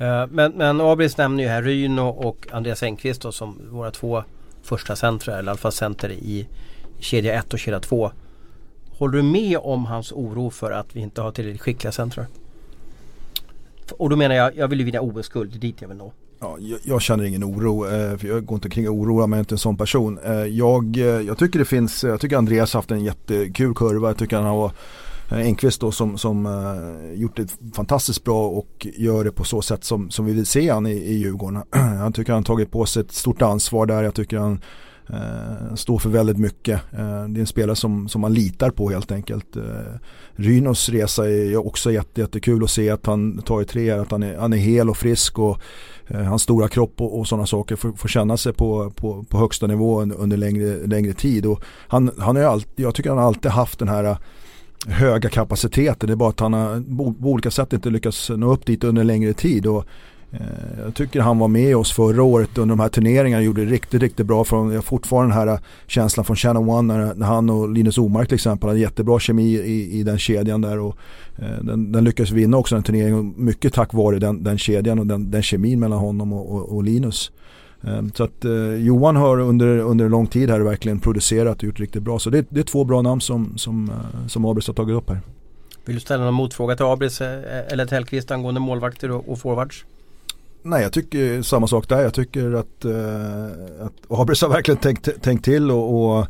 Eh, 0.00 0.26
men, 0.30 0.52
men 0.52 0.80
Abris 0.80 1.16
nämner 1.16 1.42
ju 1.42 1.48
här 1.48 1.62
Ryno 1.62 2.08
och 2.08 2.46
Andreas 2.50 2.82
Engqvist 2.82 3.22
då, 3.22 3.32
som 3.32 3.58
våra 3.70 3.90
två 3.90 4.24
första 4.62 4.96
centra, 4.96 5.38
eller 5.38 5.48
i 5.48 5.50
alla 5.50 5.58
fall 5.58 5.72
center 5.72 6.10
i 6.10 6.48
kedja 6.98 7.34
1 7.34 7.52
och 7.52 7.58
kedja 7.58 7.80
2. 7.80 8.10
Håller 8.98 9.16
du 9.16 9.22
med 9.22 9.58
om 9.58 9.86
hans 9.86 10.12
oro 10.12 10.50
för 10.50 10.70
att 10.70 10.96
vi 10.96 11.00
inte 11.00 11.20
har 11.20 11.32
tillräckligt 11.32 11.62
skickliga 11.62 11.92
centrar? 11.92 12.26
Och 13.98 14.10
då 14.10 14.16
menar 14.16 14.34
jag, 14.34 14.56
jag 14.56 14.68
vill 14.68 14.78
ju 14.78 14.84
vinna 14.84 15.00
OS-guld, 15.00 15.50
det 15.50 15.56
är 15.56 15.60
dit 15.60 15.76
jag 15.80 15.88
vill 15.88 15.96
nå. 15.96 16.12
Ja, 16.40 16.56
jag, 16.60 16.80
jag, 16.82 17.02
känner 17.02 17.24
ingen 17.24 17.44
oro, 17.44 17.86
eh, 17.86 18.16
för 18.16 18.28
jag 18.28 18.44
går 18.44 18.54
inte 18.54 18.68
omkring 18.68 18.88
och 18.88 18.94
oroar 18.94 19.26
mig 19.26 19.38
inte 19.38 19.54
en 19.54 19.58
sån 19.58 19.76
person. 19.76 20.18
Eh, 20.24 20.32
jag, 20.32 20.96
jag 21.26 21.38
tycker 21.38 21.58
det 21.58 21.64
finns, 21.64 22.04
jag 22.04 22.20
tycker 22.20 22.36
Andreas 22.36 22.72
har 22.72 22.78
haft 22.78 22.90
en 22.90 23.04
jättekul 23.04 23.74
kurva, 23.74 24.08
jag 24.08 24.16
tycker 24.16 24.36
han 24.36 24.46
har 24.46 24.72
Eh, 25.30 25.46
Enqvist 25.46 25.80
då 25.80 25.92
som, 25.92 26.18
som 26.18 26.46
uh, 26.46 27.14
gjort 27.14 27.36
det 27.36 27.56
fantastiskt 27.74 28.24
bra 28.24 28.48
och 28.48 28.86
gör 28.96 29.24
det 29.24 29.32
på 29.32 29.44
så 29.44 29.62
sätt 29.62 29.84
som, 29.84 30.10
som 30.10 30.26
vi 30.26 30.32
vill 30.32 30.46
se 30.46 30.70
han 30.70 30.86
i, 30.86 30.92
i 30.92 31.14
Djurgården. 31.18 31.62
jag 31.98 32.14
tycker 32.14 32.32
han 32.32 32.44
tagit 32.44 32.70
på 32.70 32.86
sig 32.86 33.00
ett 33.00 33.12
stort 33.12 33.42
ansvar 33.42 33.86
där. 33.86 34.02
Jag 34.02 34.14
tycker 34.14 34.38
han 34.38 34.60
uh, 35.10 35.74
står 35.74 35.98
för 35.98 36.08
väldigt 36.08 36.38
mycket. 36.38 36.80
Uh, 36.92 37.28
det 37.28 37.38
är 37.38 37.40
en 37.40 37.46
spelare 37.46 37.76
som, 37.76 38.08
som 38.08 38.20
man 38.20 38.34
litar 38.34 38.70
på 38.70 38.90
helt 38.90 39.12
enkelt. 39.12 39.56
Uh, 39.56 39.62
Rynos 40.32 40.88
resa 40.88 41.30
är 41.30 41.66
också 41.66 41.92
jätte, 41.92 42.20
jättekul 42.20 42.64
att 42.64 42.70
se 42.70 42.90
att 42.90 43.06
han 43.06 43.42
tar 43.42 43.62
i 43.62 43.64
tre, 43.64 43.90
att 43.90 44.10
han 44.10 44.22
är, 44.22 44.38
han 44.38 44.52
är 44.52 44.56
hel 44.56 44.90
och 44.90 44.96
frisk 44.96 45.38
och 45.38 45.60
hans 46.14 46.42
stora 46.42 46.68
kropp 46.68 47.00
och, 47.00 47.18
och 47.18 47.28
sådana 47.28 47.46
saker 47.46 47.76
får, 47.76 47.92
får 47.92 48.08
känna 48.08 48.36
sig 48.36 48.52
på, 48.52 48.90
på, 48.90 49.24
på 49.28 49.38
högsta 49.38 49.66
nivå 49.66 50.00
under, 50.02 50.36
längre, 50.36 50.86
längre 50.86 51.12
tid. 51.12 51.46
Och 51.46 51.62
han, 51.88 52.10
han 52.18 52.36
är 52.36 52.44
alltid, 52.44 52.84
jag 52.84 52.94
tycker 52.94 53.10
han 53.10 53.18
har 53.18 53.26
alltid 53.26 53.50
haft 53.50 53.78
den 53.78 53.88
här 53.88 54.16
höga 54.86 55.28
kapaciteten. 55.28 56.06
Det 56.06 56.12
är 56.12 56.16
bara 56.16 56.30
att 56.30 56.40
han 56.40 56.52
har 56.52 56.80
på 57.22 57.28
olika 57.28 57.50
sätt 57.50 57.72
inte 57.72 57.90
lyckats 57.90 58.30
nå 58.30 58.52
upp 58.52 58.66
dit 58.66 58.84
under 58.84 59.00
en 59.00 59.06
längre 59.06 59.32
tid. 59.32 59.66
Och, 59.66 59.84
eh, 60.32 60.40
jag 60.84 60.94
tycker 60.94 61.20
han 61.20 61.38
var 61.38 61.48
med 61.48 61.76
oss 61.76 61.92
förra 61.92 62.22
året 62.22 62.58
under 62.58 62.76
de 62.76 62.80
här 62.80 62.88
turneringarna 62.88 63.38
och 63.38 63.44
gjorde 63.44 63.64
det 63.64 63.70
riktigt, 63.70 64.02
riktigt 64.02 64.26
bra. 64.26 64.44
Från, 64.44 64.68
jag 64.68 64.76
har 64.76 64.82
fortfarande 64.82 65.34
den 65.34 65.48
här 65.48 65.54
eh, 65.54 65.60
känslan 65.86 66.24
från 66.24 66.36
Channel 66.36 66.68
One 66.68 66.94
när, 66.94 67.14
när 67.14 67.26
han 67.26 67.50
och 67.50 67.68
Linus 67.68 67.98
Omark 67.98 68.28
till 68.28 68.34
exempel 68.34 68.68
hade 68.68 68.80
jättebra 68.80 69.18
kemi 69.18 69.42
i, 69.42 69.98
i 70.00 70.02
den 70.02 70.18
kedjan 70.18 70.60
där. 70.60 70.78
Och, 70.78 70.96
eh, 71.36 71.64
den, 71.64 71.92
den 71.92 72.04
lyckades 72.04 72.30
vinna 72.30 72.56
också 72.56 72.74
den 72.74 72.84
turneringen 72.84 73.34
mycket 73.36 73.74
tack 73.74 73.92
vare 73.92 74.18
den, 74.18 74.42
den 74.44 74.58
kedjan 74.58 74.98
och 74.98 75.06
den, 75.06 75.30
den 75.30 75.42
kemin 75.42 75.80
mellan 75.80 75.98
honom 75.98 76.32
och, 76.32 76.54
och, 76.54 76.76
och 76.76 76.84
Linus. 76.84 77.32
Ehm, 77.82 78.12
så 78.14 78.24
att 78.24 78.44
eh, 78.44 78.74
Johan 78.74 79.16
har 79.16 79.40
under, 79.40 79.78
under 79.78 80.08
lång 80.08 80.26
tid 80.26 80.50
här 80.50 80.60
verkligen 80.60 81.00
producerat 81.00 81.58
och 81.58 81.64
gjort 81.64 81.80
riktigt 81.80 82.02
bra. 82.02 82.18
Så 82.18 82.30
det, 82.30 82.46
det 82.48 82.60
är 82.60 82.64
två 82.64 82.84
bra 82.84 83.02
namn 83.02 83.20
som, 83.20 83.58
som, 83.58 83.90
eh, 83.90 84.26
som 84.26 84.44
Abris 84.44 84.66
har 84.66 84.74
tagit 84.74 84.96
upp 84.96 85.08
här. 85.08 85.20
Vill 85.84 85.96
du 85.96 86.00
ställa 86.00 86.24
någon 86.24 86.34
motfråga 86.34 86.76
till 86.76 86.86
Abris 86.86 87.20
eh, 87.20 87.72
eller 87.72 87.86
Tellqvist 87.86 88.30
angående 88.30 88.60
målvakter 88.60 89.10
och, 89.10 89.28
och 89.28 89.38
forwards? 89.38 89.84
Nej, 90.62 90.82
jag 90.82 90.92
tycker 90.92 91.42
samma 91.42 91.66
sak 91.66 91.88
där. 91.88 92.02
Jag 92.02 92.14
tycker 92.14 92.52
att, 92.52 92.84
eh, 92.84 93.44
att 93.86 94.20
Abris 94.20 94.42
har 94.42 94.48
verkligen 94.48 94.78
tänkt, 94.78 95.22
tänkt 95.22 95.44
till 95.44 95.70
och, 95.70 96.18
och 96.18 96.26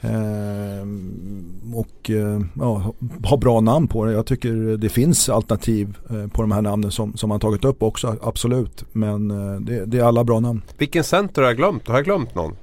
Ehm, 0.00 1.72
och 1.74 2.10
eh, 2.10 2.40
ja, 2.54 2.94
ha 3.24 3.36
bra 3.36 3.60
namn 3.60 3.88
på 3.88 4.04
det. 4.04 4.12
Jag 4.12 4.26
tycker 4.26 4.76
det 4.76 4.88
finns 4.88 5.28
alternativ 5.28 5.98
eh, 6.10 6.26
på 6.26 6.42
de 6.42 6.52
här 6.52 6.62
namnen 6.62 6.90
som, 6.90 7.16
som 7.16 7.28
man 7.28 7.40
tagit 7.40 7.64
upp 7.64 7.82
också, 7.82 8.16
absolut. 8.22 8.84
Men 8.92 9.30
eh, 9.30 9.60
det, 9.60 9.84
det, 9.84 9.98
är 9.98 10.04
alla 10.04 10.24
bra 10.24 10.40
namn. 10.40 10.62
Vilken 10.78 11.04
center 11.04 11.42
har 11.42 11.48
jag 11.48 11.56
glömt? 11.56 11.88
Har 11.88 11.94
jag 11.94 12.04
glömt 12.04 12.34
någon? 12.34 12.56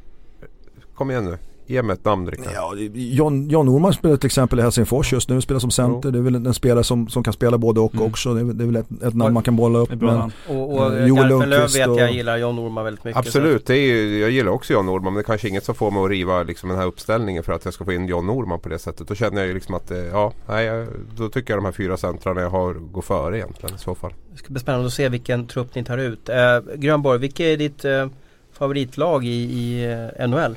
Kom 0.96 1.12
igen 1.12 1.26
nu. 1.26 1.38
Ge 1.72 1.82
mig 1.82 1.94
ett 1.94 2.06
namn 2.06 2.32
Rickard. 2.32 2.54
Ja, 2.56 2.76
John, 2.94 3.50
John 3.50 3.66
Norman 3.66 3.94
spelar 3.94 4.18
till 4.18 4.26
exempel 4.28 4.60
i 4.60 4.62
Helsingfors 4.62 5.14
just 5.14 5.30
nu, 5.30 5.42
spelar 5.42 5.60
som 5.60 5.72
center. 5.72 6.02
Jo. 6.10 6.12
Det 6.12 6.18
är 6.18 6.22
väl 6.22 6.36
en 6.36 6.54
spelare 6.54 6.84
som, 6.84 7.08
som 7.08 7.24
kan 7.24 7.34
spela 7.34 7.58
både 7.58 7.80
och 7.80 7.94
mm. 7.94 8.06
också. 8.06 8.34
Det 8.34 8.42
är, 8.42 8.46
det 8.46 8.64
är 8.64 8.66
väl 8.66 8.76
ett, 8.76 9.04
ett 9.04 9.14
namn 9.14 9.34
man 9.34 9.44
kan 9.44 9.56
bolla 9.56 9.80
upp. 9.80 9.90
Men, 9.90 10.32
och 10.48 10.72
och 10.74 10.94
eh, 10.94 11.08
Joel 11.08 11.28
Lundqvist 11.28 11.76
vet 11.76 11.98
jag 11.98 12.12
gillar 12.12 12.38
John 12.38 12.56
Norman 12.56 12.84
väldigt 12.86 13.04
mycket. 13.04 13.20
Absolut, 13.20 13.66
det 13.66 13.74
är 13.74 13.86
ju, 13.86 14.20
jag 14.20 14.32
gillar 14.32 14.52
också 14.52 14.74
John 14.74 14.86
Norman 14.86 15.14
men 15.14 15.14
det 15.14 15.20
är 15.22 15.24
kanske 15.24 15.48
inget 15.48 15.66
som 15.66 15.76
får 15.76 15.92
mig 15.92 16.04
att 16.04 16.10
riva 16.10 16.44
liksom, 16.44 16.70
den 16.70 16.78
här 16.78 16.86
uppställningen 16.86 17.44
för 17.44 17.54
att 17.54 17.66
jag 17.66 17.74
ska 17.74 17.86
få 17.86 17.94
in 17.94 18.08
John 18.08 18.28
Norman 18.28 18.60
på 18.60 18.70
det 18.70 18.80
sättet. 18.80 19.08
Då 19.08 19.16
känner 19.16 19.38
jag 19.38 19.48
ju 19.48 19.54
liksom 19.54 19.76
att, 19.76 19.92
eh, 19.92 19.98
ja, 19.98 20.34
nej, 20.48 20.88
då 21.18 21.30
tycker 21.30 21.54
jag 21.54 21.58
de 21.58 21.66
här 21.66 21.72
fyra 21.72 21.98
centrarna 21.98 22.42
jag 22.42 22.50
har 22.50 22.74
går 22.74 23.02
före 23.02 23.38
egentligen 23.38 23.76
i 23.76 23.80
så 23.80 23.96
fall. 23.96 24.14
Det 24.32 24.38
ska 24.38 24.50
bli 24.50 24.60
spännande 24.60 24.88
att 24.88 24.94
se 24.94 25.10
vilken 25.10 25.48
trupp 25.48 25.76
ni 25.76 25.84
tar 25.84 25.98
ut. 25.98 26.30
Eh, 26.30 26.60
Grönborg, 26.76 27.20
vilket 27.20 27.46
är 27.46 27.58
ditt 27.58 27.86
eh, 27.86 28.08
favoritlag 28.52 29.26
i, 29.26 29.30
i 29.30 29.86
eh, 30.18 30.28
NHL? 30.28 30.56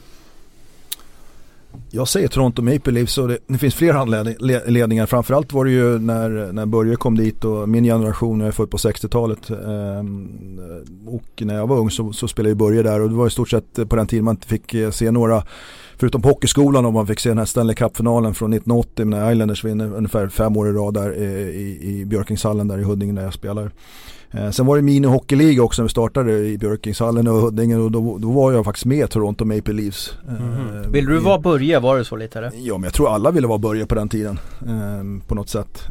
Jag 1.90 2.08
säger 2.08 2.28
Toronto 2.28 2.62
Maple 2.62 2.92
Leafs 2.92 3.18
och 3.18 3.28
det, 3.28 3.38
det 3.46 3.58
finns 3.58 3.74
fler 3.74 3.94
anledningar. 3.94 5.06
Framförallt 5.06 5.52
var 5.52 5.64
det 5.64 5.70
ju 5.70 5.98
när, 5.98 6.52
när 6.52 6.66
Börje 6.66 6.96
kom 6.96 7.16
dit 7.16 7.44
och 7.44 7.68
min 7.68 7.84
generation, 7.84 8.40
jag 8.40 8.48
är 8.48 8.52
född 8.52 8.70
på 8.70 8.76
60-talet 8.76 9.50
eh, 9.50 9.56
och 11.06 11.42
när 11.46 11.54
jag 11.54 11.66
var 11.66 11.76
ung 11.78 11.90
så, 11.90 12.12
så 12.12 12.28
spelade 12.28 12.50
ju 12.50 12.54
Börje 12.54 12.82
där 12.82 13.00
och 13.00 13.08
det 13.08 13.14
var 13.14 13.26
i 13.26 13.30
stort 13.30 13.50
sett 13.50 13.88
på 13.88 13.96
den 13.96 14.06
tiden 14.06 14.24
man 14.24 14.34
inte 14.34 14.46
fick 14.46 14.74
eh, 14.74 14.90
se 14.90 15.10
några 15.10 15.42
Förutom 15.96 16.22
på 16.22 16.28
hockeyskolan 16.28 16.86
om 16.86 16.94
man 16.94 17.06
fick 17.06 17.20
se 17.20 17.28
den 17.28 17.38
här 17.38 17.44
Stanley 17.44 17.76
Cup-finalen 17.76 18.34
från 18.34 18.52
1980 18.52 19.04
när 19.04 19.32
Islanders 19.32 19.64
vinner 19.64 19.94
ungefär 19.96 20.28
fem 20.28 20.56
år 20.56 20.68
i 20.68 20.72
rad 20.72 20.94
där 20.94 21.10
eh, 21.10 21.48
i, 21.48 21.78
i 21.82 22.04
Björkingshallen 22.04 22.68
där 22.68 22.78
i 22.78 22.82
Huddinge 22.82 23.12
där 23.12 23.22
jag 23.22 23.34
spelar. 23.34 23.70
Eh, 24.36 24.50
sen 24.50 24.66
var 24.66 24.76
det 24.76 24.82
mini 24.82 25.06
hockeyliga 25.06 25.62
också 25.62 25.82
när 25.82 25.84
vi 25.84 25.90
startade 25.90 26.32
i 26.32 26.58
Björkingshallen 26.58 27.28
och 27.28 27.34
Huddinge 27.34 27.76
och 27.76 27.90
då, 27.90 28.18
då 28.18 28.30
var 28.30 28.52
jag 28.52 28.64
faktiskt 28.64 28.86
med 28.86 29.10
Toronto 29.10 29.44
Maple 29.44 29.74
Leafs. 29.74 30.14
Mm. 30.28 30.92
Vill 30.92 31.06
du 31.06 31.18
vara 31.18 31.38
Börje? 31.38 31.80
Var 31.80 31.98
det 31.98 32.04
så 32.04 32.16
lite 32.16 32.38
eller? 32.38 32.52
Ja 32.54 32.74
men 32.74 32.84
jag 32.84 32.92
tror 32.92 33.14
alla 33.14 33.30
ville 33.30 33.46
vara 33.46 33.58
Börje 33.58 33.86
på 33.86 33.94
den 33.94 34.08
tiden. 34.08 34.38
På 35.26 35.34
något 35.34 35.48
sätt. 35.48 35.82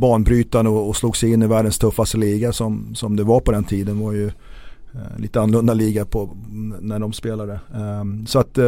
Banbrytande 0.00 0.70
och, 0.70 0.88
och 0.88 0.96
slog 0.96 1.16
sig 1.16 1.32
in 1.32 1.42
i 1.42 1.46
världens 1.46 1.78
tuffaste 1.78 2.18
liga 2.18 2.52
som, 2.52 2.94
som 2.94 3.16
det 3.16 3.24
var 3.24 3.40
på 3.40 3.52
den 3.52 3.64
tiden 3.64 4.00
var 4.00 4.12
ju 4.12 4.30
Eh, 4.94 5.20
lite 5.20 5.40
annorlunda 5.40 5.74
liga 5.74 6.04
på, 6.04 6.36
när 6.80 6.98
de 6.98 7.12
spelade. 7.12 7.60
Um, 7.74 8.26
så 8.26 8.38
att, 8.38 8.58
uh, 8.58 8.64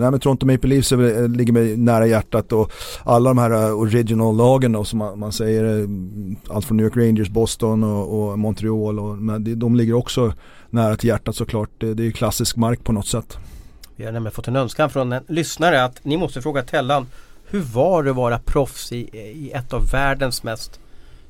nej 0.00 0.10
men 0.10 0.20
Toronto 0.20 0.46
Maple 0.46 0.70
Leafs 0.70 0.92
är, 0.92 1.22
eh, 1.22 1.28
ligger 1.28 1.52
mig 1.52 1.76
nära 1.76 2.06
hjärtat 2.06 2.52
och 2.52 2.72
alla 3.04 3.30
de 3.30 3.38
här 3.38 3.74
original-lagen 3.74 4.72
då 4.72 4.84
som 4.84 4.98
man, 4.98 5.18
man 5.18 5.32
säger, 5.32 5.88
allt 6.48 6.66
från 6.66 6.76
New 6.76 6.86
York 6.86 6.96
Rangers, 6.96 7.28
Boston 7.28 7.84
och, 7.84 8.30
och 8.30 8.38
Montreal, 8.38 8.98
och, 8.98 9.18
men 9.18 9.44
de, 9.44 9.54
de 9.54 9.76
ligger 9.76 9.94
också 9.94 10.32
nära 10.70 10.96
till 10.96 11.08
hjärtat 11.08 11.36
såklart. 11.36 11.70
Det, 11.78 11.94
det 11.94 12.02
är 12.02 12.04
ju 12.04 12.12
klassisk 12.12 12.56
mark 12.56 12.84
på 12.84 12.92
något 12.92 13.06
sätt. 13.06 13.38
Vi 13.96 14.04
har 14.04 14.12
nämligen 14.12 14.32
fått 14.32 14.48
en 14.48 14.56
önskan 14.56 14.90
från 14.90 15.12
en 15.12 15.22
lyssnare 15.28 15.84
att 15.84 16.04
ni 16.04 16.16
måste 16.16 16.42
fråga 16.42 16.62
Tellan 16.62 17.06
hur 17.52 17.60
var 17.60 18.02
det 18.02 18.10
att 18.10 18.16
vara 18.16 18.38
proffs 18.38 18.92
i, 18.92 18.96
i 19.16 19.50
ett 19.54 19.72
av 19.72 19.90
världens 19.90 20.42
mest 20.42 20.80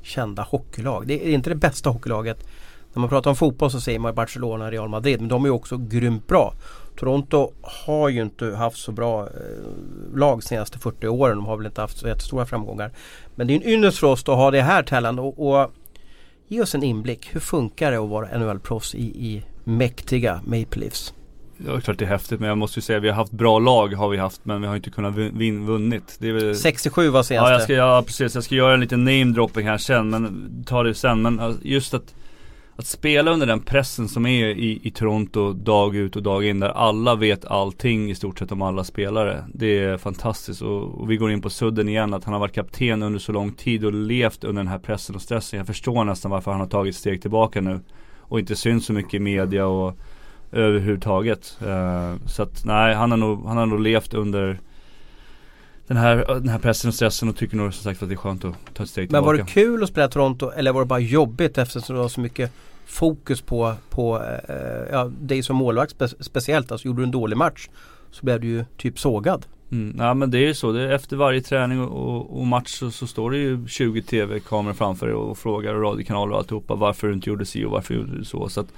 kända 0.03 0.43
hockeylag? 0.43 1.07
Det 1.07 1.29
är 1.29 1.31
inte 1.31 1.51
det 1.51 1.57
bästa 1.57 1.91
hockeylaget 1.91 2.47
när 2.95 3.01
man 3.01 3.09
pratar 3.09 3.31
om 3.31 3.37
fotboll 3.37 3.71
så 3.71 3.81
säger 3.81 3.99
man 3.99 4.15
Barcelona, 4.15 4.71
Real 4.71 4.89
Madrid 4.89 5.21
men 5.21 5.29
de 5.29 5.45
är 5.45 5.51
också 5.51 5.77
grymt 5.77 6.27
bra. 6.27 6.55
Toronto 6.97 7.53
har 7.63 8.09
ju 8.09 8.23
inte 8.23 8.47
haft 8.47 8.79
så 8.79 8.93
bra 8.93 9.23
eh, 9.23 10.15
lag 10.15 10.43
senaste 10.43 10.79
40 10.79 11.09
åren. 11.09 11.37
De 11.37 11.47
har 11.47 11.57
väl 11.57 11.67
inte 11.67 11.81
haft 11.81 11.99
så 11.99 12.09
jättestora 12.09 12.47
framgångar. 12.47 12.93
Men 13.35 13.47
det 13.47 13.53
är 13.53 13.57
en 13.57 13.69
ynnest 13.69 13.99
för 13.99 14.07
oss 14.07 14.21
att 14.21 14.37
ha 14.37 14.51
det 14.51 14.63
här 14.63 14.83
Tellan 14.83 15.19
och, 15.19 15.49
och 15.49 15.71
ge 16.49 16.63
oss 16.63 16.75
en 16.75 16.83
inblick. 16.83 17.35
Hur 17.35 17.41
funkar 17.41 17.91
det 17.91 17.99
att 17.99 18.09
vara 18.09 18.39
NHL-proffs 18.39 18.95
i, 18.95 19.03
i 19.03 19.43
mäktiga 19.65 20.41
Maple 20.45 20.81
Leafs? 20.81 21.15
Ja, 21.67 21.81
klart 21.81 21.99
det 21.99 22.05
är 22.05 22.09
häftigt 22.09 22.41
men 22.41 22.49
jag 22.49 22.59
måste 22.59 22.79
ju 22.79 22.83
säga 22.83 22.97
att 22.97 23.05
vi 23.05 23.09
har 23.09 23.17
haft 23.17 23.33
bra 23.33 23.59
lag 23.59 23.95
har 23.95 24.09
vi 24.09 24.17
haft 24.17 24.45
men 24.45 24.61
vi 24.61 24.67
har 24.67 24.77
inte 24.77 24.91
kunnat 24.91 25.15
vin 25.15 25.67
vunnit. 25.67 26.17
Väl... 26.21 26.57
67 26.57 27.09
var 27.09 27.23
senaste. 27.23 27.51
Ja, 27.51 27.53
jag 27.53 27.63
ska, 27.63 27.73
ja 27.73 28.03
precis, 28.07 28.35
jag 28.35 28.45
ska 28.45 28.55
göra 28.55 28.75
en 28.75 28.81
liten 28.81 29.05
namedropping 29.05 29.67
här 29.67 29.79
sen 29.79 30.11
men 30.11 30.65
ta 30.67 30.83
det 30.83 30.95
sen. 30.95 31.23
Men 31.23 31.59
just 31.63 31.95
att 31.95 32.15
att 32.77 32.87
spela 32.87 33.31
under 33.31 33.47
den 33.47 33.61
pressen 33.61 34.09
som 34.09 34.27
är 34.27 34.47
i, 34.47 34.81
i 34.83 34.91
Toronto 34.91 35.53
dag 35.53 35.97
ut 35.97 36.17
och 36.17 36.23
dag 36.23 36.45
in 36.45 36.61
där 36.61 36.69
alla 36.69 37.15
vet 37.15 37.45
allting 37.45 38.11
i 38.11 38.15
stort 38.15 38.39
sett 38.39 38.53
om 38.53 38.63
alla 38.63 38.85
spelare. 38.85 39.45
Det 39.55 39.79
är 39.79 39.99
fantastiskt 39.99 40.63
och, 40.63 41.01
och, 41.01 41.11
vi 41.11 41.17
går 41.17 41.31
in 41.31 41.43
på 41.43 41.51
sudden 41.51 41.89
igen 41.89 42.15
att 42.15 42.25
han 42.25 42.33
har 42.33 42.41
varit 42.41 42.55
kapten 42.55 43.03
under 43.03 43.19
så 43.19 43.33
lång 43.33 43.53
tid 43.53 43.85
och 43.85 43.93
levt 43.93 44.45
under 44.45 44.63
den 44.63 44.73
här 44.73 44.79
pressen 44.79 45.15
och 45.15 45.23
stressen. 45.23 45.57
Jag 45.57 45.67
förstår 45.67 46.05
nästan 46.05 46.31
varför 46.31 46.51
han 46.51 46.61
har 46.61 46.67
tagit 46.67 46.97
steg 46.97 47.23
tillbaka 47.23 47.61
nu 47.61 47.81
och 48.19 48.39
inte 48.39 48.57
syns 48.57 48.87
så 48.87 48.93
mycket 48.93 49.15
i 49.15 49.19
media 49.19 49.67
och 49.67 49.99
överhuvudtaget. 50.53 51.59
Uh, 51.63 52.27
så 52.27 52.43
att 52.43 52.65
nej, 52.65 52.95
han 52.95 53.11
har 53.11 53.19
nog, 53.19 53.47
han 53.47 53.57
har 53.57 53.67
nog 53.67 53.81
levt 53.81 54.15
under 54.15 54.61
den 55.87 55.97
här, 55.97 56.17
den 56.17 56.49
här 56.49 56.59
pressen 56.59 56.89
och 56.89 56.95
stressen 56.95 57.29
och 57.29 57.37
tycker 57.37 57.57
nog 57.57 57.75
som 57.75 57.85
sagt 57.85 58.03
att 58.03 58.09
det 58.09 58.15
är 58.15 58.17
skönt 58.17 58.45
att 58.45 58.55
ta 58.75 58.83
ett 58.83 58.89
steg 58.89 59.09
tillbaka. 59.09 59.21
Men 59.21 59.27
var 59.27 59.35
det 59.35 59.51
kul 59.53 59.83
att 59.83 59.89
spela 59.89 60.09
Toronto 60.09 60.51
eller 60.51 60.73
var 60.73 60.81
det 60.81 60.87
bara 60.87 61.01
jobbigt 61.01 61.59
eftersom 61.59 61.97
det 61.97 62.03
var 62.03 62.09
så 62.09 62.21
mycket 62.21 62.53
fokus 62.87 63.41
på, 63.41 63.75
på 63.91 64.23
eh, 64.49 64.55
ja, 64.93 65.11
dig 65.21 65.43
som 65.43 65.57
målvakt 65.57 65.91
spe, 65.93 66.09
speciellt. 66.09 66.73
Alltså 66.73 66.87
gjorde 66.87 67.01
du 67.01 67.05
en 67.05 67.11
dålig 67.11 67.37
match 67.37 67.69
så 68.11 68.25
blev 68.25 68.41
du 68.41 68.47
ju 68.47 68.65
typ 68.77 68.99
sågad. 68.99 69.47
Mm, 69.73 69.97
ja 69.99 70.15
men 70.15 70.31
det 70.31 70.39
är 70.39 70.47
ju 70.47 70.55
så. 70.55 70.73
Det 70.73 70.95
efter 70.95 71.17
varje 71.17 71.41
träning 71.41 71.81
och, 71.81 72.41
och 72.41 72.47
match 72.47 72.69
så, 72.69 72.91
så, 72.91 73.07
står 73.07 73.31
det 73.31 73.39
ju 73.39 73.69
20 73.69 74.03
tv-kameror 74.03 74.75
framför 74.75 75.07
dig 75.07 75.15
och, 75.15 75.31
och 75.31 75.39
frågar 75.39 75.75
och 75.75 75.83
radiokanaler 75.83 76.33
och 76.33 76.39
alltihopa 76.39 76.75
varför 76.75 77.09
du 77.09 77.15
inte 77.15 77.31
gjorde 77.31 77.47
si 77.47 77.65
och 77.65 77.71
varför 77.71 77.95
gjorde 77.95 78.19
du 78.19 78.25
så. 78.25 78.49
så 78.49 78.61
att, 78.61 78.73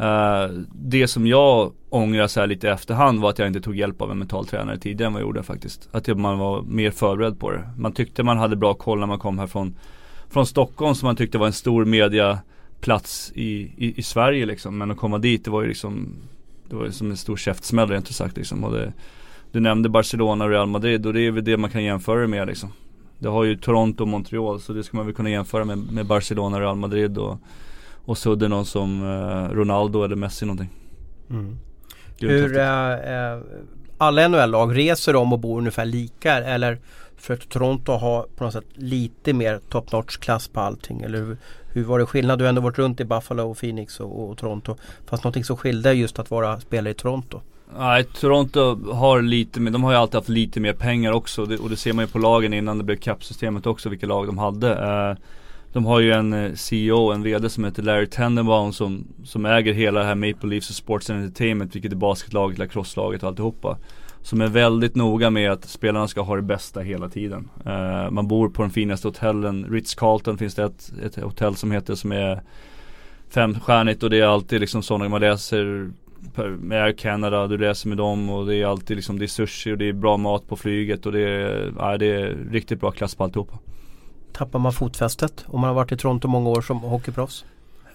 Uh, 0.00 0.62
det 0.72 1.08
som 1.08 1.26
jag 1.26 1.72
ångrar 1.88 2.26
så 2.26 2.40
här 2.40 2.46
lite 2.46 2.66
i 2.66 2.70
efterhand 2.70 3.20
var 3.20 3.30
att 3.30 3.38
jag 3.38 3.48
inte 3.48 3.60
tog 3.60 3.76
hjälp 3.76 4.02
av 4.02 4.10
en 4.10 4.18
mental 4.18 4.46
tränare 4.46 4.78
tidigare 4.78 5.06
än 5.06 5.12
vad 5.12 5.22
jag 5.22 5.26
gjorde 5.26 5.42
faktiskt. 5.42 5.88
Att 5.92 6.18
man 6.18 6.38
var 6.38 6.62
mer 6.62 6.90
förberedd 6.90 7.38
på 7.38 7.50
det. 7.50 7.70
Man 7.76 7.92
tyckte 7.92 8.22
man 8.22 8.38
hade 8.38 8.56
bra 8.56 8.74
koll 8.74 9.00
när 9.00 9.06
man 9.06 9.18
kom 9.18 9.38
här 9.38 9.46
från, 9.46 9.74
från 10.28 10.46
Stockholm 10.46 10.94
som 10.94 11.06
man 11.06 11.16
tyckte 11.16 11.38
var 11.38 11.46
en 11.46 11.52
stor 11.52 11.84
mediaplats 11.84 13.32
i, 13.34 13.70
i, 13.76 13.94
i 13.96 14.02
Sverige 14.02 14.46
liksom. 14.46 14.78
Men 14.78 14.90
att 14.90 14.96
komma 14.96 15.18
dit 15.18 15.44
det 15.44 15.50
var 15.50 15.62
ju 15.62 15.68
liksom 15.68 16.08
Det 16.68 16.76
var 16.76 16.84
ju 16.84 16.92
som 16.92 17.10
en 17.10 17.16
stor 17.16 17.36
käftsmäll 17.36 17.88
rent 17.88 18.10
ut 18.10 18.16
sagt 18.16 18.36
liksom. 18.36 18.64
Och 18.64 18.72
det, 18.72 18.92
du 19.52 19.60
nämnde 19.60 19.88
Barcelona 19.88 20.44
och 20.44 20.50
Real 20.50 20.68
Madrid 20.68 21.06
och 21.06 21.12
det 21.12 21.20
är 21.20 21.30
väl 21.30 21.44
det 21.44 21.56
man 21.56 21.70
kan 21.70 21.84
jämföra 21.84 22.20
det 22.20 22.26
med 22.26 22.46
liksom. 22.46 22.72
Det 23.18 23.28
har 23.28 23.44
ju 23.44 23.56
Toronto 23.56 24.04
och 24.04 24.08
Montreal 24.08 24.60
så 24.60 24.72
det 24.72 24.84
ska 24.84 24.96
man 24.96 25.06
väl 25.06 25.14
kunna 25.14 25.30
jämföra 25.30 25.64
med, 25.64 25.78
med 25.92 26.06
Barcelona 26.06 26.56
och 26.56 26.62
Real 26.62 26.76
Madrid 26.76 27.18
och 27.18 27.38
och 28.06 28.38
det 28.38 28.48
någon 28.48 28.66
som 28.66 29.02
eh, 29.02 29.54
Ronaldo 29.54 30.04
eller 30.04 30.16
Messi 30.16 30.46
någonting. 30.46 30.70
Mm. 31.30 31.58
Hur 32.18 32.58
äh, 32.58 33.38
alla 33.98 34.28
NHL-lag 34.28 34.76
reser 34.76 35.12
de 35.12 35.32
och 35.32 35.38
bor 35.38 35.58
ungefär 35.58 35.84
lika 35.84 36.32
eller 36.32 36.78
för 37.16 37.34
att 37.34 37.48
Toronto 37.48 37.92
har 37.92 38.26
på 38.36 38.44
något 38.44 38.52
sätt 38.52 38.64
lite 38.74 39.32
mer 39.32 39.60
top 39.68 39.92
notch 39.92 40.16
klass 40.16 40.48
på 40.48 40.60
allting 40.60 41.02
eller 41.02 41.18
hur, 41.18 41.36
hur 41.72 41.84
var 41.84 41.98
det 41.98 42.06
skillnad? 42.06 42.38
Du 42.38 42.44
har 42.44 42.48
ändå 42.48 42.60
varit 42.60 42.78
runt 42.78 43.00
i 43.00 43.04
Buffalo 43.04 43.50
och 43.50 43.58
Phoenix 43.58 44.00
och, 44.00 44.30
och 44.30 44.38
Toronto. 44.38 44.76
Fast 45.06 45.24
någonting 45.24 45.44
som 45.44 45.56
skilde 45.56 45.92
just 45.92 46.18
att 46.18 46.30
vara 46.30 46.60
spelare 46.60 46.90
i 46.90 46.94
Toronto. 46.94 47.40
Nej, 47.78 48.04
Toronto 48.04 48.92
har 48.92 49.22
lite 49.22 49.60
mer, 49.60 49.70
de 49.70 49.84
har 49.84 49.92
ju 49.92 49.98
alltid 49.98 50.14
haft 50.14 50.28
lite 50.28 50.60
mer 50.60 50.72
pengar 50.72 51.12
också 51.12 51.42
och 51.42 51.48
det, 51.48 51.58
och 51.58 51.70
det 51.70 51.76
ser 51.76 51.92
man 51.92 52.04
ju 52.04 52.10
på 52.10 52.18
lagen 52.18 52.54
innan 52.54 52.78
det 52.78 52.84
blev 52.84 52.96
kapsystemet 52.96 53.66
också 53.66 53.88
vilka 53.88 54.06
lag 54.06 54.26
de 54.26 54.38
hade. 54.38 54.68
Uh, 54.68 55.16
de 55.72 55.86
har 55.86 56.00
ju 56.00 56.12
en 56.12 56.32
eh, 56.32 56.52
CEO, 56.54 57.12
en 57.12 57.22
VD 57.22 57.48
som 57.48 57.64
heter 57.64 57.82
Larry 57.82 58.06
Tenenbaum 58.06 58.72
som, 58.72 59.04
som 59.24 59.46
äger 59.46 59.72
hela 59.72 60.00
det 60.00 60.06
här 60.06 60.14
Maple 60.14 60.48
Leafs 60.50 60.70
och 60.70 60.76
Sports 60.76 61.10
Entertainment 61.10 61.74
vilket 61.74 61.92
är 61.92 61.96
basketlaget, 61.96 62.58
lacrosslaget 62.58 63.22
och 63.22 63.28
alltihopa. 63.28 63.78
Som 64.22 64.40
är 64.40 64.46
väldigt 64.46 64.94
noga 64.94 65.30
med 65.30 65.52
att 65.52 65.64
spelarna 65.64 66.08
ska 66.08 66.20
ha 66.20 66.36
det 66.36 66.42
bästa 66.42 66.80
hela 66.80 67.08
tiden. 67.08 67.48
Uh, 67.66 68.10
man 68.10 68.28
bor 68.28 68.48
på 68.48 68.62
de 68.62 68.70
finaste 68.70 69.08
hotellen, 69.08 69.66
Ritz-Carlton 69.66 70.38
finns 70.38 70.54
det 70.54 70.64
ett, 70.64 70.92
ett 71.04 71.16
hotell 71.16 71.56
som 71.56 71.70
heter 71.70 71.94
som 71.94 72.12
är 72.12 72.42
femstjärnigt 73.28 74.02
och 74.02 74.10
det 74.10 74.20
är 74.20 74.26
alltid 74.26 74.60
liksom 74.60 74.82
sådana 74.82 75.08
man 75.08 75.20
läser 75.20 75.90
med 76.60 76.84
Air 76.84 76.92
Canada, 76.92 77.46
du 77.46 77.58
läser 77.58 77.88
med 77.88 77.98
dem 77.98 78.30
och 78.30 78.46
det 78.46 78.56
är 78.56 78.66
alltid 78.66 78.96
liksom 78.96 79.18
det 79.18 79.24
är 79.24 79.26
sushi 79.26 79.72
och 79.72 79.78
det 79.78 79.88
är 79.88 79.92
bra 79.92 80.16
mat 80.16 80.48
på 80.48 80.56
flyget 80.56 81.06
och 81.06 81.12
det 81.12 81.28
är, 81.28 81.72
ja, 81.78 81.98
det 81.98 82.06
är 82.06 82.36
riktigt 82.50 82.80
bra 82.80 82.90
klass 82.90 83.14
på 83.14 83.24
alltihopa 83.24 83.58
tappar 84.36 84.58
man 84.58 84.72
fotfästet 84.72 85.44
om 85.46 85.60
man 85.60 85.68
har 85.68 85.74
varit 85.74 85.92
i 85.92 85.96
Toronto 85.96 86.28
många 86.28 86.48
år 86.48 86.60
som 86.60 86.78
hockeyproffs? 86.78 87.44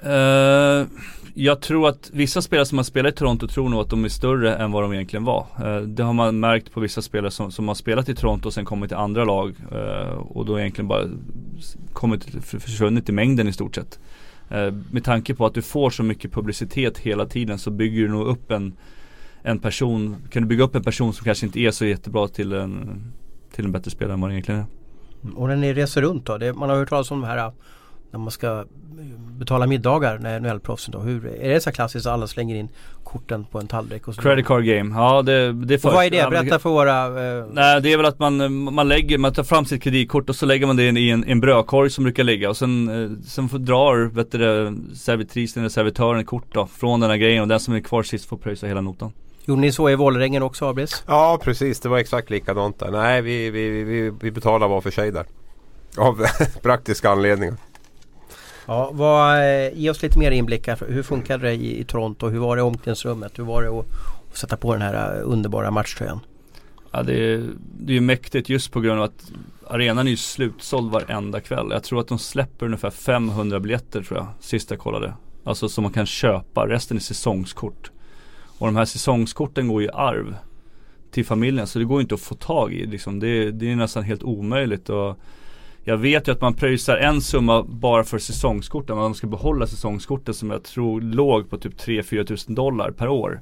Uh, 0.05 0.87
jag 1.33 1.61
tror 1.61 1.89
att 1.89 2.09
vissa 2.13 2.41
spelare 2.41 2.65
som 2.65 2.77
har 2.77 2.83
spelat 2.83 3.13
i 3.13 3.17
Toronto 3.17 3.47
tror 3.47 3.69
nog 3.69 3.81
att 3.81 3.89
de 3.89 4.05
är 4.05 4.09
större 4.09 4.55
än 4.55 4.71
vad 4.71 4.83
de 4.83 4.93
egentligen 4.93 5.23
var. 5.23 5.47
Uh, 5.63 5.81
det 5.81 6.03
har 6.03 6.13
man 6.13 6.39
märkt 6.39 6.71
på 6.71 6.79
vissa 6.79 7.01
spelare 7.01 7.31
som, 7.31 7.51
som 7.51 7.67
har 7.67 7.75
spelat 7.75 8.09
i 8.09 8.15
Toronto 8.15 8.47
och 8.47 8.53
sen 8.53 8.65
kommit 8.65 8.89
till 8.89 8.97
andra 8.97 9.25
lag 9.25 9.55
uh, 9.71 10.13
och 10.17 10.45
då 10.45 10.59
egentligen 10.59 10.87
bara 10.87 11.03
kommit, 11.93 12.25
försvunnit 12.43 13.09
i 13.09 13.11
mängden 13.11 13.47
i 13.47 13.53
stort 13.53 13.75
sett. 13.75 13.99
med 14.91 15.03
tanke 15.03 15.35
på 15.35 15.45
att 15.45 15.53
du 15.53 15.61
får 15.61 15.89
så 15.89 16.03
mycket 16.03 16.31
publicitet 16.31 16.97
hela 16.97 17.25
tiden 17.25 17.59
så 17.59 17.71
bygger 17.71 18.01
du 18.01 18.07
nog 18.07 18.27
upp 18.27 18.51
en, 18.51 18.73
en 19.41 19.59
person, 19.59 20.15
kan 20.29 20.43
du 20.43 20.47
bygga 20.47 20.63
upp 20.63 20.75
en 20.75 20.83
person 20.83 21.13
som 21.13 21.23
kanske 21.23 21.45
inte 21.45 21.59
är 21.59 21.71
så 21.71 21.85
jättebra 21.85 22.27
till 22.27 22.53
en, 22.53 23.03
till 23.55 23.65
en 23.65 23.71
bättre 23.71 23.91
spelare 23.91 24.13
än 24.13 24.21
vad 24.21 24.29
den 24.29 24.35
egentligen 24.35 24.61
är. 24.61 24.80
Och 25.35 25.47
när 25.47 25.55
ni 25.55 25.73
reser 25.73 26.01
runt 26.01 26.25
då? 26.25 26.37
Det, 26.37 26.53
man 26.53 26.69
har 26.69 26.77
hört 26.77 26.89
talas 26.89 27.11
om 27.11 27.21
de 27.21 27.27
här 27.27 27.51
när 28.11 28.19
man 28.19 28.31
ska 28.31 28.65
betala 29.41 29.67
middagar 29.67 30.19
när 30.19 30.39
NHL-proffsen 30.39 30.91
då. 30.91 30.99
Hur, 30.99 31.25
är 31.25 31.49
det 31.49 31.61
så 31.61 31.71
klassiskt 31.71 32.05
att 32.05 32.13
alla 32.13 32.27
slänger 32.27 32.55
in 32.55 32.69
korten 33.03 33.45
på 33.45 33.59
en 33.59 33.67
tallrik? 33.67 34.07
Och 34.07 34.15
så 34.15 34.21
Credit 34.21 34.45
card 34.45 34.63
game, 34.63 34.95
ja 34.95 35.21
det, 35.21 35.53
det 35.53 35.73
är 35.73 35.77
först. 35.77 35.85
Och 35.85 35.93
vad 35.93 36.05
är 36.05 36.09
det? 36.09 36.29
Berätta 36.29 36.59
för 36.59 36.69
våra 36.69 37.05
eh... 37.05 37.45
Nej 37.51 37.81
det 37.81 37.93
är 37.93 37.97
väl 37.97 38.05
att 38.05 38.19
man, 38.19 38.63
man 38.73 38.87
lägger, 38.87 39.17
man 39.17 39.33
tar 39.33 39.43
fram 39.43 39.65
sitt 39.65 39.83
kreditkort 39.83 40.29
och 40.29 40.35
så 40.35 40.45
lägger 40.45 40.67
man 40.67 40.75
det 40.75 40.83
i 40.83 41.09
en, 41.09 41.23
en 41.23 41.39
brödkorg 41.39 41.89
som 41.89 42.03
brukar 42.03 42.23
ligga 42.23 42.49
och 42.49 42.57
sen, 42.57 43.03
eh, 43.03 43.09
sen 43.25 43.49
får, 43.49 43.59
drar 43.59 44.15
vet 44.15 44.31
du, 44.31 44.77
servitrisen 44.95 45.61
eller 45.61 45.69
servitören 45.69 46.25
kort 46.25 46.53
då 46.53 46.67
från 46.67 46.99
den 46.99 47.09
här 47.09 47.17
grejen 47.17 47.41
och 47.41 47.47
den 47.47 47.59
som 47.59 47.73
är 47.73 47.79
kvar 47.79 48.03
sist 48.03 48.25
får 48.25 48.37
pröjsa 48.37 48.67
hela 48.67 48.81
notan. 48.81 49.11
Gjorde 49.45 49.61
ni 49.61 49.71
så 49.71 49.89
i 49.89 49.95
Vålerengen 49.95 50.43
också 50.43 50.65
Abris? 50.65 51.03
Ja 51.07 51.39
precis, 51.43 51.79
det 51.79 51.89
var 51.89 51.97
exakt 51.97 52.29
likadant 52.29 52.79
där. 52.79 52.91
Nej 52.91 53.21
vi, 53.21 53.49
vi, 53.49 53.83
vi, 53.83 54.09
vi 54.21 54.31
betalar 54.31 54.67
var 54.67 54.81
för 54.81 54.91
sig 54.91 55.11
där. 55.11 55.25
Av 55.97 56.25
praktiska 56.61 57.09
anledningar. 57.09 57.55
Ja, 58.65 58.89
vad, 58.93 59.37
eh, 59.37 59.73
ge 59.73 59.89
oss 59.89 60.01
lite 60.01 60.19
mer 60.19 60.31
inblickar. 60.31 60.77
Hur 60.87 61.03
funkade 61.03 61.47
det 61.47 61.53
i, 61.53 61.79
i 61.79 61.83
Toronto? 61.83 62.29
Hur 62.29 62.39
var 62.39 62.55
det 62.55 62.59
i 62.59 62.63
omklädningsrummet? 62.63 63.39
Hur 63.39 63.43
var 63.43 63.63
det 63.63 63.69
att, 63.69 63.85
att 64.29 64.37
sätta 64.37 64.57
på 64.57 64.73
den 64.73 64.81
här 64.81 65.17
eh, 65.17 65.21
underbara 65.23 65.71
matchtröjan? 65.71 66.19
Ja 66.91 67.03
det 67.03 67.33
är, 67.33 67.49
det 67.79 67.97
är 67.97 68.01
mäktigt 68.01 68.49
just 68.49 68.71
på 68.71 68.79
grund 68.79 68.99
av 68.99 69.05
att 69.05 69.31
arenan 69.67 70.07
är 70.07 70.11
ju 70.11 70.17
slutsåld 70.17 70.91
varenda 70.91 71.39
kväll. 71.39 71.67
Jag 71.71 71.83
tror 71.83 71.99
att 71.99 72.07
de 72.07 72.19
släpper 72.19 72.65
ungefär 72.65 72.89
500 72.89 73.59
biljetter 73.59 74.03
tror 74.03 74.19
jag, 74.19 74.27
sist 74.39 74.71
jag 74.71 74.79
kollade. 74.79 75.13
Alltså 75.43 75.69
som 75.69 75.83
man 75.83 75.93
kan 75.93 76.05
köpa, 76.05 76.67
resten 76.67 76.97
är 76.97 77.01
säsongskort. 77.01 77.91
Och 78.61 78.67
de 78.67 78.75
här 78.75 78.85
säsongskorten 78.85 79.67
går 79.67 79.81
ju 79.81 79.87
i 79.87 79.91
arv 79.93 80.35
till 81.11 81.25
familjen 81.25 81.67
så 81.67 81.79
det 81.79 81.85
går 81.85 82.01
inte 82.01 82.15
att 82.15 82.21
få 82.21 82.35
tag 82.35 82.73
i 82.73 82.85
liksom. 82.85 83.19
det, 83.19 83.51
det 83.51 83.71
är 83.71 83.75
nästan 83.75 84.03
helt 84.03 84.23
omöjligt. 84.23 84.89
Och 84.89 85.19
jag 85.83 85.97
vet 85.97 86.27
ju 86.27 86.31
att 86.31 86.41
man 86.41 86.53
pröjsar 86.53 86.97
en 86.97 87.21
summa 87.21 87.63
bara 87.63 88.03
för 88.03 88.19
säsongskorten. 88.19 88.97
Man 88.97 89.15
ska 89.15 89.27
behålla 89.27 89.67
säsongskorten 89.67 90.33
som 90.33 90.49
jag 90.49 90.63
tror 90.63 91.01
låg 91.01 91.49
på 91.49 91.57
typ 91.57 91.73
3-4 91.79 92.23
tusen 92.23 92.55
dollar 92.55 92.91
per 92.91 93.07
år. 93.07 93.41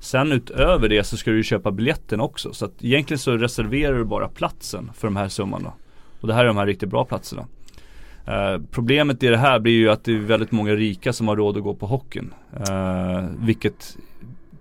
Sen 0.00 0.32
utöver 0.32 0.88
det 0.88 1.04
så 1.04 1.16
ska 1.16 1.30
du 1.30 1.36
ju 1.36 1.42
köpa 1.42 1.70
biljetten 1.70 2.20
också. 2.20 2.52
Så 2.52 2.64
att 2.64 2.84
egentligen 2.84 3.18
så 3.18 3.36
reserverar 3.36 3.98
du 3.98 4.04
bara 4.04 4.28
platsen 4.28 4.90
för 4.94 5.06
de 5.06 5.16
här 5.16 5.28
summorna. 5.28 5.72
Och 6.20 6.28
det 6.28 6.34
här 6.34 6.44
är 6.44 6.48
de 6.48 6.56
här 6.56 6.66
riktigt 6.66 6.88
bra 6.88 7.04
platserna. 7.04 7.46
Uh, 8.28 8.62
problemet 8.70 9.22
i 9.22 9.26
det 9.26 9.36
här 9.36 9.58
blir 9.58 9.72
ju 9.72 9.90
att 9.90 10.04
det 10.04 10.12
är 10.12 10.18
väldigt 10.18 10.52
många 10.52 10.74
rika 10.74 11.12
som 11.12 11.28
har 11.28 11.36
råd 11.36 11.56
att 11.56 11.62
gå 11.62 11.74
på 11.74 11.86
hockeyn. 11.86 12.34
Uh, 12.70 13.24
vilket 13.38 13.96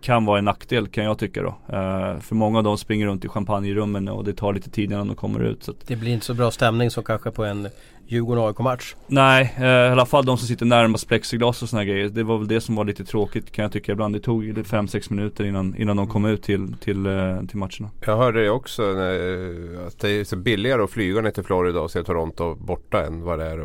kan 0.06 0.26
vara 0.26 0.40
en 0.40 0.46
nackdel 0.46 0.88
kan 0.88 1.04
jag 1.04 1.20
tycka 1.20 1.42
då. 1.42 1.50
Uh, 1.50 2.20
för 2.20 2.36
många 2.36 2.58
av 2.58 2.64
dem 2.64 2.78
springer 2.78 3.06
runt 3.06 3.26
i 3.26 3.28
champagnerummen 3.28 4.08
och 4.08 4.24
det 4.24 4.34
tar 4.34 4.54
lite 4.54 4.70
tid 4.70 4.92
innan 4.92 5.08
de 5.08 5.16
kommer 5.16 5.40
ut. 5.40 5.64
Så 5.64 5.74
det 5.88 5.96
blir 5.96 6.14
inte 6.14 6.26
så 6.26 6.34
bra 6.34 6.52
stämning 6.52 6.92
som 6.92 7.04
kanske 7.04 7.32
på 7.32 7.46
en 7.46 7.70
Djurgården-AIK-match? 8.08 8.96
Nej, 9.08 9.56
eh, 9.58 9.66
i 9.66 9.90
alla 9.90 10.06
fall 10.06 10.26
de 10.26 10.38
som 10.38 10.48
sitter 10.48 10.66
närmast 10.66 11.08
plexiglas 11.08 11.64
och 11.64 11.70
sådana 11.70 11.86
grejer. 11.86 12.10
Det 12.10 12.24
var 12.24 12.38
väl 12.38 12.48
det 12.48 12.62
som 12.62 12.76
var 12.76 12.86
lite 12.86 13.06
tråkigt 13.06 13.52
kan 13.52 13.64
jag 13.64 13.72
tycka 13.72 13.92
ibland. 13.92 14.16
Det 14.16 14.20
tog 14.20 14.44
5-6 14.44 15.14
minuter 15.14 15.46
innan, 15.46 15.76
innan 15.76 15.98
de 15.98 16.08
kom 16.08 16.26
ut 16.26 16.44
till, 16.44 16.74
till, 16.74 17.06
eh, 17.06 17.42
till 17.48 17.58
matcherna. 17.58 17.90
Jag 18.06 18.18
hörde 18.18 18.44
det 18.44 18.50
också 18.50 18.82
när, 18.82 19.88
att 19.88 20.00
det 20.00 20.10
är 20.10 20.24
så 20.24 20.36
billigare 20.36 20.84
att 20.84 20.92
flyga 20.92 21.22
ner 21.22 21.32
till 21.32 21.44
Florida 21.44 21.80
och 21.80 21.92
se 21.92 22.04
Toronto 22.04 22.56
borta 22.56 23.06
än 23.06 23.22
vad 23.22 23.40
det 23.40 23.46
är 23.46 23.60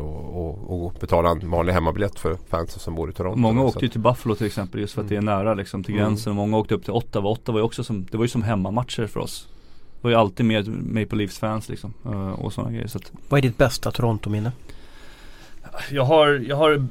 att 0.87 0.99
betala 0.99 1.29
en 1.29 1.49
vanlig 1.49 1.73
hemmabiljett 1.73 2.19
för 2.19 2.37
fansen 2.49 2.79
som 2.79 2.95
bor 2.95 3.09
i 3.09 3.13
Toronto. 3.13 3.39
Många 3.39 3.63
åkte 3.63 3.85
ju 3.85 3.89
till 3.89 4.01
Buffalo 4.01 4.35
till 4.35 4.47
exempel 4.47 4.81
just 4.81 4.93
för 4.93 5.01
att 5.01 5.11
mm. 5.11 5.25
det 5.25 5.31
är 5.31 5.35
nära 5.35 5.53
liksom 5.53 5.83
till 5.83 5.93
mm. 5.93 6.05
gränsen. 6.05 6.31
Mm. 6.31 6.37
Många 6.37 6.57
åkte 6.57 6.75
upp 6.75 6.83
till 6.83 6.93
Ottawa. 6.93 7.29
Ottawa 7.29 7.53
var 7.53 7.59
ju 7.59 7.65
också 7.65 7.83
som, 7.83 8.05
det 8.11 8.17
var 8.17 8.23
ju 8.23 8.29
som 8.29 8.43
hemmamatcher 8.43 9.07
för 9.07 9.19
oss 9.19 9.47
var 10.01 10.11
ju 10.11 10.17
alltid 10.17 10.45
med 10.45 10.67
Maple 10.67 11.17
Leafs 11.17 11.39
fans 11.39 11.69
liksom. 11.69 11.93
Uh, 12.05 12.31
och 12.31 12.53
sådana 12.53 12.71
grejer. 12.71 12.87
Så 12.87 12.97
att... 12.97 13.11
Vad 13.29 13.37
är 13.37 13.41
ditt 13.41 13.57
bästa 13.57 13.91
Toronto-minne? 13.91 14.51
Jag 15.91 16.05
har, 16.05 16.27
jag 16.47 16.55
har 16.55 16.87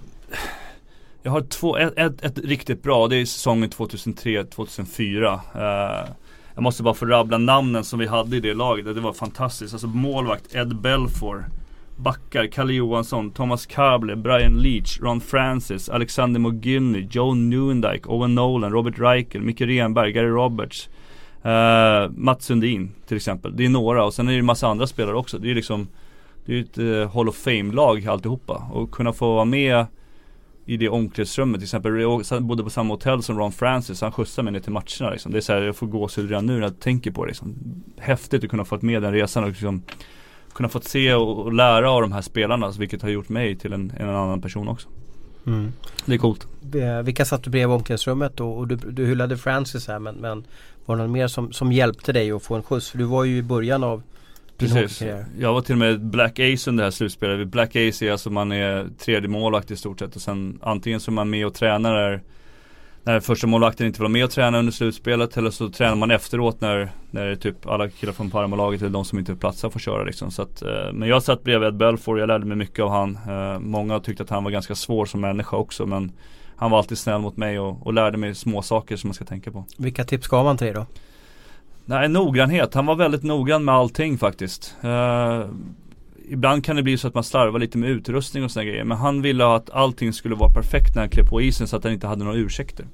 jag 1.23 1.33
har 1.33 1.41
två, 1.41 1.77
ett, 1.77 1.93
ett, 1.97 2.25
ett, 2.25 2.39
riktigt 2.39 2.83
bra, 2.83 3.09
det 3.09 3.17
är 3.17 3.25
säsongen 3.25 3.71
2003-2004. 3.71 5.35
Uh, 5.35 6.11
jag 6.55 6.63
måste 6.63 6.83
bara 6.83 6.95
få 6.95 7.07
rabbla 7.07 7.39
namnen 7.39 7.85
som 7.85 7.99
vi 7.99 8.07
hade 8.07 8.37
i 8.37 8.41
det 8.41 8.55
laget, 8.55 8.85
det 8.85 9.01
var 9.01 9.13
fantastiskt. 9.13 9.75
Alltså 9.75 9.87
målvakt 9.87 10.55
Ed 10.55 10.77
Belfour. 10.77 11.45
Backar, 11.97 12.47
Kalle 12.47 12.73
Johansson, 12.73 13.31
Thomas 13.31 13.67
Kable, 13.67 14.17
Brian 14.17 14.53
Leach, 14.53 15.01
Ron 15.01 15.21
Francis, 15.21 15.89
Alexander 15.89 16.41
McGinney, 16.41 17.09
Joe 17.11 17.35
Newendike, 17.35 18.09
Owen 18.09 18.35
Nolan, 18.35 18.73
Robert 18.73 18.99
Reichel, 18.99 19.43
Micke 19.43 19.61
Renberg, 19.61 20.13
Gary 20.13 20.29
Roberts. 20.29 20.89
Uh, 21.45 22.11
Mats 22.16 22.45
Sundin 22.45 22.91
till 23.07 23.16
exempel. 23.16 23.57
Det 23.57 23.64
är 23.64 23.68
några 23.68 24.05
och 24.05 24.14
sen 24.14 24.28
är 24.28 24.32
det 24.32 24.38
en 24.38 24.45
massa 24.45 24.68
andra 24.68 24.86
spelare 24.86 25.16
också. 25.16 25.38
Det 25.38 25.51
är 25.51 25.55
liksom 25.55 25.88
Det 26.45 26.59
är 26.59 26.61
ett 26.61 26.78
uh, 26.78 27.14
Hall 27.14 27.28
of 27.28 27.36
Fame-lag 27.36 28.07
alltihopa. 28.07 28.68
Och 28.72 28.91
kunna 28.91 29.12
få 29.12 29.34
vara 29.34 29.45
med 29.45 29.86
i 30.66 30.76
det 30.76 30.88
omklädningsrummet 30.88 31.61
till 31.61 31.64
exempel. 31.64 32.01
Jag 32.01 32.43
bodde 32.43 32.62
på 32.62 32.70
samma 32.70 32.95
hotell 32.95 33.22
som 33.22 33.38
Ron 33.38 33.53
Francis. 33.53 34.01
Han 34.01 34.12
skjutsade 34.12 34.45
mig 34.45 34.53
ner 34.53 34.61
till 34.61 34.72
matcherna 34.72 35.11
liksom. 35.11 35.32
Det 35.32 35.38
är 35.38 35.41
så 35.41 35.53
här, 35.53 35.62
jag 35.62 35.76
får 35.76 35.86
gåshud 35.86 36.28
redan 36.28 36.47
nu 36.47 36.53
när 36.53 36.62
jag 36.62 36.80
tänker 36.80 37.11
på 37.11 37.24
det 37.24 37.28
liksom. 37.28 37.55
Häftigt 37.99 38.45
att 38.45 38.51
kunna 38.51 38.64
få 38.64 38.78
med 38.80 39.03
den 39.03 39.12
resan 39.12 39.45
och 39.45 39.49
liksom 39.49 39.82
kunna 40.55 40.68
få 40.68 40.80
se 40.80 41.14
och, 41.14 41.53
lära 41.53 41.91
av 41.91 42.03
de 42.03 42.12
här 42.12 42.22
spelarna. 42.22 42.70
Vilket 42.70 43.03
har 43.03 43.09
gjort 43.09 43.28
mig 43.28 43.57
till 43.57 43.72
en, 43.72 43.93
en 43.99 44.09
annan 44.09 44.41
person 44.41 44.68
också. 44.68 44.88
Mm. 45.47 45.72
Det 46.05 46.14
är 46.14 46.18
coolt. 46.18 46.47
Vilka 47.05 47.24
satt 47.24 47.43
du 47.43 47.51
bredvid 47.51 47.74
omklädningsrummet 47.74 48.41
och, 48.41 48.59
och 48.59 48.68
du, 48.68 48.76
du 48.76 49.07
hyllade 49.07 49.36
Francis 49.36 49.88
här 49.88 49.99
men, 49.99 50.14
men 50.14 50.45
var 50.87 50.97
det 50.97 51.03
någon 51.03 51.12
mer 51.12 51.26
som, 51.26 51.53
som 51.53 51.72
hjälpte 51.72 52.12
dig 52.12 52.31
att 52.31 52.43
få 52.43 52.55
en 52.55 52.62
skjuts? 52.62 52.91
För 52.91 52.99
du 52.99 53.05
var 53.05 53.24
ju 53.24 53.37
i 53.37 53.43
början 53.43 53.85
av 53.85 54.03
Precis. 54.57 55.03
Jag 55.39 55.53
var 55.53 55.61
till 55.61 55.74
och 55.74 55.78
med 55.78 56.01
Black 56.01 56.39
Ace 56.39 56.70
under 56.70 56.83
det 56.83 56.87
här 56.87 56.91
slutspelet. 56.91 57.49
Black 57.49 57.76
Ace 57.76 58.07
är 58.07 58.12
alltså 58.12 58.31
man 58.31 58.53
är 58.53 58.89
tredje 58.99 59.28
målvakt 59.28 59.70
i 59.70 59.76
stort 59.76 59.99
sett 59.99 60.16
och 60.16 60.22
sen 60.22 60.59
antingen 60.62 61.01
så 61.01 61.11
är 61.11 61.12
man 61.12 61.31
med 61.31 61.47
och 61.47 61.55
tränar 61.55 61.95
där 61.95 62.22
när 63.03 63.20
första 63.20 63.47
målvakten 63.47 63.87
inte 63.87 64.01
vara 64.01 64.09
med 64.09 64.24
och 64.24 64.31
träna 64.31 64.59
under 64.59 64.72
slutspelet 64.72 65.37
eller 65.37 65.51
så 65.51 65.68
tränar 65.68 65.97
man 65.97 66.11
efteråt 66.11 66.61
när, 66.61 66.91
när 67.11 67.35
typ 67.35 67.66
alla 67.66 67.89
killar 67.89 68.12
från 68.12 68.31
Parmalaget 68.31 68.81
eller 68.81 68.91
de 68.91 69.05
som 69.05 69.18
inte 69.18 69.35
platsar 69.35 69.70
får 69.70 69.81
köra 69.81 70.05
liksom. 70.05 70.31
Så 70.31 70.43
att, 70.43 70.62
eh, 70.62 70.93
men 70.93 71.09
jag 71.09 71.22
satt 71.22 71.45
bredvid 71.45 71.68
Ed 71.68 71.76
Belfour, 71.76 72.18
jag 72.18 72.26
lärde 72.26 72.47
mig 72.47 72.57
mycket 72.57 72.81
av 72.81 72.91
han. 72.91 73.18
Eh, 73.28 73.59
många 73.59 74.01
tyckte 74.01 74.22
att 74.22 74.31
han 74.31 74.45
var 74.45 74.51
ganska 74.51 74.74
svår 74.74 75.07
som 75.07 75.20
människa 75.20 75.57
också 75.57 75.87
men 75.87 76.12
han 76.61 76.71
var 76.71 76.79
alltid 76.79 76.99
snäll 76.99 77.21
mot 77.21 77.37
mig 77.37 77.59
och, 77.59 77.87
och 77.87 77.93
lärde 77.93 78.19
mig 78.19 78.35
små 78.35 78.63
saker 78.63 78.97
som 78.97 79.09
man 79.09 79.15
ska 79.15 79.25
tänka 79.25 79.51
på. 79.51 79.65
Vilka 79.77 80.05
tips 80.05 80.29
gav 80.29 80.47
han 80.47 80.57
till 80.57 80.67
dig 80.67 80.75
då? 80.75 80.87
Nej, 81.85 82.09
noggrannhet. 82.09 82.75
Han 82.75 82.87
var 82.87 82.95
väldigt 82.95 83.23
noggrann 83.23 83.65
med 83.65 83.75
allting 83.75 84.19
faktiskt. 84.19 84.77
Uh, 84.85 85.45
ibland 86.29 86.65
kan 86.65 86.77
det 86.77 86.83
bli 86.83 86.99
så 86.99 87.09
att 87.09 87.15
man 87.15 87.25
slarvar 87.25 87.59
lite 87.59 87.79
med 87.79 87.91
utrustning 87.91 88.45
och 88.45 88.51
sådana 88.51 88.71
grejer. 88.71 88.85
Men 88.85 88.99
han 88.99 89.23
ville 89.23 89.47
att 89.47 89.71
allting 89.71 90.13
skulle 90.13 90.35
vara 90.35 90.53
perfekt 90.53 90.95
när 90.95 91.03
han 91.03 91.11
klev 91.11 91.29
på 91.29 91.41
isen 91.41 91.69
så 91.69 91.77
att 91.77 91.85
han 91.85 91.93
inte 91.93 92.07
hade 92.07 92.25
några 92.25 92.37
ursäkter. 92.37 92.87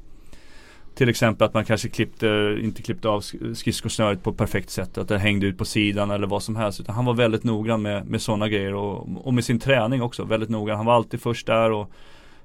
Till 0.95 1.09
exempel 1.09 1.47
att 1.47 1.55
man 1.55 1.64
kanske 1.64 1.89
klippte, 1.89 2.59
inte 2.62 2.83
klippte 2.83 3.09
av 3.09 3.21
skridskosnöret 3.55 4.23
på 4.23 4.31
ett 4.31 4.37
perfekt 4.37 4.71
sätt. 4.71 4.99
Att 4.99 5.09
det 5.09 5.19
hängde 5.19 5.47
ut 5.47 5.59
på 5.59 5.64
sidan 5.64 6.11
eller 6.11 6.27
vad 6.27 6.43
som 6.43 6.57
helst. 6.57 6.81
Utan 6.81 6.95
han 6.95 7.05
var 7.05 7.14
väldigt 7.14 7.45
noggrann 7.45 7.83
med, 7.83 8.07
med 8.07 8.23
sådana 8.23 8.49
grejer 8.49 8.75
och, 8.75 9.27
och 9.27 9.35
med 9.35 9.45
sin 9.45 9.59
träning 9.59 10.03
också. 10.03 10.25
Väldigt 10.25 10.51
noggrann. 10.51 10.77
Han 10.77 10.87
var 10.87 10.95
alltid 10.95 11.21
först 11.21 11.47
där 11.47 11.73
och 11.73 11.91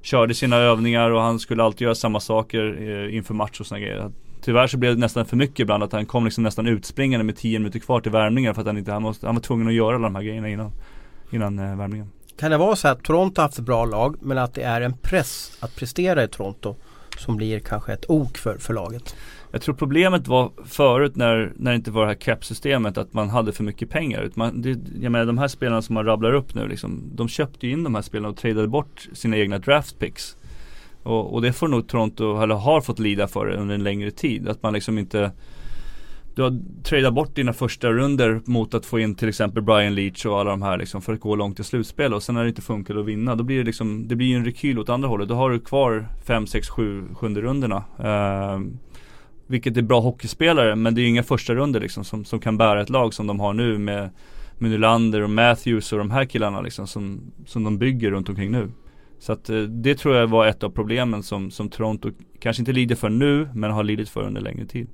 körde 0.02 0.34
sina 0.34 0.56
övningar 0.56 1.12
och 1.12 1.22
han 1.22 1.40
skulle 1.40 1.64
alltid 1.64 1.82
göra 1.82 1.96
samma 1.96 2.20
saker 2.20 2.78
eh, 2.82 3.16
inför 3.16 3.34
match 3.34 3.60
och 3.60 3.66
sådana 3.66 3.86
grejer. 3.86 4.12
Tyvärr 4.42 4.68
så 4.68 4.78
blev 4.78 4.96
det 4.96 5.00
nästan 5.00 5.26
för 5.26 5.38
mycket 5.38 5.60
ibland 5.60 5.84
att 5.84 5.92
han 5.92 6.06
kom 6.06 6.26
liksom 6.26 6.44
nästan 6.44 6.68
utspringande 6.68 7.24
med 7.24 7.36
10 7.36 7.60
minuter 7.60 7.80
kvar 7.80 8.02
till 8.02 8.12
värmningen 8.12 8.54
för 8.54 8.62
att 8.62 8.68
han 8.68 8.78
inte, 8.78 8.92
han, 8.92 9.02
måste, 9.02 9.26
han 9.26 9.36
var 9.36 9.42
tvungen 9.42 9.68
att 9.68 9.74
göra 9.74 9.96
alla 9.96 10.04
de 10.04 10.16
här 10.16 10.24
grejerna 10.24 10.50
innan, 10.50 10.72
innan 11.32 11.60
eh, 11.60 11.76
värmningen. 11.76 12.12
Kan 12.38 12.52
det 12.52 12.58
vara 12.58 12.76
så 12.76 12.88
att 12.88 13.04
Toronto 13.04 13.42
har 13.42 13.44
haft 13.44 13.60
ett 13.60 13.66
bra 13.66 13.86
lag 13.86 14.16
men 14.22 14.38
att 14.38 14.54
det 14.54 14.62
är 14.62 14.82
en 14.82 14.94
press 14.98 15.58
att 15.60 15.76
prestera 15.76 16.24
i 16.24 16.28
Toronto 16.28 16.76
som 17.18 17.38
blir 17.38 17.60
kanske 17.60 17.94
ett 17.94 18.06
ok 18.08 18.38
för, 18.38 18.58
för 18.58 18.74
laget? 18.74 19.16
Jag 19.52 19.62
tror 19.62 19.76
problemet 19.76 20.28
var 20.28 20.52
förut 20.66 21.16
när, 21.16 21.54
när 21.56 21.72
det 21.72 21.76
inte 21.76 21.92
var 21.92 22.02
det 22.02 22.08
här 22.08 22.16
cap-systemet 22.16 22.98
att 22.98 23.14
man 23.14 23.30
hade 23.30 23.52
för 23.52 23.64
mycket 23.64 23.90
pengar. 23.90 24.30
Man, 24.34 24.62
det, 24.62 24.80
jag 25.02 25.12
menar 25.12 25.26
de 25.26 25.38
här 25.38 25.48
spelarna 25.48 25.82
som 25.82 25.94
man 25.94 26.06
rabblar 26.06 26.34
upp 26.34 26.56
nu 26.56 26.68
liksom, 26.68 27.04
de 27.16 27.28
köpte 27.28 27.68
ju 27.68 27.74
in 27.74 27.84
de 27.84 27.96
här 27.96 28.02
spelarna 28.02 28.30
och 28.30 28.38
tradade 28.38 28.68
bort 28.68 29.08
sina 29.14 29.38
egna 29.38 29.60
draft 29.60 30.00
picks. 30.00 30.36
Och, 31.04 31.34
och, 31.34 31.42
det 31.42 31.54
får 31.54 31.68
nog 31.68 31.88
Toronto, 31.88 32.42
eller 32.42 32.56
har 32.56 32.82
fått 32.82 33.00
lida 33.00 33.28
för 33.28 33.48
under 33.48 33.76
en 33.76 33.84
längre 33.84 34.12
tid. 34.12 34.48
Att 34.48 34.64
man 34.64 34.74
liksom 34.74 34.98
inte 34.98 35.32
Du 36.36 36.42
har 36.42 36.60
tradat 36.84 37.14
bort 37.14 37.36
dina 37.36 37.54
första 37.54 37.92
runder 37.92 38.42
mot 38.46 38.74
att 38.74 38.86
få 38.86 39.00
in 39.00 39.16
till 39.16 39.30
exempel 39.30 39.64
Brian 39.64 39.96
Leach 39.96 40.26
och 40.26 40.40
alla 40.40 40.50
de 40.50 40.62
här 40.62 40.78
liksom 40.78 41.02
för 41.02 41.14
att 41.14 41.20
gå 41.20 41.36
långt 41.36 41.60
i 41.60 41.64
slutspel 41.64 42.14
och 42.14 42.24
sen 42.24 42.36
när 42.36 42.44
det 42.44 42.50
inte 42.50 42.62
funkar 42.62 42.96
att 42.96 43.06
vinna 43.06 43.36
då 43.36 43.44
blir 43.44 43.58
det 43.58 43.64
liksom 43.64 44.08
Det 44.08 44.16
blir 44.16 44.28
ju 44.28 44.36
en 44.36 44.46
rekyl 44.46 44.80
åt 44.80 44.90
andra 44.90 45.10
hållet. 45.10 45.30
Då 45.30 45.36
har 45.36 45.50
du 45.50 45.60
kvar 45.60 46.08
5, 46.26 46.48
6, 46.48 46.70
7, 46.70 47.04
sjunde 47.14 47.42
rundorna. 47.42 47.84
Uh, 48.00 48.62
vilket 49.52 49.78
är 49.78 49.82
bra 49.82 50.00
hockeyspelare 50.00 50.76
men 50.76 50.96
det 50.96 51.02
är 51.02 51.04
ju 51.04 51.10
inga 51.10 51.24
första 51.24 51.54
runder 51.54 51.80
liksom 51.80 52.04
som, 52.04 52.26
som 52.26 52.40
kan 52.40 52.58
bära 52.58 52.82
ett 52.82 52.90
lag 52.90 53.14
som 53.14 53.28
de 53.28 53.40
har 53.40 53.54
nu 53.54 53.78
med 53.78 54.10
med 54.62 54.72
Nylander 54.72 55.22
och 55.22 55.30
Matthews 55.30 55.92
och 55.92 55.98
de 55.98 56.12
här 56.12 56.26
killarna 56.26 56.62
liksom 56.62 56.88
som, 56.88 57.32
som 57.46 57.64
de 57.64 57.78
bygger 57.78 58.12
runt 58.12 58.30
omkring 58.30 58.52
nu. 58.52 58.72
Så 59.20 59.34
att 59.34 59.50
eh, 59.50 59.58
det 59.58 59.96
tror 59.96 60.16
jag 60.16 60.28
var 60.28 60.48
ett 60.48 60.64
av 60.64 60.70
problemen 60.70 61.24
som, 61.24 61.52
som 61.52 61.70
Toronto 61.70 62.12
kanske 62.40 62.62
inte 62.62 62.72
lider 62.72 62.96
för 62.96 63.10
nu 63.10 63.50
men 63.54 63.72
har 63.72 63.84
lidit 63.84 64.10
för 64.10 64.22
under 64.24 64.42
längre 64.42 64.66
tid. 64.66 64.88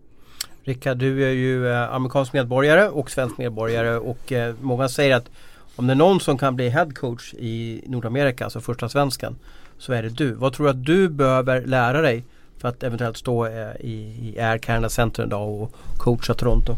Rickard, 0.63 0.97
du 0.97 1.25
är 1.25 1.31
ju 1.31 1.67
eh, 1.67 1.93
amerikansk 1.93 2.33
medborgare 2.33 2.89
och 2.89 3.11
svensk 3.11 3.37
medborgare 3.37 3.97
och 3.97 4.31
eh, 4.31 4.55
många 4.61 4.89
säger 4.89 5.15
att 5.15 5.29
om 5.75 5.87
det 5.87 5.93
är 5.93 5.95
någon 5.95 6.19
som 6.19 6.37
kan 6.37 6.55
bli 6.55 6.69
headcoach 6.69 7.33
i 7.33 7.81
Nordamerika, 7.87 8.43
alltså 8.43 8.61
första 8.61 8.89
svensken, 8.89 9.35
så 9.77 9.93
är 9.93 10.03
det 10.03 10.09
du. 10.09 10.33
Vad 10.33 10.53
tror 10.53 10.65
du 10.65 10.69
att 10.69 10.85
du 10.85 11.09
behöver 11.09 11.65
lära 11.65 12.01
dig 12.01 12.23
för 12.57 12.67
att 12.67 12.83
eventuellt 12.83 13.17
stå 13.17 13.47
i, 13.47 13.91
i 14.21 14.39
Air 14.39 14.57
Canada 14.57 14.89
Center 14.89 15.23
en 15.23 15.29
dag 15.29 15.61
och 15.61 15.71
coacha 15.97 16.33
Toronto? 16.33 16.75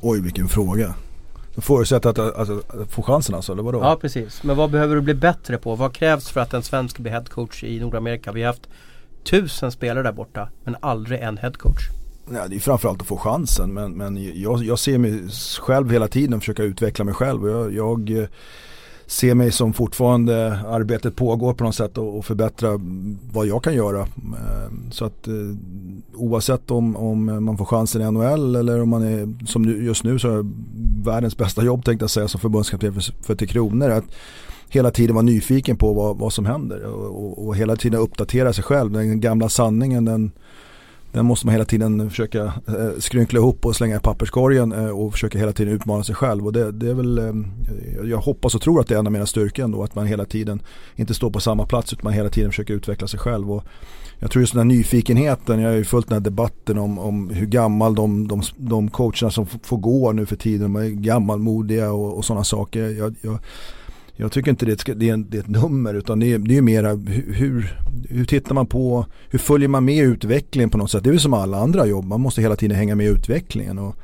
Oj 0.00 0.20
vilken 0.20 0.48
fråga. 0.48 0.94
Förutsatt 1.56 2.06
att, 2.06 2.18
att, 2.18 2.50
att, 2.50 2.90
få 2.90 3.02
chansen 3.02 3.34
alltså, 3.34 3.52
eller 3.52 3.62
vadå? 3.62 3.80
Ja 3.82 3.96
precis. 4.00 4.42
Men 4.42 4.56
vad 4.56 4.70
behöver 4.70 4.94
du 4.94 5.00
bli 5.00 5.14
bättre 5.14 5.58
på? 5.58 5.74
Vad 5.74 5.94
krävs 5.94 6.30
för 6.30 6.40
att 6.40 6.54
en 6.54 6.62
svensk 6.62 6.98
blir 6.98 7.12
headcoach 7.12 7.64
i 7.64 7.80
Nordamerika? 7.80 8.32
Vi 8.32 8.42
har 8.42 8.46
haft 8.46 8.68
tusen 9.24 9.72
spelare 9.72 10.02
där 10.02 10.12
borta 10.12 10.48
men 10.64 10.76
aldrig 10.80 11.20
en 11.20 11.38
headcoach. 11.38 11.88
Ja, 12.32 12.48
det 12.48 12.56
är 12.56 12.60
framförallt 12.60 13.00
att 13.00 13.06
få 13.06 13.16
chansen 13.16 13.74
men, 13.74 13.92
men 13.92 14.40
jag, 14.40 14.62
jag 14.62 14.78
ser 14.78 14.98
mig 14.98 15.28
själv 15.60 15.90
hela 15.90 16.08
tiden 16.08 16.40
försöka 16.40 16.62
utveckla 16.62 17.04
mig 17.04 17.14
själv. 17.14 17.48
Jag, 17.48 17.74
jag 17.74 18.28
Se 19.06 19.34
mig 19.34 19.52
som 19.52 19.72
fortfarande 19.72 20.58
arbetet 20.66 21.16
pågår 21.16 21.54
på 21.54 21.64
något 21.64 21.74
sätt 21.74 21.98
och, 21.98 22.18
och 22.18 22.24
förbättra 22.24 22.80
vad 23.32 23.46
jag 23.46 23.64
kan 23.64 23.74
göra. 23.74 24.00
Eh, 24.00 24.72
så 24.90 25.04
att 25.04 25.28
eh, 25.28 25.34
oavsett 26.14 26.70
om, 26.70 26.96
om 26.96 27.44
man 27.44 27.58
får 27.58 27.64
chansen 27.64 28.02
i 28.02 28.10
NHL 28.10 28.56
eller 28.56 28.82
om 28.82 28.88
man 28.88 29.02
är 29.02 29.46
som 29.46 29.64
just 29.64 30.04
nu 30.04 30.18
så 30.18 30.38
är 30.38 30.44
världens 31.04 31.36
bästa 31.36 31.64
jobb 31.64 31.84
tänkte 31.84 32.02
jag 32.02 32.10
säga 32.10 32.28
som 32.28 32.40
förbundskapten 32.40 32.94
för, 32.94 33.24
för 33.24 33.34
Tre 33.34 33.46
Kronor. 33.46 33.90
Att 33.90 34.04
hela 34.68 34.90
tiden 34.90 35.14
vara 35.14 35.22
nyfiken 35.22 35.76
på 35.76 35.92
vad, 35.92 36.18
vad 36.18 36.32
som 36.32 36.46
händer 36.46 36.84
och, 36.84 37.24
och, 37.24 37.46
och, 37.46 37.56
hela 37.56 37.76
tiden 37.76 38.00
uppdatera 38.00 38.52
sig 38.52 38.64
själv. 38.64 38.92
Den 38.92 39.20
gamla 39.20 39.48
sanningen 39.48 40.04
den, 40.04 40.32
den 41.12 41.26
måste 41.26 41.46
man 41.46 41.52
hela 41.52 41.64
tiden 41.64 42.10
försöka 42.10 42.44
eh, 42.44 42.98
skrynkla 42.98 43.38
ihop 43.38 43.66
och 43.66 43.76
slänga 43.76 43.96
i 43.96 44.00
papperskorgen 44.00 44.72
eh, 44.72 44.88
och 44.88 45.12
försöka 45.12 45.38
hela 45.38 45.52
tiden 45.52 45.74
utmana 45.74 46.04
sig 46.04 46.14
själv. 46.14 46.46
Och 46.46 46.52
det, 46.52 46.72
det 46.72 46.90
är 46.90 46.94
väl, 46.94 47.18
eh, 47.18 47.34
jag 48.04 48.18
hoppas 48.18 48.54
och 48.54 48.62
tror 48.62 48.80
att 48.80 48.88
det 48.88 48.94
är 48.94 48.98
en 48.98 49.06
av 49.06 49.12
mina 49.12 49.26
styrkor 49.26 49.64
ändå. 49.64 49.82
Att 49.82 49.94
man 49.94 50.06
hela 50.06 50.24
tiden 50.24 50.62
inte 50.96 51.14
står 51.14 51.30
på 51.30 51.40
samma 51.40 51.66
plats 51.66 51.92
utan 51.92 52.04
man 52.04 52.12
hela 52.12 52.28
tiden 52.28 52.50
försöker 52.50 52.74
utveckla 52.74 53.08
sig 53.08 53.20
själv. 53.20 53.52
Och 53.52 53.64
jag 54.18 54.30
tror 54.30 54.42
just 54.42 54.52
den 54.52 54.60
här 54.60 54.76
nyfikenheten, 54.76 55.60
jag 55.60 55.68
har 55.68 55.76
ju 55.76 55.84
följt 55.84 56.08
den 56.08 56.16
här 56.16 56.24
debatten 56.24 56.78
om, 56.78 56.98
om 56.98 57.30
hur 57.30 57.46
gammal 57.46 57.94
de, 57.94 58.28
de, 58.28 58.42
de 58.56 58.90
coacherna 58.90 59.30
som 59.30 59.46
får 59.46 59.76
gå 59.76 60.12
nu 60.12 60.26
för 60.26 60.36
tiden, 60.36 60.72
de 60.72 60.76
är 60.76 60.88
gammalmodiga 60.88 61.92
och, 61.92 62.16
och 62.16 62.24
sådana 62.24 62.44
saker. 62.44 62.88
Jag, 62.98 63.14
jag, 63.20 63.38
jag 64.16 64.32
tycker 64.32 64.50
inte 64.50 64.66
det 64.66 64.88
är, 64.88 64.92
ett, 64.92 65.00
det 65.00 65.08
är, 65.08 65.12
en, 65.12 65.30
det 65.30 65.36
är 65.36 65.40
ett 65.40 65.48
nummer 65.48 65.94
utan 65.94 66.20
det 66.20 66.32
är, 66.32 66.38
det 66.38 66.56
är 66.56 66.62
mera 66.62 66.94
hur, 66.94 67.78
hur 68.08 68.24
tittar 68.24 68.54
man 68.54 68.66
på, 68.66 69.06
hur 69.30 69.38
följer 69.38 69.68
man 69.68 69.84
med 69.84 70.04
utvecklingen 70.04 70.70
på 70.70 70.78
något 70.78 70.90
sätt. 70.90 71.04
Det 71.04 71.10
är 71.10 71.12
väl 71.12 71.20
som 71.20 71.34
alla 71.34 71.58
andra 71.58 71.86
jobb, 71.86 72.04
man 72.04 72.20
måste 72.20 72.42
hela 72.42 72.56
tiden 72.56 72.76
hänga 72.76 72.94
med 72.94 73.06
i 73.06 73.10
utvecklingen. 73.10 73.78
Och, 73.78 73.96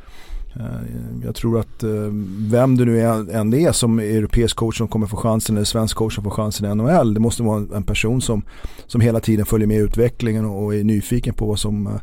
eh, 0.55 1.25
jag 1.25 1.35
tror 1.35 1.61
att 1.61 1.83
eh, 1.83 1.91
vem 2.39 2.77
det 2.77 2.85
nu 2.85 3.01
än 3.33 3.51
det 3.51 3.65
är 3.65 3.73
som 3.73 3.99
europeisk 3.99 4.57
coach 4.57 4.79
som 4.79 4.89
kommer 4.89 5.07
få 5.07 5.17
chansen 5.17 5.57
eller 5.57 5.65
svensk 5.65 5.97
coach 5.97 6.15
som 6.15 6.25
får 6.25 6.31
chansen 6.31 6.71
i 6.71 6.75
NHL. 6.75 7.15
Det 7.15 7.21
måste 7.21 7.43
vara 7.43 7.77
en 7.77 7.83
person 7.83 8.21
som, 8.21 8.43
som 8.87 9.01
hela 9.01 9.21
tiden 9.21 9.47
följer 9.47 9.69
med 9.69 9.77
i 9.77 9.81
utvecklingen 9.81 10.45
och 10.45 10.75
är 10.75 10.85
nyfiken 10.85 11.35
på 11.35 11.47
vad 11.47 11.59
som 11.59 11.87
eh, 11.87 12.01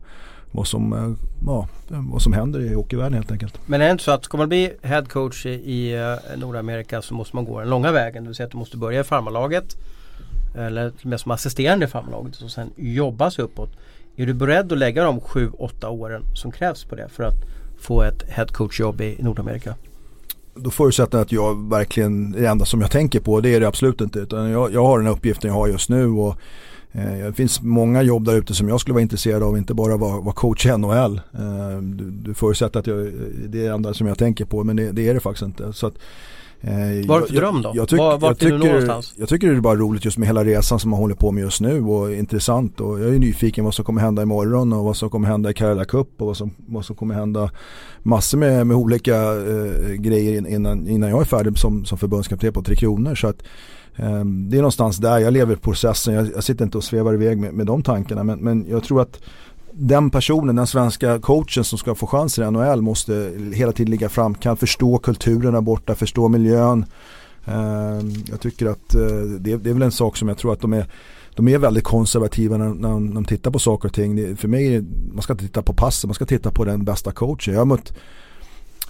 vad 0.52 0.68
som, 0.68 1.16
ja, 1.46 1.68
vad 1.90 2.22
som 2.22 2.34
händer 2.34 2.60
i 2.60 2.74
hockeyvärlden 2.74 3.14
helt 3.14 3.32
enkelt. 3.32 3.60
Men 3.66 3.82
är 3.82 3.86
det 3.86 3.92
inte 3.92 4.04
så 4.04 4.12
att 4.12 4.26
ska 4.26 4.38
man 4.38 4.50
bli 4.50 4.74
headcoach 4.82 5.46
i, 5.46 5.94
eh, 5.96 6.38
Nordamerika 6.38 7.02
så 7.02 7.14
måste 7.14 7.36
man 7.36 7.46
gå 7.46 7.60
den 7.60 7.70
långa 7.70 7.92
vägen. 7.92 8.24
Det 8.24 8.28
vill 8.28 8.36
säga 8.36 8.46
att 8.46 8.52
du 8.52 8.58
måste 8.58 8.78
börja 8.78 9.00
i 9.00 9.04
farmarlaget 9.04 9.78
eller 10.56 10.92
med 11.02 11.20
som 11.20 11.32
assisterande 11.32 11.86
i 11.86 11.88
farmarlaget 11.88 12.42
och 12.42 12.52
sen 12.52 12.70
jobba 12.76 13.32
sig 13.32 13.44
uppåt. 13.44 13.70
Är 14.16 14.26
du 14.26 14.34
beredd 14.34 14.72
att 14.72 14.78
lägga 14.78 15.04
de 15.04 15.20
7-8 15.20 15.88
åren 15.88 16.22
som 16.36 16.52
krävs 16.52 16.84
på 16.84 16.96
det 16.96 17.10
för 17.10 17.24
att 17.24 17.36
få 17.80 18.02
ett 18.02 18.24
headcoachjobb 18.30 19.02
i 19.02 19.16
Nordamerika? 19.20 19.76
Då 20.56 20.72
förutsätter 20.72 21.18
jag 21.18 21.26
att 21.26 21.32
jag 21.32 21.70
verkligen, 21.70 22.32
det 22.32 22.46
enda 22.46 22.66
som 22.66 22.82
jag 22.82 22.92
tänker 22.92 23.20
på 23.20 23.42
det 23.42 23.56
är 23.56 23.60
det 23.60 23.68
absolut 23.68 24.02
inte. 24.02 24.20
Utan 24.20 24.50
jag, 24.50 24.74
jag 24.74 24.86
har 24.86 25.00
den 25.00 25.08
uppgiften 25.08 25.48
jag 25.48 25.56
har 25.56 25.68
just 25.68 25.90
nu 25.90 26.06
och 26.06 26.38
det 26.92 27.34
finns 27.36 27.62
många 27.62 28.02
jobb 28.02 28.26
där 28.26 28.36
ute 28.36 28.54
som 28.54 28.70
jag 28.70 28.80
skulle 28.80 28.94
vara 28.94 29.02
intresserad 29.02 29.44
av, 29.44 29.58
inte 29.58 29.74
bara 29.74 29.98
vara, 29.98 30.22
vara 30.22 30.34
coach 30.34 30.66
i 30.66 30.78
NHL. 30.78 31.22
Eh, 31.34 31.82
du, 31.82 32.12
du 32.12 32.34
förutsätter 32.34 32.80
att 32.80 32.88
jag, 32.88 32.98
det 33.48 33.60
är 33.60 33.64
det 33.64 33.74
enda 33.74 33.94
som 33.94 34.08
jag 34.08 34.18
tänker 34.18 34.46
på 34.46 34.64
men 34.64 34.76
det, 34.76 34.92
det 34.92 35.10
är 35.10 35.14
det 35.14 35.20
faktiskt 35.20 35.46
inte. 35.46 35.74
Så 35.74 35.88
att, 35.88 35.94
eh, 36.62 37.08
Vad 37.08 37.24
är 37.24 37.28
för 37.28 37.34
dröm 37.34 37.62
då? 37.62 37.72
Jag, 37.76 37.90
tyck, 37.90 38.00
var, 38.00 38.20
jag, 38.22 38.40
tycker, 38.40 38.94
jag 39.16 39.30
tycker 39.30 39.48
det 39.48 39.56
är 39.56 39.62
bara 39.62 39.76
roligt 39.76 40.06
just 40.06 40.18
med 40.18 40.28
hela 40.28 40.44
resan 40.44 40.80
som 40.80 40.90
man 40.90 41.00
håller 41.00 41.16
på 41.16 41.32
med 41.32 41.42
just 41.42 41.62
nu 41.62 41.82
och 41.82 42.14
intressant 42.14 42.82
och 42.82 43.00
jag 43.00 43.16
är 43.16 43.20
nyfiken 43.20 43.66
vad 43.66 43.74
som 43.74 43.86
kommer 43.86 44.02
hända 44.02 44.22
imorgon 44.22 44.74
och 44.74 44.86
vad 44.86 44.98
som 44.98 45.10
kommer 45.10 45.28
hända 45.28 45.50
i 45.50 45.54
Karela 45.54 45.86
Cup 45.86 46.22
och 46.22 46.28
vad 46.28 46.38
som, 46.38 46.52
vad 46.68 46.86
som 46.86 46.96
kommer 46.96 47.16
hända 47.16 47.52
massor 48.04 48.38
med, 48.38 48.68
med 48.68 48.78
olika 48.78 49.16
eh, 49.16 49.94
grejer 49.94 50.48
innan, 50.48 50.88
innan 50.88 51.10
jag 51.10 51.22
är 51.22 51.26
färdig 51.26 51.58
som, 51.58 51.86
som 51.86 51.98
förbundskapten 51.98 52.54
på 52.54 52.62
Tre 52.62 52.76
Kronor. 52.76 53.16
Så 53.16 53.28
att, 53.28 53.44
Ehm, 54.00 54.50
det 54.50 54.58
är 54.58 54.62
någonstans 54.62 54.98
där 54.98 55.20
jag 55.20 55.34
lever 55.34 55.56
processen. 55.56 56.14
Jag, 56.14 56.32
jag 56.36 56.44
sitter 56.44 56.66
inte 56.66 56.78
och 56.78 56.84
svävar 56.84 57.14
iväg 57.14 57.38
med, 57.38 57.54
med 57.54 57.66
de 57.66 57.84
tankarna. 57.84 58.24
Men, 58.24 58.40
men 58.40 58.66
jag 58.70 58.84
tror 58.84 59.02
att 59.02 59.20
den 59.72 60.10
personen, 60.10 60.56
den 60.56 60.68
svenska 60.68 61.20
coachen 61.20 61.64
som 61.64 61.78
ska 61.78 61.96
få 61.96 62.08
chansen 62.08 62.48
i 62.48 62.52
NHL 62.52 62.82
måste 62.82 63.32
hela 63.54 63.72
tiden 63.72 63.92
ligga 63.92 64.10
fram, 64.10 64.36
kan 64.36 64.58
förstå 64.58 64.98
kulturen 64.98 65.54
där 65.54 65.62
borta, 65.62 65.96
förstå 65.96 66.28
miljön. 66.28 66.86
Ehm, 67.46 68.14
jag 68.30 68.42
tycker 68.42 68.66
att 68.66 68.96
eh, 68.96 69.02
det, 69.40 69.58
det 69.58 69.70
är 69.70 69.74
väl 69.74 69.82
en 69.82 69.92
sak 69.92 70.18
som 70.18 70.28
jag 70.28 70.38
tror 70.38 70.54
att 70.54 70.62
de 70.62 70.74
är 70.74 70.86
de 71.36 71.48
är 71.48 71.58
väldigt 71.58 71.84
konservativa 71.84 72.58
när, 72.58 72.70
när, 72.70 73.00
när 73.00 73.14
de 73.14 73.26
tittar 73.26 73.52
på 73.52 73.60
saker 73.60 73.88
och 73.88 73.94
ting. 73.94 74.16
Det, 74.16 74.36
för 74.36 74.48
mig, 74.48 74.86
man 75.14 75.22
ska 75.22 75.34
inte 75.34 75.46
titta 75.46 75.62
på 75.62 75.74
passen, 75.74 76.08
man 76.08 76.16
ska 76.16 76.26
titta 76.26 76.52
på 76.52 76.66
den 76.66 76.86
bästa 76.86 77.12
coachen. 77.12 77.54
Jag 77.54 77.62
har 77.62 77.66
mött 77.66 77.94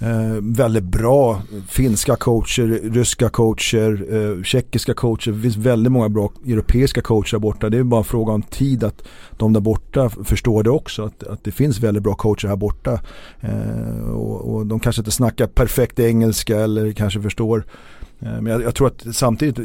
Eh, 0.02 0.38
väldigt 0.41 0.84
bra 0.84 1.41
finska 1.68 2.16
coacher, 2.16 2.89
ryska 2.93 3.30
coacher, 3.30 4.06
eh, 4.10 4.43
tjeckiska 4.43 4.93
coacher. 4.93 5.32
Det 5.32 5.41
finns 5.41 5.58
väldigt 5.58 5.91
många 5.91 6.10
bra 6.10 6.32
europeiska 6.45 7.02
coacher 7.02 7.32
där 7.32 7.39
borta. 7.39 7.70
Det 7.70 7.78
är 7.78 7.84
bara 7.84 7.97
en 7.97 8.04
fråga 8.04 8.34
om 8.34 8.41
tid 8.41 8.84
att 8.84 9.04
de 9.38 9.54
där 9.54 9.62
borta 9.62 10.10
förstår 10.10 10.64
det 10.64 10.70
också. 10.70 11.04
Att, 11.04 11.24
att 11.24 11.43
det 11.43 11.52
finns 11.52 11.80
väldigt 11.80 12.04
bra 12.04 12.16
coacher 12.16 12.47
här 12.47 12.56
borta. 12.56 13.00
Eh, 13.41 14.10
och, 14.10 14.56
och, 14.56 14.66
de 14.66 14.80
kanske 14.80 15.02
inte 15.02 15.12
snackar 15.12 15.47
perfekt 15.47 16.00
engelska 16.00 16.60
eller 16.60 16.91
kanske 16.91 17.22
förstår 17.22 17.66
eh, 18.20 18.41
men 18.41 18.45
jag, 18.45 18.62
jag, 18.62 18.76
tror 18.76 18.88
att 18.88 19.16
samtidigt 19.16 19.60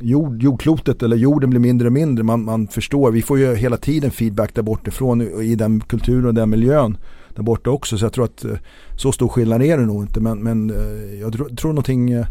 jord, 0.00 0.42
jordklotet 0.42 1.02
eller 1.02 1.16
jorden 1.16 1.50
blir 1.50 1.60
mindre 1.60 1.86
och 1.86 1.92
mindre. 1.92 2.24
Man, 2.24 2.44
man 2.44 2.68
förstår, 2.68 3.10
vi 3.10 3.22
får 3.22 3.38
ju 3.38 3.54
hela 3.54 3.76
tiden 3.76 4.10
feedback 4.10 4.54
där 4.54 4.62
bortifrån 4.62 5.22
i 5.42 5.54
den 5.54 5.80
kulturen 5.80 6.26
och 6.26 6.34
den 6.34 6.50
miljön 6.50 6.96
där 7.34 7.42
borta 7.42 7.70
också. 7.70 7.98
Så 7.98 8.04
jag 8.04 8.12
tror 8.12 8.24
att 8.24 8.44
eh, 8.44 8.56
så 8.96 9.12
stor 9.12 9.28
skillnad 9.28 9.62
är 9.62 9.78
det 9.78 9.86
nog 9.86 10.02
inte. 10.02 10.20
Men, 10.20 10.38
men 10.38 10.70
eh, 10.70 11.20
jag 11.20 11.32
tror, 11.32 11.48
tror 11.48 11.72
någonting 11.72 12.10
eh, 12.12 12.26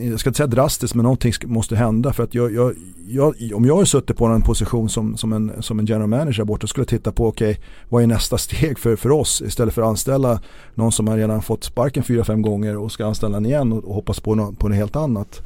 jag 0.00 0.20
ska 0.20 0.30
inte 0.30 0.36
säga 0.36 0.46
drastiskt 0.46 0.94
men 0.94 1.02
någonting 1.02 1.32
måste 1.44 1.76
hända 1.76 2.12
för 2.12 2.22
att 2.22 2.34
jag, 2.34 2.54
jag, 2.54 2.74
jag, 3.08 3.34
om 3.54 3.64
jag 3.64 3.76
har 3.76 3.84
suttit 3.84 4.16
på 4.16 4.26
en 4.26 4.42
position 4.42 4.88
som, 4.88 5.16
som, 5.16 5.32
en, 5.32 5.52
som 5.62 5.78
en 5.78 5.86
general 5.86 6.08
manager 6.08 6.44
borta 6.44 6.66
skulle 6.66 6.82
jag 6.82 6.88
titta 6.88 7.12
på 7.12 7.26
okej 7.26 7.50
okay, 7.50 7.62
vad 7.88 8.02
är 8.02 8.06
nästa 8.06 8.38
steg 8.38 8.78
för, 8.78 8.96
för 8.96 9.10
oss 9.10 9.42
istället 9.42 9.74
för 9.74 9.82
att 9.82 9.88
anställa 9.88 10.40
någon 10.74 10.92
som 10.92 11.08
har 11.08 11.16
redan 11.16 11.42
fått 11.42 11.64
sparken 11.64 12.02
fyra 12.02 12.24
fem 12.24 12.42
gånger 12.42 12.76
och 12.76 12.92
ska 12.92 13.06
anställa 13.06 13.36
en 13.36 13.46
igen 13.46 13.72
och, 13.72 13.84
och 13.84 13.94
hoppas 13.94 14.20
på, 14.20 14.34
något, 14.34 14.58
på 14.58 14.68
något 14.68 14.76
helt 14.76 14.96
annat 14.96 15.42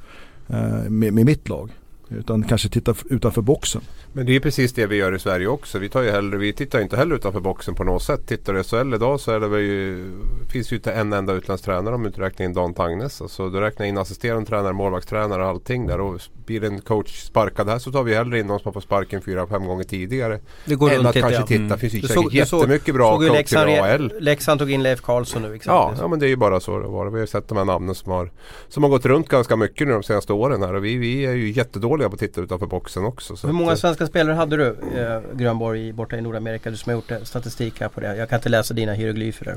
eh, 0.49 0.91
med, 0.91 1.13
med 1.13 1.27
mitt 1.27 1.49
lag. 1.49 1.71
Utan 2.19 2.43
kanske 2.43 2.69
titta 2.69 2.95
utanför 3.11 3.43
boxen. 3.43 3.83
Men 4.13 4.27
det 4.27 4.37
är 4.37 4.41
precis 4.41 4.73
det 4.73 4.87
vi 4.87 4.97
gör 4.97 5.15
i 5.15 5.19
Sverige 5.19 5.47
också. 5.47 5.79
Vi, 5.79 5.89
tar 5.89 6.03
ju 6.03 6.11
hellre, 6.11 6.39
vi 6.39 6.53
tittar 6.53 6.81
inte 6.81 6.97
heller 6.97 7.15
utanför 7.15 7.41
boxen 7.41 7.75
på 7.75 7.85
något 7.85 8.03
sätt. 8.03 8.27
Tittar 8.27 8.53
du 8.53 8.63
SHL 8.63 8.95
idag 8.95 9.21
så 9.21 9.31
är 9.33 9.41
det 9.41 9.61
ju, 9.61 10.11
finns 10.49 10.73
ju 10.73 10.77
inte 10.77 10.93
en 10.93 11.13
enda 11.13 11.33
utländsk 11.33 11.65
tränare 11.65 11.95
om 11.95 12.03
du 12.03 12.09
inte 12.09 12.21
räknar 12.21 12.47
in 12.47 12.53
Dan 12.53 12.75
Tangnes. 12.75 13.23
Alltså, 13.23 13.51
du 13.51 13.61
räknar 13.61 13.87
in 13.87 13.99
assisterande 13.99 14.47
tränare, 14.47 14.73
målvaktstränare 14.73 15.43
och 15.43 15.49
allting 15.49 15.87
där. 15.87 16.01
Och 16.01 16.21
blir 16.47 16.65
en 16.65 16.81
coach 16.81 17.21
sparkad 17.21 17.69
här 17.69 17.79
så 17.79 17.93
tar 17.93 18.03
vi 18.03 18.15
hellre 18.15 18.39
in 18.39 18.47
någon 18.47 18.59
som 18.59 18.69
har 18.69 18.73
fått 18.73 18.85
sparken 18.85 19.23
fyra, 19.23 19.47
fem 19.47 19.67
gånger 19.67 19.85
tidigare. 19.85 20.41
Det 20.65 20.75
går 20.75 20.91
än 20.91 21.07
att 21.07 21.15
kanske 21.15 21.41
ja. 21.41 21.47
titta. 21.47 21.65
Mm. 21.65 21.79
finns 21.79 21.95
ju 21.95 22.01
säkert 22.01 22.15
såg, 22.15 22.35
jättemycket 22.35 22.95
bra 22.95 23.17
coacher 23.17 23.33
Leksand, 23.33 23.71
i 23.71 23.79
AL. 23.79 24.13
Leksand 24.21 24.61
tog 24.61 24.71
in 24.71 24.83
Leif 24.83 25.01
Karlsson 25.01 25.43
nu. 25.43 25.59
Ja, 25.65 25.95
ja 25.99 26.09
men 26.09 26.19
det 26.19 26.27
är 26.27 26.29
ju 26.29 26.37
bara 26.37 26.61
så 26.61 26.79
det 26.79 26.89
var. 26.89 27.11
Vi 27.11 27.21
har 27.21 27.27
sett 27.27 27.49
de 27.49 27.59
här 27.59 27.65
namnen 27.65 27.95
som 27.95 28.13
har, 28.13 28.31
som 28.69 28.83
har 28.83 28.91
gått 28.91 29.07
runt 29.07 29.29
ganska 29.29 29.57
mycket 29.57 29.87
nu 29.87 29.93
de 29.93 30.03
senaste 30.03 30.33
åren 30.33 30.63
här. 30.63 30.75
Och 30.75 30.85
vi, 30.85 30.97
vi 30.97 31.27
är 31.27 31.33
ju 31.33 31.53
jättedåliga 31.53 32.02
på 32.09 32.15
att 32.15 32.21
titta 32.21 32.41
utanför 32.41 32.67
boxen 32.67 33.05
också. 33.05 33.35
Hur 33.47 33.53
många 33.53 33.73
att, 33.73 33.79
svenska 33.79 34.07
spelare 34.07 34.35
hade 34.35 34.57
du 34.57 34.67
eh, 34.67 35.37
Grönborg 35.37 35.93
borta 35.93 36.17
i 36.17 36.21
Nordamerika? 36.21 36.71
Du 36.71 36.77
som 36.77 36.91
har 36.91 36.95
gjort 36.95 37.11
eh, 37.11 37.23
statistik 37.23 37.81
här 37.81 37.89
på 37.89 38.01
det. 38.01 38.17
Jag 38.17 38.29
kan 38.29 38.39
inte 38.39 38.49
läsa 38.49 38.75
dina 38.75 38.93
hieroglyfer 38.93 39.45
där. 39.45 39.57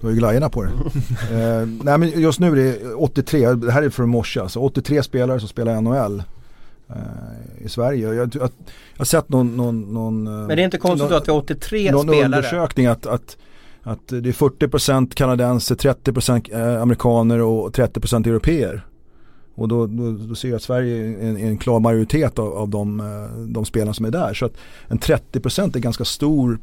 Du 0.00 0.06
har 0.06 0.12
ju 0.12 0.18
glajjorna 0.18 0.48
på 0.48 0.62
det. 0.62 0.70
eh, 1.30 1.66
nej 1.82 1.98
men 1.98 2.20
just 2.20 2.40
nu 2.40 2.52
är 2.52 2.56
det 2.56 2.94
83, 2.94 3.54
det 3.54 3.72
här 3.72 3.82
är 3.82 3.90
från 3.90 4.08
morse 4.08 4.40
alltså, 4.40 4.60
83 4.60 5.02
spelare 5.02 5.40
som 5.40 5.48
spelar 5.48 5.78
i 5.78 5.80
NHL. 5.80 6.22
Eh, 6.88 7.64
I 7.64 7.68
Sverige. 7.68 8.06
Jag, 8.06 8.14
jag, 8.14 8.34
jag, 8.34 8.50
har 8.96 9.04
sett 9.04 9.28
någon, 9.28 9.56
någon, 9.56 9.94
någon 9.94 10.24
Men 10.46 10.48
det 10.48 10.62
är 10.62 10.64
inte 10.64 10.78
konstigt 10.78 11.00
någon, 11.00 11.10
då 11.10 11.16
att 11.16 11.28
vi 11.28 11.32
har 11.32 11.38
83 11.38 11.90
någon 11.90 12.02
spelare? 12.02 12.22
Någon 12.22 12.34
undersökning 12.34 12.86
att, 12.86 13.06
att, 13.06 13.36
att 13.82 14.08
det 14.08 14.16
är 14.16 14.32
40% 14.32 15.14
kanadenser, 15.14 15.74
30% 15.74 16.74
eh, 16.76 16.82
amerikaner 16.82 17.40
och 17.40 17.70
30% 17.70 18.28
europeer. 18.28 18.84
Och 19.56 19.68
då, 19.68 19.86
då, 19.86 20.12
då, 20.12 20.34
ser 20.34 20.48
jag 20.48 20.56
att 20.56 20.62
Sverige 20.62 20.96
är 20.96 21.28
en, 21.28 21.36
en 21.36 21.58
klar 21.58 21.80
majoritet 21.80 22.38
av, 22.38 22.52
av 22.52 22.68
de, 22.68 23.00
eh, 23.00 23.38
de 23.46 23.64
spelarna 23.64 23.94
som 23.94 24.04
är 24.04 24.10
där. 24.10 24.34
Så 24.34 24.46
att 24.46 24.52
en 24.88 24.98
30% 24.98 25.76
är 25.76 25.80
ganska 25.80 26.04
stor 26.04 26.58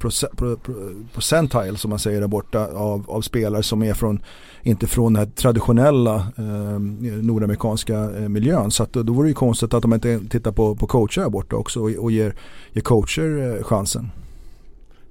procentile 1.14 1.78
som 1.78 1.90
man 1.90 2.00
säger 2.00 2.22
där 2.22 2.28
borta 2.28 2.68
av, 2.68 3.12
av 3.12 3.22
spelare 3.22 3.64
som 3.64 3.84
är 3.84 3.94
från, 3.94 4.24
inte 4.64 4.88
från 4.88 5.14
den 5.14 5.32
traditionella 5.32 6.16
eh, 6.16 6.80
nordamerikanska 7.22 7.96
eh, 7.96 8.30
miljön. 8.30 8.72
Så 8.72 8.84
att 8.84 8.94
då, 8.94 9.04
då 9.04 9.14
vore 9.14 9.26
det 9.26 9.30
ju 9.30 9.36
konstigt 9.36 9.74
att 9.74 9.82
de 9.82 9.94
inte 9.94 10.20
tittar 10.30 10.52
på, 10.52 10.76
på 10.76 10.88
coacher 10.88 11.22
här 11.22 11.30
borta 11.30 11.56
också 11.56 11.80
och, 11.80 11.90
och 11.90 12.12
ger, 12.12 12.36
ger 12.72 12.82
coacher 12.82 13.58
eh, 13.58 13.64
chansen. 13.64 14.12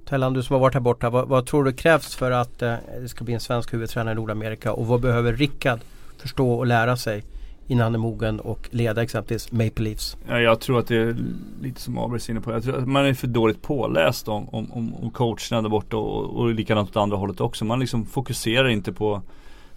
Tellan, 0.09 0.33
du 0.33 0.43
som 0.43 0.53
har 0.53 0.61
varit 0.61 0.73
här 0.73 0.81
borta, 0.81 1.09
vad, 1.09 1.27
vad 1.27 1.45
tror 1.45 1.63
du 1.63 1.73
krävs 1.73 2.15
för 2.15 2.31
att 2.31 2.61
eh, 2.61 2.73
det 3.01 3.09
ska 3.09 3.23
bli 3.23 3.33
en 3.33 3.39
svensk 3.39 3.73
huvudtränare 3.73 4.11
i 4.11 4.15
Nordamerika 4.15 4.73
och 4.73 4.87
vad 4.87 5.01
behöver 5.01 5.33
Rickard 5.33 5.79
förstå 6.17 6.51
och 6.53 6.67
lära 6.67 6.97
sig 6.97 7.23
innan 7.71 7.83
han 7.83 7.95
är 7.95 7.99
mogen 7.99 8.39
och 8.39 8.69
leda 8.71 9.03
exempelvis 9.03 9.51
Maple 9.51 9.83
Leafs? 9.83 10.17
Ja, 10.27 10.39
jag 10.39 10.59
tror 10.59 10.79
att 10.79 10.87
det 10.87 10.95
är 10.95 11.15
lite 11.61 11.81
som 11.81 11.97
Abris 11.97 12.29
inne 12.29 12.41
på. 12.41 12.51
Jag 12.51 12.63
tror 12.63 12.77
att 12.77 12.87
man 12.87 13.05
är 13.05 13.13
för 13.13 13.27
dåligt 13.27 13.61
påläst 13.61 14.27
om, 14.27 14.49
om, 14.49 14.71
om, 14.71 14.95
om 14.95 15.11
coacherna 15.11 15.61
där 15.61 15.69
borta 15.69 15.97
och, 15.97 16.39
och 16.39 16.53
likadant 16.53 16.89
åt 16.89 16.95
andra 16.95 17.17
hållet 17.17 17.41
också. 17.41 17.65
Man 17.65 17.79
liksom 17.79 18.05
fokuserar 18.05 18.67
inte 18.67 18.93
på 18.93 19.21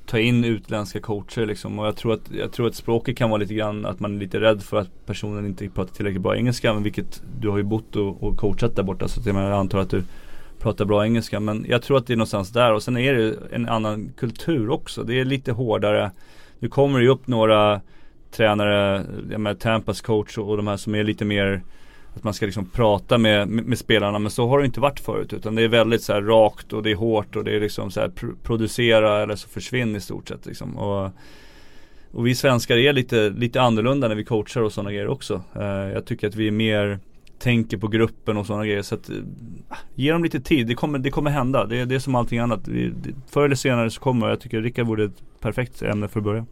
ta 0.06 0.18
in 0.18 0.44
utländska 0.44 1.00
coacher 1.00 1.46
liksom. 1.46 1.78
Och 1.78 1.86
jag 1.86 1.96
tror, 1.96 2.12
att, 2.12 2.30
jag 2.30 2.52
tror 2.52 2.66
att 2.66 2.74
språket 2.74 3.16
kan 3.16 3.30
vara 3.30 3.40
lite 3.40 3.54
grann 3.54 3.86
att 3.86 4.00
man 4.00 4.14
är 4.14 4.18
lite 4.18 4.40
rädd 4.40 4.62
för 4.62 4.76
att 4.76 5.06
personen 5.06 5.46
inte 5.46 5.68
pratar 5.68 5.94
tillräckligt 5.94 6.22
bra 6.22 6.36
engelska. 6.36 6.74
Men 6.74 6.82
vilket 6.82 7.22
du 7.40 7.48
har 7.48 7.56
ju 7.56 7.62
bott 7.62 7.96
och, 7.96 8.22
och 8.22 8.36
coachat 8.36 8.76
där 8.76 8.82
borta 8.82 9.08
så 9.08 9.20
jag, 9.24 9.36
jag 9.36 9.52
antar 9.52 9.78
att 9.78 9.90
du 9.90 10.02
pratar 10.58 10.84
bra 10.84 11.04
engelska. 11.04 11.40
Men 11.40 11.66
jag 11.68 11.82
tror 11.82 11.96
att 11.96 12.06
det 12.06 12.12
är 12.12 12.16
någonstans 12.16 12.50
där 12.50 12.72
och 12.72 12.82
sen 12.82 12.96
är 12.96 13.14
det 13.14 13.36
en 13.52 13.68
annan 13.68 14.12
kultur 14.16 14.70
också. 14.70 15.02
Det 15.02 15.20
är 15.20 15.24
lite 15.24 15.52
hårdare. 15.52 16.10
Nu 16.64 16.70
kommer 16.70 16.98
det 16.98 17.04
ju 17.04 17.10
upp 17.10 17.26
några 17.26 17.80
tränare, 18.30 19.06
jag 19.30 19.40
menar 19.40 19.54
Tampas 19.54 20.00
coach 20.00 20.38
och, 20.38 20.50
och 20.50 20.56
de 20.56 20.66
här 20.66 20.76
som 20.76 20.94
är 20.94 21.04
lite 21.04 21.24
mer 21.24 21.62
att 22.14 22.24
man 22.24 22.34
ska 22.34 22.46
liksom 22.46 22.66
prata 22.66 23.18
med, 23.18 23.48
med, 23.48 23.64
med, 23.64 23.78
spelarna 23.78 24.18
men 24.18 24.30
så 24.30 24.48
har 24.48 24.58
det 24.58 24.66
inte 24.66 24.80
varit 24.80 25.00
förut 25.00 25.32
utan 25.32 25.54
det 25.54 25.62
är 25.62 25.68
väldigt 25.68 26.02
så 26.02 26.12
här 26.12 26.22
rakt 26.22 26.72
och 26.72 26.82
det 26.82 26.90
är 26.90 26.94
hårt 26.94 27.36
och 27.36 27.44
det 27.44 27.56
är 27.56 27.60
liksom 27.60 27.90
så 27.90 28.00
här 28.00 28.08
pr 28.08 28.26
producera 28.42 29.22
eller 29.22 29.36
så 29.36 29.48
försvinn 29.48 29.96
i 29.96 30.00
stort 30.00 30.28
sett 30.28 30.46
liksom. 30.46 30.78
Och, 30.78 31.10
och 32.12 32.26
vi 32.26 32.34
svenskar 32.34 32.76
är 32.76 32.92
lite, 32.92 33.30
lite 33.30 33.62
annorlunda 33.62 34.08
när 34.08 34.14
vi 34.14 34.24
coachar 34.24 34.60
och 34.60 34.72
sådana 34.72 34.90
grejer 34.90 35.08
också. 35.08 35.42
Uh, 35.56 35.64
jag 35.64 36.06
tycker 36.06 36.28
att 36.28 36.34
vi 36.34 36.46
är 36.46 36.52
mer 36.52 36.98
tänker 37.38 37.76
på 37.76 37.88
gruppen 37.88 38.36
och 38.36 38.46
sådana 38.46 38.66
grejer. 38.66 38.82
Så 38.82 38.94
att, 38.94 39.10
ge 39.94 40.12
dem 40.12 40.24
lite 40.24 40.40
tid, 40.40 40.66
det 40.66 40.74
kommer, 40.74 40.98
det 40.98 41.10
kommer 41.10 41.30
hända. 41.30 41.66
Det, 41.66 41.84
det 41.84 41.94
är 41.94 41.98
som 41.98 42.14
allting 42.14 42.38
annat. 42.38 42.68
Vi, 42.68 42.94
förr 43.30 43.44
eller 43.44 43.56
senare 43.56 43.90
så 43.90 44.00
kommer 44.00 44.28
Jag 44.28 44.40
tycker 44.40 44.62
Rickard 44.62 44.86
vore 44.86 45.04
ett 45.04 45.22
perfekt 45.40 45.82
ämne 45.82 46.08
för 46.08 46.20
att 46.20 46.24
börja. 46.24 46.46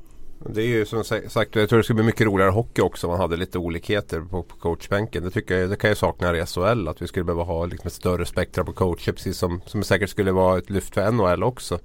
Det 0.46 0.62
är 0.62 0.66
ju 0.66 0.86
som 0.86 1.04
sagt, 1.04 1.56
jag 1.56 1.68
tror 1.68 1.76
det 1.76 1.82
skulle 1.82 1.94
bli 1.94 2.04
mycket 2.04 2.26
roligare 2.26 2.50
hockey 2.50 2.82
också 2.82 3.06
om 3.06 3.10
man 3.10 3.20
hade 3.20 3.36
lite 3.36 3.58
olikheter 3.58 4.20
på, 4.20 4.42
på 4.42 4.56
coachbänken. 4.56 5.24
Det, 5.24 5.30
tycker 5.30 5.58
jag, 5.58 5.70
det 5.70 5.76
kan 5.76 5.88
jag 5.88 5.96
sakna 5.96 6.36
i 6.36 6.46
SHL. 6.46 6.88
Att 6.88 7.02
vi 7.02 7.06
skulle 7.06 7.24
behöva 7.24 7.42
ha 7.42 7.66
liksom 7.66 7.86
ett 7.86 7.92
större 7.92 8.26
spektra 8.26 8.64
på 8.64 8.72
coacher. 8.72 9.12
Precis 9.12 9.38
som, 9.38 9.60
som 9.66 9.82
säkert 9.82 10.10
skulle 10.10 10.32
vara 10.32 10.58
ett 10.58 10.70
lyft 10.70 10.94
för 10.94 11.10
NHL 11.10 11.42
också. 11.42 11.78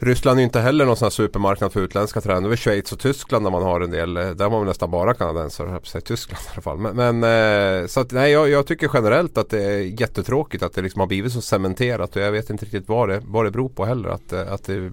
Ryssland 0.00 0.40
är 0.40 0.44
inte 0.44 0.60
heller 0.60 0.86
någon 0.86 0.96
sån 0.96 1.06
här 1.06 1.10
supermarknad 1.10 1.72
för 1.72 1.80
utländska 1.80 2.20
tränare. 2.20 2.48
Det 2.48 2.54
är 2.54 2.56
Schweiz 2.56 2.92
och 2.92 2.98
Tyskland 2.98 3.46
där 3.46 3.50
man 3.50 3.62
har 3.62 3.80
en 3.80 3.90
del. 3.90 4.16
Eh, 4.16 4.30
där 4.30 4.44
har 4.44 4.50
man 4.50 4.66
nästan 4.66 4.90
bara 4.90 5.14
kanadensare, 5.14 5.80
jag 5.94 6.04
Tyskland 6.04 6.42
i 6.46 6.50
alla 6.52 6.62
fall. 6.62 6.78
Men, 6.78 6.96
men 6.96 7.82
eh, 7.82 7.86
så 7.86 8.00
att, 8.00 8.12
nej, 8.12 8.32
jag, 8.32 8.48
jag, 8.48 8.66
tycker 8.66 8.90
generellt 8.94 9.38
att 9.38 9.50
det 9.50 9.64
är 9.64 10.00
jättetråkigt 10.00 10.62
att 10.62 10.72
det 10.72 10.82
liksom 10.82 11.00
har 11.00 11.06
blivit 11.06 11.32
så 11.32 11.40
cementerat. 11.40 12.16
Och 12.16 12.22
jag 12.22 12.32
vet 12.32 12.50
inte 12.50 12.64
riktigt 12.64 12.88
vad 12.88 13.08
det, 13.08 13.22
vad 13.26 13.44
det 13.44 13.50
beror 13.50 13.68
på 13.68 13.84
heller. 13.84 14.08
Att, 14.08 14.32
eh, 14.32 14.52
att 14.52 14.64
det 14.64 14.92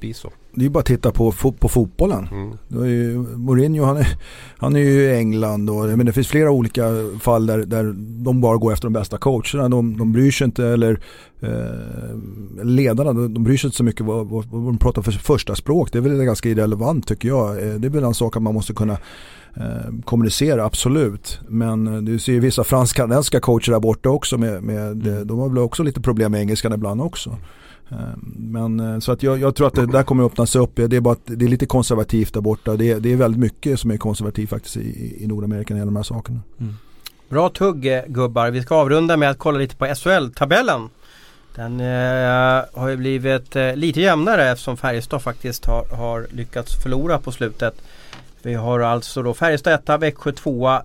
blir 0.00 0.14
så. 0.14 0.32
Det 0.58 0.64
är 0.64 0.70
bara 0.70 0.80
att 0.80 0.86
titta 0.86 1.12
på, 1.12 1.32
på 1.58 1.68
fotbollen. 1.68 2.28
Mm. 2.32 2.86
ju, 2.86 3.18
Mourinho 3.18 3.84
han 3.84 3.96
är, 3.96 4.06
han 4.58 4.76
är 4.76 4.80
ju 4.80 5.02
i 5.02 5.16
England 5.16 5.70
och 5.70 5.88
men 5.88 6.06
det 6.06 6.12
finns 6.12 6.28
flera 6.28 6.50
olika 6.50 6.84
fall 7.20 7.46
där, 7.46 7.58
där 7.58 7.94
de 8.24 8.40
bara 8.40 8.56
går 8.56 8.72
efter 8.72 8.86
de 8.86 8.92
bästa 8.92 9.18
coacherna. 9.18 9.68
De, 9.68 9.96
de 9.96 10.12
bryr 10.12 10.30
sig 10.30 10.44
inte 10.44 10.66
eller 10.66 11.00
eh, 11.40 12.64
ledarna 12.64 13.12
de, 13.12 13.34
de 13.34 13.44
bryr 13.44 13.56
sig 13.56 13.68
inte 13.68 13.76
så 13.76 13.84
mycket 13.84 14.06
vad, 14.06 14.26
vad, 14.26 14.44
vad 14.44 14.62
de 14.62 14.78
pratar 14.78 15.02
för 15.02 15.12
första 15.12 15.54
språk. 15.54 15.92
Det 15.92 15.98
är 15.98 16.02
väl 16.02 16.24
ganska 16.24 16.48
irrelevant 16.48 17.06
tycker 17.06 17.28
jag. 17.28 17.50
Eh, 17.50 17.74
det 17.74 17.88
är 17.88 17.90
väl 17.90 18.04
en 18.04 18.14
sak 18.14 18.36
att 18.36 18.42
man 18.42 18.54
måste 18.54 18.74
kunna 18.74 18.98
eh, 19.56 19.92
kommunicera, 20.04 20.64
absolut. 20.64 21.40
Men 21.48 21.86
eh, 21.86 22.02
du 22.02 22.18
ser 22.18 22.32
ju 22.32 22.40
vissa 22.40 22.64
fransk-kanadensiska 22.64 23.40
coacher 23.40 23.72
där 23.72 23.80
borta 23.80 24.08
också. 24.08 24.38
Med, 24.38 24.62
med, 24.62 25.06
mm. 25.06 25.26
De 25.26 25.38
har 25.38 25.48
väl 25.48 25.58
också 25.58 25.82
lite 25.82 26.00
problem 26.00 26.32
med 26.32 26.40
engelskan 26.40 26.72
ibland 26.72 27.00
också. 27.00 27.36
Ehm, 27.90 28.34
men 28.36 28.80
eh, 28.80 28.98
så 28.98 29.12
att 29.12 29.22
jag, 29.22 29.38
jag, 29.38 29.54
tror 29.54 29.66
att 29.66 29.74
det 29.74 29.86
där 29.86 30.02
kommer 30.02 30.24
att 30.24 30.32
öppnas 30.32 30.56
upp. 30.56 30.72
Det 30.74 30.96
är 30.96 31.00
bara 31.00 31.12
att 31.12 31.26
det 31.26 31.44
är 31.44 31.48
lite 31.48 31.66
konservativt 31.66 32.34
där 32.34 32.40
borta. 32.40 32.76
Det 32.76 32.90
är, 32.90 33.00
det 33.00 33.12
är 33.12 33.16
väldigt 33.16 33.40
mycket 33.40 33.80
som 33.80 33.90
är 33.90 33.96
konservativt 33.96 34.50
faktiskt 34.50 34.76
i, 34.76 35.16
i 35.24 35.26
Nordamerika 35.26 35.74
när 35.74 35.78
det 35.78 35.80
gäller 35.80 35.92
de 35.92 35.96
här 35.96 36.02
sakerna. 36.02 36.40
Mm. 36.60 36.74
Bra 37.28 37.48
tugg 37.48 37.86
eh, 37.86 38.02
gubbar. 38.06 38.50
Vi 38.50 38.62
ska 38.62 38.74
avrunda 38.74 39.16
med 39.16 39.30
att 39.30 39.38
kolla 39.38 39.58
lite 39.58 39.76
på 39.76 39.86
SHL-tabellen. 39.86 40.88
Den 41.54 41.80
eh, 41.80 42.64
har 42.74 42.88
ju 42.88 42.96
blivit 42.96 43.56
eh, 43.56 43.76
lite 43.76 44.00
jämnare 44.00 44.50
eftersom 44.50 44.76
Färjestad 44.76 45.22
faktiskt 45.22 45.66
har, 45.66 45.84
har, 45.96 46.26
lyckats 46.30 46.82
förlora 46.82 47.18
på 47.18 47.32
slutet. 47.32 47.74
Vi 48.42 48.54
har 48.54 48.80
alltså 48.80 49.22
då 49.22 49.34
Färjestad 49.34 49.74
1, 49.74 50.02
Växjö 50.02 50.32
2, 50.32 50.80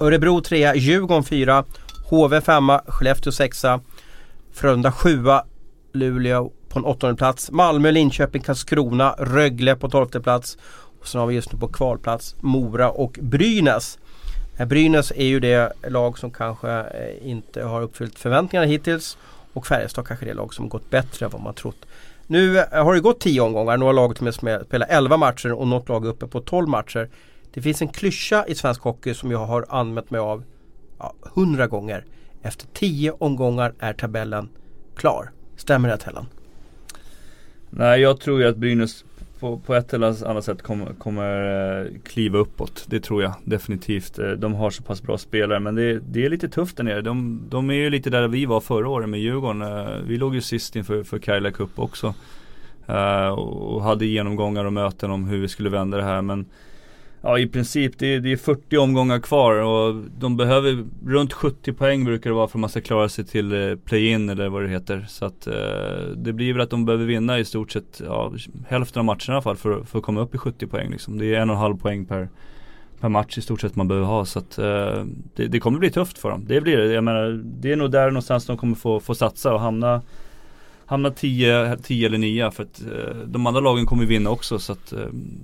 Örebro 0.00 0.40
3, 0.40 0.74
Djurgården 0.74 1.24
4, 1.24 1.64
HV 2.10 2.40
5, 2.40 2.64
Skellefteå 2.86 3.32
6, 3.32 3.64
Frölunda 4.52 4.92
7, 4.92 5.24
Luleå 5.94 6.50
på 6.68 6.78
en 6.78 6.84
åttonde 6.84 7.16
plats. 7.16 7.50
Malmö, 7.50 7.90
Linköping, 7.90 8.42
Karlskrona, 8.42 9.14
Rögle 9.18 9.76
på 9.76 9.88
tolfte 9.88 10.20
plats. 10.20 10.58
Och 11.00 11.08
sen 11.08 11.20
har 11.20 11.26
vi 11.26 11.34
just 11.34 11.52
nu 11.52 11.58
på 11.58 11.68
kvalplats 11.68 12.36
Mora 12.40 12.90
och 12.90 13.18
Brynäs. 13.22 13.98
Eh, 14.56 14.66
Brynäs 14.66 15.12
är 15.16 15.26
ju 15.26 15.40
det 15.40 15.72
lag 15.88 16.18
som 16.18 16.30
kanske 16.30 16.70
eh, 16.70 17.28
inte 17.30 17.64
har 17.64 17.82
uppfyllt 17.82 18.18
förväntningarna 18.18 18.66
hittills. 18.66 19.18
Och 19.52 19.66
Färjestad 19.66 20.06
kanske 20.06 20.26
det 20.26 20.34
lag 20.34 20.54
som 20.54 20.68
gått 20.68 20.90
bättre 20.90 21.26
än 21.26 21.32
vad 21.32 21.42
man 21.42 21.54
trott. 21.54 21.86
Nu 22.26 22.58
eh, 22.58 22.84
har 22.84 22.94
det 22.94 23.00
gått 23.00 23.20
10 23.20 23.40
omgångar. 23.40 23.76
Några 23.76 23.92
lag 23.92 24.16
till 24.16 24.28
och 24.28 24.44
med 24.44 24.64
spelar 24.66 24.86
11 24.90 25.16
matcher 25.16 25.52
och 25.52 25.66
något 25.66 25.88
lag 25.88 26.04
är 26.04 26.08
uppe 26.08 26.26
på 26.26 26.40
12 26.40 26.68
matcher. 26.68 27.08
Det 27.54 27.62
finns 27.62 27.82
en 27.82 27.88
klyscha 27.88 28.46
i 28.46 28.54
svensk 28.54 28.82
hockey 28.82 29.14
som 29.14 29.30
jag 29.30 29.46
har 29.46 29.66
använt 29.68 30.10
mig 30.10 30.20
av 30.20 30.44
ja, 30.98 31.14
100 31.36 31.66
gånger. 31.66 32.04
Efter 32.42 32.66
10 32.66 33.10
omgångar 33.10 33.74
är 33.78 33.92
tabellen 33.92 34.48
klar. 34.96 35.30
Stämmer 35.56 35.88
det 35.88 35.96
Tellan? 35.96 36.26
Nej 37.70 38.00
jag 38.00 38.20
tror 38.20 38.40
ju 38.40 38.48
att 38.48 38.56
Brynäs 38.56 39.04
på, 39.40 39.58
på 39.58 39.74
ett 39.74 39.94
eller 39.94 40.26
annat 40.30 40.44
sätt 40.44 40.62
kommer, 40.62 40.86
kommer 40.94 41.82
eh, 41.82 41.86
kliva 42.04 42.38
uppåt. 42.38 42.84
Det 42.88 43.00
tror 43.00 43.22
jag 43.22 43.32
definitivt. 43.44 44.18
Eh, 44.18 44.30
de 44.30 44.54
har 44.54 44.70
så 44.70 44.82
pass 44.82 45.02
bra 45.02 45.18
spelare 45.18 45.60
men 45.60 45.74
det, 45.74 45.98
det 45.98 46.24
är 46.24 46.30
lite 46.30 46.48
tufft 46.48 46.76
där 46.76 46.84
nere. 46.84 47.00
De, 47.00 47.40
de, 47.48 47.70
är 47.70 47.74
ju 47.74 47.90
lite 47.90 48.10
där 48.10 48.28
vi 48.28 48.46
var 48.46 48.60
förra 48.60 48.88
året 48.88 49.08
med 49.08 49.20
Djurgården. 49.20 49.62
Eh, 49.62 49.96
vi 50.06 50.16
låg 50.16 50.34
ju 50.34 50.40
sist 50.40 50.76
inför 50.76 51.02
för 51.02 51.18
Kaila 51.18 51.50
Cup 51.50 51.78
också. 51.78 52.14
och 53.36 53.82
hade 53.82 54.06
genomgångar 54.06 54.64
och 54.64 54.72
möten 54.72 55.10
om 55.10 55.24
hur 55.24 55.38
vi 55.38 55.48
skulle 55.48 55.70
vända 55.70 55.96
det 55.96 56.04
här 56.04 56.22
men 56.22 56.46
Ja 57.26 57.38
i 57.38 57.46
princip 57.46 57.98
det 57.98 58.14
är, 58.14 58.20
det 58.20 58.32
är 58.32 58.36
40 58.36 58.76
omgångar 58.76 59.18
kvar 59.18 59.54
och 59.54 59.94
de 60.18 60.36
behöver 60.36 60.84
runt 61.06 61.32
70 61.32 61.72
poäng 61.72 62.04
brukar 62.04 62.30
det 62.30 62.36
vara 62.36 62.48
för 62.48 62.58
att 62.58 62.60
man 62.60 62.70
ska 62.70 62.80
klara 62.80 63.08
sig 63.08 63.24
till 63.24 63.52
eh, 63.52 63.76
play-in 63.76 64.28
eller 64.28 64.48
vad 64.48 64.62
det 64.62 64.68
heter. 64.68 65.04
Så 65.08 65.24
att 65.24 65.46
eh, 65.46 65.54
det 66.16 66.32
blir 66.32 66.52
väl 66.52 66.62
att 66.62 66.70
de 66.70 66.84
behöver 66.84 67.04
vinna 67.04 67.38
i 67.38 67.44
stort 67.44 67.72
sett 67.72 68.02
ja, 68.06 68.32
hälften 68.68 69.00
av 69.00 69.04
matcherna 69.04 69.20
i 69.28 69.32
alla 69.32 69.42
fall 69.42 69.56
för, 69.56 69.82
för 69.82 69.98
att 69.98 70.04
komma 70.04 70.20
upp 70.20 70.34
i 70.34 70.38
70 70.38 70.66
poäng 70.66 70.90
liksom. 70.90 71.18
Det 71.18 71.34
är 71.34 71.40
en 71.40 71.50
och 71.50 71.56
en 71.56 71.60
halv 71.60 71.76
poäng 71.76 72.04
per, 72.04 72.28
per 73.00 73.08
match 73.08 73.38
i 73.38 73.40
stort 73.40 73.60
sett 73.60 73.76
man 73.76 73.88
behöver 73.88 74.06
ha. 74.06 74.24
Så 74.24 74.38
att 74.38 74.58
eh, 74.58 75.04
det, 75.36 75.46
det, 75.46 75.60
kommer 75.60 75.78
bli 75.78 75.90
tufft 75.90 76.18
för 76.18 76.30
dem. 76.30 76.44
Det 76.46 76.60
blir 76.60 76.76
det. 76.76 76.92
Jag 76.92 77.04
menar, 77.04 77.42
det 77.44 77.72
är 77.72 77.76
nog 77.76 77.90
där 77.90 78.06
någonstans 78.06 78.46
de 78.46 78.56
kommer 78.56 78.74
få, 78.74 79.00
få 79.00 79.14
satsa 79.14 79.54
och 79.54 79.60
hamna 79.60 80.02
hamna 80.86 81.10
10, 81.10 81.76
10 81.76 82.06
eller 82.06 82.18
9 82.18 82.50
för 82.50 82.62
att 82.62 82.80
eh, 82.80 83.16
de 83.26 83.46
andra 83.46 83.60
lagen 83.60 83.86
kommer 83.86 84.04
vinna 84.04 84.30
också 84.30 84.58
så 84.58 84.72
att 84.72 84.92
eh, 84.92 84.98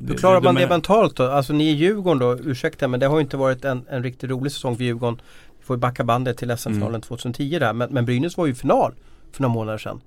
Hur 0.09 0.15
klarar 0.15 0.41
man 0.41 0.55
det, 0.55 0.69
mentalt 0.69 1.17
då? 1.17 1.25
Alltså 1.25 1.53
ni 1.53 1.71
är 1.71 1.75
Djurgården 1.75 2.19
då, 2.19 2.39
ursäkta 2.39 2.89
men 2.89 3.01
det 3.01 3.07
har 3.07 3.17
ju 3.17 3.23
inte 3.23 3.37
varit 3.37 3.65
en, 3.65 3.85
en 3.91 4.03
riktigt 4.03 4.31
rolig 4.31 4.53
säsong 4.53 4.77
för 4.77 4.85
Djurgården. 4.85 5.21
Vi 5.59 5.65
får 5.65 5.77
ju 5.77 5.81
backa 5.81 6.05
bandet 6.05 6.37
till 6.39 6.57
SM-finalen 6.57 6.89
mm. 6.89 7.01
2010 7.01 7.59
där 7.59 7.73
men, 7.73 7.93
men 7.93 8.05
Brynäs 8.05 8.37
var 8.37 8.47
ju 8.47 8.55
final 8.55 8.95
för 9.33 9.43
några 9.43 9.55
månader 9.55 9.79
sedan. 9.79 10.01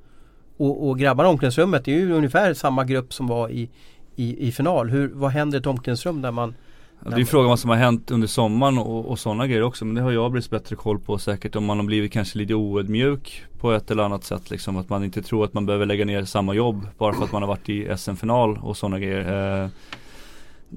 Och, 0.58 0.90
och 0.90 1.00
grabbarna 1.00 1.30
i 1.30 1.32
omklädningsrummet, 1.32 1.86
det 1.86 1.94
är 1.94 2.00
ju 2.00 2.14
ungefär 2.14 2.54
samma 2.54 2.84
grupp 2.84 3.14
som 3.14 3.28
var 3.28 3.50
i, 3.50 3.70
i, 4.16 4.48
i 4.48 4.52
final. 4.52 4.90
Hur, 4.90 5.12
vad 5.14 5.32
händer 5.32 5.58
i 5.58 5.60
ett 5.60 5.68
omklädningsrum 5.68 6.22
där 6.22 6.32
man 6.32 6.56
det 7.06 7.22
är 7.22 7.26
frågan 7.26 7.50
vad 7.50 7.60
som 7.60 7.70
har 7.70 7.78
hänt 7.78 8.12
under 8.12 8.28
sommaren 8.28 8.78
och, 8.78 9.06
och 9.06 9.20
sådana 9.20 9.48
grejer 9.48 9.64
också. 9.64 9.86
Men 9.86 9.96
det 9.96 10.02
har 10.02 10.12
jag 10.12 10.32
blivit 10.32 10.50
bättre 10.50 10.76
koll 10.76 11.00
på 11.00 11.18
säkert. 11.18 11.56
Om 11.56 11.66
man 11.66 11.78
har 11.78 11.86
blivit 11.86 12.12
kanske 12.12 12.38
lite 12.38 12.54
oödmjuk 12.54 13.44
på 13.60 13.72
ett 13.72 13.92
eller 13.92 14.04
annat 14.04 14.24
sätt. 14.24 14.50
Liksom. 14.50 14.78
Att 14.78 14.90
man 14.90 15.04
inte 15.04 15.22
tror 15.22 15.44
att 15.44 15.54
man 15.54 15.66
behöver 15.66 15.86
lägga 15.86 16.06
ner 16.06 16.26
samma 16.26 16.54
jobb 16.54 16.88
bara 16.98 17.14
för 17.14 17.24
att 17.24 17.32
man 17.32 17.42
har 17.42 17.50
varit 17.50 17.70
i 17.70 17.98
SM-final 17.98 18.60
och 18.62 18.78
sådana 18.78 19.00
grejer. 19.00 19.64
Eh, 19.64 19.70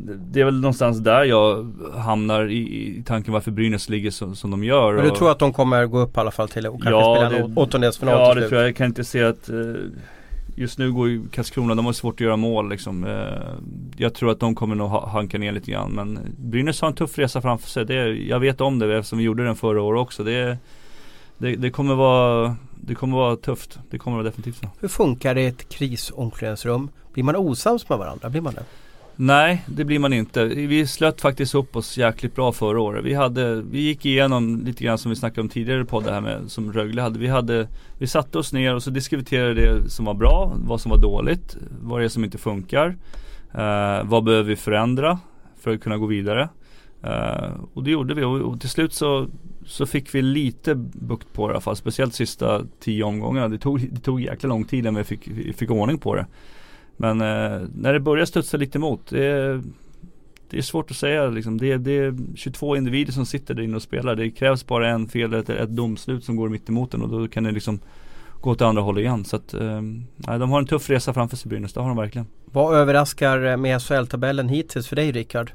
det 0.03 0.41
är 0.41 0.45
väl 0.45 0.61
någonstans 0.61 0.99
där 0.99 1.25
jag 1.25 1.75
hamnar 1.95 2.51
i, 2.51 2.59
i 2.99 3.03
tanken 3.07 3.33
varför 3.33 3.51
Brynäs 3.51 3.89
ligger 3.89 4.11
så, 4.11 4.35
som 4.35 4.51
de 4.51 4.65
gör. 4.65 4.95
Men 4.95 5.05
du 5.05 5.11
tror 5.11 5.31
att 5.31 5.39
de 5.39 5.53
kommer 5.53 5.87
gå 5.87 5.99
upp 5.99 6.17
i 6.17 6.21
alla 6.21 6.31
fall 6.31 6.49
till 6.49 6.67
och 6.67 6.83
kanske 6.83 6.91
ja, 6.91 7.17
spela 7.17 7.45
en 7.45 7.59
åttondelsfinal 7.59 8.15
Ja 8.15 8.35
det 8.35 8.49
tror 8.49 8.61
jag. 8.61 8.69
Jag 8.69 8.77
kan 8.77 8.87
inte 8.87 9.05
se 9.05 9.23
att 9.23 9.49
eh, 9.49 9.57
just 10.57 10.79
nu 10.79 10.93
går 10.93 11.09
ju 11.09 11.29
Karlskrona, 11.29 11.75
de 11.75 11.87
har 11.87 11.93
svårt 11.93 12.15
att 12.15 12.21
göra 12.21 12.37
mål 12.37 12.69
liksom. 12.69 13.05
Eh, 13.05 13.69
jag 13.97 14.15
tror 14.15 14.31
att 14.31 14.41
de 14.41 14.55
kommer 14.55 14.75
nog 14.75 14.91
hanka 14.91 15.39
ner 15.39 15.53
lite 15.53 15.71
grann. 15.71 15.91
Men 15.91 16.19
Brynäs 16.39 16.81
har 16.81 16.89
en 16.89 16.95
tuff 16.95 17.19
resa 17.19 17.43
framför 17.43 17.69
sig. 17.69 17.85
Det, 17.85 17.95
jag 18.15 18.41
vet 18.41 18.61
om 18.61 18.79
det 18.79 18.97
eftersom 18.97 19.19
vi 19.19 19.25
gjorde 19.25 19.45
den 19.45 19.57
förra 19.57 19.83
året 19.83 20.01
också. 20.01 20.25
Det, 20.25 20.59
det, 21.39 21.57
det, 21.57 21.71
kommer 21.71 21.95
vara, 21.95 22.57
det 22.75 22.95
kommer 22.95 23.17
vara 23.17 23.37
tufft. 23.37 23.79
Det 23.91 23.99
kommer 23.99 24.17
vara 24.17 24.27
definitivt 24.27 24.57
så. 24.57 24.69
Hur 24.81 24.89
funkar 24.89 25.35
det 25.35 25.43
i 25.43 25.47
ett 25.47 25.69
krisomklädningsrum? 25.69 26.91
Blir 27.13 27.25
man 27.25 27.37
osams 27.37 27.89
med 27.89 27.99
varandra? 27.99 28.31
Blir 28.31 28.41
man 28.41 28.55
det? 28.55 28.65
Nej, 29.19 29.65
det 29.67 29.85
blir 29.85 29.99
man 29.99 30.13
inte. 30.13 30.45
Vi 30.45 30.87
slöt 30.87 31.21
faktiskt 31.21 31.55
upp 31.55 31.77
oss 31.77 31.99
jäkligt 31.99 32.35
bra 32.35 32.53
förra 32.53 32.81
året. 32.81 33.05
Vi, 33.05 33.15
hade, 33.15 33.63
vi 33.63 33.81
gick 33.81 34.07
igenom 34.07 34.65
lite 34.65 34.85
grann 34.85 34.99
som 34.99 35.11
vi 35.11 35.17
snackade 35.17 35.41
om 35.41 35.49
tidigare 35.49 35.85
på 35.85 36.01
det 36.01 36.13
här 36.13 36.21
med 36.21 36.51
som 36.51 36.73
Rögle 36.73 37.03
hade. 37.03 37.19
Vi, 37.19 37.29
hade. 37.29 37.69
vi 37.99 38.07
satte 38.07 38.39
oss 38.39 38.53
ner 38.53 38.75
och 38.75 38.83
så 38.83 38.91
diskuterade 38.91 39.55
det 39.55 39.91
som 39.91 40.05
var 40.05 40.15
bra, 40.15 40.53
vad 40.57 40.81
som 40.81 40.91
var 40.91 40.99
dåligt, 40.99 41.57
vad 41.83 42.01
det 42.01 42.05
är 42.05 42.09
som 42.09 42.25
inte 42.25 42.39
funkar. 42.39 42.97
Eh, 43.55 44.05
vad 44.05 44.25
behöver 44.25 44.49
vi 44.49 44.57
förändra 44.57 45.19
för 45.61 45.75
att 45.75 45.81
kunna 45.81 45.97
gå 45.97 46.07
vidare? 46.07 46.49
Eh, 47.03 47.51
och 47.75 47.83
det 47.83 47.91
gjorde 47.91 48.15
vi 48.15 48.25
och, 48.25 48.41
och, 48.41 48.61
till 48.61 48.71
slut 48.71 48.93
så, 48.93 49.29
så 49.67 49.87
fick 49.87 50.15
vi 50.15 50.23
lite 50.23 50.75
bukt 50.75 51.33
på 51.33 51.49
det 51.49 51.53
i 51.53 51.55
alla 51.55 51.61
fall. 51.61 51.77
Speciellt 51.77 52.15
sista 52.15 52.63
tio 52.81 53.05
omgångarna. 53.05 53.49
Det 53.49 53.59
tog, 53.59 53.93
det 53.93 54.01
tog 54.01 54.21
jäkla 54.21 54.49
lång 54.49 54.65
tid 54.65 54.79
innan 54.79 54.95
vi 54.95 55.05
fick, 55.05 55.29
vi 55.29 55.53
fick 55.53 55.71
ordning 55.71 55.99
på 55.99 56.15
det. 56.15 56.27
Men 56.97 57.21
eh, 57.21 57.69
när 57.75 57.93
det 57.93 58.01
börjar 58.01 58.25
studsa 58.25 58.57
lite 58.57 58.79
emot, 58.79 59.01
det 59.09 59.25
är, 59.25 59.63
det 60.51 60.59
är 60.59 60.63
svårt 60.63 60.91
att 60.91 60.97
säga 60.97 61.27
liksom. 61.27 61.59
det, 61.59 61.77
det 61.77 61.99
är 61.99 62.15
22 62.35 62.77
individer 62.77 63.13
som 63.13 63.27
sitter 63.27 63.55
där 63.55 63.63
inne 63.63 63.77
och 63.77 63.83
spelar. 63.83 64.15
Det 64.15 64.31
krävs 64.31 64.67
bara 64.67 64.89
en 64.89 65.09
fel, 65.09 65.35
ett, 65.35 65.51
ett 65.51 65.71
domslut 65.71 66.25
som 66.25 66.37
går 66.37 66.49
mitt 66.49 66.69
emot 66.69 66.91
den 66.91 67.03
och 67.03 67.09
då 67.09 67.29
kan 67.29 67.45
det 67.45 67.51
liksom 67.51 67.81
gå 68.41 68.51
åt 68.51 68.63
andra 68.63 68.83
hållet 68.83 69.03
igen. 69.03 69.25
Så 69.25 69.37
att, 69.37 69.55
eh, 69.55 69.81
de 70.17 70.51
har 70.51 70.59
en 70.59 70.67
tuff 70.67 70.91
resa 70.91 71.13
framför 71.13 71.37
sig 71.37 71.49
Brynäs, 71.49 71.73
det 71.73 71.81
har 71.81 71.89
de 71.89 71.97
verkligen. 71.97 72.27
Vad 72.45 72.75
överraskar 72.75 73.45
eh, 73.47 73.57
med 73.57 73.83
SHL-tabellen 73.83 74.49
hittills 74.49 74.89
för 74.89 74.97
dig 74.97 75.13
Rickard? 75.13 75.51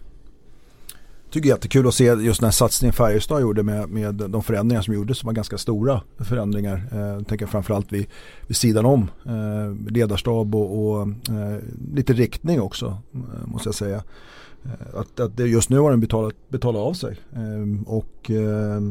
Tycker 1.32 1.50
det 1.50 1.52
är 1.52 1.56
jättekul 1.56 1.88
att 1.88 1.94
se 1.94 2.04
just 2.04 2.40
den 2.40 2.48
här 2.48 2.52
satsningen 2.52 2.94
Färjestad 2.94 3.42
gjorde 3.42 3.64
med, 3.64 3.90
med 3.90 4.16
de 4.16 4.44
förändringar 4.44 4.82
som 4.82 4.94
gjordes 4.94 5.18
som 5.18 5.28
var 5.28 5.34
ganska 5.34 5.58
stora 5.58 6.02
förändringar. 6.20 6.84
Eh, 6.92 7.00
jag 7.00 7.28
tänker 7.28 7.46
framförallt 7.46 7.94
vid, 7.94 8.08
vid 8.48 8.58
sidan 8.58 8.86
om 8.86 9.12
eh, 9.26 9.92
ledarstab 9.92 10.56
och, 10.56 10.92
och 10.92 11.02
eh, 11.08 11.60
lite 11.94 12.14
riktning 12.14 12.62
också 12.62 12.98
eh, 13.14 13.48
måste 13.48 13.68
jag 13.68 13.76
säga. 13.76 14.04
Eh, 14.64 15.00
att, 15.00 15.20
att 15.20 15.38
det 15.38 15.48
just 15.48 15.70
nu 15.70 15.80
har 15.80 15.92
den 15.92 16.00
betalat, 16.00 16.34
betalat 16.50 16.82
av 16.82 16.94
sig. 16.94 17.18
Eh, 17.34 17.88
och 17.88 18.32
eh, 18.32 18.82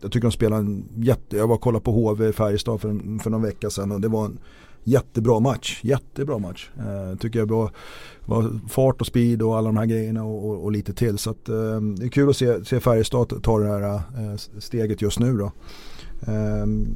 jag 0.00 0.12
tycker 0.12 0.28
de 0.28 0.32
spelar 0.32 0.56
en 0.56 0.84
jätte, 0.96 1.36
jag 1.36 1.46
var 1.46 1.54
och 1.54 1.60
kollade 1.60 1.84
på 1.84 1.92
HV 1.92 2.32
Färjestad 2.32 2.80
för, 2.80 3.18
för 3.22 3.30
någon 3.30 3.42
vecka 3.42 3.70
sedan 3.70 3.92
och 3.92 4.00
det 4.00 4.08
var 4.08 4.24
en 4.24 4.38
jättebra 4.86 5.40
match. 5.40 5.80
Jättebra 5.82 6.38
match. 6.38 6.70
Eh, 6.78 7.18
tycker 7.18 7.38
jag 7.38 7.48
bra. 7.48 7.70
var 8.24 8.50
fart 8.68 9.00
och 9.00 9.06
speed 9.06 9.42
och 9.42 9.56
alla 9.56 9.68
de 9.68 9.76
här 9.76 9.86
grejerna 9.86 10.24
och, 10.24 10.50
och, 10.50 10.64
och 10.64 10.72
lite 10.72 10.92
till. 10.92 11.18
Så 11.18 11.30
att, 11.30 11.48
eh, 11.48 11.80
det 11.80 12.04
är 12.04 12.08
kul 12.08 12.28
att 12.28 12.36
se, 12.36 12.64
se 12.64 12.80
Färjestad 12.80 13.42
ta 13.42 13.58
det 13.58 13.68
här 13.68 13.94
eh, 13.94 14.36
steget 14.58 15.02
just 15.02 15.18
nu 15.18 15.36
då. 15.36 15.52
Ehm, 16.26 16.86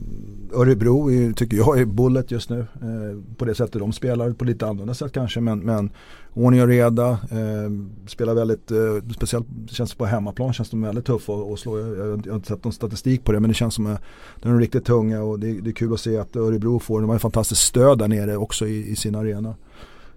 Örebro 0.54 1.10
är, 1.10 1.32
tycker 1.32 1.56
jag 1.56 1.80
är 1.80 1.84
bullet 1.84 2.30
just 2.30 2.50
nu. 2.50 2.60
Eh, 2.60 3.36
på 3.36 3.44
det 3.44 3.54
sättet 3.54 3.80
de 3.80 3.92
spelar, 3.92 4.30
på 4.32 4.44
lite 4.44 4.66
annorlunda 4.66 4.94
sätt 4.94 5.12
kanske. 5.12 5.40
Men, 5.40 5.58
men 5.58 5.90
ordning 6.34 6.62
och 6.62 6.68
reda. 6.68 7.10
Uh, 7.10 7.86
spelar 8.06 8.34
väldigt, 8.34 8.70
uh, 8.70 9.02
speciellt 9.16 9.46
känns 9.68 9.94
på 9.94 10.06
hemmaplan 10.06 10.52
känns 10.52 10.70
de 10.70 10.82
väldigt 10.82 11.04
tuffa 11.04 11.32
att 11.32 11.58
slå. 11.58 11.78
Jag, 11.78 11.88
jag, 11.88 12.26
jag, 12.26 12.32
har 12.32 12.36
inte 12.36 12.48
sett 12.48 12.64
någon 12.64 12.72
statistik 12.72 13.24
på 13.24 13.32
det 13.32 13.40
men 13.40 13.50
det 13.50 13.54
känns 13.54 13.74
som 13.74 13.86
att 13.86 14.02
de 14.42 14.54
är 14.54 14.58
riktigt 14.58 14.84
tunga 14.84 15.22
och 15.22 15.40
det, 15.40 15.60
det 15.60 15.70
är 15.70 15.74
kul 15.74 15.92
att 15.92 16.00
se 16.00 16.18
att 16.18 16.36
Örebro 16.36 16.78
får, 16.78 17.00
de 17.00 17.08
har 17.08 17.16
ett 17.16 17.22
fantastiskt 17.22 17.62
stöd 17.62 17.98
där 17.98 18.08
nere 18.08 18.36
också 18.36 18.66
i, 18.66 18.90
i 18.90 18.96
sin 18.96 19.14
arena. 19.14 19.54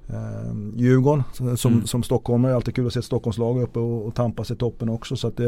Eh, 0.10 0.56
Djurgården 0.76 1.23
som, 1.34 1.73
mm. 1.73 1.85
som 1.85 2.03
stockholmare, 2.03 2.52
är 2.52 2.56
alltid 2.56 2.76
kul 2.76 2.88
att 2.88 2.94
se 2.94 2.99
ett 2.99 3.06
Stockholmslag 3.06 3.61
uppe 3.61 3.80
och, 3.80 4.07
och 4.07 4.15
tampas 4.15 4.52
i 4.52 4.56
toppen 4.56 4.90
också. 4.90 5.15
Så 5.15 5.30
det, 5.30 5.44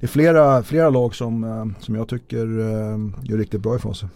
det, 0.00 0.06
är 0.06 0.06
flera, 0.06 0.62
flera 0.62 0.90
lag 0.90 1.14
som, 1.14 1.44
eh, 1.44 1.66
som 1.80 1.94
jag 1.94 2.08
tycker 2.08 2.46
eh, 2.46 2.98
gör 3.22 3.38
riktigt 3.38 3.60
bra 3.60 3.76
ifrån 3.76 3.94
sig. 3.94 4.08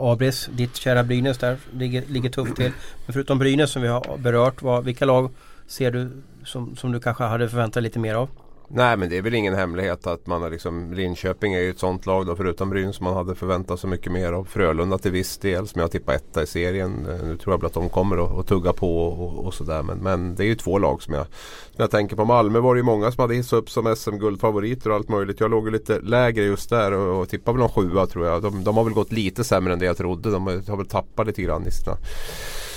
Abris, 0.00 0.48
ditt 0.52 0.76
kära 0.76 1.04
Brynäs 1.04 1.38
där 1.38 1.56
ligger, 1.72 2.02
ligger 2.08 2.30
tufft 2.30 2.56
till. 2.56 2.72
Men 3.06 3.12
förutom 3.12 3.38
Brynäs 3.38 3.70
som 3.70 3.82
vi 3.82 3.88
har 3.88 4.18
berört, 4.18 4.62
vad, 4.62 4.84
vilka 4.84 5.04
lag 5.04 5.30
ser 5.66 5.90
du 5.90 6.10
som, 6.44 6.76
som 6.76 6.92
du 6.92 7.00
kanske 7.00 7.24
hade 7.24 7.48
förväntat 7.48 7.74
dig 7.74 7.82
lite 7.82 7.98
mer 7.98 8.14
av? 8.14 8.28
Nej 8.68 8.96
men 8.96 9.08
det 9.08 9.18
är 9.18 9.22
väl 9.22 9.34
ingen 9.34 9.54
hemlighet 9.54 10.06
att 10.06 10.26
man 10.26 10.42
har 10.42 10.50
liksom 10.50 10.92
Linköping 10.92 11.54
är 11.54 11.60
ju 11.60 11.70
ett 11.70 11.78
sånt 11.78 12.06
lag 12.06 12.26
då 12.26 12.36
förutom 12.36 12.70
Bryn 12.70 12.92
som 12.92 13.04
man 13.04 13.16
hade 13.16 13.34
förväntat 13.34 13.80
sig 13.80 13.90
mycket 13.90 14.12
mer 14.12 14.32
av. 14.32 14.44
Frölunda 14.44 14.98
till 14.98 15.10
viss 15.10 15.38
del 15.38 15.68
som 15.68 15.80
jag 15.80 15.90
tippar 15.90 16.12
etta 16.12 16.42
i 16.42 16.46
serien. 16.46 17.06
Eh, 17.10 17.26
nu 17.26 17.36
tror 17.36 17.52
jag 17.52 17.58
väl 17.58 17.66
att 17.66 17.74
de 17.74 17.88
kommer 17.88 18.40
att, 18.40 18.46
tugga 18.46 18.72
på 18.72 19.06
och, 19.06 19.46
och 19.46 19.54
sådär. 19.54 19.82
Men, 19.82 19.98
men 19.98 20.34
det 20.34 20.44
är 20.44 20.46
ju 20.46 20.54
två 20.54 20.78
lag 20.78 21.02
som 21.02 21.14
jag, 21.14 21.26
som 21.72 21.76
jag 21.76 21.90
tänker 21.90 22.16
på. 22.16 22.24
Malmö 22.24 22.60
var 22.60 22.74
det 22.74 22.78
ju 22.78 22.84
många 22.84 23.12
som 23.12 23.22
hade 23.22 23.34
hissat 23.34 23.58
upp 23.58 23.70
som 23.70 23.96
SM-guldfavoriter 23.96 24.90
och 24.90 24.96
allt 24.96 25.08
möjligt. 25.08 25.40
Jag 25.40 25.50
låg 25.50 25.64
ju 25.64 25.70
lite 25.70 26.00
lägre 26.00 26.44
just 26.44 26.70
där 26.70 26.92
och, 26.92 27.20
och 27.20 27.28
tippade 27.28 27.58
väl 27.58 27.60
någon 27.60 27.90
sjua 27.90 28.06
tror 28.06 28.26
jag. 28.26 28.42
De, 28.42 28.64
de, 28.64 28.76
har 28.76 28.84
väl 28.84 28.92
gått 28.92 29.12
lite 29.12 29.44
sämre 29.44 29.72
än 29.72 29.78
det 29.78 29.86
jag 29.86 29.96
trodde. 29.96 30.30
De 30.30 30.46
har 30.46 30.76
väl 30.76 30.86
tappat 30.86 31.26
lite 31.26 31.42
grann 31.42 31.66
i 31.66 31.70
sina 31.70 31.96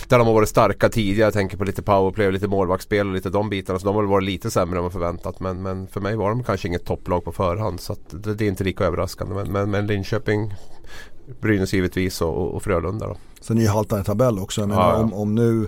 där 0.07 0.17
de 0.17 0.27
har 0.27 0.34
varit 0.34 0.49
starka 0.49 0.89
tidigare. 0.89 1.27
Jag 1.27 1.34
tänker 1.34 1.57
på 1.57 1.63
lite 1.63 1.81
powerplay 1.81 2.27
och 2.27 2.34
lite 2.34 2.47
målvaktsspel 2.47 3.07
och 3.07 3.13
lite 3.13 3.29
de 3.29 3.49
bitarna. 3.49 3.79
Så 3.79 3.85
de 3.85 3.95
har 3.95 4.01
väl 4.01 4.09
varit 4.09 4.25
lite 4.25 4.51
sämre 4.51 4.77
än 4.77 4.84
vad 4.84 4.91
förväntat. 4.91 5.39
Men, 5.39 5.61
men 5.61 5.88
för 5.88 6.01
mig 6.01 6.15
var 6.15 6.29
de 6.29 6.43
kanske 6.43 6.67
inget 6.67 6.85
topplag 6.85 7.23
på 7.23 7.31
förhand. 7.31 7.79
Så 7.79 7.95
det, 8.09 8.34
det, 8.34 8.45
är 8.45 8.49
inte 8.49 8.63
lika 8.63 8.84
överraskande. 8.85 9.35
Men, 9.35 9.51
men, 9.51 9.71
men 9.71 9.88
Linköping, 9.88 10.53
Brynäs 11.41 11.73
givetvis 11.73 12.21
och, 12.21 12.55
och 12.55 12.63
Frölunda 12.63 13.07
då. 13.07 13.17
Sen 13.48 13.57
är 13.57 13.61
ju 13.61 13.68
haltande 13.68 14.03
tabell 14.03 14.40
också. 14.40 14.61
Jag 14.61 14.68
menar, 14.69 14.82
ja, 14.82 14.98
ja. 14.98 15.03
Om, 15.03 15.14
om 15.14 15.36
nu 15.36 15.68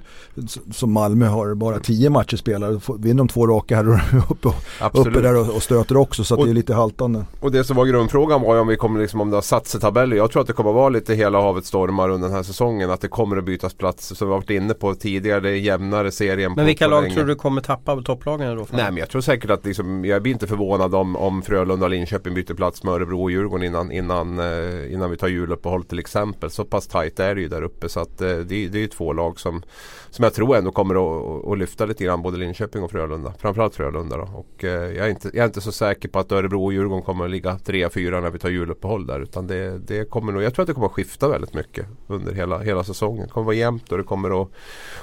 som 0.71 0.91
Malmö 0.91 1.25
har 1.25 1.55
bara 1.55 1.79
tio 1.79 2.09
matcher 2.09 2.37
spelade, 2.37 2.79
vinner 2.99 3.17
de 3.17 3.27
två 3.27 3.47
raka 3.47 3.75
här 3.75 3.89
och 3.89 4.31
uppe, 4.31 4.49
uppe 4.93 5.21
där 5.21 5.35
och, 5.35 5.55
och 5.55 5.63
stöter 5.63 5.97
också. 5.97 6.23
Så 6.23 6.37
och, 6.37 6.45
det 6.45 6.51
är 6.51 6.53
lite 6.53 6.73
haltande. 6.73 7.25
Och 7.39 7.51
det 7.51 7.63
som 7.63 7.77
var 7.77 7.85
grundfrågan 7.85 8.41
var 8.41 8.55
ju 8.55 8.61
om 8.61 8.67
vi 8.67 8.75
kommer 8.75 8.99
liksom, 8.99 9.21
om 9.21 9.29
det 9.29 9.37
har 9.37 9.41
satt 9.41 9.67
sig 9.67 9.81
tabeller. 9.81 10.15
Jag 10.15 10.31
tror 10.31 10.41
att 10.41 10.47
det 10.47 10.53
kommer 10.53 10.71
vara 10.71 10.89
lite 10.89 11.13
hela 11.13 11.41
havet 11.41 11.65
stormar 11.65 12.09
under 12.09 12.27
den 12.27 12.35
här 12.35 12.43
säsongen. 12.43 12.91
Att 12.91 13.01
det 13.01 13.07
kommer 13.07 13.37
att 13.37 13.45
bytas 13.45 13.73
plats. 13.73 14.17
Som 14.17 14.27
vi 14.27 14.33
har 14.33 14.39
varit 14.39 14.49
inne 14.49 14.73
på 14.73 14.95
tidigare, 14.95 15.39
det 15.39 15.49
är 15.49 15.55
jämnare 15.55 16.11
serien. 16.11 16.53
Men 16.55 16.65
vilka 16.65 16.87
lag 16.87 17.11
tror 17.13 17.25
du 17.25 17.35
kommer 17.35 17.61
tappa 17.61 18.01
topplagen 18.01 18.57
då? 18.57 18.65
Nej 18.71 18.85
men 18.85 18.97
jag 18.97 19.09
tror 19.09 19.21
säkert 19.21 19.49
att 19.49 19.65
liksom, 19.65 20.05
jag 20.05 20.21
blir 20.21 20.33
inte 20.33 20.47
förvånad 20.47 20.95
om, 20.95 21.15
om 21.15 21.41
Frölunda 21.41 21.85
och 21.85 21.89
Linköping 21.89 22.33
byter 22.33 22.53
plats 22.53 22.83
med 22.83 22.93
Örebro 22.93 23.23
och 23.23 23.31
Djurgården 23.31 23.65
innan, 23.65 23.91
innan, 23.91 24.39
eh, 24.39 24.93
innan 24.93 25.11
vi 25.11 25.17
tar 25.17 25.27
juluppehåll 25.27 25.83
till 25.83 25.99
exempel. 25.99 26.49
Så 26.49 26.65
pass 26.65 26.87
tajt 26.87 27.19
är 27.19 27.35
det 27.35 27.41
ju 27.41 27.47
där 27.47 27.61
uppe. 27.61 27.68
Så 27.87 27.99
att 27.99 28.21
eh, 28.21 28.37
det, 28.37 28.67
det 28.67 28.83
är 28.83 28.87
två 28.87 29.13
lag 29.13 29.39
som, 29.39 29.61
som 30.09 30.23
jag 30.23 30.33
tror 30.33 30.55
ändå 30.55 30.71
kommer 30.71 30.95
att, 30.95 31.47
att 31.47 31.57
lyfta 31.57 31.85
lite 31.85 32.03
grann 32.03 32.21
både 32.21 32.37
Linköping 32.37 32.83
och 32.83 32.91
Frölunda. 32.91 33.33
Framförallt 33.37 33.75
Frölunda 33.75 34.17
då. 34.17 34.29
Och, 34.33 34.63
eh, 34.63 34.69
jag, 34.71 35.05
är 35.05 35.09
inte, 35.09 35.29
jag 35.33 35.43
är 35.43 35.45
inte 35.45 35.61
så 35.61 35.71
säker 35.71 36.09
på 36.09 36.19
att 36.19 36.31
Örebro 36.31 36.65
och 36.65 36.73
Djurgården 36.73 37.03
kommer 37.03 37.25
att 37.25 37.31
ligga 37.31 37.57
3-4 37.65 38.21
när 38.21 38.29
vi 38.29 38.39
tar 38.39 38.49
juluppehåll 38.49 39.07
där. 39.07 39.19
Utan 39.19 39.47
det, 39.47 39.77
det 39.77 40.09
kommer 40.09 40.31
nog, 40.31 40.43
jag 40.43 40.53
tror 40.53 40.63
att 40.63 40.67
det 40.67 40.73
kommer 40.73 40.87
att 40.87 40.93
skifta 40.93 41.27
väldigt 41.27 41.53
mycket 41.53 41.85
under 42.07 42.33
hela, 42.33 42.59
hela 42.59 42.83
säsongen. 42.83 43.27
Det 43.27 43.33
kommer 43.33 43.43
att 43.43 43.45
vara 43.45 43.55
jämnt 43.55 43.91
och 43.91 43.97
det 43.97 44.03
kommer 44.03 44.41
att, 44.41 44.49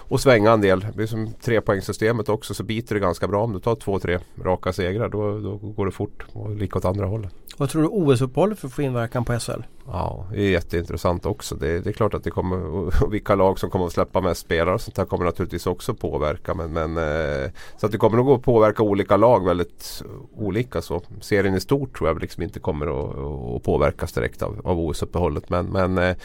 att 0.09 0.21
svänga 0.21 0.53
en 0.53 0.61
del. 0.61 0.87
Det 0.95 1.03
är 1.03 1.07
som 1.07 1.33
trepoängssystemet 1.33 2.29
också 2.29 2.55
så 2.55 2.63
biter 2.63 2.95
det 2.95 3.01
ganska 3.01 3.29
bra. 3.29 3.45
Om 3.45 3.53
du 3.53 3.61
tar 3.61 3.75
två, 3.75 3.99
tre 3.99 4.19
raka 4.45 4.73
segrar 4.73 5.09
då, 5.09 5.39
då 5.39 5.57
går 5.57 5.87
det 5.87 5.93
fort 5.93 6.25
och 6.33 6.57
lika 6.57 6.79
åt 6.79 6.85
andra 6.85 7.07
hållet. 7.07 7.35
Vad 7.57 7.71
tror 7.71 7.83
du 7.83 7.89
OS-uppehållet 7.89 8.59
får 8.59 8.69
för 8.69 8.83
inverkan 8.83 9.25
på 9.25 9.39
SHL? 9.39 9.63
Ja, 9.89 10.27
det 10.33 10.41
är 10.41 10.51
jätteintressant 10.51 11.27
också. 11.27 11.55
Det, 11.55 11.81
det 11.81 11.91
är 11.91 11.93
klart 11.93 12.15
att 12.15 12.25
det 12.25 12.31
kommer, 12.31 13.09
vilka 13.11 13.35
lag 13.35 13.59
som 13.59 13.71
kommer 13.71 13.87
att 13.87 13.93
släppa 13.93 14.21
mest 14.21 14.41
spelare 14.41 14.75
och 14.75 14.81
sånt 14.81 14.99
här 14.99 15.05
kommer 15.05 15.25
naturligtvis 15.25 15.67
också 15.67 15.95
påverka. 15.95 16.55
Men, 16.55 16.73
men, 16.73 16.97
eh, 16.97 17.51
så 17.77 17.87
att 17.87 17.93
det 17.93 17.99
kommer 17.99 18.17
nog 18.17 18.31
att 18.31 18.43
påverka 18.43 18.83
olika 18.83 19.17
lag 19.17 19.47
väldigt 19.47 20.03
olika. 20.37 20.83
Så 20.83 21.03
serien 21.21 21.55
i 21.55 21.61
stort 21.61 21.99
tror 21.99 22.09
jag 22.09 22.21
liksom 22.21 22.43
inte 22.43 22.61
kommer 22.61 22.87
att, 22.87 23.17
att 23.57 23.63
påverkas 23.63 24.13
direkt 24.13 24.43
av, 24.43 24.61
av 24.65 24.81
OS-uppehållet. 24.81 25.49
Men, 25.49 25.67
men 25.67 25.99
eh, 25.99 26.17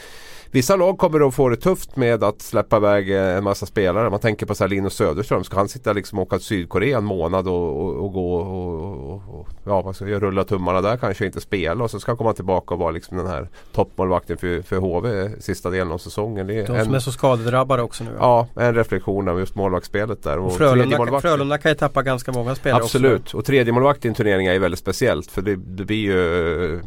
Vissa 0.54 0.76
lag 0.76 0.98
kommer 0.98 1.28
att 1.28 1.34
få 1.34 1.48
det 1.48 1.56
tufft 1.56 1.96
med 1.96 2.24
att 2.24 2.42
släppa 2.42 2.76
iväg 2.76 3.10
eh, 3.10 3.36
en 3.36 3.44
massa 3.44 3.66
spelare. 3.66 4.10
Man 4.10 4.20
tänker 4.20 4.46
på 4.46 4.54
så 4.54 4.64
här 4.64 4.68
Linus 4.68 4.94
Söderström. 4.94 5.44
Ska 5.44 5.56
han 5.56 5.68
sitta 5.68 5.92
liksom 5.92 6.18
och 6.18 6.26
åka 6.26 6.36
till 6.36 6.46
Sydkorea 6.46 6.98
en 6.98 7.04
månad 7.04 7.48
och, 7.48 7.82
och, 7.82 8.04
och 8.04 8.12
gå 8.12 8.34
och, 8.34 9.40
och, 9.40 9.48
ja, 9.64 9.92
ska 9.92 10.04
rulla 10.04 10.44
tummarna 10.44 10.80
där 10.80 10.96
kanske 10.96 11.26
inte 11.26 11.40
spela 11.40 11.84
och 11.84 11.90
så 11.90 12.00
ska 12.00 12.10
han 12.10 12.16
komma 12.16 12.32
tillbaka 12.32 12.74
och 12.74 12.80
vara 12.80 12.90
liksom 12.90 13.16
den 13.16 13.26
här 13.26 13.48
toppmålvakten 13.72 14.36
för, 14.36 14.62
för 14.62 14.76
HV 14.76 15.30
sista 15.40 15.70
delen 15.70 15.92
av 15.92 15.98
säsongen. 15.98 16.46
Det 16.46 16.54
är 16.54 16.66
De 16.66 16.76
en, 16.76 16.84
som 16.84 16.94
är 16.94 16.98
så 16.98 17.12
skadedrabbade 17.12 17.82
också 17.82 18.04
nu. 18.04 18.10
Ja, 18.18 18.48
en 18.56 18.74
reflektion 18.74 19.28
av 19.28 19.38
just 19.38 19.54
målvaktsspelet 19.54 20.22
där. 20.22 20.38
Och, 20.38 20.56
Frölunda, 20.56 21.20
Frölunda 21.20 21.58
kan 21.58 21.70
ju 21.70 21.74
tappa 21.74 22.02
ganska 22.02 22.32
många 22.32 22.54
spelare 22.54 22.82
Absolut, 22.82 23.22
också. 23.22 23.36
och 23.36 23.44
tredje 23.44 23.72
målvakt 23.72 24.04
i 24.04 24.08
en 24.08 24.14
turnering 24.14 24.46
är 24.46 24.58
väldigt 24.58 24.80
speciellt 24.80 25.30
för 25.30 25.42
det, 25.42 25.56
det 25.56 25.84
blir 25.84 26.04
ju 26.04 26.82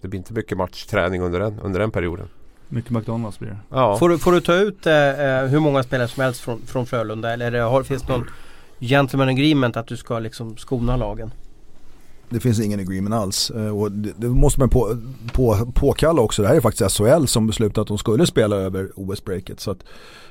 det 0.00 0.08
blir 0.08 0.18
inte 0.18 0.32
mycket 0.32 0.58
matchträning 0.58 1.22
under 1.22 1.40
den, 1.40 1.60
under 1.62 1.80
den 1.80 1.90
perioden. 1.90 2.28
Mycket 2.68 2.90
McDonalds 2.90 3.38
blir 3.38 3.48
det. 3.48 3.58
Ja. 3.70 3.98
Får, 3.98 4.08
du, 4.08 4.18
får 4.18 4.32
du 4.32 4.40
ta 4.40 4.54
ut 4.54 4.86
eh, 4.86 4.94
eh, 4.94 5.46
hur 5.46 5.60
många 5.60 5.82
spelare 5.82 6.08
som 6.08 6.22
helst 6.22 6.40
från, 6.40 6.62
från 6.66 6.86
Frölunda 6.86 7.32
eller 7.32 7.60
har, 7.60 7.82
finns 7.82 8.02
det 8.02 8.12
någon 8.12 8.26
gentleman 8.80 9.28
agreement 9.28 9.76
att 9.76 9.86
du 9.86 9.96
ska 9.96 10.18
liksom 10.18 10.56
skona 10.56 10.96
lagen? 10.96 11.30
Det 12.30 12.40
finns 12.40 12.60
ingen 12.60 12.80
agreement 12.80 13.14
alls 13.14 13.50
eh, 13.50 13.78
och 13.78 13.92
det, 13.92 14.12
det 14.16 14.28
måste 14.28 14.60
man 14.60 14.68
på, 14.68 14.96
på, 15.32 15.72
påkalla 15.74 16.22
också. 16.22 16.42
Det 16.42 16.48
här 16.48 16.56
är 16.56 16.60
faktiskt 16.60 16.96
SHL 16.96 17.26
som 17.26 17.46
beslutade 17.46 17.80
att 17.80 17.88
de 17.88 17.98
skulle 17.98 18.26
spela 18.26 18.56
över 18.56 18.90
OS-breaket. 18.94 19.60
Så 19.60 19.70
att, 19.70 19.84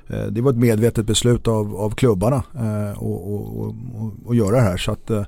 eh, 0.08 0.26
det 0.26 0.42
var 0.42 0.52
ett 0.52 0.58
medvetet 0.58 1.06
beslut 1.06 1.48
av, 1.48 1.76
av 1.76 1.90
klubbarna 1.90 2.44
eh, 2.56 3.04
att 4.30 4.36
göra 4.36 4.56
det 4.56 4.62
här. 4.62 4.78
Så 4.78 4.92
att, 4.92 5.10
eh, 5.10 5.24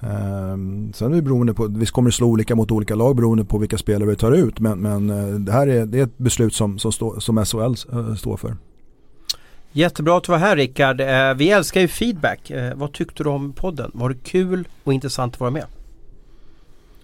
ehm, 0.00 0.92
sen 0.92 1.12
är 1.12 1.16
det 1.16 1.22
beroende 1.22 1.54
på, 1.54 1.66
visst 1.66 1.92
kommer 1.92 2.10
det 2.10 2.16
slå 2.16 2.26
olika 2.26 2.54
mot 2.54 2.70
olika 2.70 2.94
lag 2.94 3.16
beroende 3.16 3.44
på 3.44 3.58
vilka 3.58 3.78
spelare 3.78 4.08
vi 4.08 4.16
tar 4.16 4.32
ut. 4.32 4.60
Men, 4.60 4.78
men 4.78 5.10
eh, 5.10 5.34
det 5.34 5.52
här 5.52 5.66
är, 5.66 5.86
det 5.86 5.98
är 5.98 6.04
ett 6.04 6.18
beslut 6.18 6.54
som, 6.54 6.78
som, 6.78 6.92
stå, 6.92 7.20
som 7.20 7.44
SHL 7.44 7.74
eh, 7.92 8.14
står 8.14 8.36
för. 8.36 8.56
Jättebra 9.72 10.16
att 10.16 10.24
du 10.24 10.32
var 10.32 10.38
här 10.38 10.56
Rickard. 10.56 11.00
Vi 11.36 11.50
älskar 11.50 11.80
ju 11.80 11.88
feedback. 11.88 12.52
vad 12.74 12.92
tyckte 12.92 13.22
du 13.22 13.28
om 13.28 13.52
podden? 13.52 13.90
Var 13.94 14.08
det 14.08 14.14
kul 14.24 14.68
och 14.84 14.92
intressant 14.92 15.34
att 15.34 15.40
vara 15.40 15.50
med? 15.50 15.64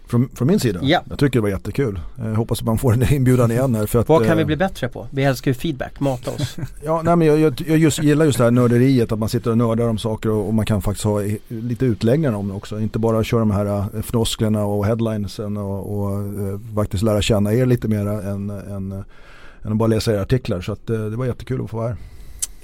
Från, 0.07 0.29
från, 0.29 0.49
min 0.49 0.61
sida? 0.61 0.81
Ja. 0.83 1.03
Jag 1.09 1.19
tycker 1.19 1.39
det 1.39 1.43
var 1.43 1.49
jättekul. 1.49 2.01
Jag 2.17 2.35
hoppas 2.35 2.61
att 2.61 2.67
man 2.67 2.79
får 2.79 2.93
en 2.93 3.15
inbjudan 3.15 3.51
igen 3.51 3.75
här. 3.75 3.87
För 3.87 3.99
att, 3.99 4.09
Vad 4.09 4.27
kan 4.27 4.39
vi 4.39 4.45
bli 4.45 4.57
bättre 4.57 4.89
på? 4.89 5.07
Vi 5.11 5.25
älskar 5.25 5.51
ju 5.51 5.55
feedback, 5.55 6.01
mata 6.01 6.31
oss. 6.31 6.57
ja, 6.85 7.03
nej, 7.03 7.17
men 7.17 7.29
jag, 7.29 7.39
jag, 7.41 7.65
jag 7.67 7.79
just, 7.79 8.03
gillar 8.03 8.25
just 8.25 8.39
det 8.39 8.45
här 8.45 8.51
nörderiet, 8.51 9.13
att 9.13 9.19
man 9.19 9.29
sitter 9.29 9.51
och 9.51 9.59
nördar 9.59 9.89
om 9.89 9.99
saker 9.99 10.31
och, 10.31 10.47
och 10.47 10.55
man 10.55 10.67
kan 10.67 10.83
faktiskt 10.83 11.05
ha 11.05 11.21
lite 11.49 11.87
utläggningar 11.87 12.33
om 12.33 12.49
det 12.49 12.55
också. 12.55 12.81
Inte 12.81 12.99
bara 12.99 13.25
köra 13.25 13.41
de 13.41 13.51
här 13.51 13.67
äh, 13.67 14.03
flosklerna 14.03 14.65
och 14.65 14.87
headlinesen 14.87 15.57
och, 15.57 15.99
och 15.99 16.19
uh, 16.19 16.61
faktiskt 16.75 17.03
lära 17.03 17.23
känna 17.23 17.55
er 17.55 17.67
lite 17.67 17.89
mer 17.89 18.07
än, 18.07 18.51
än, 18.51 18.93
än 19.63 19.73
att 19.73 19.77
bara 19.77 19.87
läsa 19.87 20.13
era 20.13 20.23
artiklar. 20.23 20.61
Så 20.61 20.73
att, 20.73 20.87
det 20.87 21.17
var 21.17 21.27
jättekul 21.27 21.65
att 21.65 21.71
få 21.71 21.77
vara 21.77 21.89
här 21.89 21.97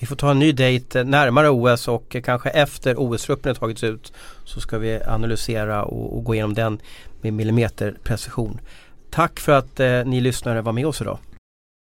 vi 0.03 0.07
får 0.07 0.17
ta 0.17 0.31
en 0.31 0.39
ny 0.39 0.53
dejt 0.53 0.99
eh, 0.99 1.05
närmare 1.05 1.51
OS 1.51 1.89
och 1.89 2.17
kanske 2.25 2.51
efter 2.51 2.95
OS-truppen 2.99 3.51
har 3.51 3.55
tagits 3.55 3.85
ut 3.85 4.13
så 4.45 4.61
ska 4.61 4.79
vi 4.79 5.03
analysera 5.03 5.85
och, 5.85 6.17
och 6.17 6.25
gå 6.25 6.35
igenom 6.35 6.55
den 6.55 6.81
med 7.21 7.33
millimeterprecision. 7.33 8.61
Tack 9.11 9.41
för 9.41 9.53
att 9.53 9.81
eh, 9.81 10.05
ni 10.05 10.21
lyssnare 10.21 10.61
var 10.63 10.73
med 10.73 10.87
oss 10.87 11.01
idag. 11.01 11.19